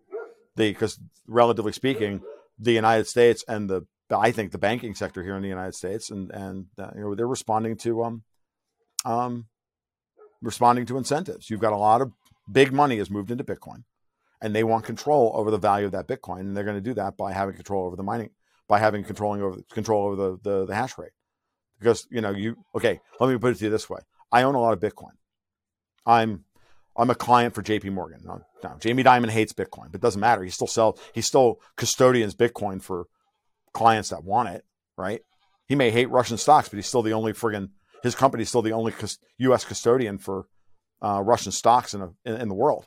they 0.56 0.72
because 0.72 1.00
relatively 1.28 1.72
speaking, 1.72 2.22
the 2.60 2.72
United 2.72 3.08
States 3.08 3.44
and 3.48 3.70
the 3.70 3.86
I 4.12 4.32
think 4.32 4.52
the 4.52 4.58
banking 4.58 4.94
sector 4.94 5.24
here 5.24 5.36
in 5.36 5.42
the 5.42 5.50
United 5.50 5.76
States 5.76 6.12
and 6.12 6.32
and 6.32 6.68
uh, 6.78 6.92
you 6.96 7.02
know 7.02 7.16
they're 7.16 7.28
responding 7.28 7.76
to 7.78 8.04
um 8.04 8.24
um 9.04 9.48
responding 10.46 10.86
to 10.86 10.98
incentives. 10.98 11.50
You've 11.50 11.60
got 11.60 11.74
a 11.74 11.78
lot 11.78 12.02
of 12.02 12.12
big 12.52 12.72
money 12.72 12.98
has 12.98 13.10
moved 13.10 13.32
into 13.32 13.44
Bitcoin 13.44 13.84
and 14.42 14.56
they 14.56 14.64
want 14.64 14.86
control 14.86 15.32
over 15.36 15.52
the 15.52 15.58
value 15.58 15.86
of 15.86 15.92
that 15.94 16.08
Bitcoin. 16.08 16.42
And 16.42 16.56
they're 16.56 16.64
going 16.64 16.78
to 16.78 16.82
do 16.82 16.94
that 16.96 17.18
by 17.18 17.34
having 17.34 17.56
control 17.56 17.86
over 17.86 17.96
the 17.96 18.04
mining, 18.04 18.30
by 18.68 18.80
having 18.80 19.04
controlling 19.04 19.42
over 19.42 19.58
control 19.72 20.06
over 20.06 20.16
the, 20.16 20.40
the, 20.44 20.66
the 20.68 20.76
hash 20.76 20.98
rate. 20.98 21.12
Because, 21.80 22.08
you 22.10 22.22
know, 22.22 22.32
you, 22.32 22.56
okay, 22.76 23.02
let 23.20 23.30
me 23.30 23.38
put 23.38 23.52
it 23.52 23.60
to 23.60 23.66
you 23.66 23.72
this 23.72 23.90
way. 23.90 24.00
I 24.32 24.44
own 24.44 24.56
a 24.56 24.62
lot 24.62 24.74
of 24.74 24.80
Bitcoin. 24.80 25.12
I'm, 26.06 26.46
I'm 26.96 27.10
a 27.10 27.16
client 27.16 27.54
for 27.54 27.62
JP 27.62 27.92
Morgan. 27.92 28.22
No, 28.24 28.42
no, 28.64 28.76
Jamie 28.80 29.04
Dimon 29.04 29.30
hates 29.30 29.52
Bitcoin, 29.52 29.92
but 29.92 29.96
it 29.96 30.02
doesn't 30.02 30.22
matter. 30.22 30.44
He 30.44 30.50
still 30.50 30.68
sells, 30.68 31.00
he 31.14 31.22
still 31.22 31.60
custodians 31.76 32.36
Bitcoin 32.36 32.82
for 32.82 33.08
clients 33.74 34.10
that 34.10 34.24
want 34.24 34.50
it, 34.50 34.64
right? 34.98 35.22
He 35.68 35.76
may 35.76 35.92
hate 35.92 36.10
Russian 36.10 36.38
stocks, 36.38 36.70
but 36.70 36.78
he's 36.78 36.86
still 36.86 37.02
the 37.02 37.14
only 37.14 37.34
friggin' 37.34 37.70
his 38.06 38.14
company 38.14 38.44
is 38.44 38.50
still 38.50 38.62
the 38.62 38.72
only 38.72 38.94
U.S. 39.40 39.66
custodian 39.66 40.20
for 40.20 40.46
uh, 41.02 41.22
Russian 41.24 41.52
stocks 41.52 41.96
in, 41.96 42.04
a, 42.04 42.12
in, 42.24 42.40
in 42.40 42.48
the 42.50 42.54
world 42.54 42.86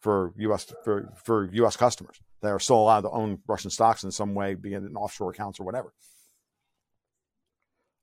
for 0.00 0.32
U.S. 0.38 0.72
For, 0.84 1.08
for 1.24 1.48
U.S. 1.52 1.76
customers 1.76 2.20
that 2.42 2.48
are 2.48 2.58
still 2.58 2.78
allowed 2.80 3.02
to 3.02 3.10
own 3.10 3.38
Russian 3.46 3.70
stocks 3.70 4.02
in 4.02 4.10
some 4.10 4.34
way, 4.34 4.54
be 4.54 4.74
in 4.74 4.96
offshore 4.96 5.30
accounts 5.30 5.60
or 5.60 5.64
whatever. 5.64 5.92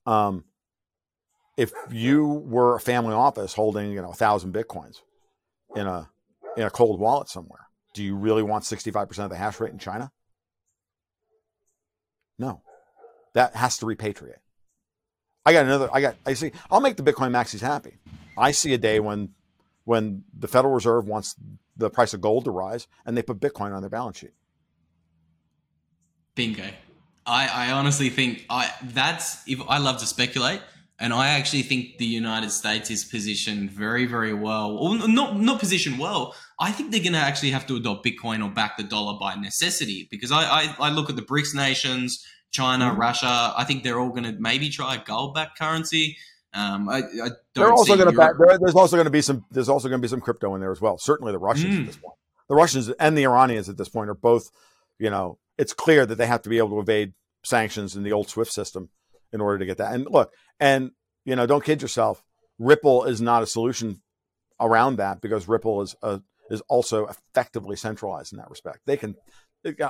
Um, 0.06 0.46
if 1.58 1.74
you 1.92 2.26
were 2.26 2.78
a 2.78 2.80
family 2.80 3.14
office 3.14 3.54
holding 3.54 3.92
you 3.92 4.02
know 4.02 4.12
a 4.12 4.16
thousand 4.16 4.54
bitcoins 4.54 5.02
in 5.76 5.86
a 5.86 6.10
in 6.56 6.64
a 6.64 6.70
cold 6.70 6.98
wallet 6.98 7.28
somewhere, 7.28 7.68
do 7.94 8.02
you 8.02 8.16
really 8.16 8.44
want 8.44 8.64
sixty 8.64 8.90
five 8.90 9.10
percent 9.10 9.26
of 9.26 9.32
the 9.32 9.38
hash 9.38 9.60
rate 9.60 9.74
in 9.74 9.80
China? 9.80 10.14
No, 12.40 12.62
that 13.34 13.54
has 13.54 13.78
to 13.80 13.86
repatriate. 13.86 14.40
I 15.48 15.54
got 15.54 15.64
another. 15.64 15.90
I 15.94 16.02
got. 16.02 16.18
I 16.26 16.34
see. 16.34 16.52
I'll 16.70 16.82
make 16.82 16.98
the 16.98 17.04
Bitcoin 17.04 17.32
maxis 17.32 17.62
happy. 17.62 17.94
I 18.38 18.52
see 18.52 18.74
a 18.74 18.78
day 18.78 19.00
when 19.00 19.30
when 19.86 20.26
the 20.38 20.50
Federal 20.50 20.74
Reserve 20.74 21.08
wants 21.08 21.36
the 21.78 21.90
price 21.90 22.14
of 22.14 22.20
gold 22.20 22.44
to 22.44 22.52
rise 22.52 22.86
and 23.06 23.16
they 23.16 23.22
put 23.22 23.40
Bitcoin 23.40 23.74
on 23.74 23.82
their 23.82 23.90
balance 23.90 24.18
sheet. 24.18 24.34
Bingo. 26.36 26.66
I, 27.26 27.48
I 27.48 27.72
honestly 27.72 28.10
think 28.10 28.46
I 28.50 28.70
that's 28.84 29.48
if 29.48 29.62
I 29.70 29.78
love 29.78 30.00
to 30.00 30.06
speculate, 30.06 30.60
and 31.00 31.14
I 31.14 31.30
actually 31.30 31.62
think 31.62 31.98
the 31.98 32.06
United 32.06 32.52
States 32.52 32.92
is 32.92 33.06
positioned 33.06 33.72
very, 33.72 34.06
very 34.06 34.34
well, 34.34 34.72
or 34.78 35.08
not 35.08 35.40
not 35.40 35.62
positioned 35.62 35.98
well. 35.98 36.36
I 36.60 36.72
think 36.74 36.92
they're 36.92 37.00
going 37.00 37.14
to 37.14 37.20
actually 37.20 37.52
have 37.52 37.66
to 37.68 37.78
adopt 37.78 38.06
Bitcoin 38.06 38.44
or 38.44 38.52
back 38.52 38.76
the 38.76 38.84
dollar 38.84 39.18
by 39.18 39.36
necessity 39.36 40.10
because 40.12 40.32
I, 40.32 40.42
I, 40.42 40.76
I 40.80 40.90
look 40.90 41.10
at 41.10 41.16
the 41.16 41.22
BRICS 41.22 41.56
nations, 41.56 42.26
China, 42.52 42.86
mm-hmm. 42.86 43.00
Russia. 43.00 43.54
I 43.56 43.64
think 43.66 43.84
they're 43.84 44.00
all 44.00 44.10
going 44.10 44.24
to 44.24 44.36
maybe 44.40 44.70
try 44.70 44.96
a 44.96 45.04
gold-backed 45.04 45.58
currency. 45.58 46.18
Um, 46.54 46.90
I, 46.90 47.00
I 47.00 47.30
they're 47.54 47.72
also 47.72 47.96
going 47.96 48.14
to. 48.14 48.58
There's 48.60 48.76
also 48.76 48.96
going 48.96 49.06
to 49.06 49.12
be 49.12 49.22
some. 49.22 49.46
There's 49.52 49.70
also 49.70 49.90
going 49.90 50.02
to 50.02 50.06
be 50.06 50.10
some 50.10 50.22
crypto 50.22 50.56
in 50.56 50.62
there 50.62 50.72
as 50.72 50.82
well. 50.82 50.98
Certainly, 50.98 51.34
the 51.34 51.40
Russians 51.40 51.76
mm. 51.76 51.80
at 51.82 51.86
this 51.88 51.98
point, 51.98 52.16
the 52.48 52.56
Russians 52.56 52.90
and 52.90 53.18
the 53.18 53.24
Iranians 53.26 53.70
at 53.70 53.78
this 53.78 53.90
point 53.90 54.10
are 54.10 54.16
both. 54.16 54.50
You 54.98 55.10
know, 55.10 55.38
it's 55.58 55.74
clear 55.74 56.06
that 56.06 56.16
they 56.16 56.26
have 56.26 56.42
to 56.44 56.50
be 56.50 56.58
able 56.58 56.70
to 56.70 56.80
evade 56.80 57.14
sanctions 57.44 57.96
in 57.96 58.04
the 58.04 58.14
old 58.14 58.30
SWIFT 58.30 58.52
system 58.52 58.90
in 59.32 59.42
order 59.42 59.60
to 59.60 59.66
get 59.66 59.78
that. 59.78 59.94
And 59.94 60.08
look, 60.10 60.34
and 60.60 60.92
you 61.26 61.36
know, 61.36 61.46
don't 61.46 61.64
kid 61.64 61.82
yourself. 61.82 62.24
Ripple 62.58 63.04
is 63.04 63.22
not 63.22 63.44
a 63.44 63.48
solution 63.48 64.02
around 64.60 64.96
that 64.96 65.22
because 65.22 65.48
Ripple 65.48 65.82
is 65.82 65.96
a, 66.02 66.22
is 66.50 66.62
also 66.70 67.06
effectively 67.06 67.76
centralized 67.76 68.34
in 68.34 68.40
that 68.40 68.50
respect. 68.50 68.80
They 68.86 68.98
can 68.98 69.16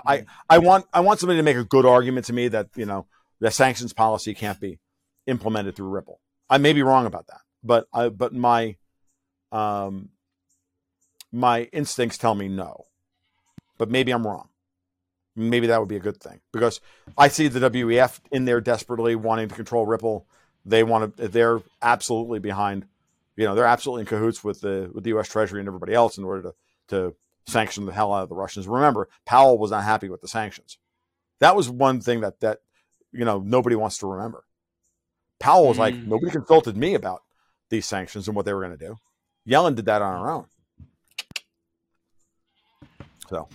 I, 0.05 0.25
I 0.49 0.57
want 0.59 0.85
I 0.93 0.99
want 1.01 1.19
somebody 1.19 1.39
to 1.39 1.43
make 1.43 1.57
a 1.57 1.63
good 1.63 1.85
argument 1.85 2.25
to 2.27 2.33
me 2.33 2.47
that 2.49 2.69
you 2.75 2.85
know 2.85 3.07
the 3.39 3.51
sanctions 3.51 3.93
policy 3.93 4.33
can't 4.33 4.59
be 4.59 4.79
implemented 5.25 5.75
through 5.75 5.89
Ripple. 5.89 6.19
I 6.49 6.57
may 6.57 6.73
be 6.73 6.81
wrong 6.81 7.05
about 7.05 7.27
that, 7.27 7.41
but 7.63 7.87
I, 7.93 8.09
but 8.09 8.33
my 8.33 8.77
um, 9.51 10.09
my 11.31 11.63
instincts 11.73 12.17
tell 12.17 12.35
me 12.35 12.47
no. 12.47 12.85
But 13.77 13.89
maybe 13.89 14.11
I'm 14.11 14.25
wrong. 14.25 14.49
Maybe 15.35 15.67
that 15.67 15.79
would 15.79 15.89
be 15.89 15.97
a 15.97 16.01
good 16.01 16.19
thing 16.19 16.39
because 16.51 16.81
I 17.15 17.27
see 17.27 17.47
the 17.47 17.69
WEF 17.69 18.19
in 18.31 18.45
there 18.45 18.59
desperately 18.59 19.15
wanting 19.15 19.49
to 19.49 19.55
control 19.55 19.85
Ripple. 19.85 20.25
They 20.65 20.83
want 20.83 21.15
to. 21.17 21.27
They're 21.27 21.61
absolutely 21.81 22.39
behind, 22.39 22.87
You 23.35 23.45
know, 23.45 23.53
they're 23.53 23.65
absolutely 23.65 24.01
in 24.01 24.07
cahoots 24.07 24.43
with 24.43 24.61
the 24.61 24.89
with 24.93 25.03
the 25.03 25.11
U.S. 25.11 25.29
Treasury 25.29 25.59
and 25.59 25.67
everybody 25.67 25.93
else 25.93 26.17
in 26.17 26.23
order 26.23 26.41
to 26.41 26.53
to 26.87 27.15
sanction 27.47 27.85
the 27.85 27.93
hell 27.93 28.13
out 28.13 28.23
of 28.23 28.29
the 28.29 28.35
Russians. 28.35 28.67
Remember, 28.67 29.09
Powell 29.25 29.57
was 29.57 29.71
not 29.71 29.83
happy 29.83 30.09
with 30.09 30.21
the 30.21 30.27
sanctions. 30.27 30.77
That 31.39 31.55
was 31.55 31.69
one 31.69 32.01
thing 32.01 32.21
that 32.21 32.39
that 32.41 32.59
you 33.11 33.25
know 33.25 33.39
nobody 33.39 33.75
wants 33.75 33.97
to 33.99 34.07
remember. 34.07 34.43
Powell 35.39 35.67
was 35.67 35.77
mm. 35.77 35.81
like, 35.81 35.95
nobody 35.95 36.31
consulted 36.31 36.75
me 36.75 36.95
about 36.95 37.21
these 37.69 37.85
sanctions 37.85 38.27
and 38.27 38.35
what 38.35 38.45
they 38.45 38.53
were 38.53 38.65
going 38.65 38.77
to 38.77 38.87
do. 38.87 38.95
Yellen 39.47 39.75
did 39.75 39.85
that 39.85 40.01
on 40.01 40.19
her 40.19 40.31
own. 40.31 40.45
So 43.29 43.47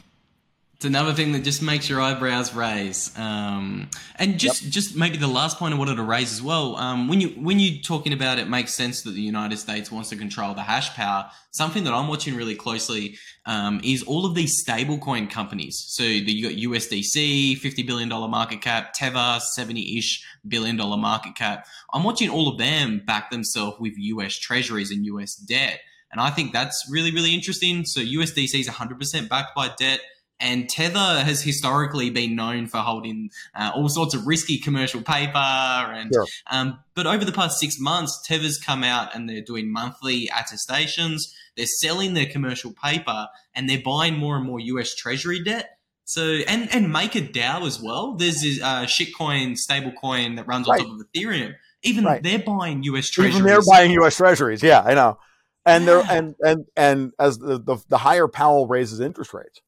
it's 0.82 0.88
another 0.88 1.14
thing 1.14 1.30
that 1.30 1.44
just 1.44 1.62
makes 1.62 1.88
your 1.88 2.00
eyebrows 2.00 2.56
raise. 2.56 3.16
Um, 3.16 3.88
and 4.16 4.36
just 4.36 4.64
yep. 4.64 4.72
just 4.72 4.96
maybe 4.96 5.16
the 5.16 5.28
last 5.28 5.56
point 5.56 5.72
I 5.72 5.78
wanted 5.78 5.94
to 5.94 6.02
raise 6.02 6.32
as 6.32 6.42
well. 6.42 6.74
Um, 6.74 7.06
when 7.06 7.20
you 7.20 7.28
when 7.28 7.60
you 7.60 7.80
talking 7.80 8.12
about 8.12 8.40
it 8.40 8.48
makes 8.48 8.74
sense 8.74 9.02
that 9.02 9.12
the 9.12 9.20
United 9.20 9.60
States 9.60 9.92
wants 9.92 10.08
to 10.08 10.16
control 10.16 10.54
the 10.54 10.62
hash 10.62 10.92
power. 10.96 11.30
Something 11.52 11.84
that 11.84 11.94
I'm 11.94 12.08
watching 12.08 12.34
really 12.34 12.56
closely 12.56 13.16
um, 13.46 13.80
is 13.84 14.02
all 14.02 14.26
of 14.26 14.34
these 14.34 14.64
stablecoin 14.64 15.30
companies. 15.30 15.84
So 15.86 16.02
the 16.02 16.32
you 16.32 16.48
got 16.48 16.58
USDC, 16.58 17.58
fifty 17.58 17.84
billion 17.84 18.08
dollar 18.08 18.26
market 18.26 18.60
cap, 18.60 18.92
Tether, 18.92 19.38
seventy 19.52 19.98
ish 19.98 20.26
billion 20.48 20.76
dollar 20.76 20.96
market 20.96 21.36
cap. 21.36 21.64
I'm 21.92 22.02
watching 22.02 22.28
all 22.28 22.48
of 22.48 22.58
them 22.58 23.02
back 23.06 23.30
themselves 23.30 23.78
with 23.78 23.92
US 23.98 24.36
Treasuries 24.36 24.90
and 24.90 25.06
US 25.06 25.36
debt. 25.36 25.78
And 26.10 26.20
I 26.20 26.30
think 26.30 26.52
that's 26.52 26.88
really, 26.90 27.12
really 27.12 27.32
interesting. 27.32 27.84
So 27.84 28.00
USDC 28.00 28.60
is 28.60 28.68
100% 28.68 29.30
backed 29.30 29.54
by 29.56 29.70
debt. 29.78 30.00
And 30.42 30.68
Tether 30.68 31.22
has 31.24 31.40
historically 31.42 32.10
been 32.10 32.34
known 32.34 32.66
for 32.66 32.78
holding 32.78 33.30
uh, 33.54 33.70
all 33.74 33.88
sorts 33.88 34.12
of 34.12 34.26
risky 34.26 34.58
commercial 34.58 35.00
paper. 35.00 35.38
And 35.38 36.12
sure. 36.12 36.26
um, 36.50 36.80
but 36.94 37.06
over 37.06 37.24
the 37.24 37.32
past 37.32 37.60
six 37.60 37.78
months, 37.78 38.20
Tether's 38.26 38.58
come 38.58 38.82
out 38.82 39.14
and 39.14 39.28
they're 39.28 39.40
doing 39.40 39.72
monthly 39.72 40.28
attestations. 40.36 41.32
They're 41.56 41.66
selling 41.66 42.14
their 42.14 42.26
commercial 42.26 42.72
paper 42.72 43.28
and 43.54 43.70
they're 43.70 43.82
buying 43.82 44.18
more 44.18 44.36
and 44.36 44.44
more 44.44 44.58
US 44.58 44.94
Treasury 44.94 45.42
debt. 45.42 45.78
So 46.04 46.22
and 46.22 46.68
and 46.74 46.92
MakerDAO 46.92 47.66
as 47.66 47.80
well. 47.80 48.16
There's 48.16 48.42
this 48.42 48.60
uh, 48.60 48.84
shitcoin 48.84 49.56
stablecoin 49.56 50.36
that 50.36 50.46
runs 50.46 50.68
on 50.68 50.72
right. 50.76 50.82
top 50.82 51.00
of 51.00 51.06
Ethereum. 51.06 51.54
Even 51.84 52.04
right. 52.04 52.22
they're 52.22 52.38
buying 52.38 52.82
US 52.82 53.08
Treasuries. 53.08 53.36
Even 53.36 53.46
they're 53.46 53.62
buying 53.66 53.92
US 53.92 54.16
Treasuries. 54.16 54.62
Yeah, 54.62 54.82
I 54.84 54.94
know. 54.94 55.18
And 55.64 55.86
they're 55.86 56.02
and 56.10 56.34
and 56.40 56.66
and 56.76 57.12
as 57.20 57.38
the, 57.38 57.58
the, 57.58 57.78
the 57.88 57.98
higher 57.98 58.26
Powell 58.26 58.66
raises 58.66 58.98
interest 58.98 59.32
rates, 59.32 59.60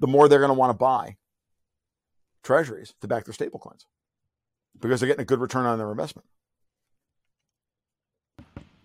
the 0.00 0.06
more 0.06 0.28
they're 0.28 0.38
going 0.40 0.48
to 0.50 0.54
want 0.54 0.70
to 0.70 0.74
buy 0.74 1.16
treasuries 2.42 2.94
to 3.00 3.08
back 3.08 3.24
their 3.24 3.34
stablecoins 3.34 3.84
because 4.80 5.00
they're 5.00 5.06
getting 5.06 5.22
a 5.22 5.26
good 5.26 5.40
return 5.40 5.66
on 5.66 5.78
their 5.78 5.90
investment. 5.90 6.26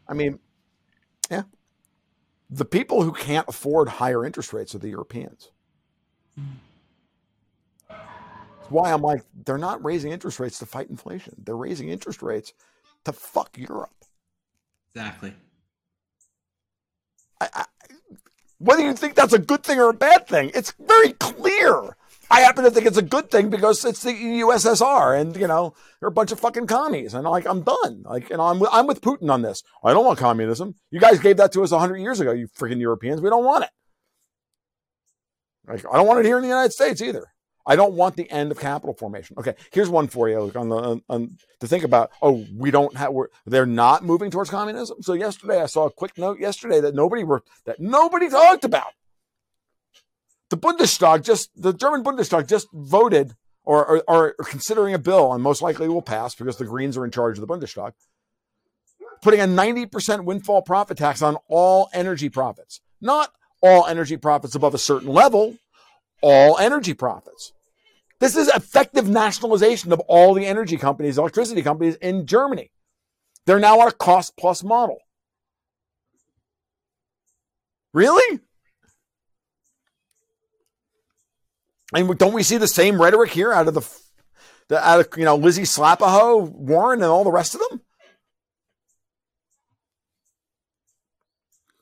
I 0.07 0.13
mean, 0.13 0.39
yeah. 1.31 1.43
The 2.49 2.65
people 2.65 3.01
who 3.01 3.11
can't 3.11 3.47
afford 3.47 3.89
higher 3.89 4.23
interest 4.23 4.53
rates 4.53 4.75
are 4.75 4.79
the 4.79 4.89
Europeans. 4.89 5.49
That's 7.89 8.69
why 8.69 8.91
I'm 8.91 9.01
like, 9.01 9.23
they're 9.45 9.57
not 9.57 9.83
raising 9.83 10.11
interest 10.11 10.39
rates 10.39 10.59
to 10.59 10.65
fight 10.65 10.89
inflation. 10.89 11.35
They're 11.43 11.55
raising 11.55 11.89
interest 11.89 12.21
rates 12.21 12.53
to 13.05 13.13
fuck 13.13 13.57
Europe. 13.57 13.93
Exactly. 14.93 15.33
I, 17.41 17.49
I, 17.53 17.65
whether 18.65 18.83
you 18.83 18.93
think 18.93 19.15
that's 19.15 19.33
a 19.33 19.39
good 19.39 19.63
thing 19.63 19.79
or 19.79 19.89
a 19.89 19.93
bad 19.93 20.27
thing, 20.27 20.51
it's 20.53 20.73
very 20.79 21.13
clear. 21.13 21.95
I 22.31 22.41
happen 22.41 22.63
to 22.63 22.71
think 22.71 22.87
it's 22.87 22.97
a 22.97 23.03
good 23.03 23.29
thing 23.29 23.51
because 23.51 23.85
it's 23.85 24.01
the 24.01 24.11
USSR, 24.11 25.19
and 25.19 25.35
you 25.35 25.47
know 25.47 25.75
they're 25.99 26.09
a 26.09 26.11
bunch 26.11 26.31
of 26.31 26.39
fucking 26.39 26.65
commies, 26.65 27.13
and 27.13 27.23
like 27.23 27.45
I'm 27.45 27.61
done. 27.61 28.03
Like, 28.03 28.31
know, 28.31 28.41
I'm 28.41 28.63
I'm 28.71 28.87
with 28.87 29.01
Putin 29.01 29.29
on 29.29 29.43
this. 29.43 29.61
I 29.83 29.93
don't 29.93 30.05
want 30.05 30.17
communism. 30.17 30.75
You 30.89 30.99
guys 30.99 31.19
gave 31.19 31.37
that 31.37 31.51
to 31.53 31.63
us 31.63 31.71
hundred 31.71 31.97
years 31.97 32.19
ago. 32.19 32.31
You 32.31 32.47
freaking 32.47 32.79
Europeans. 32.79 33.21
We 33.21 33.29
don't 33.29 33.45
want 33.45 33.65
it. 33.65 33.69
Like, 35.67 35.85
I 35.91 35.97
don't 35.97 36.07
want 36.07 36.19
it 36.19 36.25
here 36.25 36.37
in 36.37 36.41
the 36.41 36.49
United 36.49 36.73
States 36.73 37.01
either. 37.01 37.31
I 37.65 37.75
don't 37.75 37.93
want 37.93 38.15
the 38.15 38.29
end 38.29 38.51
of 38.51 38.59
capital 38.59 38.93
formation. 38.93 39.37
Okay, 39.39 39.55
here's 39.71 39.89
one 39.89 40.07
for 40.07 40.29
you 40.29 40.51
on 40.55 40.69
the 40.69 40.75
on, 40.75 41.01
on, 41.09 41.37
to 41.59 41.67
think 41.67 41.83
about. 41.83 42.11
Oh, 42.21 42.45
we 42.55 42.71
don't 42.71 42.95
have. 42.95 43.11
We're, 43.11 43.27
they're 43.45 43.65
not 43.65 44.03
moving 44.03 44.29
towards 44.29 44.49
communism. 44.49 45.01
So 45.01 45.13
yesterday, 45.13 45.61
I 45.61 45.65
saw 45.65 45.85
a 45.85 45.91
quick 45.91 46.17
note 46.17 46.39
yesterday 46.39 46.79
that 46.81 46.93
nobody 46.93 47.23
were 47.23 47.43
that 47.65 47.79
nobody 47.79 48.29
talked 48.29 48.65
about. 48.65 48.93
The 50.49 50.57
Bundestag 50.57 51.23
just 51.23 51.49
the 51.59 51.73
German 51.73 52.03
Bundestag 52.03 52.47
just 52.47 52.67
voted 52.71 53.35
or, 53.65 54.03
or 54.07 54.35
considering 54.45 54.93
a 54.93 54.99
bill 54.99 55.33
and 55.33 55.41
most 55.43 55.61
likely 55.61 55.87
will 55.87 56.01
pass 56.01 56.35
because 56.35 56.57
the 56.57 56.65
Greens 56.65 56.95
are 56.97 57.05
in 57.05 57.11
charge 57.11 57.37
of 57.37 57.45
the 57.45 57.51
Bundestag, 57.51 57.93
putting 59.21 59.39
a 59.39 59.45
90% 59.45 60.23
windfall 60.23 60.61
profit 60.61 60.97
tax 60.97 61.21
on 61.21 61.37
all 61.47 61.89
energy 61.93 62.29
profits. 62.29 62.79
Not 63.01 63.31
all 63.61 63.85
energy 63.87 64.17
profits 64.17 64.55
above 64.55 64.73
a 64.73 64.77
certain 64.77 65.09
level, 65.09 65.57
all 66.21 66.57
energy 66.57 66.93
profits. 66.93 67.53
This 68.19 68.35
is 68.35 68.47
effective 68.47 69.09
nationalization 69.09 69.91
of 69.91 69.99
all 70.01 70.33
the 70.33 70.45
energy 70.45 70.77
companies, 70.77 71.17
electricity 71.17 71.61
companies 71.61 71.95
in 71.95 72.25
Germany. 72.25 72.71
They're 73.45 73.59
now 73.59 73.79
on 73.81 73.87
a 73.87 73.91
cost 73.91 74.37
plus 74.37 74.63
model. 74.63 74.99
Really? 77.93 78.39
And 81.93 82.17
don't 82.17 82.33
we 82.33 82.43
see 82.43 82.57
the 82.57 82.67
same 82.67 83.01
rhetoric 83.01 83.31
here 83.31 83.53
out 83.53 83.67
of 83.67 83.73
the, 83.73 83.87
the 84.69 84.85
out 84.85 84.99
of 84.99 85.17
you 85.17 85.23
know 85.23 85.35
Lizzie 85.35 85.63
Slapaho, 85.63 86.51
Warren, 86.51 87.01
and 87.01 87.11
all 87.11 87.23
the 87.23 87.31
rest 87.31 87.53
of 87.55 87.61
them? 87.69 87.81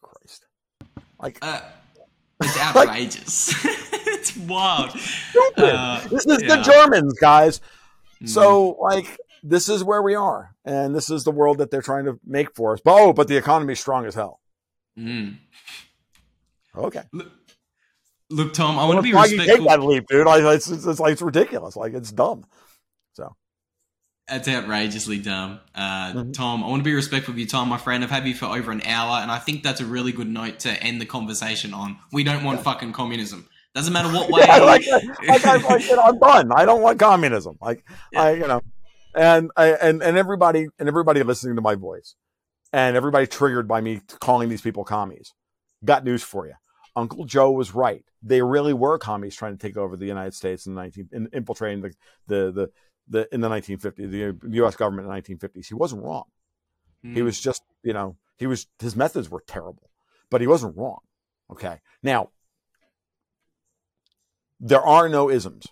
Christ, 0.01 0.45
like 1.19 1.39
uh, 1.41 1.61
it's 2.41 2.59
outrageous. 2.75 3.53
it's 3.65 4.35
wild. 4.37 4.91
Uh, 5.57 6.07
this 6.07 6.25
is 6.25 6.41
yeah. 6.41 6.55
the 6.55 6.61
Germans, 6.61 7.13
guys. 7.13 7.61
Mm. 8.21 8.29
So, 8.29 8.77
like, 8.81 9.17
this 9.43 9.69
is 9.69 9.83
where 9.83 10.01
we 10.01 10.15
are, 10.15 10.55
and 10.65 10.95
this 10.95 11.09
is 11.09 11.23
the 11.23 11.31
world 11.31 11.57
that 11.57 11.71
they're 11.71 11.81
trying 11.81 12.05
to 12.05 12.19
make 12.25 12.55
for 12.55 12.73
us. 12.73 12.81
But, 12.83 12.93
oh, 12.93 13.13
but 13.13 13.27
the 13.27 13.37
economy's 13.37 13.79
strong 13.79 14.05
as 14.05 14.15
hell. 14.15 14.39
Mm. 14.97 15.37
Okay. 16.75 17.03
Look, 17.11 17.31
look, 18.29 18.53
Tom, 18.53 18.79
I 18.79 18.85
want 18.85 18.97
to 18.97 19.01
be 19.01 19.13
respectful. 19.13 19.45
You 19.45 19.57
take 19.57 19.67
that 19.67 19.81
leap, 19.81 20.05
dude. 20.07 20.25
Like, 20.25 20.43
it's, 20.43 20.69
it's, 20.69 20.85
it's, 20.85 20.99
like 20.99 21.13
it's 21.13 21.21
ridiculous. 21.21 21.75
Like 21.75 21.93
it's 21.93 22.11
dumb. 22.11 22.45
That's 24.27 24.47
outrageously 24.47 25.19
dumb. 25.19 25.59
Uh, 25.75 26.13
mm-hmm. 26.13 26.31
Tom, 26.31 26.63
I 26.63 26.67
want 26.67 26.79
to 26.79 26.83
be 26.83 26.93
respectful 26.93 27.33
of 27.33 27.37
your 27.37 27.47
time, 27.47 27.67
my 27.67 27.77
friend. 27.77 28.03
I've 28.03 28.09
had 28.09 28.25
you 28.25 28.33
for 28.33 28.45
over 28.45 28.71
an 28.71 28.81
hour, 28.85 29.21
and 29.21 29.29
I 29.29 29.37
think 29.37 29.63
that's 29.63 29.81
a 29.81 29.85
really 29.85 30.13
good 30.13 30.29
note 30.29 30.59
to 30.59 30.71
end 30.81 31.01
the 31.01 31.05
conversation 31.05 31.73
on. 31.73 31.97
We 32.13 32.23
don't 32.23 32.43
want 32.43 32.59
yeah. 32.59 32.63
fucking 32.63 32.93
communism. 32.93 33.47
Doesn't 33.75 33.91
matter 33.91 34.07
what 34.07 34.29
way. 34.31 34.41
yeah, 34.45 34.57
like, 34.59 34.85
like, 35.27 35.45
I, 35.45 35.57
like 35.57 35.89
you 35.89 35.95
know, 35.95 36.03
I'm 36.03 36.19
done. 36.19 36.51
I 36.53 36.63
don't 36.63 36.81
want 36.81 36.99
communism. 36.99 37.57
Like 37.61 37.83
yeah. 38.13 38.21
I, 38.21 38.31
you 38.31 38.47
know, 38.47 38.61
and 39.13 39.51
I 39.57 39.71
and 39.71 40.01
and 40.01 40.17
everybody 40.17 40.67
and 40.79 40.87
everybody 40.87 41.21
listening 41.23 41.55
to 41.55 41.61
my 41.61 41.75
voice, 41.75 42.15
and 42.71 42.95
everybody 42.95 43.27
triggered 43.27 43.67
by 43.67 43.81
me 43.81 44.01
calling 44.19 44.47
these 44.47 44.61
people 44.61 44.85
commies. 44.85 45.33
Got 45.83 46.05
news 46.05 46.23
for 46.23 46.47
you. 46.47 46.53
Uncle 46.95 47.25
Joe 47.25 47.51
was 47.51 47.73
right. 47.73 48.03
They 48.21 48.41
really 48.41 48.73
were 48.73 48.97
commies 48.97 49.35
trying 49.35 49.57
to 49.57 49.67
take 49.67 49.75
over 49.75 49.97
the 49.97 50.05
United 50.05 50.33
States 50.33 50.65
in 50.65 50.75
the 50.75 50.81
19 50.81 51.09
in, 51.11 51.29
infiltrating 51.33 51.81
the 51.81 51.93
the 52.27 52.51
the, 52.51 52.69
the 53.07 53.27
in 53.33 53.41
the 53.41 53.49
1950s 53.49 54.11
the 54.41 54.49
U.S. 54.57 54.75
government 54.75 55.07
in 55.07 55.13
the 55.13 55.21
1950s. 55.21 55.67
He 55.67 55.73
wasn't 55.73 56.03
wrong. 56.03 56.25
Mm. 57.05 57.13
He 57.13 57.19
hmm. 57.19 57.25
was 57.25 57.39
just 57.39 57.63
you 57.83 57.93
know 57.93 58.17
he 58.37 58.47
was 58.47 58.67
his 58.79 58.95
methods 58.95 59.29
were 59.29 59.43
terrible, 59.45 59.89
but 60.29 60.41
he 60.41 60.47
wasn't 60.47 60.77
wrong. 60.77 60.99
Okay, 61.51 61.79
now 62.01 62.29
there 64.59 64.81
are 64.81 65.09
no 65.09 65.29
isms 65.29 65.67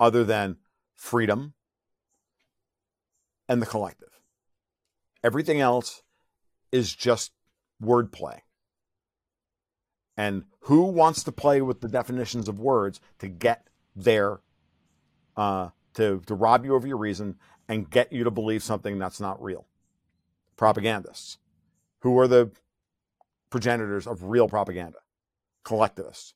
other 0.00 0.24
than 0.24 0.56
freedom 0.94 1.54
and 3.48 3.60
the 3.60 3.66
collective. 3.66 4.08
Everything 5.22 5.60
else 5.60 6.02
is 6.72 6.94
just 6.94 7.32
wordplay. 7.82 8.40
And 10.16 10.44
who 10.60 10.84
wants 10.84 11.22
to 11.24 11.32
play 11.32 11.60
with 11.60 11.80
the 11.80 11.88
definitions 11.88 12.48
of 12.48 12.58
words 12.58 13.00
to 13.18 13.28
get 13.28 13.68
there, 13.94 14.40
uh, 15.36 15.70
to, 15.94 16.20
to 16.26 16.34
rob 16.34 16.64
you 16.64 16.74
of 16.74 16.86
your 16.86 16.96
reason 16.96 17.36
and 17.68 17.90
get 17.90 18.12
you 18.12 18.24
to 18.24 18.30
believe 18.30 18.62
something 18.62 18.98
that's 18.98 19.20
not 19.20 19.42
real? 19.42 19.66
Propagandists. 20.56 21.38
Who 22.00 22.18
are 22.18 22.28
the 22.28 22.50
progenitors 23.50 24.06
of 24.06 24.24
real 24.24 24.48
propaganda? 24.48 24.98
Collectivists 25.64 26.34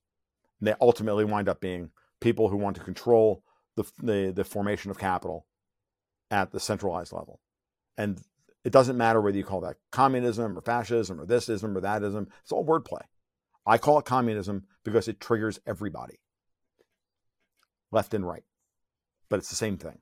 And 0.60 0.68
they 0.68 0.74
ultimately 0.80 1.24
wind 1.24 1.48
up 1.48 1.60
being 1.60 1.90
people 2.20 2.48
who 2.48 2.56
want 2.56 2.76
to 2.76 2.82
control 2.82 3.42
the, 3.74 3.84
the, 4.02 4.32
the 4.34 4.44
formation 4.44 4.90
of 4.90 4.98
capital 4.98 5.46
at 6.30 6.52
the 6.52 6.60
centralized 6.60 7.12
level. 7.12 7.40
And 7.96 8.20
it 8.64 8.72
doesn't 8.72 8.96
matter 8.96 9.20
whether 9.20 9.36
you 9.36 9.44
call 9.44 9.60
that 9.60 9.76
communism 9.92 10.58
or 10.58 10.60
fascism 10.60 11.20
or 11.20 11.26
this 11.26 11.48
ism 11.48 11.76
or 11.76 11.80
that 11.80 12.02
ism. 12.02 12.28
It's 12.42 12.52
all 12.52 12.66
wordplay. 12.66 13.02
I 13.64 13.78
call 13.78 13.98
it 13.98 14.04
communism 14.04 14.64
because 14.84 15.08
it 15.08 15.20
triggers 15.20 15.60
everybody, 15.66 16.20
left 17.90 18.14
and 18.14 18.26
right. 18.26 18.44
But 19.28 19.38
it's 19.38 19.50
the 19.50 19.56
same 19.56 19.76
thing. 19.76 19.98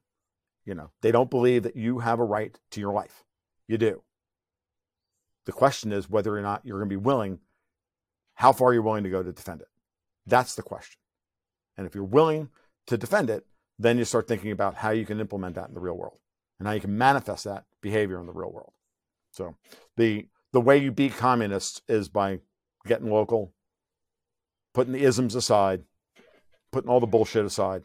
You 0.65 0.75
know, 0.75 0.91
they 1.03 1.13
don't 1.13 1.31
believe 1.31 1.63
that 1.65 1.77
you 1.77 1.99
have 2.01 2.19
a 2.19 2.25
right 2.25 2.59
to 2.71 2.81
your 2.81 2.93
life. 2.93 3.25
You 3.69 3.79
do. 3.79 4.03
The 5.47 5.53
question 5.53 5.93
is 5.93 6.09
whether 6.09 6.37
or 6.37 6.41
not 6.41 6.63
you're 6.65 6.79
going 6.79 6.89
to 6.89 6.97
be 6.99 7.03
willing, 7.03 7.41
how 8.35 8.53
far 8.53 8.73
you're 8.73 8.83
willing 8.83 9.05
to 9.05 9.11
go 9.11 9.23
to 9.23 9.33
defend 9.33 9.61
it. 9.61 9.69
That's 10.27 10.55
the 10.55 10.63
question. 10.63 10.99
And 11.77 11.87
if 11.87 11.95
you're 11.95 12.05
willing 12.05 12.49
to 12.87 12.97
defend 12.97 13.29
it, 13.31 13.47
then 13.79 13.99
you 13.99 14.05
start 14.05 14.27
thinking 14.29 14.53
about 14.53 14.77
how 14.77 14.91
you 14.91 15.05
can 15.05 15.21
implement 15.21 15.57
that 15.57 15.69
in 15.69 15.75
the 15.75 15.81
real 15.81 15.97
world 15.97 16.19
and 16.59 16.69
how 16.69 16.75
you 16.75 16.81
can 16.81 16.97
manifest 16.97 17.45
that 17.45 17.65
behavior 17.81 18.21
in 18.21 18.27
the 18.27 18.33
real 18.33 18.53
world. 18.53 18.73
So 19.33 19.57
the 19.97 20.29
the 20.53 20.61
way 20.61 20.79
you 20.79 20.93
beat 20.93 21.17
communists 21.17 21.83
is 21.89 22.09
by 22.09 22.39
getting 22.87 23.11
local, 23.11 23.53
putting 24.73 24.93
the 24.93 25.03
isms 25.03 25.35
aside, 25.35 25.83
putting 26.71 26.89
all 26.89 27.01
the 27.01 27.09
bullshit 27.09 27.45
aside, 27.45 27.83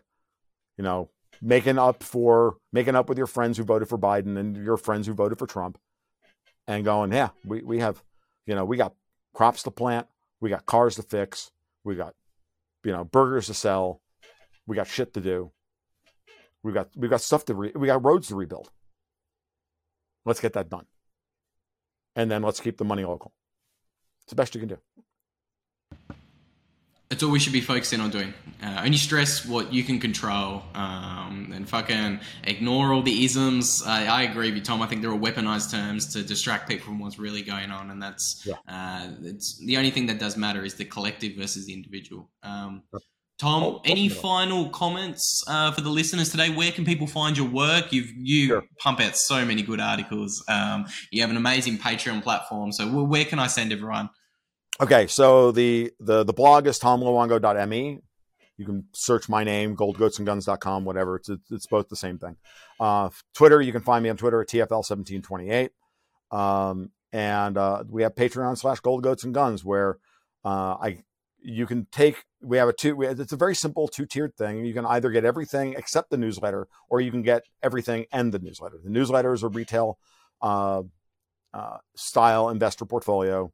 you 0.78 0.84
know, 0.84 1.10
making 1.42 1.78
up 1.78 2.04
for 2.04 2.58
making 2.72 2.96
up 2.96 3.10
with 3.10 3.18
your 3.18 3.28
friends 3.28 3.58
who 3.58 3.64
voted 3.64 3.88
for 3.88 3.98
Biden 3.98 4.38
and 4.38 4.58
your 4.58 4.78
friends 4.78 5.08
who 5.08 5.14
voted 5.14 5.40
for 5.40 5.48
Trump 5.48 5.78
and 6.68 6.86
going, 6.86 7.12
yeah, 7.12 7.30
we, 7.46 7.62
we 7.62 7.80
have, 7.80 8.04
you 8.46 8.56
know, 8.56 8.66
we 8.66 8.78
got 8.78 8.94
crops 9.34 9.64
to 9.64 9.72
plant, 9.72 10.08
we 10.40 10.50
got 10.50 10.66
cars 10.66 10.96
to 10.96 11.04
fix, 11.04 11.52
we 11.84 11.96
got, 11.96 12.14
you 12.84 12.92
know, 12.92 13.04
burgers 13.04 13.48
to 13.48 13.54
sell, 13.54 14.02
we 14.68 14.76
got 14.76 14.88
shit 14.88 15.14
to 15.14 15.22
do. 15.22 15.52
We 16.62 16.74
got 16.74 16.90
we 16.96 17.08
got 17.08 17.22
stuff 17.22 17.46
to 17.46 17.56
re- 17.56 17.72
we 17.74 17.88
got 17.88 18.04
roads 18.04 18.28
to 18.28 18.36
rebuild. 18.36 18.70
Let's 20.26 20.42
get 20.42 20.54
that 20.54 20.70
done. 20.70 20.86
And 22.16 22.30
then 22.30 22.44
let's 22.44 22.60
keep 22.60 22.78
the 22.78 22.86
money 22.86 23.06
local. 23.06 23.34
It's 24.24 24.32
the 24.32 24.36
best 24.36 24.54
you 24.54 24.60
can 24.60 24.70
do. 24.70 24.78
That's 27.10 27.24
all 27.24 27.32
we 27.32 27.40
should 27.40 27.54
be 27.54 27.62
focusing 27.62 28.02
on 28.02 28.12
doing. 28.12 28.36
Uh, 28.62 28.82
only 28.86 28.98
stress 28.98 29.44
what 29.44 29.74
you 29.74 29.84
can 29.84 30.00
control, 30.00 30.62
um, 30.76 31.52
and 31.56 31.68
fucking 31.68 32.20
ignore 32.44 32.94
all 32.94 33.02
the 33.02 33.26
isms. 33.26 33.82
I, 33.84 34.06
I, 34.06 34.22
agree 34.24 34.50
with 34.50 34.58
you, 34.58 34.62
Tom. 34.62 34.80
I 34.84 34.86
think 34.86 35.02
they're 35.02 35.12
all 35.12 35.18
weaponized 35.18 35.72
terms 35.72 36.14
to 36.14 36.22
distract 36.22 36.70
people 36.70 36.86
from 36.86 37.00
what's 37.00 37.18
really 37.18 37.42
going 37.42 37.72
on, 37.72 37.90
and 37.90 38.00
that's 38.00 38.46
yeah. 38.46 38.56
uh, 38.68 39.10
it's 39.24 39.58
the 39.58 39.78
only 39.78 39.90
thing 39.90 40.06
that 40.06 40.20
does 40.20 40.38
matter 40.38 40.64
is 40.64 40.76
the 40.76 40.86
collective 40.86 41.36
versus 41.36 41.66
the 41.66 41.74
individual. 41.74 42.30
Um, 42.44 42.84
Tom, 43.40 43.64
oh, 43.64 43.82
any 43.86 44.10
final 44.10 44.70
comments 44.70 45.44
uh, 45.48 45.72
for 45.72 45.80
the 45.80 45.90
listeners 45.90 46.30
today? 46.30 46.54
Where 46.54 46.72
can 46.72 46.84
people 46.84 47.08
find 47.08 47.38
your 47.38 47.48
work? 47.48 47.94
You've 47.94 48.12
you 48.18 48.48
sure. 48.48 48.64
pump 48.80 49.00
out 49.00 49.16
so 49.16 49.46
many 49.46 49.64
good 49.64 49.80
articles. 49.80 50.44
Um, 50.50 50.86
you 51.10 51.22
have 51.22 51.32
an 51.32 51.38
amazing 51.38 51.78
Patreon 51.78 52.22
platform. 52.22 52.74
So 52.74 52.86
where 52.88 53.24
can 53.26 53.40
I 53.40 53.48
send 53.48 53.72
everyone? 53.72 54.10
Okay, 54.82 55.08
so 55.08 55.52
the 55.52 55.92
the 56.00 56.24
the 56.24 56.34
blog 56.34 56.66
is 56.66 56.80
tomluongo.me. 56.80 58.00
You 58.58 58.66
can 58.66 58.86
search 58.94 59.28
my 59.28 59.44
name, 59.44 59.76
goldgoatsandguns.com, 59.76 60.86
whatever. 60.86 61.18
It's 61.18 61.30
it's 61.50 61.68
both 61.68 61.90
the 61.90 61.96
same 61.98 62.18
thing. 62.18 62.38
Uh, 62.80 63.10
Twitter, 63.34 63.62
you 63.62 63.74
can 63.74 63.82
find 63.82 64.04
me 64.04 64.10
on 64.10 64.18
Twitter 64.18 64.42
at 64.42 64.48
TFL1728. 64.48 65.70
Um, 66.32 66.92
and 67.12 67.58
uh, 67.58 67.84
we 67.90 68.04
have 68.04 68.16
Patreon 68.16 68.58
slash 68.58 68.80
Gold 68.80 69.04
Goats 69.04 69.24
and 69.24 69.34
Guns 69.34 69.66
where 69.66 69.98
uh, 70.46 70.76
I 70.82 71.04
you 71.42 71.66
can 71.66 71.88
take 71.92 72.26
we 72.42 72.58
have 72.58 72.70
a 72.70 72.74
two 72.74 73.02
it's 73.02 73.32
a 73.34 73.38
very 73.38 73.56
simple 73.56 73.88
two 73.88 74.06
tiered 74.06 74.36
thing 74.36 74.66
you 74.66 74.74
can 74.74 74.86
either 74.86 75.10
get 75.10 75.24
everything 75.24 75.74
except 75.78 76.10
the 76.10 76.18
newsletter 76.18 76.68
or 76.90 77.00
you 77.00 77.12
can 77.12 77.22
get 77.22 77.44
everything 77.64 78.06
and 78.12 78.34
the 78.34 78.40
newsletter 78.40 78.78
the 78.84 78.90
newsletter 78.90 79.34
is 79.34 79.42
a 79.42 79.48
retail 79.48 79.98
uh, 80.42 80.84
uh, 81.54 81.78
style 81.96 82.50
investor 82.50 82.86
portfolio 82.86 83.52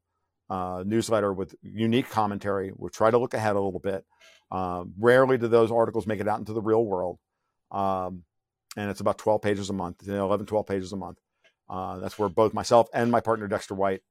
uh, 0.49 0.83
newsletter 0.85 1.33
with 1.33 1.55
unique 1.61 2.09
commentary. 2.09 2.71
We 2.75 2.89
try 2.89 3.11
to 3.11 3.17
look 3.17 3.33
ahead 3.33 3.55
a 3.55 3.61
little 3.61 3.79
bit. 3.79 4.05
Um, 4.51 4.93
rarely 4.99 5.37
do 5.37 5.47
those 5.47 5.71
articles 5.71 6.05
make 6.05 6.19
it 6.19 6.27
out 6.27 6.39
into 6.39 6.53
the 6.53 6.61
real 6.61 6.85
world. 6.85 7.17
Um, 7.71 8.23
and 8.77 8.89
it's 8.89 8.99
about 8.99 9.17
12 9.17 9.41
pages 9.41 9.69
a 9.69 9.73
month 9.73 10.03
you 10.05 10.13
know, 10.13 10.25
11 10.25 10.45
12 10.45 10.67
pages 10.67 10.93
a 10.93 10.97
month. 10.97 11.17
Uh, 11.69 11.97
that's 11.97 12.19
where 12.19 12.29
both 12.29 12.53
myself 12.53 12.87
and 12.93 13.11
my 13.11 13.21
partner 13.21 13.47
dexter 13.47 13.73
white 13.73 14.01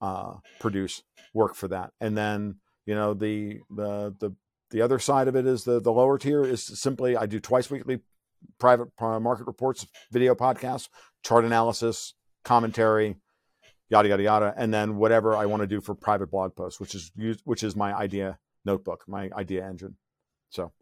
uh, 0.00 0.34
produce 0.58 1.02
work 1.32 1.54
for 1.54 1.68
that. 1.68 1.92
And 2.00 2.16
then 2.16 2.56
you 2.86 2.94
know 2.94 3.14
the 3.14 3.60
the 3.70 4.14
the 4.18 4.34
the 4.70 4.82
other 4.82 4.98
side 4.98 5.28
of 5.28 5.36
it 5.36 5.46
is 5.46 5.64
the 5.64 5.80
the 5.80 5.92
lower 5.92 6.18
tier 6.18 6.44
is 6.44 6.62
simply 6.62 7.16
I 7.16 7.26
do 7.26 7.38
twice 7.38 7.70
weekly 7.70 8.00
private 8.58 8.88
market 8.98 9.46
reports, 9.46 9.86
video 10.10 10.34
podcasts, 10.34 10.88
chart 11.22 11.44
analysis, 11.44 12.14
commentary, 12.44 13.16
yada 13.92 14.08
yada 14.08 14.22
yada, 14.22 14.54
and 14.56 14.72
then 14.72 14.96
whatever 14.96 15.36
I 15.36 15.46
want 15.46 15.60
to 15.60 15.66
do 15.66 15.80
for 15.80 15.94
private 15.94 16.30
blog 16.30 16.56
posts, 16.56 16.80
which 16.80 16.94
is 16.94 17.12
which 17.44 17.62
is 17.62 17.76
my 17.76 17.94
idea 17.94 18.38
notebook, 18.64 19.04
my 19.06 19.30
idea 19.36 19.64
engine. 19.64 19.96
So, 20.48 20.72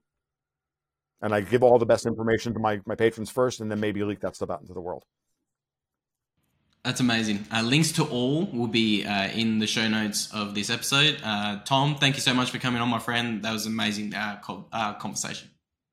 and 1.21 1.35
I 1.35 1.41
give 1.41 1.63
all 1.63 1.79
the 1.79 1.87
best 1.87 2.07
information 2.07 2.55
to 2.55 2.61
my 2.61 2.81
my 2.87 2.95
patrons 2.95 3.29
first, 3.29 3.61
and 3.61 3.71
then 3.71 3.81
maybe 3.81 4.03
leak 4.05 4.21
that 4.21 4.37
stuff 4.37 4.49
out 4.49 4.61
into 4.61 4.73
the 4.73 4.81
world. 4.81 5.05
That's 6.85 7.01
amazing. 7.01 7.47
Uh, 7.53 7.61
links 7.61 7.93
to 7.93 8.05
all 8.05 8.47
will 8.47 8.67
be 8.67 9.05
uh, 9.05 9.29
in 9.29 9.59
the 9.59 9.67
show 9.67 9.87
notes 9.87 10.33
of 10.33 10.55
this 10.55 10.71
episode. 10.71 11.19
Uh, 11.23 11.59
Tom, 11.67 11.97
thank 11.97 12.15
you 12.15 12.23
so 12.23 12.33
much 12.33 12.51
for 12.51 12.59
coming 12.59 12.81
on, 12.81 12.89
my 12.89 12.99
friend. 12.99 13.43
That 13.43 13.53
was 13.53 13.67
an 13.67 13.73
amazing 13.73 14.15
uh, 14.15 14.39
co- 14.43 14.65
uh, 14.73 14.95
conversation. 14.95 15.51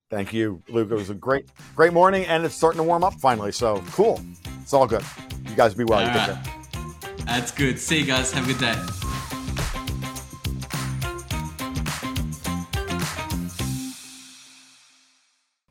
Thank 0.10 0.32
you, 0.32 0.64
Luke. 0.70 0.90
It 0.90 0.96
was 0.96 1.10
a 1.10 1.14
great, 1.14 1.50
great 1.76 1.92
morning, 1.92 2.26
and 2.26 2.46
it's 2.46 2.56
starting 2.56 2.78
to 2.78 2.84
warm 2.84 3.04
up 3.04 3.16
finally. 3.16 3.52
So 3.52 3.84
cool. 3.92 4.22
It's 4.62 4.74
all 4.74 4.88
good. 4.88 5.04
You 5.50 5.56
guys 5.56 5.74
be 5.74 5.84
well. 5.84 6.08
Right. 6.08 6.57
That's 7.28 7.52
good. 7.52 7.78
See 7.78 8.00
you 8.00 8.06
guys. 8.06 8.32
Have 8.32 8.50
a 8.50 8.54
good 8.54 8.60
day. 8.60 9.08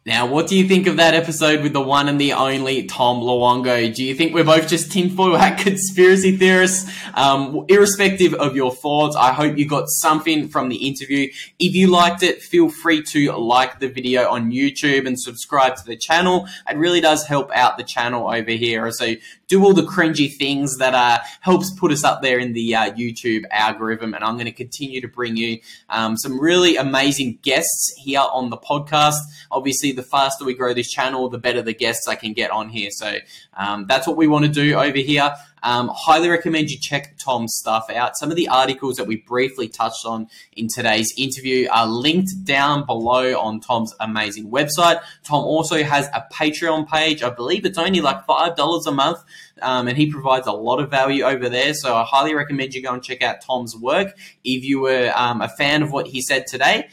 Now, 0.06 0.24
what 0.26 0.46
do 0.46 0.56
you 0.56 0.68
think 0.68 0.86
of 0.86 0.98
that 0.98 1.14
episode 1.14 1.64
with 1.64 1.72
the 1.72 1.80
one 1.80 2.08
and 2.08 2.20
the 2.20 2.34
only 2.34 2.84
Tom 2.84 3.20
Luongo? 3.20 3.92
Do 3.92 4.04
you 4.04 4.14
think 4.14 4.34
we're 4.34 4.44
both 4.44 4.68
just 4.68 4.92
tinfoil 4.92 5.34
hat 5.34 5.58
conspiracy 5.62 6.36
theorists? 6.36 6.88
Um, 7.14 7.64
irrespective 7.68 8.32
of 8.34 8.54
your 8.54 8.72
thoughts, 8.72 9.16
I 9.16 9.32
hope 9.32 9.58
you 9.58 9.66
got 9.66 9.88
something 9.88 10.48
from 10.48 10.68
the 10.68 10.76
interview. 10.76 11.28
If 11.58 11.74
you 11.74 11.88
liked 11.88 12.22
it, 12.22 12.40
feel 12.40 12.68
free 12.68 13.02
to 13.02 13.32
like 13.32 13.80
the 13.80 13.88
video 13.88 14.30
on 14.30 14.52
YouTube 14.52 15.08
and 15.08 15.18
subscribe 15.18 15.74
to 15.74 15.84
the 15.84 15.96
channel. 15.96 16.46
It 16.70 16.76
really 16.76 17.00
does 17.00 17.26
help 17.26 17.50
out 17.52 17.76
the 17.76 17.82
channel 17.84 18.28
over 18.28 18.52
here. 18.52 18.92
So 18.92 19.16
do 19.48 19.62
all 19.62 19.72
the 19.72 19.82
cringy 19.82 20.34
things 20.34 20.76
that 20.78 20.94
uh, 20.94 21.18
helps 21.40 21.70
put 21.70 21.92
us 21.92 22.02
up 22.02 22.22
there 22.22 22.38
in 22.38 22.52
the 22.52 22.74
uh, 22.74 22.92
YouTube 22.92 23.44
algorithm. 23.50 24.14
And 24.14 24.24
I'm 24.24 24.34
going 24.34 24.46
to 24.46 24.52
continue 24.52 25.00
to 25.00 25.08
bring 25.08 25.36
you 25.36 25.58
um, 25.88 26.16
some 26.16 26.40
really 26.40 26.76
amazing 26.76 27.38
guests 27.42 27.94
here 27.96 28.20
on 28.20 28.50
the 28.50 28.56
podcast. 28.56 29.18
Obviously, 29.50 29.92
the 29.92 30.02
faster 30.02 30.44
we 30.44 30.54
grow 30.54 30.74
this 30.74 30.90
channel, 30.90 31.28
the 31.28 31.38
better 31.38 31.62
the 31.62 31.74
guests 31.74 32.08
I 32.08 32.16
can 32.16 32.32
get 32.32 32.50
on 32.50 32.68
here. 32.68 32.90
So 32.90 33.18
um, 33.56 33.86
that's 33.86 34.06
what 34.06 34.16
we 34.16 34.26
want 34.26 34.44
to 34.46 34.50
do 34.50 34.74
over 34.74 34.98
here. 34.98 35.32
Um, 35.66 35.90
highly 35.92 36.28
recommend 36.28 36.70
you 36.70 36.78
check 36.78 37.18
Tom's 37.18 37.56
stuff 37.56 37.90
out. 37.90 38.16
Some 38.16 38.30
of 38.30 38.36
the 38.36 38.46
articles 38.46 38.94
that 38.98 39.08
we 39.08 39.16
briefly 39.16 39.66
touched 39.66 40.06
on 40.06 40.28
in 40.52 40.68
today's 40.68 41.12
interview 41.18 41.66
are 41.72 41.88
linked 41.88 42.44
down 42.44 42.86
below 42.86 43.36
on 43.36 43.58
Tom's 43.58 43.92
amazing 43.98 44.48
website. 44.48 45.00
Tom 45.24 45.42
also 45.42 45.82
has 45.82 46.06
a 46.14 46.24
Patreon 46.32 46.88
page. 46.88 47.24
I 47.24 47.30
believe 47.30 47.66
it's 47.66 47.78
only 47.78 48.00
like 48.00 48.24
$5 48.28 48.86
a 48.86 48.92
month. 48.92 49.18
Um, 49.60 49.88
and 49.88 49.96
he 49.96 50.08
provides 50.08 50.46
a 50.46 50.52
lot 50.52 50.78
of 50.78 50.88
value 50.88 51.24
over 51.24 51.48
there. 51.48 51.74
So 51.74 51.96
I 51.96 52.04
highly 52.04 52.32
recommend 52.32 52.72
you 52.72 52.82
go 52.82 52.92
and 52.92 53.02
check 53.02 53.20
out 53.22 53.40
Tom's 53.40 53.74
work 53.74 54.16
if 54.44 54.62
you 54.62 54.78
were 54.80 55.10
um, 55.16 55.40
a 55.40 55.48
fan 55.48 55.82
of 55.82 55.90
what 55.90 56.06
he 56.06 56.22
said 56.22 56.46
today. 56.46 56.88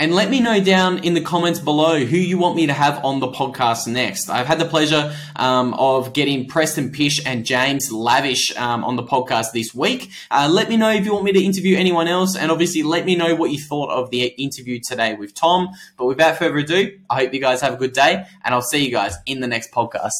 And 0.00 0.14
let 0.14 0.30
me 0.30 0.38
know 0.38 0.62
down 0.62 0.98
in 0.98 1.14
the 1.14 1.20
comments 1.20 1.58
below 1.58 1.98
who 1.98 2.16
you 2.16 2.38
want 2.38 2.54
me 2.54 2.68
to 2.68 2.72
have 2.72 3.04
on 3.04 3.18
the 3.18 3.26
podcast 3.26 3.88
next. 3.88 4.30
I've 4.30 4.46
had 4.46 4.60
the 4.60 4.64
pleasure 4.64 5.12
um, 5.34 5.74
of 5.74 6.12
getting 6.12 6.46
Preston 6.46 6.92
Pysh 6.92 7.20
and 7.26 7.44
James 7.44 7.90
Lavish 7.90 8.56
um, 8.56 8.84
on 8.84 8.94
the 8.94 9.02
podcast 9.02 9.50
this 9.50 9.74
week. 9.74 10.12
Uh, 10.30 10.48
let 10.48 10.68
me 10.68 10.76
know 10.76 10.90
if 10.90 11.04
you 11.04 11.12
want 11.12 11.24
me 11.24 11.32
to 11.32 11.42
interview 11.42 11.76
anyone 11.76 12.06
else, 12.06 12.36
and 12.36 12.52
obviously 12.52 12.84
let 12.84 13.06
me 13.06 13.16
know 13.16 13.34
what 13.34 13.50
you 13.50 13.58
thought 13.58 13.90
of 13.90 14.10
the 14.10 14.26
interview 14.26 14.78
today 14.78 15.14
with 15.14 15.34
Tom. 15.34 15.70
But 15.96 16.06
without 16.06 16.36
further 16.36 16.58
ado, 16.58 16.96
I 17.10 17.16
hope 17.16 17.34
you 17.34 17.40
guys 17.40 17.60
have 17.62 17.74
a 17.74 17.76
good 17.76 17.92
day, 17.92 18.24
and 18.44 18.54
I'll 18.54 18.62
see 18.62 18.84
you 18.84 18.92
guys 18.92 19.16
in 19.26 19.40
the 19.40 19.48
next 19.48 19.72
podcast. 19.72 20.12